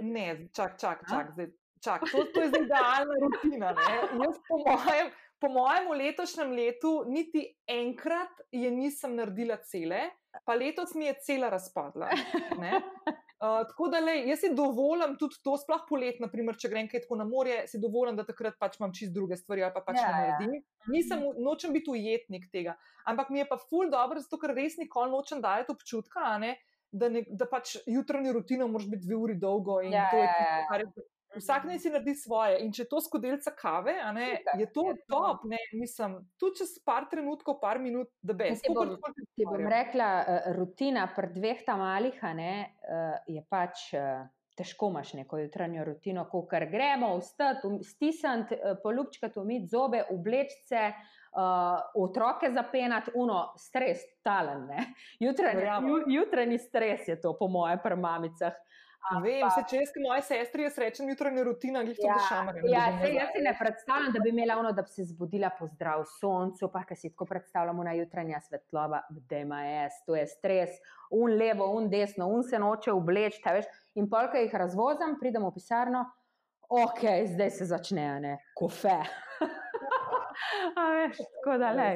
ne, 0.00 0.48
čak, 0.54 0.78
čak, 0.78 1.02
A? 1.02 1.10
čak. 1.10 1.32
Zdaj, 1.32 1.48
čak. 1.84 2.04
To, 2.12 2.24
to 2.34 2.42
je 2.42 2.48
idealna 2.48 3.16
rutina. 3.24 3.72
Ne? 3.74 3.96
Jaz 4.22 4.38
po 4.48 4.60
mojem, 4.62 5.10
po 5.40 5.48
mojem 5.48 5.88
v 5.90 5.96
letošnjem 6.04 6.52
letu 6.52 6.92
niti 7.08 7.42
enkrat 7.66 8.44
je 8.52 8.70
nisem 8.70 9.16
naredila 9.18 9.56
cele, 9.56 10.04
pa 10.44 10.54
letos 10.54 10.94
mi 10.94 11.10
je 11.10 11.16
cela 11.26 11.50
razpadla. 11.50 12.12
ne. 12.62 12.78
Uh, 13.40 13.62
tako 13.64 13.86
da, 13.88 14.02
lej, 14.04 14.26
jaz 14.28 14.42
si 14.42 14.50
dovolim 14.52 15.14
tudi 15.16 15.38
to, 15.40 15.54
sploh 15.56 15.86
polet, 15.88 16.18
naprimer, 16.20 16.58
če 16.60 16.68
grem 16.68 16.88
kaj 16.92 17.06
tako 17.06 17.16
na 17.16 17.24
morje, 17.24 17.62
si 17.66 17.78
dovolim, 17.80 18.12
da 18.12 18.26
takrat 18.28 18.58
pač 18.60 18.76
imam 18.76 18.92
čist 18.92 19.14
druge 19.16 19.38
stvari 19.40 19.62
ali 19.64 19.72
pa 19.72 19.80
pač 19.80 19.96
Ja, 19.96 20.02
ne 20.02 20.10
ja. 20.10 20.34
naredim. 20.34 20.58
Nisem, 20.92 21.22
v- 21.24 21.40
nočem 21.40 21.72
biti 21.72 21.88
ujetnik 21.88 22.50
tega, 22.52 22.74
ampak 23.08 23.30
mi 23.32 23.40
je 23.40 23.46
pa 23.48 23.56
ful 23.56 23.88
dobro, 23.88 24.20
zato 24.20 24.36
ker 24.36 24.52
res 24.52 24.76
nikoli 24.76 25.08
nočem 25.10 25.40
dajati 25.40 25.72
občutka, 25.72 26.20
a 26.20 26.36
ne, 26.38 26.52
da, 26.92 27.08
ne, 27.08 27.24
da 27.30 27.48
pač 27.48 27.78
jutranjo 27.88 28.36
rutino 28.36 28.68
moraš 28.68 28.90
biti 28.92 29.06
dve 29.08 29.16
uri 29.16 29.38
dolgo 29.40 29.80
in 29.80 29.96
Ja, 29.96 30.04
to 30.12 30.20
je 30.20 30.28
ja, 30.28 30.36
tisto, 30.36 30.52
ja. 30.52 30.66
kar 30.68 30.84
je. 30.84 31.08
Vsak 31.32 31.64
naj 31.64 31.78
si 31.78 31.90
naredi 31.90 32.14
svoje, 32.16 32.56
in 32.58 32.72
če 32.72 32.82
je 32.82 32.88
to 32.88 33.00
skodelca 33.00 33.52
kave, 33.52 33.92
ne, 34.12 34.32
Itak, 34.34 34.58
je 34.58 34.66
to 34.68 34.82
je 34.84 34.96
to. 34.96 35.04
top, 35.08 35.44
ne, 35.44 35.58
mislim, 35.72 36.16
tudi 36.36 36.56
čez 36.56 36.78
par 36.80 37.06
trenutkov, 37.06 37.60
par 37.60 37.78
minut, 37.78 38.08
da 38.20 38.32
Ti 38.32 38.38
best. 38.40 38.66
bom- 38.68 38.96
Ti 39.36 39.44
bom 39.44 39.62
rekla, 39.62 40.08
eh, 40.20 40.52
rutina 40.52 41.06
pri 41.06 41.28
dveh 41.30 41.64
tam 41.64 41.78
malih 41.78 42.18
a 42.20 42.32
ne, 42.32 42.52
eh, 42.82 43.16
je 43.28 43.44
pač. 43.44 43.94
eh, 43.94 44.26
Težko 44.52 44.90
imaš 44.90 45.14
neko 45.14 45.38
jutranjo 45.38 45.84
rutino, 45.84 46.24
ko 46.26 46.42
kar 46.44 46.66
gremo, 46.66 47.16
vstati, 47.16 47.64
stisniti, 47.82 48.52
polupčkati, 48.82 49.38
umiti 49.38 49.66
zobe, 49.68 50.02
obleči 50.10 50.52
se, 50.66 50.82
uh, 51.32 51.40
otroke 51.96 52.50
zapenati, 52.50 53.10
uno, 53.14 53.54
stres, 53.56 53.98
talen. 54.22 54.68
Jutranji, 55.18 55.64
jutranji 56.08 56.58
stres 56.58 57.08
je 57.08 57.16
to, 57.16 57.32
po 57.32 57.48
moje, 57.48 57.78
pri 57.78 57.96
mamicah. 57.96 58.52
Vem, 59.24 59.46
se 59.50 59.62
če 59.66 59.78
jaz, 59.80 59.90
kot 59.94 60.04
moje 60.04 60.22
sestre, 60.28 60.64
jaz 60.66 60.76
rečem 60.78 61.08
jutranja 61.10 61.42
rutina, 61.46 61.80
Ja, 61.82 61.94
ja, 62.04 62.16
šamarjem. 62.28 62.66
Ja, 62.70 62.82
sej, 63.00 63.14
jaz 63.16 63.32
si 63.34 63.42
ne 63.42 63.54
predstavljam, 63.58 64.12
da 64.14 64.20
bi 64.22 64.30
imela 64.30 64.58
ono, 64.60 64.72
da 64.76 64.84
bi 64.86 64.92
se 64.92 65.06
zbudila 65.08 65.50
po 65.58 65.66
zdrav 65.66 66.04
soncu, 66.18 66.68
pa 66.72 66.84
ki 66.86 66.96
si 66.96 67.10
tako 67.10 67.26
predstavljamo 67.32 67.84
na 67.84 67.96
jutranja 67.96 68.40
svetloba, 68.44 69.02
da 69.10 69.40
ima 69.40 69.62
jaz, 69.64 69.98
to 70.06 70.14
je 70.18 70.26
stres, 70.30 70.76
un 71.10 71.34
levo, 71.40 71.70
un 71.76 71.88
desno, 71.90 72.28
un 72.28 72.44
se 72.46 72.60
noče 72.60 72.92
obleči, 72.92 73.40
ta 73.42 73.56
veš. 73.56 73.66
In 73.98 74.06
polka 74.10 74.38
jih 74.38 74.54
razvozam, 74.54 75.16
pridem 75.20 75.48
v 75.48 75.54
pisarno, 75.56 76.04
ok, 76.68 77.02
zdaj 77.32 77.50
se 77.56 77.66
začne, 77.72 78.06
a 78.06 78.20
ne, 78.22 78.36
kofe. 78.54 79.00
a 80.78 80.88
veš, 81.00 81.24
tako 81.40 81.58
da 81.58 81.74
le. 81.74 81.90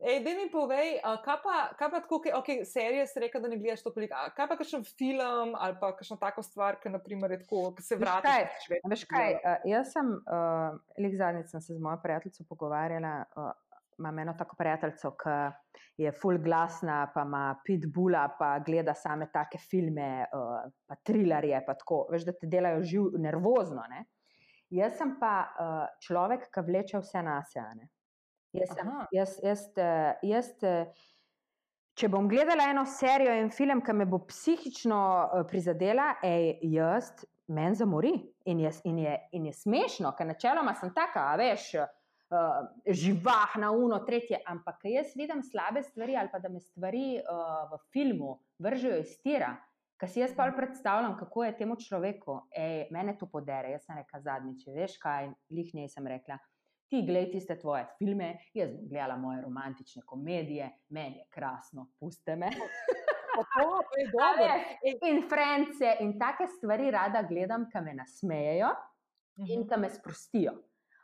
Ej, 0.00 0.22
da 0.24 0.30
mi 0.32 0.46
povej, 0.48 0.94
kaj 1.24 1.36
pa, 1.44 1.56
kaj 1.76 1.88
pa 1.92 1.98
tako, 2.00 2.22
okay, 2.38 2.64
serije 2.64 3.04
si 3.06 3.20
rekel, 3.20 3.42
da 3.44 3.48
ne 3.52 3.58
gledaš 3.60 3.82
to 3.84 3.92
koliko. 3.92 4.16
a 4.16 4.30
Kaj 4.32 4.46
pa 4.48 4.56
kakšen 4.56 4.84
film 4.84 5.52
ali 5.54 5.76
pa 5.80 5.90
kakšna 5.96 6.16
taka 6.16 6.42
stvar, 6.42 6.78
ki 6.80 6.88
naprimer 6.88 7.34
je 7.36 7.42
tako, 7.42 7.74
ki 7.76 7.84
se 7.84 7.98
Veš 7.98 8.04
vrati. 8.06 8.28
kaj, 8.28 8.80
Veš 8.88 9.04
kaj, 9.10 9.34
uh, 9.34 9.66
jaz 9.68 9.92
sem, 9.92 10.08
uh, 10.08 10.78
lik 11.04 11.18
zadnjič 11.20 11.52
sem 11.52 11.60
se 11.60 11.76
z 11.76 11.84
mojo 11.84 12.00
prijateljico 12.02 12.48
pogovarjala, 12.48 13.12
uh, 13.36 13.52
imam 13.98 14.18
eno 14.24 14.34
tako 14.38 14.56
prijateljico, 14.56 15.12
ki 15.20 15.36
je 16.00 16.12
full 16.16 16.40
glasna, 16.40 17.02
pa 17.14 17.28
ima 17.28 17.44
pitbula, 17.64 18.24
pa 18.38 18.54
gleda 18.64 18.94
same 18.96 19.28
take 19.32 19.60
filme, 19.60 20.24
uh, 20.32 20.64
pa 20.88 20.96
trilerje, 21.04 21.60
pa 21.66 21.76
tako, 21.76 22.06
veš, 22.08 22.24
da 22.24 22.32
te 22.32 22.48
delajo 22.48 22.80
živ, 22.82 23.12
nervozno. 23.20 23.84
Ne? 23.92 24.06
Jaz 24.72 24.96
sem 24.96 25.18
pa 25.20 25.34
uh, 25.44 25.88
človek, 26.00 26.48
ki 26.48 26.68
vleče 26.72 27.04
vse 27.04 27.26
na 27.26 27.42
sebe. 27.44 27.90
Jaz, 28.52 28.68
sem- 28.74 28.88
Aha. 28.88 29.06
jaz, 29.12 29.38
jaz, 29.42 29.64
eh, 29.76 30.14
jaz, 30.22 30.62
eh, 30.62 30.86
če 31.94 32.08
bom 32.08 32.28
gledala 32.28 32.70
eno 32.70 32.84
serijo 32.86 33.34
in 33.38 33.50
film, 33.50 33.82
ki 33.82 33.92
me 33.92 34.06
bo 34.06 34.18
psihično 34.24 34.96
uh, 34.96 35.46
prizadela, 35.46 36.14
ej, 36.22 36.58
jaz, 36.72 37.10
meni 37.48 37.76
zamori. 37.76 38.12
In 38.46 38.60
je, 38.60 38.70
in, 38.84 38.98
je, 38.98 39.16
in 39.32 39.46
je 39.46 39.52
smešno, 39.52 40.14
ker 40.16 40.26
načeloma 40.26 40.74
sem 40.74 40.94
taka, 40.94 41.34
veš. 41.36 41.74
Uh, 42.30 42.60
živahna, 42.86 43.72
uno, 43.74 43.98
tretje, 44.06 44.38
ampak 44.46 44.84
jaz 44.86 45.16
vidim 45.18 45.42
slabe 45.42 45.82
stvari, 45.82 46.14
ali 46.16 46.30
pa 46.32 46.38
da 46.38 46.48
me 46.48 46.60
stvari 46.62 47.18
uh, 47.18 47.66
v 47.72 47.80
filmu 47.92 48.36
vržejo 48.62 49.00
iz 49.02 49.16
tira, 49.20 49.56
Ker 50.00 50.08
si 50.08 50.22
jaz 50.22 50.32
pa 50.32 50.46
predstavljam, 50.56 51.12
kako 51.18 51.44
je 51.44 51.56
temu 51.58 51.74
človeku, 51.76 52.38
ej, 52.56 52.86
mene 52.90 53.12
to 53.20 53.26
podere, 53.28 53.74
jaz 53.74 53.82
sem 53.84 53.98
rekla 53.98 54.20
zadnjič, 54.24 54.62
veš 54.72 54.94
kaj, 55.02 55.28
lih 55.52 55.74
njej 55.76 55.90
sem 55.92 56.06
rekla. 56.08 56.38
Ti 56.90 57.04
gledaj 57.06 57.30
tiste 57.30 57.54
tvoje 57.58 57.84
filme, 57.98 58.32
jaz 58.54 58.72
bom 58.74 58.88
gledala 58.90 59.16
moje 59.16 59.42
romantične 59.44 60.02
komedije, 60.06 60.70
meni 60.88 61.20
je 61.20 61.26
krasno, 61.30 61.86
puste 62.00 62.36
me. 62.36 62.50
in 65.08 65.22
frence 65.28 65.96
in 66.00 66.18
take 66.18 66.48
stvari 66.56 66.90
rada 66.90 67.22
gledam, 67.22 67.68
ki 67.70 67.84
me 67.84 67.94
nasmejejo 67.94 68.72
in 69.46 69.68
ki 69.68 69.78
me 69.80 69.90
sprostijo. 69.90 70.56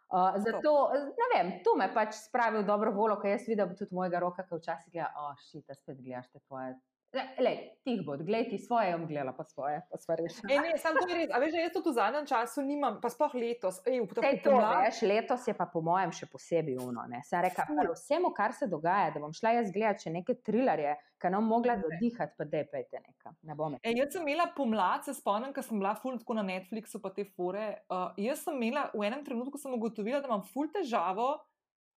Uh, 0.06 0.36
zato, 0.38 0.72
ne 0.94 1.26
vem, 1.34 1.48
to 1.66 1.74
me 1.78 1.88
pač 1.94 2.14
spravi 2.28 2.60
v 2.60 2.66
dobro 2.66 2.92
voljo, 2.94 3.16
ker 3.22 3.32
jaz 3.32 3.46
vidim 3.50 3.72
tudi 3.78 3.94
mojega 3.94 4.20
roka, 4.22 4.44
ki 4.46 4.60
včasih 4.60 4.92
gleda, 4.92 5.08
o, 5.18 5.30
oh, 5.30 5.40
šita, 5.48 5.74
spet 5.74 5.98
gledaš 5.98 6.28
te 6.30 6.42
tvoje 6.44 6.76
Le, 7.16 7.52
tih 7.86 8.00
bo, 8.04 8.16
gledaj 8.18 8.48
ti 8.50 8.58
svoje, 8.58 8.90
jom 8.90 9.06
gledala 9.06 9.32
pa 9.36 9.44
svoje, 9.44 9.80
pa 9.90 9.98
svoje 9.98 10.16
rešitve. 10.22 10.48
Ne, 10.50 10.60
ne, 10.64 10.78
samo 10.78 11.00
to 11.00 11.08
je 11.08 11.18
res. 11.20 11.32
A 11.34 11.40
veš, 11.42 11.56
jaz 11.58 11.72
to 11.74 11.82
v 11.86 11.94
zadnjem 11.96 12.26
času 12.28 12.64
nimam, 12.66 12.98
pa 13.02 13.10
sploh 13.12 13.34
letos. 13.38 13.80
Ej, 13.86 14.02
to, 14.10 14.24
to, 14.44 14.54
veš, 14.84 15.00
letos 15.06 15.46
je 15.48 15.54
pa 15.56 15.68
po 15.70 15.82
mojem 15.86 16.12
še 16.16 16.28
posebej 16.32 16.78
uno. 16.82 17.06
Sem 17.26 17.44
rekla, 17.46 17.66
vsemu, 17.92 18.32
kar 18.36 18.56
se 18.56 18.68
dogaja, 18.70 19.14
da 19.14 19.22
bom 19.22 19.34
šla 19.36 19.56
jaz 19.60 19.72
gledati 19.74 20.08
še 20.08 20.14
neke 20.18 20.38
trilerje, 20.46 20.96
ki 21.22 21.32
nam 21.32 21.48
mogla 21.48 21.78
zadihati, 21.80 22.36
pa 22.36 22.44
da 22.44 22.62
je 22.62 22.68
pejte 22.70 23.00
nekam. 23.00 23.36
Ne 23.46 23.80
Ej, 23.82 24.00
jaz 24.02 24.16
sem 24.16 24.26
imela 24.26 24.50
pomlad, 24.56 25.06
se 25.06 25.16
spomnim, 25.16 25.54
ker 25.56 25.64
sem 25.64 25.80
bila 25.80 25.94
ful 25.98 26.18
tako 26.20 26.36
na 26.36 26.46
Netflixu, 26.46 27.00
pa 27.02 27.14
te 27.14 27.24
fore. 27.24 27.68
Uh, 27.88 28.10
jaz 28.20 28.44
sem 28.44 28.58
imela, 28.60 28.90
v 28.94 29.08
enem 29.08 29.24
trenutku 29.24 29.60
sem 29.60 29.72
ugotovila, 29.72 30.20
da 30.20 30.28
imam 30.28 30.44
ful 30.52 30.68
težavo 30.74 31.36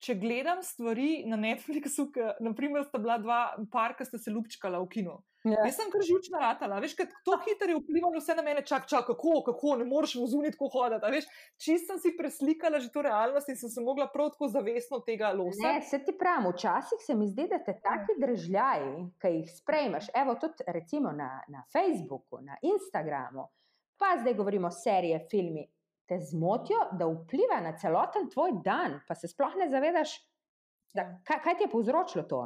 če 0.00 0.16
gledam 0.20 0.62
stvari 0.64 1.24
na 1.28 1.36
Netflixu, 1.36 2.08
naprimer, 2.40 2.86
sta 2.88 3.00
bila 3.02 3.18
dva 3.20 3.40
par, 3.72 3.96
ki 3.98 4.06
sta 4.08 4.20
se 4.20 4.32
lupčkala 4.32 4.80
v 4.80 4.88
kinu. 4.94 5.18
Ja. 5.44 5.62
Jaz 5.64 5.78
sem 5.78 5.88
kar 5.88 6.02
živčna 6.04 6.40
ratala, 6.42 6.78
veš, 6.84 6.92
kaj 6.98 7.06
to 7.24 7.36
hitro 7.46 7.70
je 7.70 7.78
vplivalo 7.78 8.20
vse 8.20 8.34
na 8.36 8.42
mene, 8.44 8.60
čak, 8.66 8.84
čak, 8.88 9.06
kako, 9.08 9.38
kako, 9.46 9.78
ne 9.80 9.86
moreš 9.88 10.18
v 10.20 10.26
zunit 10.28 10.56
tako 10.56 10.68
hoditi. 10.74 11.12
Veš, 11.14 11.28
čist 11.64 11.88
sem 11.88 12.00
si 12.02 12.12
preslikala 12.16 12.80
že 12.80 12.90
to 12.92 13.04
realnost 13.06 13.48
in 13.48 13.56
sem 13.56 13.72
se 13.72 13.84
mogla 13.84 14.10
prav 14.12 14.34
tako 14.34 14.50
zavestno 14.52 15.00
tega 15.06 15.32
losa. 15.32 15.64
Ne, 15.64 15.80
se 15.80 16.02
ti 16.04 16.12
pravim, 16.12 16.50
včasih 16.52 17.00
se 17.06 17.16
mi 17.16 17.28
zdi, 17.30 17.48
da 17.48 17.60
te 17.64 17.78
taki 17.80 18.18
držljaji, 18.20 18.92
ki 19.20 19.32
jih 19.38 19.56
sprejmeš, 19.56 20.12
evo 20.22 20.36
tudi 20.40 20.68
recimo 20.68 21.12
na, 21.16 21.32
na 21.48 21.64
Facebooku, 21.72 22.42
na 22.44 22.60
Instagramu, 22.60 23.48
pa 23.96 24.18
zdaj 24.20 24.36
govorimo 24.36 24.68
serije, 24.70 25.24
filmi, 25.30 25.64
te 26.10 26.18
zmotijo, 26.26 26.88
da 26.98 27.06
vpliva 27.06 27.60
na 27.62 27.76
celoten 27.78 28.26
tvoj 28.32 28.58
dan, 28.66 28.98
pa 29.06 29.14
se 29.14 29.30
sploh 29.30 29.54
ne 29.60 29.68
zavedaš, 29.70 30.16
da, 30.94 31.04
ja. 31.04 31.18
kaj, 31.26 31.42
kaj 31.44 31.58
ti 31.58 31.68
je 31.68 31.70
povzročilo 31.70 32.24
to. 32.26 32.42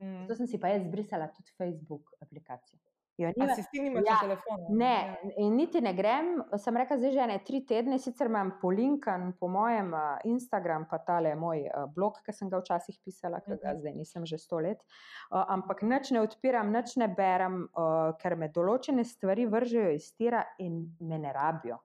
Mm. 0.00 0.22
Zato 0.24 0.38
sem 0.38 0.48
si 0.48 0.60
pa 0.60 0.72
jaz 0.72 0.86
zbrisala 0.86 1.28
tudi 1.34 1.52
Facebook 1.58 2.14
aplikacijo. 2.24 2.80
Ja, 3.18 3.32
si 3.54 3.64
ti 3.72 3.80
nimaš 3.82 4.04
ja, 4.06 4.16
telefona? 4.22 4.66
Ne, 4.70 4.94
ja. 4.94 5.30
in 5.42 5.56
niti 5.58 5.80
ne 5.82 5.90
grem. 5.92 6.28
Sem 6.62 6.76
rekel, 6.78 7.00
zdaj 7.02 7.12
že 7.16 7.24
ne 7.26 7.38
tri 7.44 7.60
tedne, 7.66 7.98
sicer 7.98 8.30
imam 8.30 8.52
polinkan 8.62 9.32
po 9.40 9.48
mojem 9.50 9.90
uh, 9.90 10.20
Instagram, 10.24 10.86
pa 10.88 11.00
tale 11.02 11.34
moj 11.36 11.64
uh, 11.66 11.88
blog, 11.94 12.20
ki 12.22 12.32
sem 12.32 12.48
ga 12.48 12.62
včasih 12.62 13.00
pisala, 13.04 13.42
mm 13.42 13.56
-hmm. 13.56 13.80
zdaj 13.80 13.94
nisem 13.96 14.26
že 14.26 14.38
sto 14.38 14.62
let. 14.62 14.86
Uh, 15.30 15.42
ampak 15.48 15.82
nič 15.82 16.10
ne 16.14 16.22
odpiram, 16.22 16.70
nič 16.72 16.96
ne 16.96 17.08
berem, 17.08 17.66
uh, 17.74 18.14
ker 18.22 18.36
me 18.36 18.48
določene 18.48 19.04
stvari 19.04 19.46
vržejo 19.46 19.90
iz 19.90 20.14
tira 20.14 20.44
in 20.58 20.96
me 21.00 21.18
ne 21.18 21.32
rabijo. 21.32 21.82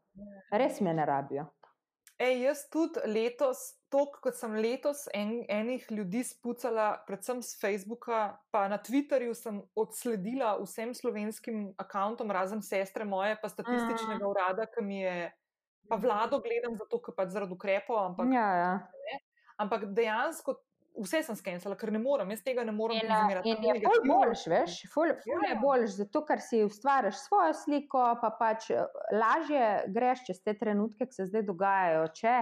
Res 0.52 0.82
me 0.82 0.94
ne 0.94 1.06
rabijo. 1.06 1.48
Ej, 2.22 2.36
jaz 2.46 2.60
tudi 2.70 3.02
letos, 3.10 3.62
toliko 3.92 4.22
kot 4.22 4.38
sem 4.38 4.54
letos 4.62 5.08
en, 5.18 5.32
enih 5.50 5.86
ljudi 5.92 6.22
spucala, 6.24 6.92
predvsem 7.08 7.42
z 7.42 7.58
Facebooka, 7.60 8.20
pa 8.54 8.68
na 8.70 8.78
Twitterju 8.78 9.34
sem 9.36 9.58
odsledila 9.76 10.54
vsem 10.62 10.94
slovenskim 10.94 11.72
akontom, 11.82 12.32
razen 12.32 12.62
sestre 12.62 13.06
moje, 13.06 13.36
pa 13.42 13.50
statističnega 13.50 14.22
mm. 14.22 14.30
urada, 14.30 14.68
ki 14.70 14.86
mi 14.86 15.02
je, 15.02 15.32
pa 15.90 15.98
vlado 16.00 16.40
gledam 16.46 16.78
zato, 16.78 17.02
ker 17.02 17.18
pač 17.18 17.34
zaradi 17.34 17.58
ukrepov. 17.58 17.98
Ampak, 18.12 18.30
ja, 18.38 18.48
ja. 18.62 19.18
ampak 19.66 19.90
dejansko 19.98 20.60
vse 21.02 21.24
sem 21.26 21.38
skenirala, 21.38 21.78
ker 21.80 21.92
ne 21.94 22.00
morem, 22.02 22.32
jaz 22.34 22.44
tega 22.46 22.66
ne 22.68 22.74
morem 22.76 23.02
razumeti. 23.10 23.70
Je 23.70 23.82
bolj 23.82 24.04
boljš, 24.08 24.44
veš, 24.52 24.76
ful, 24.94 25.14
ful 25.24 25.42
ja. 25.42 25.54
je 25.54 25.58
boljš, 25.62 25.98
zato 26.02 26.24
ker 26.28 26.44
si 26.44 26.64
ustvariš 26.66 27.24
svojo 27.26 27.56
sliko, 27.64 28.04
pa 28.22 28.30
pač 28.40 28.70
eh, 28.74 28.84
lažje 29.14 29.72
greš 29.96 30.26
čez 30.30 30.44
te 30.44 30.56
trenutke, 30.60 31.08
ki 31.10 31.18
se 31.18 31.28
zdaj 31.32 31.46
dogajajo, 31.50 32.06
če 32.20 32.38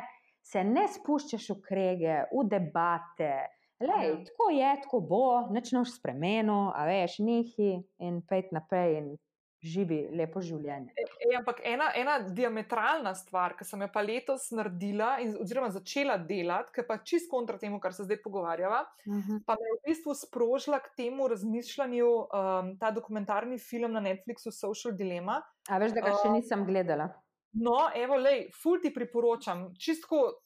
se 0.51 0.63
ne 0.67 0.87
spuščaš 0.89 1.49
v 1.53 1.57
krege, 1.65 2.21
v 2.33 2.45
debate. 2.51 3.33
Lej, 3.81 4.07
ja. 4.11 4.17
Tako 4.27 4.49
je, 4.53 4.71
tako 4.83 5.01
bo, 5.09 5.25
neč 5.53 5.71
noč 5.73 5.95
spremenil, 5.95 6.69
a 6.75 6.85
veš, 6.89 7.17
nehi 7.25 7.73
in 8.03 8.21
pet 8.29 8.51
naprej. 8.53 8.99
In 8.99 9.13
živi 9.61 9.99
lepo 10.17 10.41
življenje. 10.41 10.93
E, 10.97 11.05
e, 11.27 11.31
ampak 11.37 11.61
ena, 11.67 11.91
ena 11.97 12.17
diametralna 12.25 13.13
stvar, 13.17 13.53
ki 13.57 13.65
sem 13.67 13.83
jo 13.85 13.89
pa 13.93 14.01
letos 14.05 14.47
naredila, 14.57 15.13
in, 15.21 15.35
oziroma 15.41 15.69
začela 15.73 16.17
delati, 16.17 16.73
ki 16.77 16.85
pa 16.87 16.97
čist 17.05 17.29
kontra 17.31 17.59
temu, 17.61 17.79
kar 17.81 17.93
se 17.93 18.07
zdaj 18.07 18.21
pogovarjava, 18.23 18.81
uh 18.81 19.13
mhm. 19.13 19.21
-huh. 19.21 19.41
pa 19.45 19.57
me 19.59 19.69
je 19.69 19.77
v 19.77 19.81
bistvu 19.89 20.15
sprožila 20.17 20.79
k 20.79 20.93
temu 20.97 21.27
razmišljanju 21.27 22.09
um, 22.09 22.77
ta 22.79 22.91
dokumentarni 22.91 23.59
film 23.59 23.93
na 23.93 24.01
Netflixu 24.01 24.51
Social 24.51 24.95
Dilemma. 24.97 25.41
A 25.69 25.77
veš, 25.77 25.93
da 25.93 26.01
ga 26.01 26.17
še 26.23 26.29
nisem 26.29 26.65
gledala. 26.65 27.09
No, 27.53 27.89
evo, 27.95 28.15
lej, 28.15 28.49
ful 28.55 28.79
ti 28.81 28.93
priporočam. 28.93 29.73
Čistko. 29.75 30.41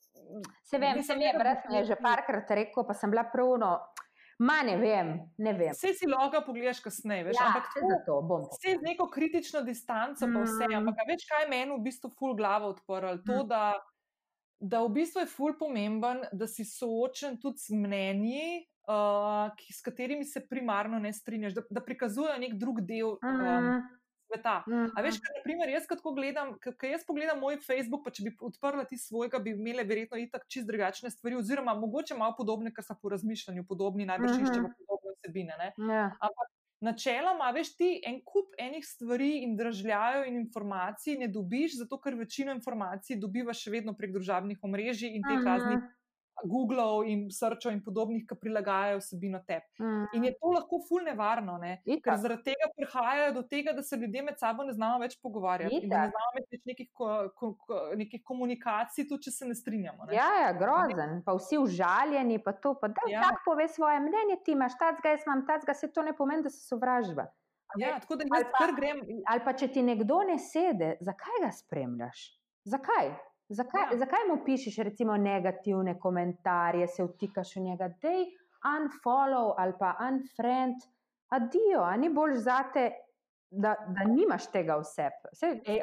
Se 0.63 0.77
vem, 0.77 1.03
sem 1.03 1.21
je, 1.21 1.33
brez 1.37 1.57
me 1.69 1.83
že 1.85 1.95
parkrat 2.01 2.49
rekel, 2.49 2.83
pa 2.87 2.93
sem 2.93 3.11
bila 3.11 3.23
pravno. 3.29 3.79
Ma 4.37 4.61
ne 4.67 4.75
vem, 4.77 5.11
ne 5.37 5.53
vem. 5.55 5.71
Vse 5.71 5.93
si 5.95 6.07
lahko 6.11 6.41
pogledaš 6.43 6.81
kasneje, 6.83 7.23
veš, 7.29 7.37
ja, 7.39 7.47
ampak 7.47 7.69
to, 7.71 7.87
zato 7.87 8.17
bom. 8.27 8.43
Vse 8.51 8.73
z 8.75 8.83
neko 8.83 9.07
kritično 9.11 9.61
distanco, 9.63 10.27
pa 10.27 10.43
vse. 10.43 10.67
Mm. 10.67 10.79
Ampak 10.81 11.03
več 11.07 11.23
kaj 11.29 11.47
meni 11.51 11.71
v 11.71 11.83
bistvu 11.85 12.11
ful 12.19 12.35
glavo 12.35 12.73
odprl. 12.73 13.21
To, 13.23 13.37
mm. 13.45 13.47
da, 13.47 13.63
da 14.59 14.83
v 14.83 14.91
bistvu 14.99 15.23
je 15.23 15.31
ful 15.31 15.55
pomemben, 15.59 16.25
da 16.35 16.49
si 16.51 16.67
soočen 16.67 17.39
tudi 17.39 17.63
z 17.63 17.79
mnenji, 17.79 18.65
uh, 18.91 19.53
ki, 19.55 19.71
s 19.71 19.85
katerimi 19.85 20.27
se 20.27 20.43
primarno 20.43 20.99
ne 20.99 21.13
strinjaš, 21.15 21.55
da, 21.55 21.63
da 21.79 21.85
prikazujejo 21.87 22.35
nek 22.43 22.59
drug 22.59 22.83
del. 22.83 23.15
Um, 23.23 23.45
mm 23.45 23.85
sveta. 24.35 24.63
Mm. 24.67 24.91
A 24.95 25.01
veš, 25.01 25.19
kaj, 25.23 25.33
naprimer, 25.39 25.69
jaz, 25.69 25.87
ko 25.87 26.13
gledam, 26.13 26.55
ko 26.59 26.89
jaz 26.89 27.05
pogledam 27.07 27.39
moj 27.39 27.59
Facebook, 27.63 28.03
pa 28.05 28.11
če 28.11 28.27
bi 28.27 28.33
odprla 28.39 28.85
ti 28.85 28.97
svojega, 28.97 29.39
bi 29.39 29.55
imele 29.55 29.83
verjetno 29.87 30.19
itak 30.19 30.47
čist 30.51 30.67
drugačne 30.67 31.11
stvari, 31.11 31.39
oziroma 31.39 31.75
mogoče 31.79 32.17
malo 32.17 32.35
podobne, 32.37 32.73
kar 32.73 32.83
so 32.83 32.95
po 33.01 33.09
razmišljanju 33.09 33.65
podobni, 33.67 34.05
najbrž 34.05 34.31
mm 34.31 34.37
-hmm. 34.37 34.51
iščemo 34.51 34.69
podobne 34.77 35.15
vsebine. 35.19 35.55
Yeah. 35.77 35.91
Ja. 35.91 36.05
Ampak 36.19 36.51
načeloma, 36.81 37.51
veš, 37.51 37.75
ti 37.77 38.01
en 38.05 38.21
kup 38.21 38.53
enih 38.59 38.85
stvari 38.85 39.43
in 39.43 39.55
držljajo 39.57 40.25
in 40.25 40.35
informacij 40.35 41.17
ne 41.17 41.27
dobiš, 41.27 41.77
zato 41.77 41.99
ker 42.01 42.15
večino 42.15 42.51
informacij 42.51 43.17
dobivaš 43.19 43.63
še 43.63 43.71
vedno 43.71 43.93
prek 43.93 44.11
družabnih 44.13 44.59
omrežij 44.61 45.15
in 45.15 45.23
teh 45.23 45.37
mm 45.37 45.41
-hmm. 45.41 45.45
raznih 45.45 45.79
Google 46.43 47.07
in 47.07 47.29
Srčo 47.31 47.71
in 47.71 47.81
podobnih, 47.83 48.25
ki 48.27 48.35
prilagajajo 48.39 48.99
vsebino 48.99 49.39
tebi. 49.47 49.65
Mm. 49.79 50.07
In 50.17 50.25
je 50.27 50.31
to 50.39 50.51
lahko 50.51 50.79
ful 50.87 51.05
nevarno, 51.05 51.57
ne? 51.61 51.77
ker 51.85 52.17
zaradi 52.21 52.51
tega 52.51 52.67
prihajajo 52.75 53.31
do 53.37 53.43
tega, 53.49 53.73
da 53.73 53.83
se 53.83 53.97
ljudje 53.97 54.23
med 54.25 54.39
sabo 54.39 54.65
ne 54.67 54.73
znamo 54.73 54.99
več 54.99 55.15
pogovarjati. 55.23 55.79
Ne 55.87 56.01
znamo 56.11 56.33
več 56.35 56.59
nekih, 56.67 56.89
ko, 56.93 57.11
ko, 57.39 57.53
ko, 57.65 57.79
nekih 57.95 58.23
komunikacij, 58.23 59.07
tudi 59.09 59.29
če 59.29 59.35
se 59.37 59.49
ne 59.49 59.55
strinjamo. 59.55 60.09
Ne? 60.09 60.17
Ja, 60.17 60.27
ja, 60.41 60.51
grozen, 60.59 61.21
pa 61.25 61.37
vsi 61.39 61.59
užaljeni, 61.61 62.41
pa 62.43 62.55
to, 62.59 62.75
pa 62.81 62.91
da 62.91 63.07
ja. 63.09 63.23
tako 63.29 63.51
pove 63.51 63.67
svoje 63.71 64.01
mnenje, 64.03 64.41
ti 64.45 64.55
imaš 64.57 64.77
tacga, 64.81 65.15
jaz 65.15 65.25
imam 65.27 65.45
tacga, 65.47 65.73
se 65.73 65.91
to 65.93 66.03
ne 66.03 66.15
pomeni, 66.17 66.43
da 66.43 66.51
se 66.53 66.61
sovražba. 66.67 67.29
Ja, 67.79 67.95
tako 67.99 68.15
da 68.19 68.27
jaz 68.29 68.51
kar 68.55 68.75
grem. 68.75 69.01
Ali 69.27 69.41
pa 69.43 69.55
če 69.57 69.71
ti 69.73 69.83
nekdo 69.83 70.21
ne 70.27 70.37
sede, 70.39 70.95
zakaj 71.03 71.41
ga 71.43 71.51
spremljaš? 71.55 72.27
Zakaj? 72.69 73.15
Zakaj, 73.49 73.91
ja. 73.91 73.97
zakaj 73.97 74.25
mu 74.29 74.39
pišeš, 74.45 74.77
recimo, 74.87 75.17
negativne 75.17 75.99
komentarje, 75.99 76.87
se 76.87 77.03
vtikaš 77.05 77.55
v 77.55 77.61
njega, 77.69 77.89
da 78.01 78.09
je 78.09 78.25
unfollow 78.65 79.53
ali 79.57 79.73
pa 79.79 79.93
unfriend, 80.01 80.81
adijo, 81.29 81.83
a 81.85 81.95
ni 81.97 82.09
bolj 82.09 82.39
zate, 82.41 82.89
da, 83.49 83.75
da 83.87 84.07
nimaš 84.09 84.49
tega 84.51 84.79
vse. 84.81 85.09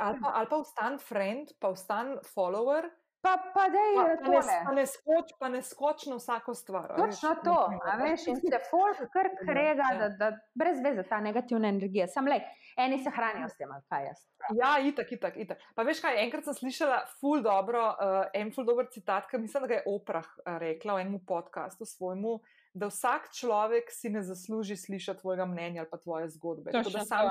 Ali 0.01 0.19
pa, 0.21 0.33
ali 0.35 0.51
pa 0.51 0.59
vstan 0.65 0.99
friend, 0.99 1.55
pa 1.61 1.71
vstan 1.71 2.17
follower. 2.35 2.91
Pa, 3.23 3.37
pa, 3.55 3.69
dej, 3.71 3.95
pa, 3.95 4.03
pa, 4.19 4.31
ne, 4.43 4.57
pa, 4.67 4.73
ne 4.75 4.83
skoč, 4.87 5.29
pa 5.39 5.49
ne 5.49 5.61
skoč 5.63 6.07
na 6.11 6.17
vsako 6.19 6.55
stvar. 6.59 6.89
Točno 6.97 7.31
veš, 7.31 7.45
to, 7.45 7.59
a 7.87 7.93
veš, 8.03 8.25
in 8.33 8.41
se 8.43 8.59
folk 8.71 8.99
kar 9.15 9.29
ja, 9.31 9.37
krega, 9.47 9.91
ja. 9.95 9.99
da, 10.01 10.09
da 10.19 10.31
brez 10.59 10.81
veze 10.83 11.05
ta 11.07 11.21
negativna 11.23 11.71
energija. 11.71 12.09
Sam 12.11 12.27
le, 12.27 12.41
eni 12.77 12.99
se 13.05 13.13
hranijo 13.15 13.47
s 13.49 13.55
tem, 13.61 13.71
ali 13.71 13.87
kaj 13.87 14.09
jaz. 14.09 14.25
Ja, 14.59 14.73
itak, 14.83 15.13
itak, 15.15 15.39
itak. 15.39 15.63
Pa 15.79 15.87
veš 15.87 16.03
kaj, 16.03 16.19
enkrat 16.25 16.51
sem 16.51 16.59
slišala 16.65 16.99
ful 17.21 17.47
dobro, 17.47 17.85
uh, 17.95 18.25
en 18.35 18.51
ful 18.51 18.67
dober 18.67 18.91
citat, 18.91 19.31
ki 19.31 19.39
mislim, 19.45 19.69
da 19.69 19.71
ga 19.71 19.79
je 19.79 19.87
Oprah 19.95 20.27
uh, 20.27 20.59
rekla 20.59 20.99
v 20.99 21.07
enem 21.07 21.23
podkastu 21.23 21.87
svojemu, 21.87 22.41
da 22.75 22.89
vsak 22.91 23.31
človek 23.39 23.95
si 23.95 24.11
ne 24.11 24.25
zasluži 24.27 24.75
slišati 24.77 25.21
tvojega 25.21 25.47
mnenja 25.47 25.85
ali 25.85 25.91
pa 25.93 26.03
tvoje 26.03 26.31
zgodbe. 26.35 26.73
Točno 26.75 26.99
da 26.99 27.07
sam 27.07 27.31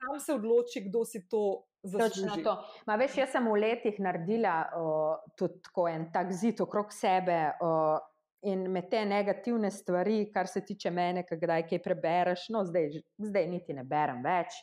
sam 0.00 0.20
se 0.20 0.34
odloči, 0.34 0.80
kdo 0.88 1.04
si 1.04 1.28
to 1.28 1.66
Točno 1.86 2.08
zasluži. 2.24 2.42
to. 2.42 2.54
Ma, 2.86 2.96
veš, 2.96 3.16
jaz 3.16 3.30
sem 3.30 3.44
v 3.44 3.56
letih 3.56 4.00
naredila 4.00 4.56
uh, 4.66 5.32
tudi 5.34 5.62
tako 5.62 5.88
en 5.88 6.12
tak 6.12 6.32
zid 6.32 6.60
okrog 6.60 6.92
sebe. 6.92 7.52
Uh, 7.60 7.98
In 8.42 8.70
me 8.70 8.82
te 8.82 9.00
negativne 9.02 9.70
stvari, 9.70 10.30
kar 10.30 10.46
se 10.46 10.60
tiče 10.60 10.90
mene, 10.90 11.24
kdaj 11.24 11.64
kaj 11.64 11.80
prebereš, 11.80 12.44
no, 12.48 12.60
zdaj, 12.62 12.84
zdaj 13.18 13.46
niti 13.48 13.74
ne 13.74 13.82
berem 13.82 14.20
več, 14.22 14.54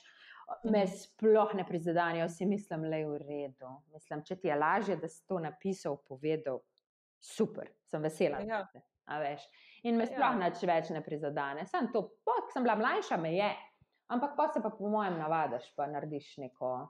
me 0.64 0.84
Mhm. 0.84 0.92
sploh 0.94 1.54
ne 1.54 1.66
prizadenejo, 1.66 2.30
si 2.30 2.46
mislim, 2.46 2.84
le 2.84 3.02
v 3.04 3.18
redu. 3.20 3.72
Mislim, 3.92 4.24
če 4.24 4.36
ti 4.36 4.48
je 4.48 4.56
lažje, 4.56 4.96
da 4.96 5.10
si 5.10 5.28
to 5.28 5.40
napisal, 5.40 5.98
povedal, 6.00 6.62
super, 7.20 7.68
sem 7.84 8.02
vesela. 8.02 8.40
Ja. 8.40 8.62
In 9.84 9.98
me 9.98 10.04
Ja. 10.04 10.08
sploh 10.08 10.36
nič 10.38 10.64
več 10.64 10.90
ne 10.90 11.02
prizadene. 11.02 11.66
Sem 11.66 11.92
to, 11.92 12.10
pa, 12.24 12.32
sem 12.50 12.64
bila 12.64 12.76
mlajša, 12.76 13.18
me 13.18 13.34
je, 13.34 13.52
ampak 14.08 14.38
pa 14.38 14.48
se 14.48 14.62
pa 14.62 14.70
po 14.70 14.88
mojem 14.88 15.18
navadiš, 15.18 15.74
pa 15.76 15.88
narediš 15.88 16.38
neko. 16.38 16.88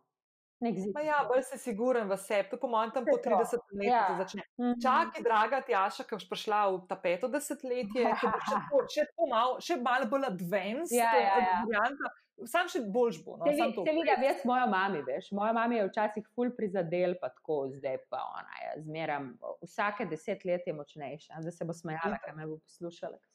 Nek 0.64 0.78
zid. 0.78 0.94
Ma 0.94 1.02
Ja, 1.02 1.18
bolj 1.24 1.44
si 1.44 1.58
siguren 1.60 2.08
v 2.08 2.16
sebi, 2.18 2.48
to 2.48 2.58
po 2.58 2.68
mojem 2.68 2.92
tam 2.92 3.04
po 3.04 3.12
To 3.12 3.20
je 3.20 3.24
to. 3.26 3.30
30 3.32 3.60
letih 3.74 3.90
Ja. 3.90 4.02
se 4.08 4.16
začne. 4.18 4.44
Mhm. 4.56 4.80
Čakaj, 4.80 5.22
draga 5.22 5.60
Tjaša, 5.62 6.04
ki 6.04 6.16
boš 6.16 6.28
prišla 6.30 6.60
v 6.70 6.82
ta 6.88 6.96
peto 6.98 7.28
desetletje, 7.28 8.02
bo 8.02 8.16
še, 8.16 8.28
tako- 8.64 8.84
še, 8.88 9.02
tako 9.06 9.24
malo, 9.28 9.54
še 9.60 9.76
malo 9.78 10.06
bolj 10.08 10.26
advanced 10.26 10.96
Ja, 10.96 11.12
ja, 11.14 11.36
ja. 11.38 11.56
varianta. 11.62 12.14
Sam 12.46 12.66
še 12.68 12.80
boljš 12.88 13.18
bo. 13.22 13.36
No, 13.38 13.46
Se, 13.48 13.66
to. 13.72 13.84
se 13.84 13.92
vidim, 13.92 14.24
jaz 14.24 14.42
mojo 14.44 14.66
mami, 14.68 15.04
veš, 15.04 15.28
moja 15.32 15.54
mama 15.54 15.76
je 15.76 15.86
včasih 15.86 16.26
ful 16.30 16.50
prizadel, 16.52 17.14
pa 17.16 17.30
tako, 17.30 17.70
zdaj 17.72 18.00
pa 18.10 18.24
ona 18.26 18.56
je 18.60 18.82
zmeram, 18.82 19.28
vsake 19.62 20.08
deset 20.08 20.42
let 20.44 20.66
je 20.66 20.74
močnejša, 20.74 21.40
zdaj 21.40 21.54
se 21.54 21.64
bo 21.64 21.74
smejala, 21.74 22.18
ker 22.18 22.34
me 22.34 22.48
bo 22.48 22.58
poslušala. 22.60 23.14
rekla. 23.14 23.33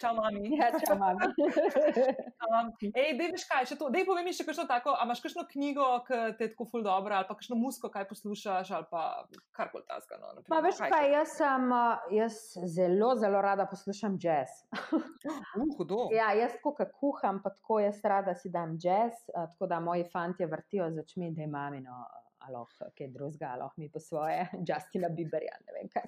Čau, 0.00 0.12
mami. 0.18 0.56
Ja, 0.58 0.70
čau, 0.74 0.98
mami. 0.98 1.26
Um, 2.48 2.70
ej, 2.80 3.12
dej, 3.18 3.28
veš 3.34 3.44
kaj, 3.44 3.66
to, 3.76 3.90
dej 3.92 4.06
povej 4.08 4.24
mi 4.24 4.32
še 4.32 4.46
kakšno 4.48 4.64
tako, 4.64 4.94
a 4.96 5.04
imaš 5.04 5.20
kakšno 5.20 5.44
knjigo, 5.50 5.84
ki 6.06 6.20
te 6.38 6.46
je 6.46 6.52
tako 6.54 6.64
ful 6.70 6.80
dobro, 6.80 7.12
ali 7.12 7.28
pa 7.28 7.36
kakšno 7.36 7.58
musko, 7.60 7.90
kaj 7.92 8.06
poslušaš, 8.08 8.70
ali 8.72 8.88
pa 8.88 9.02
karkoli 9.52 9.84
tasga. 9.84 10.16
No, 10.16 10.32
na 10.32 10.44
Pa 10.48 10.62
veš 10.64 10.80
kaj, 10.80 11.10
jaz 11.12 11.34
sem, 11.36 11.66
uh, 11.68 12.08
jaz 12.14 12.38
zelo, 12.72 13.10
zelo 13.20 13.42
rada 13.44 13.68
poslušam 13.68 14.16
jazz. 14.16 14.64
Uh, 14.72 15.68
hudo. 15.76 16.08
Ja, 16.16 16.30
jaz 16.32 16.56
tako, 16.56 16.72
kot 16.80 16.96
kuham, 16.96 17.42
pa 17.44 17.52
tako 17.52 17.82
jaz 17.84 18.00
rada 18.00 18.32
si 18.38 18.48
dam 18.48 18.78
jazz, 18.80 19.20
uh, 19.34 19.44
tako 19.52 19.68
da 19.68 19.82
moji 19.84 20.08
fanti 20.08 20.48
vrtijo 20.48 20.88
za 20.96 21.04
čmi, 21.04 21.34
da 21.36 21.44
imam 21.44 21.76
eno, 21.82 22.00
aloh, 22.48 22.68
kaj 22.96 23.08
drugega, 23.14 23.52
aloh 23.56 23.72
mi 23.76 23.88
po 23.92 24.00
svoje, 24.00 24.46
Justina 24.68 25.08
Bieberja, 25.12 25.54
ne 25.66 25.76
vem 25.76 25.90
kaj. 25.92 26.06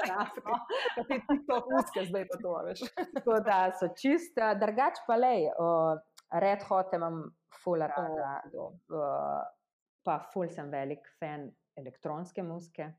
Krasno. 0.00 0.58
Te 0.96 1.18
TikTok 1.28 1.68
muske 1.74 2.06
zdaj 2.08 2.26
pa 2.30 2.38
to, 2.42 2.54
veš. 2.68 2.84
Tako 3.18 3.38
da 3.46 3.58
so 3.78 3.90
čista, 3.98 4.54
drugač 4.54 5.02
pa 5.06 5.18
lej, 5.20 5.48
uh, 5.52 5.98
red 6.42 6.62
hot 6.68 6.94
imam 6.96 7.22
ful 7.62 7.82
rada, 7.82 8.40
hudo. 8.46 8.70
uh, 8.94 9.42
pa 10.06 10.18
ful 10.32 10.48
sem 10.48 10.70
velik 10.72 11.04
fan 11.20 11.50
elektronske 11.76 12.42
muske. 12.42 12.90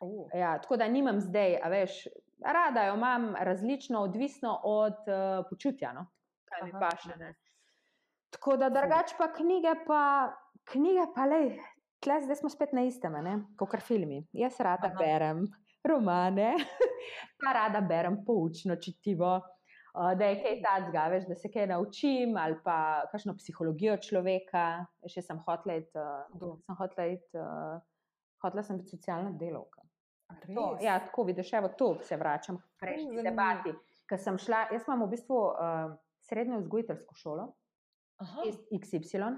Uh, 0.00 0.26
Ja, 0.34 0.56
tako 0.58 0.76
da 0.80 0.88
nimam 0.90 1.20
zdaj, 1.22 1.58
a 1.62 1.68
veš, 1.70 2.00
rada 2.42 2.88
jo 2.88 2.94
imam 2.98 3.34
različno, 3.38 4.00
odvisno 4.02 4.56
od 4.66 5.04
uh, 5.06 5.44
počutja, 5.50 5.92
no? 5.94 6.06
kaj 6.50 6.64
mi 6.66 6.72
Aha, 6.74 6.80
paše. 6.90 7.16
ne. 7.16 7.34
Tako 8.32 8.56
da 8.56 8.68
drugač 8.72 9.12
pa 9.18 9.28
knjige, 9.32 9.74
pa 9.86 10.00
knjige 10.64 11.04
pa 11.14 11.24
lej. 11.28 11.52
Tle, 12.02 12.18
zdaj 12.22 12.36
smo 12.36 12.50
spet 12.50 12.72
na 12.74 12.82
istem, 12.82 13.14
kot 13.56 13.76
filmi. 13.86 14.24
Jaz 14.34 14.58
rada 14.60 14.90
Aha. 14.90 14.98
Berem 14.98 15.44
romane, 15.86 16.54
pa 17.42 17.52
rada 17.54 17.80
berem 17.80 18.24
poučno 18.26 18.76
čitivo, 18.76 19.36
da 19.92 20.24
je 20.24 20.40
kaj 20.42 20.58
takega, 20.64 21.06
veš, 21.12 21.28
da 21.28 21.34
se 21.34 21.50
kaj 21.52 21.66
naučim, 21.66 22.36
ali 22.36 22.56
pa 22.64 23.04
kakšno 23.12 23.36
psihologijo 23.38 23.96
človeka. 24.02 24.64
Jaz 25.04 25.26
sem 25.26 25.38
hotela 25.46 25.78
iti, 25.78 25.98
uh, 25.98 26.58
sem 26.66 26.78
hotela 26.78 27.06
iti, 27.12 27.38
uh, 27.38 27.80
hotela 28.42 28.66
sem 28.66 28.80
biti 28.80 28.96
socialna 28.96 29.30
delovka. 29.38 29.82
To, 30.54 30.78
ja, 30.80 30.96
tako 31.06 31.26
vidiš, 31.28 31.52
evo 31.52 31.68
to 31.78 31.94
se 32.02 32.16
vračam 32.16 32.56
k 32.56 32.62
prejšnji 32.80 33.04
zanimivo. 33.04 33.30
debati. 33.30 33.74
Ker 34.08 34.18
sem 34.18 34.38
šla, 34.40 34.66
jaz 34.72 34.86
imam 34.88 35.04
v 35.04 35.12
bistvu 35.12 35.36
uh, 35.36 35.92
srednjo 36.24 36.62
vzgojiteljsko 36.62 37.14
šolo, 37.14 37.50
Aha. 38.24 38.46
XY. 38.72 39.36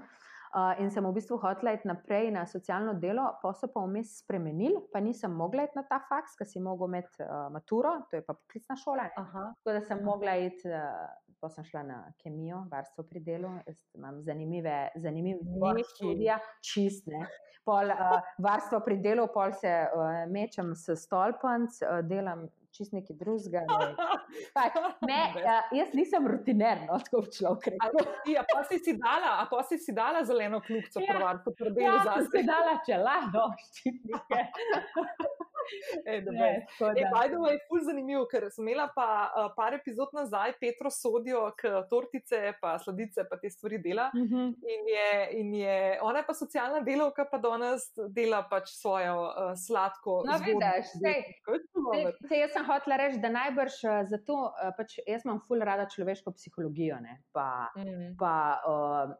Uh, 0.53 0.73
in 0.79 0.91
sem 0.91 1.03
v 1.03 1.11
bistvu 1.15 1.37
hotela 1.41 1.73
iti 1.75 1.87
naprej 1.89 2.29
na 2.31 2.45
socialno 2.47 2.93
delo, 2.99 3.25
pa 3.41 3.51
so 3.53 3.67
pa 3.73 3.81
vmes 3.83 4.19
spremenili, 4.21 4.77
pa 4.93 5.01
nisem 5.03 5.33
mogla 5.33 5.65
iti 5.67 5.75
na 5.75 5.83
ta 5.89 5.99
faks, 6.09 6.37
ker 6.39 6.47
si 6.47 6.61
mogla 6.63 6.87
imeti 6.91 7.23
uh, 7.23 7.47
maturo, 7.51 7.95
to 8.09 8.19
je 8.19 8.25
pa 8.25 8.35
poklicna 8.37 8.77
šola. 8.79 9.09
Tako 9.15 9.73
da 9.75 9.81
sem 9.81 10.03
mogla 10.05 10.35
iti, 10.39 10.69
uh, 10.69 11.07
pa 11.41 11.49
sem 11.49 11.65
šla 11.67 11.83
na 11.83 11.97
kemijo, 12.21 12.65
varstvo 12.71 13.03
pri 13.09 13.23
delu, 13.25 13.51
jaz 13.67 13.81
imam 13.97 14.21
zanimive, 14.23 14.77
zanimive 14.95 15.41
izbor 15.43 15.75
Neki. 15.75 15.89
študija, 15.95 16.39
čist 16.63 17.09
ne. 17.11 17.25
Pol, 17.65 17.89
uh, 17.89 18.19
varstvo 18.45 18.79
pri 18.85 18.99
delu, 19.01 19.27
pol 19.33 19.51
se 19.57 19.71
uh, 19.71 20.21
mečem 20.31 20.75
s 20.77 20.95
stolpenc, 21.01 21.81
uh, 21.81 21.99
delam 22.05 22.45
čist 22.75 22.91
nekaj 22.91 23.15
drugega. 23.15 23.63
ne. 23.63 23.87
Pač, 24.51 24.75
ne, 25.01 25.19
uh, 25.37 25.71
jaz 25.71 25.93
nisem 25.93 26.27
rutiner, 26.27 26.83
no, 26.85 26.99
tako 27.01 27.21
bi 27.21 27.31
človek 27.31 27.67
rekel. 27.73 28.05
ti, 28.23 28.35
a 28.35 28.43
pa 28.43 28.63
si 28.63 28.79
si 28.79 28.93
dala, 28.95 29.39
a 29.39 29.47
pa 29.47 29.63
si 29.63 29.79
si 29.79 29.91
dala 29.93 30.23
zeleno 30.23 30.59
kljubico, 30.59 30.99
Ja. 30.99 31.07
prvar, 31.09 31.39
po 31.39 31.51
Ja, 31.81 32.03
zase. 32.03 32.27
si 32.31 32.43
dala 32.43 32.77
čelado, 32.81 33.47
ščitnike. 33.63 34.39
The 36.25 36.31
Ne, 36.31 37.09
by 37.11 37.27
the 37.29 37.39
way, 37.39 37.57
ful 37.67 37.79
zanimivo, 37.83 38.25
ker 38.27 38.49
sem 38.51 38.65
imela 38.67 38.87
pa 38.95 39.07
uh, 39.31 39.49
par 39.55 39.73
epizod 39.73 40.09
nazaj 40.13 40.53
Petro 40.59 40.89
sodijo, 40.89 41.51
k 41.57 41.83
tortice, 41.89 42.53
pa 42.61 42.75
sladice, 42.79 43.25
pa 43.29 43.37
te 43.37 43.49
stvari 43.49 43.79
dela. 43.81 44.09
Mhm. 44.15 44.43
In 44.75 44.87
je, 44.87 45.07
in 45.39 45.53
je, 45.53 45.77
ona 46.01 46.19
je 46.19 46.25
pa 46.27 46.33
socialna 46.33 46.79
delavka, 46.81 47.25
pa 47.31 47.37
danes 47.37 47.87
dela 48.09 48.43
pač 48.49 48.69
svojo 48.77 49.15
uh, 49.27 49.53
sladko. 49.57 50.21
No, 50.25 50.37
vidiš, 50.39 50.91
sej. 51.01 51.19
Je? 51.47 51.59
Sej- 51.93 52.13
sej 52.27 52.39
Jaz 52.39 52.51
sem 52.53 52.65
hotela 52.65 52.97
reči, 52.97 53.19
da 53.21 53.29
najbrž 53.29 53.75
eh, 53.83 54.05
zato, 54.09 54.35
eh, 54.57 54.71
pač 54.77 54.97
jaz 55.05 55.25
imam 55.25 55.39
ful 55.47 55.59
rada 55.61 55.85
človeško 55.85 56.31
psihologijo, 56.35 56.99
ne, 57.01 57.21
pa, 57.33 57.69
Mm. 57.75 58.15
pa 58.19 58.33
uh, 58.63 59.13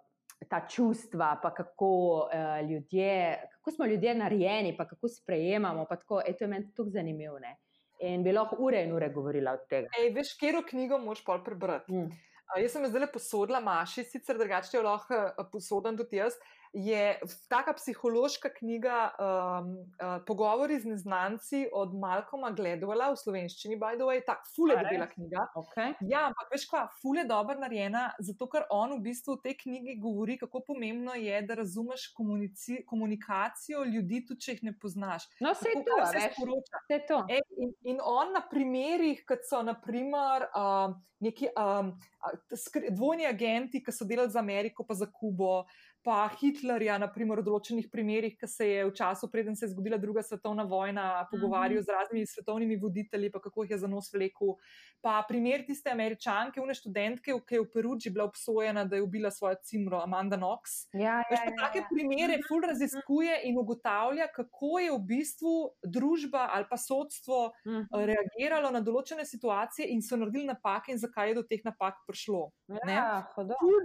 ta 0.49 0.67
čustva, 0.67 1.39
pa 1.41 1.53
kako 1.53 1.89
uh, 2.25 2.69
ljudje, 2.69 3.37
kako 3.51 3.71
smo 3.71 3.85
ljudje 3.85 4.15
narejeni, 4.15 4.75
pa 4.77 4.87
kako 4.87 5.07
sprejemamo. 5.07 5.85
Pa 5.89 5.95
tako, 5.95 6.21
ej, 6.27 6.37
to 6.37 6.43
je 6.43 6.47
meni 6.47 6.69
tako 6.69 6.89
zanimivo. 6.89 7.39
ne. 7.39 7.57
In 7.99 8.23
bi 8.23 8.31
lahko 8.31 8.57
ure 8.59 8.83
in 8.83 8.93
ure 8.93 9.09
govorila 9.09 9.53
od 9.55 9.67
tega. 9.69 9.89
Ej, 9.99 10.09
veš, 10.13 10.33
katero 10.39 10.61
knjigo 10.67 10.97
moš 10.99 11.23
pol 11.25 11.43
prebrati? 11.43 11.93
Mm. 11.93 12.11
A, 12.45 12.59
Jaz 12.59 12.75
sem 12.75 12.85
zdaj 12.87 13.07
posodila, 13.13 13.59
Maši, 13.59 14.03
sicer 14.03 14.37
drugače 14.37 14.77
jo 14.77 14.83
lahko 14.83 15.15
eh, 15.15 15.45
posodim 15.51 15.97
tudi 15.97 16.19
jaz. 16.19 16.35
Je 16.75 17.19
taka 17.49 17.73
psihološka 17.73 18.49
knjiga 18.57 18.97
um, 19.15 19.69
uh, 19.79 20.17
Pogovori 20.27 20.79
z 20.79 20.89
neznanci 20.91 21.69
od 21.73 21.93
Malcolma 21.95 22.51
Gladwella 22.51 23.13
v 23.13 23.19
slovenščini, 23.21 23.77
by 23.79 23.95
the 23.95 24.03
way, 24.03 24.19
tako 24.25 24.49
fule 24.55 24.75
debela 24.75 25.07
knjiga. 25.07 25.45
Okay. 25.55 25.93
Ja, 26.11 26.25
ampak 26.27 26.51
veš 26.51 26.67
kva, 26.67 26.81
fule 26.99 27.23
dobro 27.29 27.55
narejena, 27.61 28.09
zato 28.19 28.49
ker 28.51 28.67
on 28.75 28.97
v 28.97 28.99
bistvu 29.07 29.37
v 29.37 29.43
tej 29.47 29.57
knjigi 29.63 29.95
govori, 30.03 30.35
kako 30.41 30.65
pomembno 30.67 31.15
je, 31.15 31.41
da 31.47 31.55
razumeš 31.61 32.09
komunikacijo 32.89 33.85
ljudi, 33.87 34.25
tudi 34.27 34.43
če 34.43 34.57
jih 34.57 34.63
ne 34.67 34.75
poznaš. 34.75 35.29
No, 35.39 35.55
Kako, 35.55 35.83
to, 35.87 35.99
se 36.11 36.27
sporoča. 36.35 36.83
vse 36.83 37.01
to. 37.07 37.23
E, 37.31 37.39
in, 37.55 37.73
in 37.95 38.03
on 38.03 38.35
na 38.35 38.43
primerih, 38.51 39.23
kot 39.27 39.47
so 39.47 39.63
naprimer 39.63 40.49
um, 40.51 40.99
neki 41.23 41.47
um, 41.55 41.93
dvojni 42.91 43.25
agenti, 43.25 43.81
ki 43.83 43.93
so 43.95 44.05
delali 44.07 44.31
za 44.31 44.39
Ameriko, 44.39 44.83
pa 44.87 44.93
za 44.93 45.07
Kubo, 45.11 45.63
pa 46.05 46.29
Hitlerja, 46.37 46.99
naprimer 47.01 47.39
v 47.41 47.47
določenih 47.47 47.87
primerih, 47.89 48.35
ki 48.37 48.47
se 48.47 48.67
je 48.69 48.83
v 48.85 48.91
času, 48.93 49.25
preden 49.33 49.55
se 49.57 49.65
je 49.65 49.71
zgodila 49.71 49.97
druga 49.97 50.21
svetovna 50.21 50.63
vojna, 50.69 51.25
pogovarjal 51.31 51.81
z 51.81 51.89
raznimi 51.95 52.27
svetovnimi 52.29 52.77
voditelji, 52.77 53.31
pa 53.33 53.41
kako 53.41 53.65
jih 53.65 53.73
je 53.73 53.79
za 53.81 53.89
nos 53.89 54.11
vlekel. 54.13 54.53
Pa 55.01 55.17
primer 55.27 55.63
tiste 55.65 55.89
američanke, 55.89 56.61
une 56.61 56.75
študentke, 56.77 57.33
ki 57.47 57.57
je 57.57 57.63
v 57.63 57.69
Peruči 57.73 58.11
bila 58.13 58.27
obsojena, 58.29 58.85
da 58.85 58.99
je 58.99 59.05
ubila 59.05 59.31
svojo 59.33 59.57
cimro, 59.65 60.03
Amanda 60.05 60.37
Knox. 60.37 60.85
Ja, 60.93 61.23
Veš, 61.31 61.41
ja, 61.41 61.49
ja, 61.49 61.55
take 61.63 61.81
ja. 61.81 61.87
primere 61.89 62.37
ful 62.45 62.61
raziskuje 62.61 63.39
in 63.49 63.57
ugotavlja, 63.57 64.29
kako 64.35 64.79
je 64.85 64.91
v 64.93 65.01
bistvu 65.09 65.55
družba 65.81 66.49
ali 66.53 66.69
pa 66.69 66.77
sodstvo 66.77 67.51
Mhm. 67.65 67.81
eh, 67.81 68.05
reagiralo 68.05 68.69
na 68.71 68.81
določene 68.81 69.25
situacije 69.25 69.89
in 69.89 70.01
so 70.01 70.17
naredili 70.17 70.45
napake 70.45 70.91
in 70.93 71.01
zakaj 71.01 71.29
je 71.29 71.35
do 71.35 71.43
teh 71.43 71.65
napak 71.65 71.97
prišlo. 72.07 72.51
Ja, 72.87 73.25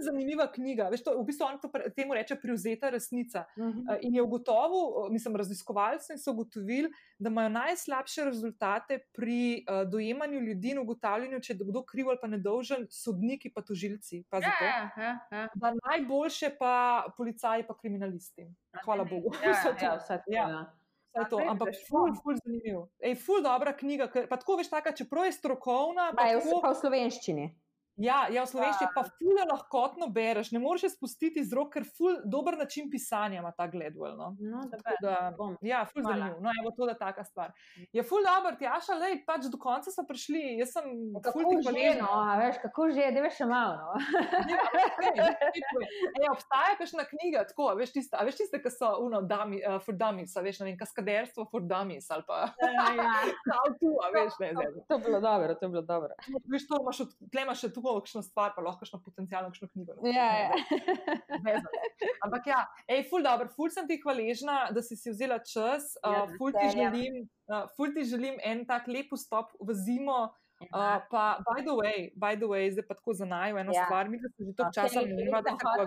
zanimiva 0.05 0.47
knjiga. 0.51 0.89
Veš, 0.93 1.03
to, 1.03 1.17
v 1.17 1.25
bistvu 1.25 1.45
on 1.47 1.59
to 1.61 1.69
pre, 1.71 1.89
temu 2.11 2.19
reče 2.19 2.35
privzeta 2.35 2.89
resnica. 2.89 3.45
Mhm. 3.57 3.79
Eh, 3.89 3.97
In 4.01 4.15
je 4.15 4.21
ugotovil, 4.21 5.07
eh, 5.07 5.11
mislim, 5.11 5.35
raziskovalci 5.35 6.17
so 6.17 6.31
ugotovili, 6.31 6.91
da 7.19 7.29
imajo 7.29 7.49
najslabše 7.49 8.25
rezultate 8.25 8.99
pri 9.13 9.65
uh, 9.69 9.89
dojemanju 9.89 10.39
ljudi 10.39 10.69
in 10.71 10.79
ugotavljanju, 10.79 11.39
če 11.41 11.53
je 11.53 11.57
kdo 11.61 11.83
kriv 11.83 12.09
ali 12.09 12.17
pa 12.21 12.27
nedolžen, 12.27 12.87
sodniki 12.89 13.51
pa 13.53 13.61
tožilci. 13.61 14.23
Pa 14.29 14.37
Ja, 14.37 14.41
zato. 14.41 14.65
ja, 14.65 14.89
ja, 14.97 15.19
ja. 15.31 15.47
Da 15.55 15.73
najboljše 15.89 16.49
pa 16.59 17.05
policaji, 17.17 17.63
pa 17.67 17.77
kriminalisti. 17.77 18.47
Hvala 18.85 19.03
Bogu. 19.03 19.31
Ja, 19.43 19.51
Vse 19.53 19.67
ja, 19.69 19.75
to. 19.75 19.85
ja, 19.85 19.95
vse 19.97 20.17
to, 20.17 20.31
Ja. 20.33 20.49
ja. 20.49 20.73
vse 21.13 21.29
to, 21.29 21.37
ampak 21.49 21.69
ful, 21.89 22.13
ful 22.23 22.35
zanimiv. 22.35 22.87
Ej, 22.99 23.15
ful 23.15 23.41
dobra 23.43 23.73
knjiga, 23.73 24.07
ker, 24.07 24.27
pa 24.27 24.37
tako 24.37 24.57
veš, 24.57 24.69
taka, 24.69 24.91
čeprav 24.91 25.25
je 25.25 25.31
strokovna, 25.31 26.11
Pa 26.15 26.21
pa 26.23 26.27
je 26.27 26.39
tako, 26.41 26.61
pa 26.61 26.71
v 26.71 26.75
slovenščini. 26.75 27.45
Ja, 28.01 28.25
ja, 28.27 28.43
v 28.43 28.49
slovenščini 28.49 28.89
pa 28.95 29.03
ful 29.05 29.37
je 29.37 29.45
lahkotno 29.45 30.07
bereš, 30.09 30.51
ne 30.51 30.59
moreš 30.59 30.89
spustiti 30.91 31.43
z 31.43 31.53
rok, 31.53 31.69
ker 31.71 31.85
ful 31.87 32.17
dober 32.25 32.57
način 32.57 32.89
pisanja 32.89 33.39
ima 33.39 33.51
ta 33.51 33.67
Gledwell. 33.67 34.17
No. 34.17 34.31
No, 34.39 34.61
Tako 34.67 34.95
Da, 35.01 35.15
bom. 35.37 35.55
ja, 35.61 35.85
ful 35.85 36.01
Hvala. 36.01 36.17
zanimiv. 36.17 36.41
No, 36.41 36.49
evo, 36.57 36.71
to 36.71 36.89
je 36.89 36.97
taka 36.97 37.23
stvar. 37.23 37.51
Je 37.91 38.03
ful 38.03 38.21
dobro, 38.21 38.55
Tjaša, 38.55 38.97
lej, 38.97 39.21
pač 39.23 39.47
do 39.47 39.57
konca 39.57 39.91
smo 39.91 40.03
prišli. 40.03 40.57
Jaz 40.57 40.73
sem 40.73 40.85
ful 41.25 41.45
ti 41.45 41.55
hvaležna. 41.61 42.01
no, 42.01 42.19
veš, 42.37 42.59
kako 42.61 42.89
že, 42.91 43.11
da 43.11 43.21
veš 43.21 43.35
še 43.37 43.45
malo. 43.45 43.77
No. 43.77 43.93
Ja. 45.11 45.27
Ej, 46.17 46.27
obstaja 46.31 46.75
kakšna 46.77 47.03
knjiga, 47.05 47.43
tako, 47.47 47.71
veš 47.75 47.91
tiste, 47.95 48.17
veš 48.25 48.37
tiste, 48.37 48.59
ki 48.61 48.71
so 48.71 48.91
uno, 49.01 49.21
dami, 49.21 49.59
uh, 49.59 49.79
for 49.83 49.95
dummies, 49.97 50.33
veš, 50.35 50.61
ne 50.61 50.69
vem, 50.69 50.77
kaskaderstvo 50.79 51.45
for 51.51 51.63
dummies 51.65 52.07
ali 52.13 52.23
pa 52.27 52.41
ja. 52.61 53.09
how 53.51 53.65
to, 53.79 53.91
a 53.99 54.11
veš, 54.13 54.37
ne, 54.41 54.51
zdaj. 54.55 54.69
To 54.87 54.97
je 54.97 55.03
bilo 55.05 55.19
dobro, 55.23 55.55
to 55.55 55.65
je 55.65 55.71
bilo 55.73 55.81
dobro. 55.83 56.15
Veš, 56.53 56.67
to 56.69 56.79
imaš, 56.81 56.99
od- 57.05 57.15
tle 57.33 57.45
imaš 57.45 57.63
še 57.65 57.71
tu 57.95 58.01
kakšno 58.05 58.21
stvar, 58.23 58.53
pa 58.55 58.61
lahko 58.61 58.79
kakšno 58.85 58.99
potencijalno 59.05 59.49
kakšno 59.49 59.67
knjigo. 59.73 59.93
Ja, 60.07 60.27
ne, 60.31 60.41
ja. 60.41 60.51
Vezano. 61.45 61.69
Ampak 62.25 62.47
ja, 62.47 62.65
ej, 62.87 63.03
ful 63.09 63.23
dobro, 63.23 63.49
ful 63.55 63.69
sem 63.69 63.87
ti 63.87 63.99
hvaležna, 64.03 64.71
da 64.71 64.81
si 64.81 64.95
si 64.95 65.11
vzela 65.13 65.39
čas. 65.39 65.95
Ja, 66.03 66.23
Uh, 66.23 66.35
ful, 66.37 66.51
ti 66.51 66.67
želim, 66.75 67.29
uh, 67.51 67.65
ful 67.75 67.93
ti 67.95 68.03
želim 68.07 68.37
en 68.43 68.65
tak 68.65 68.87
lep 68.87 69.11
vstop 69.13 69.51
v 69.59 69.73
zimo. 69.73 70.29
Uh, 70.61 71.01
pa, 71.09 71.41
by 71.41 71.63
the 71.65 71.73
way, 71.73 72.11
by 72.15 72.35
the 72.37 72.45
way, 72.45 72.69
zdaj 72.69 72.85
pa 72.85 72.93
tako 72.93 73.13
za 73.17 73.25
naju 73.25 73.57
eno 73.57 73.73
Ja. 73.73 73.85
stvar, 73.85 74.09
mi 74.09 74.19
se 74.19 74.29
že 74.29 74.53
toliko 74.53 74.63
No, 74.63 74.71
časa 74.73 75.01
glih 75.01 75.31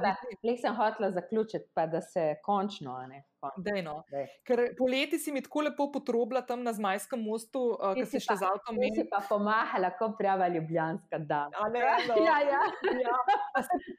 da 0.03 0.57
sem 0.63 0.75
hotela 0.75 1.11
zaključiti, 1.11 1.71
pa 1.75 1.87
da 1.87 2.01
se 2.01 2.35
končno. 2.43 3.07
Ne. 3.07 3.23
Dejno. 3.57 4.05
Dej. 4.11 4.27
Ker 4.43 4.75
poleti 4.75 5.19
si 5.19 5.33
mi 5.33 5.41
tako 5.41 5.61
lepo 5.63 5.89
potrobila 5.89 6.41
tam 6.41 6.63
na 6.63 6.73
Zmajskem 6.73 7.21
mostu, 7.21 7.75
uh, 7.75 7.95
Ti 7.95 8.01
ki 8.01 8.07
si 8.07 8.21
si 8.21 8.27
pa- 8.29 8.37
z 8.37 8.43
avtom. 8.45 8.75
Tu 8.77 8.95
si 8.95 9.05
pa 9.05 9.21
pomahala, 9.21 9.91
kot 9.91 10.17
prava 10.19 10.49
ljubljanska 10.49 11.19
dama. 11.19 11.69
Ne, 11.69 11.81
no. 12.09 12.15
Ja, 12.19 12.41
ja. 12.41 12.63
Ja, 13.01 13.17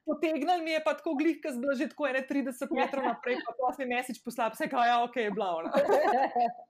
potegnil 0.05 0.63
mi 0.63 0.71
je 0.71 0.81
pa 0.81 0.93
tako 0.93 1.15
glih, 1.15 1.39
ker 1.39 1.51
sem 1.51 1.61
bila 1.61 1.73
že 1.73 1.87
tako 1.87 2.07
ene 2.07 2.21
30 2.21 2.71
metrov 2.71 3.03
naprej, 3.03 3.39
pa 3.41 3.51
posni 3.53 3.85
mesič 3.85 4.19
poslal, 4.19 4.51
vse 4.51 4.67
kaj, 4.67 4.87
ja, 4.87 4.97
ok, 5.03 5.15
je. 5.17 5.31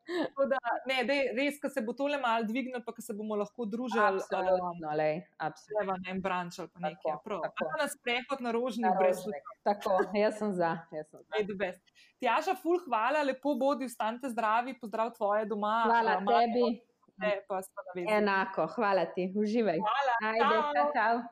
Tako 0.05 0.45
Da, 0.45 0.59
ne, 0.85 1.01
dej, 1.03 1.33
res, 1.33 1.55
ko 1.57 1.65
se 1.65 1.81
bo 1.81 1.93
tole 1.93 2.17
malo 2.17 2.45
dvignilo, 2.45 2.77
pa 2.85 2.93
ko 2.93 3.01
se 3.01 3.13
bomo 3.13 3.33
lahko 3.35 3.65
družili, 3.65 4.03
um, 4.05 4.19
Absolutno, 4.21 4.91
lej, 4.93 5.23
absolutno. 5.37 5.95
na 5.95 6.11
en 6.11 6.21
branč 6.21 6.59
ali 6.59 6.69
pa 6.69 6.79
nekaj. 6.79 7.01
Tako, 7.01 7.09
ja, 7.09 7.17
prav. 7.23 7.41
tako. 7.57 7.71
Na 7.81 7.87
sprehod 7.87 8.39
na 8.41 8.51
rožni, 8.51 8.85
Na 8.85 8.93
brez 8.93 9.17
rožnik. 9.17 9.43
Tako, 9.63 9.97
jaz 10.13 10.37
sem 10.37 10.53
za. 10.53 10.71
Jaz 10.93 11.09
sem 11.09 11.21
za. 11.21 11.33
Ej, 11.33 11.43
the 11.43 11.55
best. 11.55 11.81
Tjaša, 12.15 12.53
ful, 12.65 12.81
hvala, 12.87 13.21
lepo 13.23 13.53
bodi, 13.55 13.85
ostanite 13.85 14.29
zdravi, 14.33 14.73
pozdrav 14.81 15.13
tvoje 15.13 15.45
doma. 15.45 15.83
Hvala 15.85 16.17
a, 16.17 16.19
Marko, 16.25 16.41
tebi, 16.41 16.81
ne, 17.21 17.33
pa 17.45 17.61
sva 17.61 17.85
na 17.85 17.93
vezi. 17.93 18.07
enako, 18.17 18.67
hvala 18.73 19.05
ti, 19.13 19.29
uživaj. 19.37 19.81
Hvala, 19.85 20.19
Ajde, 20.31 20.45
čau. 20.49 20.73
čau, 20.73 20.91
čau. 20.97 21.23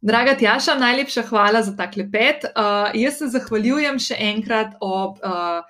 Draga 0.00 0.34
Tjaša, 0.34 0.74
najlepša 0.80 1.22
hvala 1.28 1.62
za 1.62 1.76
ta 1.76 1.86
klepet. 1.90 2.48
Uh, 2.50 2.88
jaz 2.96 3.20
se 3.20 3.28
zahvaljujem 3.36 4.00
še 4.00 4.16
enkrat 4.32 4.78
ob 4.80 5.20
uh, 5.20 5.60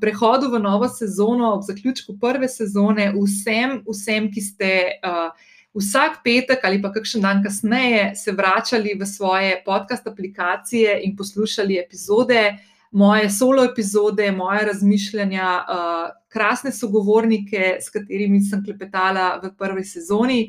prehodu 0.00 0.48
v 0.52 0.60
novo 0.62 0.88
sezono, 0.88 1.56
ob 1.58 1.64
zaključku 1.66 2.14
prve 2.22 2.48
sezone, 2.48 3.10
vsem, 3.18 3.80
vsem 3.90 4.30
ki 4.32 4.44
ste 4.46 4.70
uh, 5.02 5.50
vsak 5.74 6.22
petek 6.22 6.62
ali 6.64 6.78
pa 6.82 6.92
kakšen 6.94 7.24
dan 7.26 7.42
kasneje 7.42 8.12
se 8.16 8.32
vračali 8.32 8.94
v 8.94 9.06
svoje 9.10 9.58
podcast 9.66 10.06
aplikacije 10.06 11.00
in 11.02 11.16
poslušali 11.18 11.80
epizode, 11.82 12.54
moje 12.94 13.30
solo 13.30 13.64
epizode, 13.64 14.30
moje 14.32 14.66
razmišljanja, 14.66 15.64
uh, 15.68 16.10
krasne 16.28 16.72
sogovornike, 16.72 17.76
s 17.80 17.90
katerimi 17.90 18.38
sem 18.40 18.62
klepetala 18.64 19.40
v 19.42 19.50
prvi 19.58 19.82
sezoni. 19.84 20.44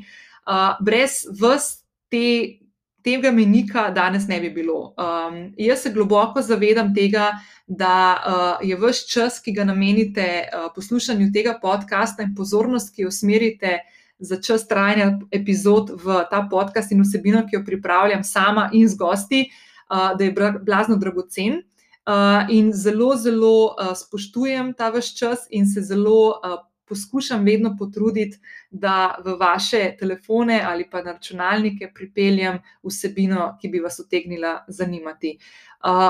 Uh, 0.46 0.78
brez 0.80 1.24
vas 1.40 1.82
te 2.08 2.62
tega 3.02 3.30
menika 3.34 3.90
danes 3.90 4.28
ne 4.30 4.38
bi 4.40 4.50
bilo. 4.50 4.94
Um, 4.94 5.52
jaz 5.58 5.82
se 5.82 5.90
globoko 5.90 6.42
zavedam 6.42 6.94
tega, 6.94 7.32
da 7.66 7.92
uh, 8.14 8.68
je 8.68 8.78
vaš 8.78 9.02
čas, 9.10 9.42
ki 9.42 9.52
ga 9.52 9.66
namenite 9.66 10.26
uh, 10.46 10.70
poslušanju 10.74 11.32
tega 11.34 11.58
podcasta 11.62 12.22
in 12.22 12.34
pozornost, 12.34 12.94
ki 12.94 13.02
jo 13.02 13.10
usmerite 13.10 13.80
za 14.18 14.38
čas 14.42 14.68
trajanja 14.70 15.18
epizod 15.34 15.90
v 16.02 16.22
ta 16.30 16.46
podcast 16.50 16.94
in 16.94 17.02
vsebino, 17.02 17.42
ki 17.50 17.58
jo 17.58 17.66
pripravljam 17.66 18.22
sama 18.24 18.70
in 18.72 18.86
z 18.88 18.98
gosti, 18.98 19.48
uh, 19.90 20.12
da 20.18 20.24
je 20.24 20.34
blazno 20.62 20.96
dragocen. 20.96 21.64
Uh, 22.06 22.46
in 22.54 22.72
zelo, 22.72 23.16
zelo 23.16 23.74
uh, 23.74 23.90
spoštujem 23.98 24.74
ta 24.78 24.92
vaš 24.94 25.08
čas 25.18 25.46
in 25.50 25.66
se 25.66 25.80
zelo 25.82 26.38
uh, 26.38 26.60
poskušam 26.88 27.44
vedno 27.44 27.76
potruditi, 27.78 28.38
da 28.70 29.16
v 29.24 29.36
vaše 29.40 29.96
telefone 29.98 30.60
ali 30.64 30.90
pa 30.90 31.02
na 31.02 31.12
računalnike 31.12 31.90
pripeljem 31.94 32.58
vsebino, 32.82 33.56
ki 33.60 33.68
bi 33.68 33.80
vas 33.80 33.98
utegnila 33.98 34.64
zanimati. 34.68 35.38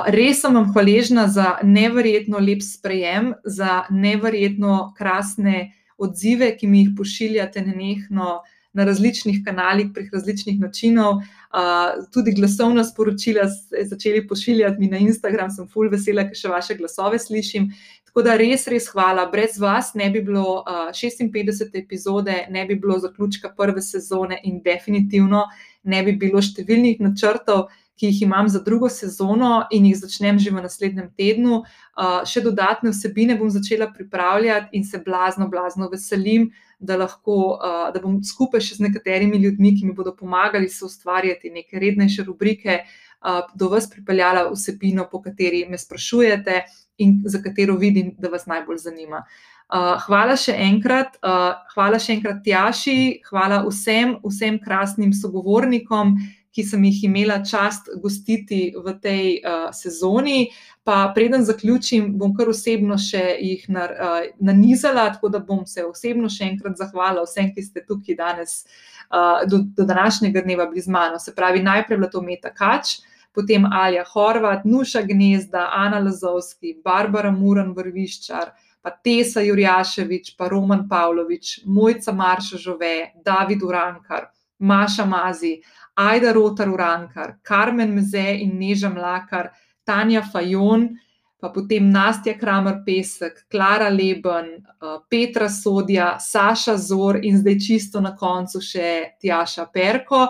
Res 0.07 0.41
sem 0.41 0.55
vam 0.55 0.69
hvaležna 0.73 1.27
za 1.29 1.59
neverjetno 1.63 2.39
lep 2.39 2.63
sprejem, 2.63 3.33
za 3.45 3.85
neverjetno 3.91 4.93
krasne 4.99 5.73
odzive, 5.97 6.53
ki 6.57 6.67
mi 6.67 6.85
jih 6.85 6.93
pošiljate 6.99 7.63
nenehno 7.65 8.43
na 8.77 8.85
različnih 8.85 9.41
kanalih, 9.45 9.91
prek 9.95 10.13
različnih 10.13 10.61
načinov. 10.61 11.23
Uh, 11.57 12.05
tudi 12.13 12.35
glasovna 12.37 12.85
sporočila 12.85 13.49
ste 13.49 13.85
začeli 13.89 14.27
pošiljati 14.29 14.81
mi 14.81 14.91
na 14.93 14.99
Instagram, 15.01 15.51
sem 15.51 15.69
full 15.73 15.89
vesela, 15.93 16.27
ker 16.29 16.37
še 16.37 16.53
vaše 16.53 16.77
glasove 16.77 17.19
slišim. 17.23 17.71
Tako 18.05 18.25
da 18.27 18.37
res, 18.41 18.67
res 18.69 18.91
hvala. 18.93 19.27
Brez 19.33 19.57
vas 19.61 19.95
ne 19.97 20.11
bi 20.13 20.21
bilo 20.25 20.61
uh, 20.61 20.91
56. 20.93 21.73
epizode, 21.81 22.37
ne 22.51 22.67
bi 22.69 22.77
bilo 22.77 22.99
zaključka 23.01 23.55
prve 23.57 23.83
sezone 23.85 24.41
in 24.45 24.61
definitivno 24.65 25.47
ne 25.85 26.03
bi 26.03 26.17
bilo 26.21 26.43
številnih 26.43 27.01
načrtov, 27.01 27.69
ki 27.97 28.11
jih 28.11 28.23
imam 28.23 28.49
za 28.49 28.61
drugo 28.61 28.89
sezono 28.89 29.67
in 29.73 29.87
jih 29.87 29.97
začnem 29.97 30.39
že 30.39 30.51
v 30.51 30.63
naslednjem 30.63 31.09
tednu. 31.17 31.63
Uh, 31.97 32.21
še 32.29 32.43
dodatne 32.45 32.93
vsebine 32.93 33.39
bom 33.41 33.51
začela 33.51 33.89
pripravljati 33.93 34.77
in 34.77 34.85
se 34.85 35.01
blazno, 35.01 35.49
blazno 35.49 35.89
veselim, 35.89 36.51
da, 36.79 36.99
lahko, 37.01 37.57
uh, 37.57 37.89
da 37.93 38.03
bom 38.03 38.21
skupaj 38.23 38.61
še 38.61 38.77
z 38.77 38.89
nekaterimi 38.89 39.41
ljudmi, 39.41 39.73
ki 39.79 39.89
mi 39.89 39.97
bodo 39.97 40.13
pomagali 40.13 40.69
se 40.69 40.85
ustvarjati 40.85 41.51
neke 41.51 41.81
rednejše 41.81 42.29
rubrike, 42.29 42.83
uh, 42.85 43.49
do 43.57 43.73
vas 43.73 43.89
pripeljala 43.91 44.45
vsebino, 44.53 45.09
po 45.11 45.23
kateri 45.25 45.65
me 45.69 45.81
sprašujete 45.81 46.63
in 46.99 47.23
za 47.25 47.41
katero 47.43 47.77
vidim, 47.81 48.15
da 48.19 48.29
vas 48.29 48.45
najbolj 48.47 48.85
zanima. 48.85 49.25
Uh, 49.67 49.97
hvala 50.05 50.37
še 50.39 50.53
enkrat, 50.69 51.17
uh, 51.27 51.57
hvala 51.73 51.99
še 51.99 52.13
enkrat 52.15 52.45
Tjaši, 52.45 53.23
hvala 53.27 53.65
vsem, 53.67 54.15
vsem 54.23 54.61
krasnim 54.63 55.11
sogovornikom, 55.17 56.15
ki 56.57 56.65
sem 56.65 56.85
jih 56.89 57.03
imela 57.11 57.43
čast 57.45 57.91
gostiti 58.01 58.71
v 58.73 58.95
tej 59.03 59.27
uh, 59.45 59.69
sezoni. 59.77 60.49
Pa 60.87 61.11
preden 61.15 61.45
zaključim, 61.45 62.15
bom 62.17 62.33
kar 62.37 62.49
osebno 62.49 62.97
še 62.97 63.25
jih 63.45 63.67
nar, 63.75 63.93
uh, 63.93 64.29
nanizala, 64.41 65.11
tako 65.13 65.29
da 65.35 65.43
bom 65.45 65.67
se 65.69 65.85
osebno 65.85 66.31
še 66.33 66.47
enkrat 66.49 66.79
zahvalila 66.81 67.27
vsem, 67.27 67.51
ki 67.53 67.65
ste 67.67 67.83
tukaj 67.85 68.17
danes 68.17 68.63
uh, 68.65 69.45
do, 69.51 69.67
do 69.77 69.85
današnjega 69.85 70.47
dneva 70.47 70.65
blizu 70.71 70.95
mano. 70.95 71.21
Se 71.21 71.35
pravi, 71.37 71.61
najprej 71.67 72.01
bila 72.01 72.09
to 72.15 72.23
Meta 72.25 72.55
Kač, 72.57 73.03
potem 73.37 73.69
Alja 73.69 74.07
Horvat, 74.09 74.65
Nuša 74.65 75.03
Gnezda, 75.05 75.69
Ana 75.77 76.01
Lazovski, 76.01 76.79
Barbara 76.85 77.35
Muran 77.35 77.75
Vrviščar, 77.77 78.55
pa 78.81 78.95
Tesa 79.05 79.45
Jurjaševič, 79.45 80.33
pa 80.39 80.49
Roman 80.49 80.87
Pavlović, 80.89 81.67
Mojca 81.67 82.17
Marša 82.17 82.63
Žove, 82.63 82.95
David 83.27 83.67
Urankar, 83.67 84.31
Maša 84.59 85.05
Mazi, 85.05 85.61
Ajda 85.97 86.33
Rotar 86.33 86.69
Urankar, 86.69 87.39
Karmen 87.43 87.95
Meze 87.95 88.37
in 88.41 88.59
Neža 88.59 88.91
Mlakar, 88.93 89.51
Tanja 89.85 90.23
Fajon, 90.23 90.89
pa 91.41 91.49
potem 91.49 91.91
Nastja 91.91 92.35
Kramer 92.39 92.83
Pesek, 92.87 93.45
Klara 93.51 93.89
Leben, 93.89 94.65
uh, 94.81 95.01
Petra 95.09 95.49
Sodja, 95.49 96.17
Saša 96.19 96.77
Zor 96.77 97.21
in 97.23 97.39
zdaj 97.39 97.59
čisto 97.61 98.01
na 98.01 98.17
koncu 98.17 98.61
še 98.61 99.17
Tjaša 99.21 99.69
Perko. 99.73 100.27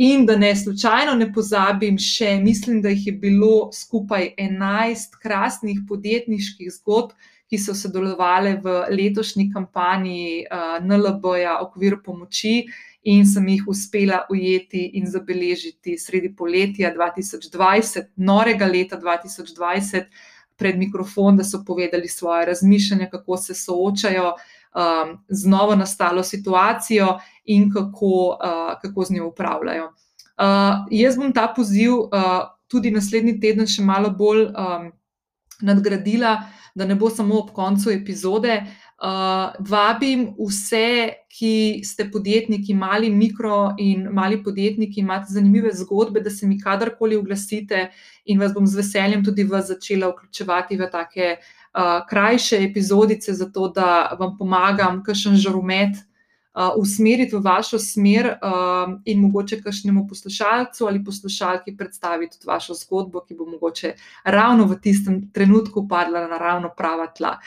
In 0.00 0.24
da 0.24 0.36
ne 0.36 0.54
slučajno 0.56 1.14
ne 1.18 1.26
pozabim, 1.32 1.98
še 1.98 2.38
mislim, 2.40 2.80
da 2.80 2.88
jih 2.88 3.10
je 3.10 3.12
bilo 3.20 3.68
skupaj 3.74 4.30
11 4.38 5.18
krasnih 5.20 5.82
podjetniških 5.88 6.70
zgodb, 6.78 7.12
ki 7.50 7.58
so 7.58 7.74
sodelovali 7.74 8.54
v 8.62 8.76
letošnji 8.94 9.50
kampanji 9.52 10.46
uh, 10.46 10.78
NLB-ja 10.80 11.58
v 11.58 11.66
okviru 11.66 11.98
pomoči 12.04 12.70
in 13.02 13.26
sem 13.26 13.48
jih 13.48 13.64
uspela 13.68 14.24
ujeti 14.30 14.90
in 14.98 15.06
zabeležiti 15.08 15.96
sredi 15.98 16.34
poletja 16.36 16.92
2020, 16.94 18.12
norega 18.16 18.66
leta 18.66 18.98
2020, 19.00 20.04
pred 20.60 20.76
mikrofon, 20.78 21.36
da 21.36 21.44
so 21.44 21.62
povedali 21.66 22.08
svoje 22.08 22.46
razmišljanja, 22.46 23.08
kako 23.10 23.36
se 23.36 23.54
soočajo 23.54 24.34
um, 24.34 25.18
z 25.28 25.48
novo 25.48 25.74
nastalo 25.76 26.22
situacijo 26.22 27.18
in 27.44 27.70
kako, 27.72 28.36
uh, 28.36 28.80
kako 28.82 29.04
z 29.04 29.14
njo 29.14 29.28
upravljajo. 29.28 29.86
Uh, 29.86 30.86
jaz 30.90 31.16
bom 31.16 31.32
ta 31.32 31.52
poziv 31.56 31.92
uh, 31.92 32.10
tudi 32.68 32.90
naslednji 32.90 33.40
teden 33.40 33.66
še 33.66 33.82
malo 33.82 34.10
bolj 34.10 34.46
um, 34.50 34.92
nadgradila, 35.60 36.36
da 36.74 36.86
ne 36.86 36.94
bo 36.94 37.10
samo 37.10 37.38
ob 37.40 37.50
koncu 37.56 37.90
epizode. 37.90 38.60
Uh, 39.00 39.54
vabim 39.64 40.26
vse, 40.36 41.14
ki 41.32 41.80
ste 41.88 42.04
podjetniki, 42.12 42.74
mali, 42.76 43.08
mikro 43.08 43.70
in 43.80 44.02
mali 44.12 44.42
podjetniki, 44.44 45.00
imate 45.00 45.32
zanimive 45.32 45.70
zgodbe, 45.72 46.20
da 46.20 46.28
se 46.30 46.46
mi 46.46 46.58
kadarkoli 46.60 47.16
oglasite 47.16 47.86
in 48.26 48.40
vas 48.40 48.52
bom 48.52 48.66
z 48.66 48.76
veseljem 48.76 49.24
tudi 49.24 49.48
začela 49.48 50.10
vključevati 50.10 50.76
v 50.76 50.90
take 50.92 51.30
uh, 51.38 52.04
krajše 52.10 52.60
epizodice, 52.64 53.32
zato 53.32 53.68
da 53.68 54.16
vam 54.20 54.36
pomagam, 54.38 55.00
kakšen 55.02 55.36
žaromet 55.36 55.96
uh, 55.96 56.76
usmeriti 56.76 57.36
v 57.36 57.40
vašo 57.40 57.78
smer 57.78 58.26
uh, 58.36 59.00
in 59.04 59.20
mogoče 59.20 59.62
kakšnemu 59.62 60.06
poslušalcu 60.08 60.86
ali 60.86 61.04
poslušalki 61.04 61.76
predstaviti 61.76 62.36
tudi 62.36 62.52
vašo 62.52 62.74
zgodbo, 62.74 63.24
ki 63.24 63.34
bo 63.34 63.46
mogoče 63.46 63.94
ravno 64.24 64.68
v 64.68 64.80
tistem 64.82 65.30
trenutku 65.32 65.88
padla 65.88 66.28
na 66.28 66.38
ravno 66.38 66.74
prava 66.76 67.06
tla. 67.06 67.38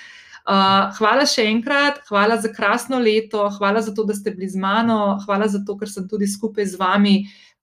Uh, 0.44 0.92
hvala 0.98 1.24
še 1.24 1.46
enkrat, 1.48 2.02
hvala 2.10 2.36
za 2.44 2.50
krasno 2.52 2.98
leto, 3.00 3.46
hvala 3.56 3.80
za 3.80 3.94
to, 3.96 4.04
da 4.04 4.12
ste 4.12 4.34
bili 4.36 4.50
z 4.52 4.60
mano, 4.60 5.16
hvala 5.24 5.48
za 5.48 5.62
to, 5.64 5.78
ker 5.80 5.88
sem 5.88 6.04
tudi 6.12 6.28
skupaj 6.28 6.68
z 6.68 6.80
vami 6.82 7.14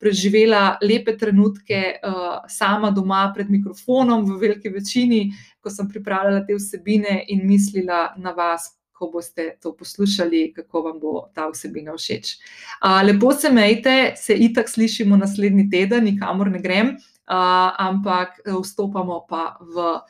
preživela 0.01 0.79
lepe 0.81 1.13
trenutke 1.21 2.01
uh, 2.01 2.41
sama 2.49 2.89
doma 2.91 3.27
pred 3.37 3.51
mikrofonom, 3.53 4.25
v 4.25 4.39
veliki 4.41 4.73
večini, 4.73 5.27
ko 5.61 5.69
sem 5.69 5.91
pripravljala 5.93 6.41
te 6.49 6.57
vsebine 6.57 7.19
in 7.29 7.45
mislila 7.45 8.15
na 8.17 8.33
vas, 8.33 8.71
ko 8.97 9.11
boste 9.13 9.59
to 9.61 9.75
poslušali, 9.77 10.47
kako 10.57 10.83
vam 10.89 10.97
bo 11.01 11.13
ta 11.37 11.51
vsebina 11.53 11.93
všeč. 12.01 12.33
Uh, 12.81 13.03
lepo 13.05 13.35
se 13.37 13.53
mejte, 13.53 14.15
se 14.17 14.41
itak 14.41 14.73
slišimo 14.73 15.21
naslednji 15.21 15.69
teden, 15.69 16.09
nikamor 16.09 16.49
ne 16.49 16.65
grem, 16.65 16.97
uh, 16.97 17.77
ampak 17.77 18.41
vstopamo 18.49 19.27
pa 19.29 19.61
v 19.61 20.01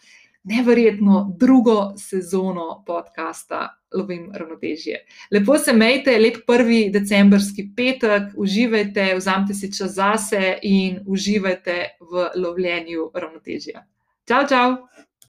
neverjetno 0.43 1.37
drugo 1.39 1.93
sezono 1.97 2.85
podcasta 2.87 3.77
Lovim 3.95 4.31
ravnotežje. 4.35 5.05
Lepo 5.31 5.59
se 5.59 5.73
mejte, 5.73 6.19
lep 6.19 6.37
prvi 6.47 6.91
decembrski 6.91 7.71
petek, 7.77 8.33
uživajte, 8.37 9.15
vzamite 9.17 9.55
si 9.55 9.73
čas 9.79 9.95
zase 9.95 10.59
in 10.62 11.01
uživajte 11.07 11.79
v 12.01 12.31
lovljenju 12.37 13.11
ravnotežja. 13.15 13.87
Čau, 14.29 14.47
čau! 14.49 14.77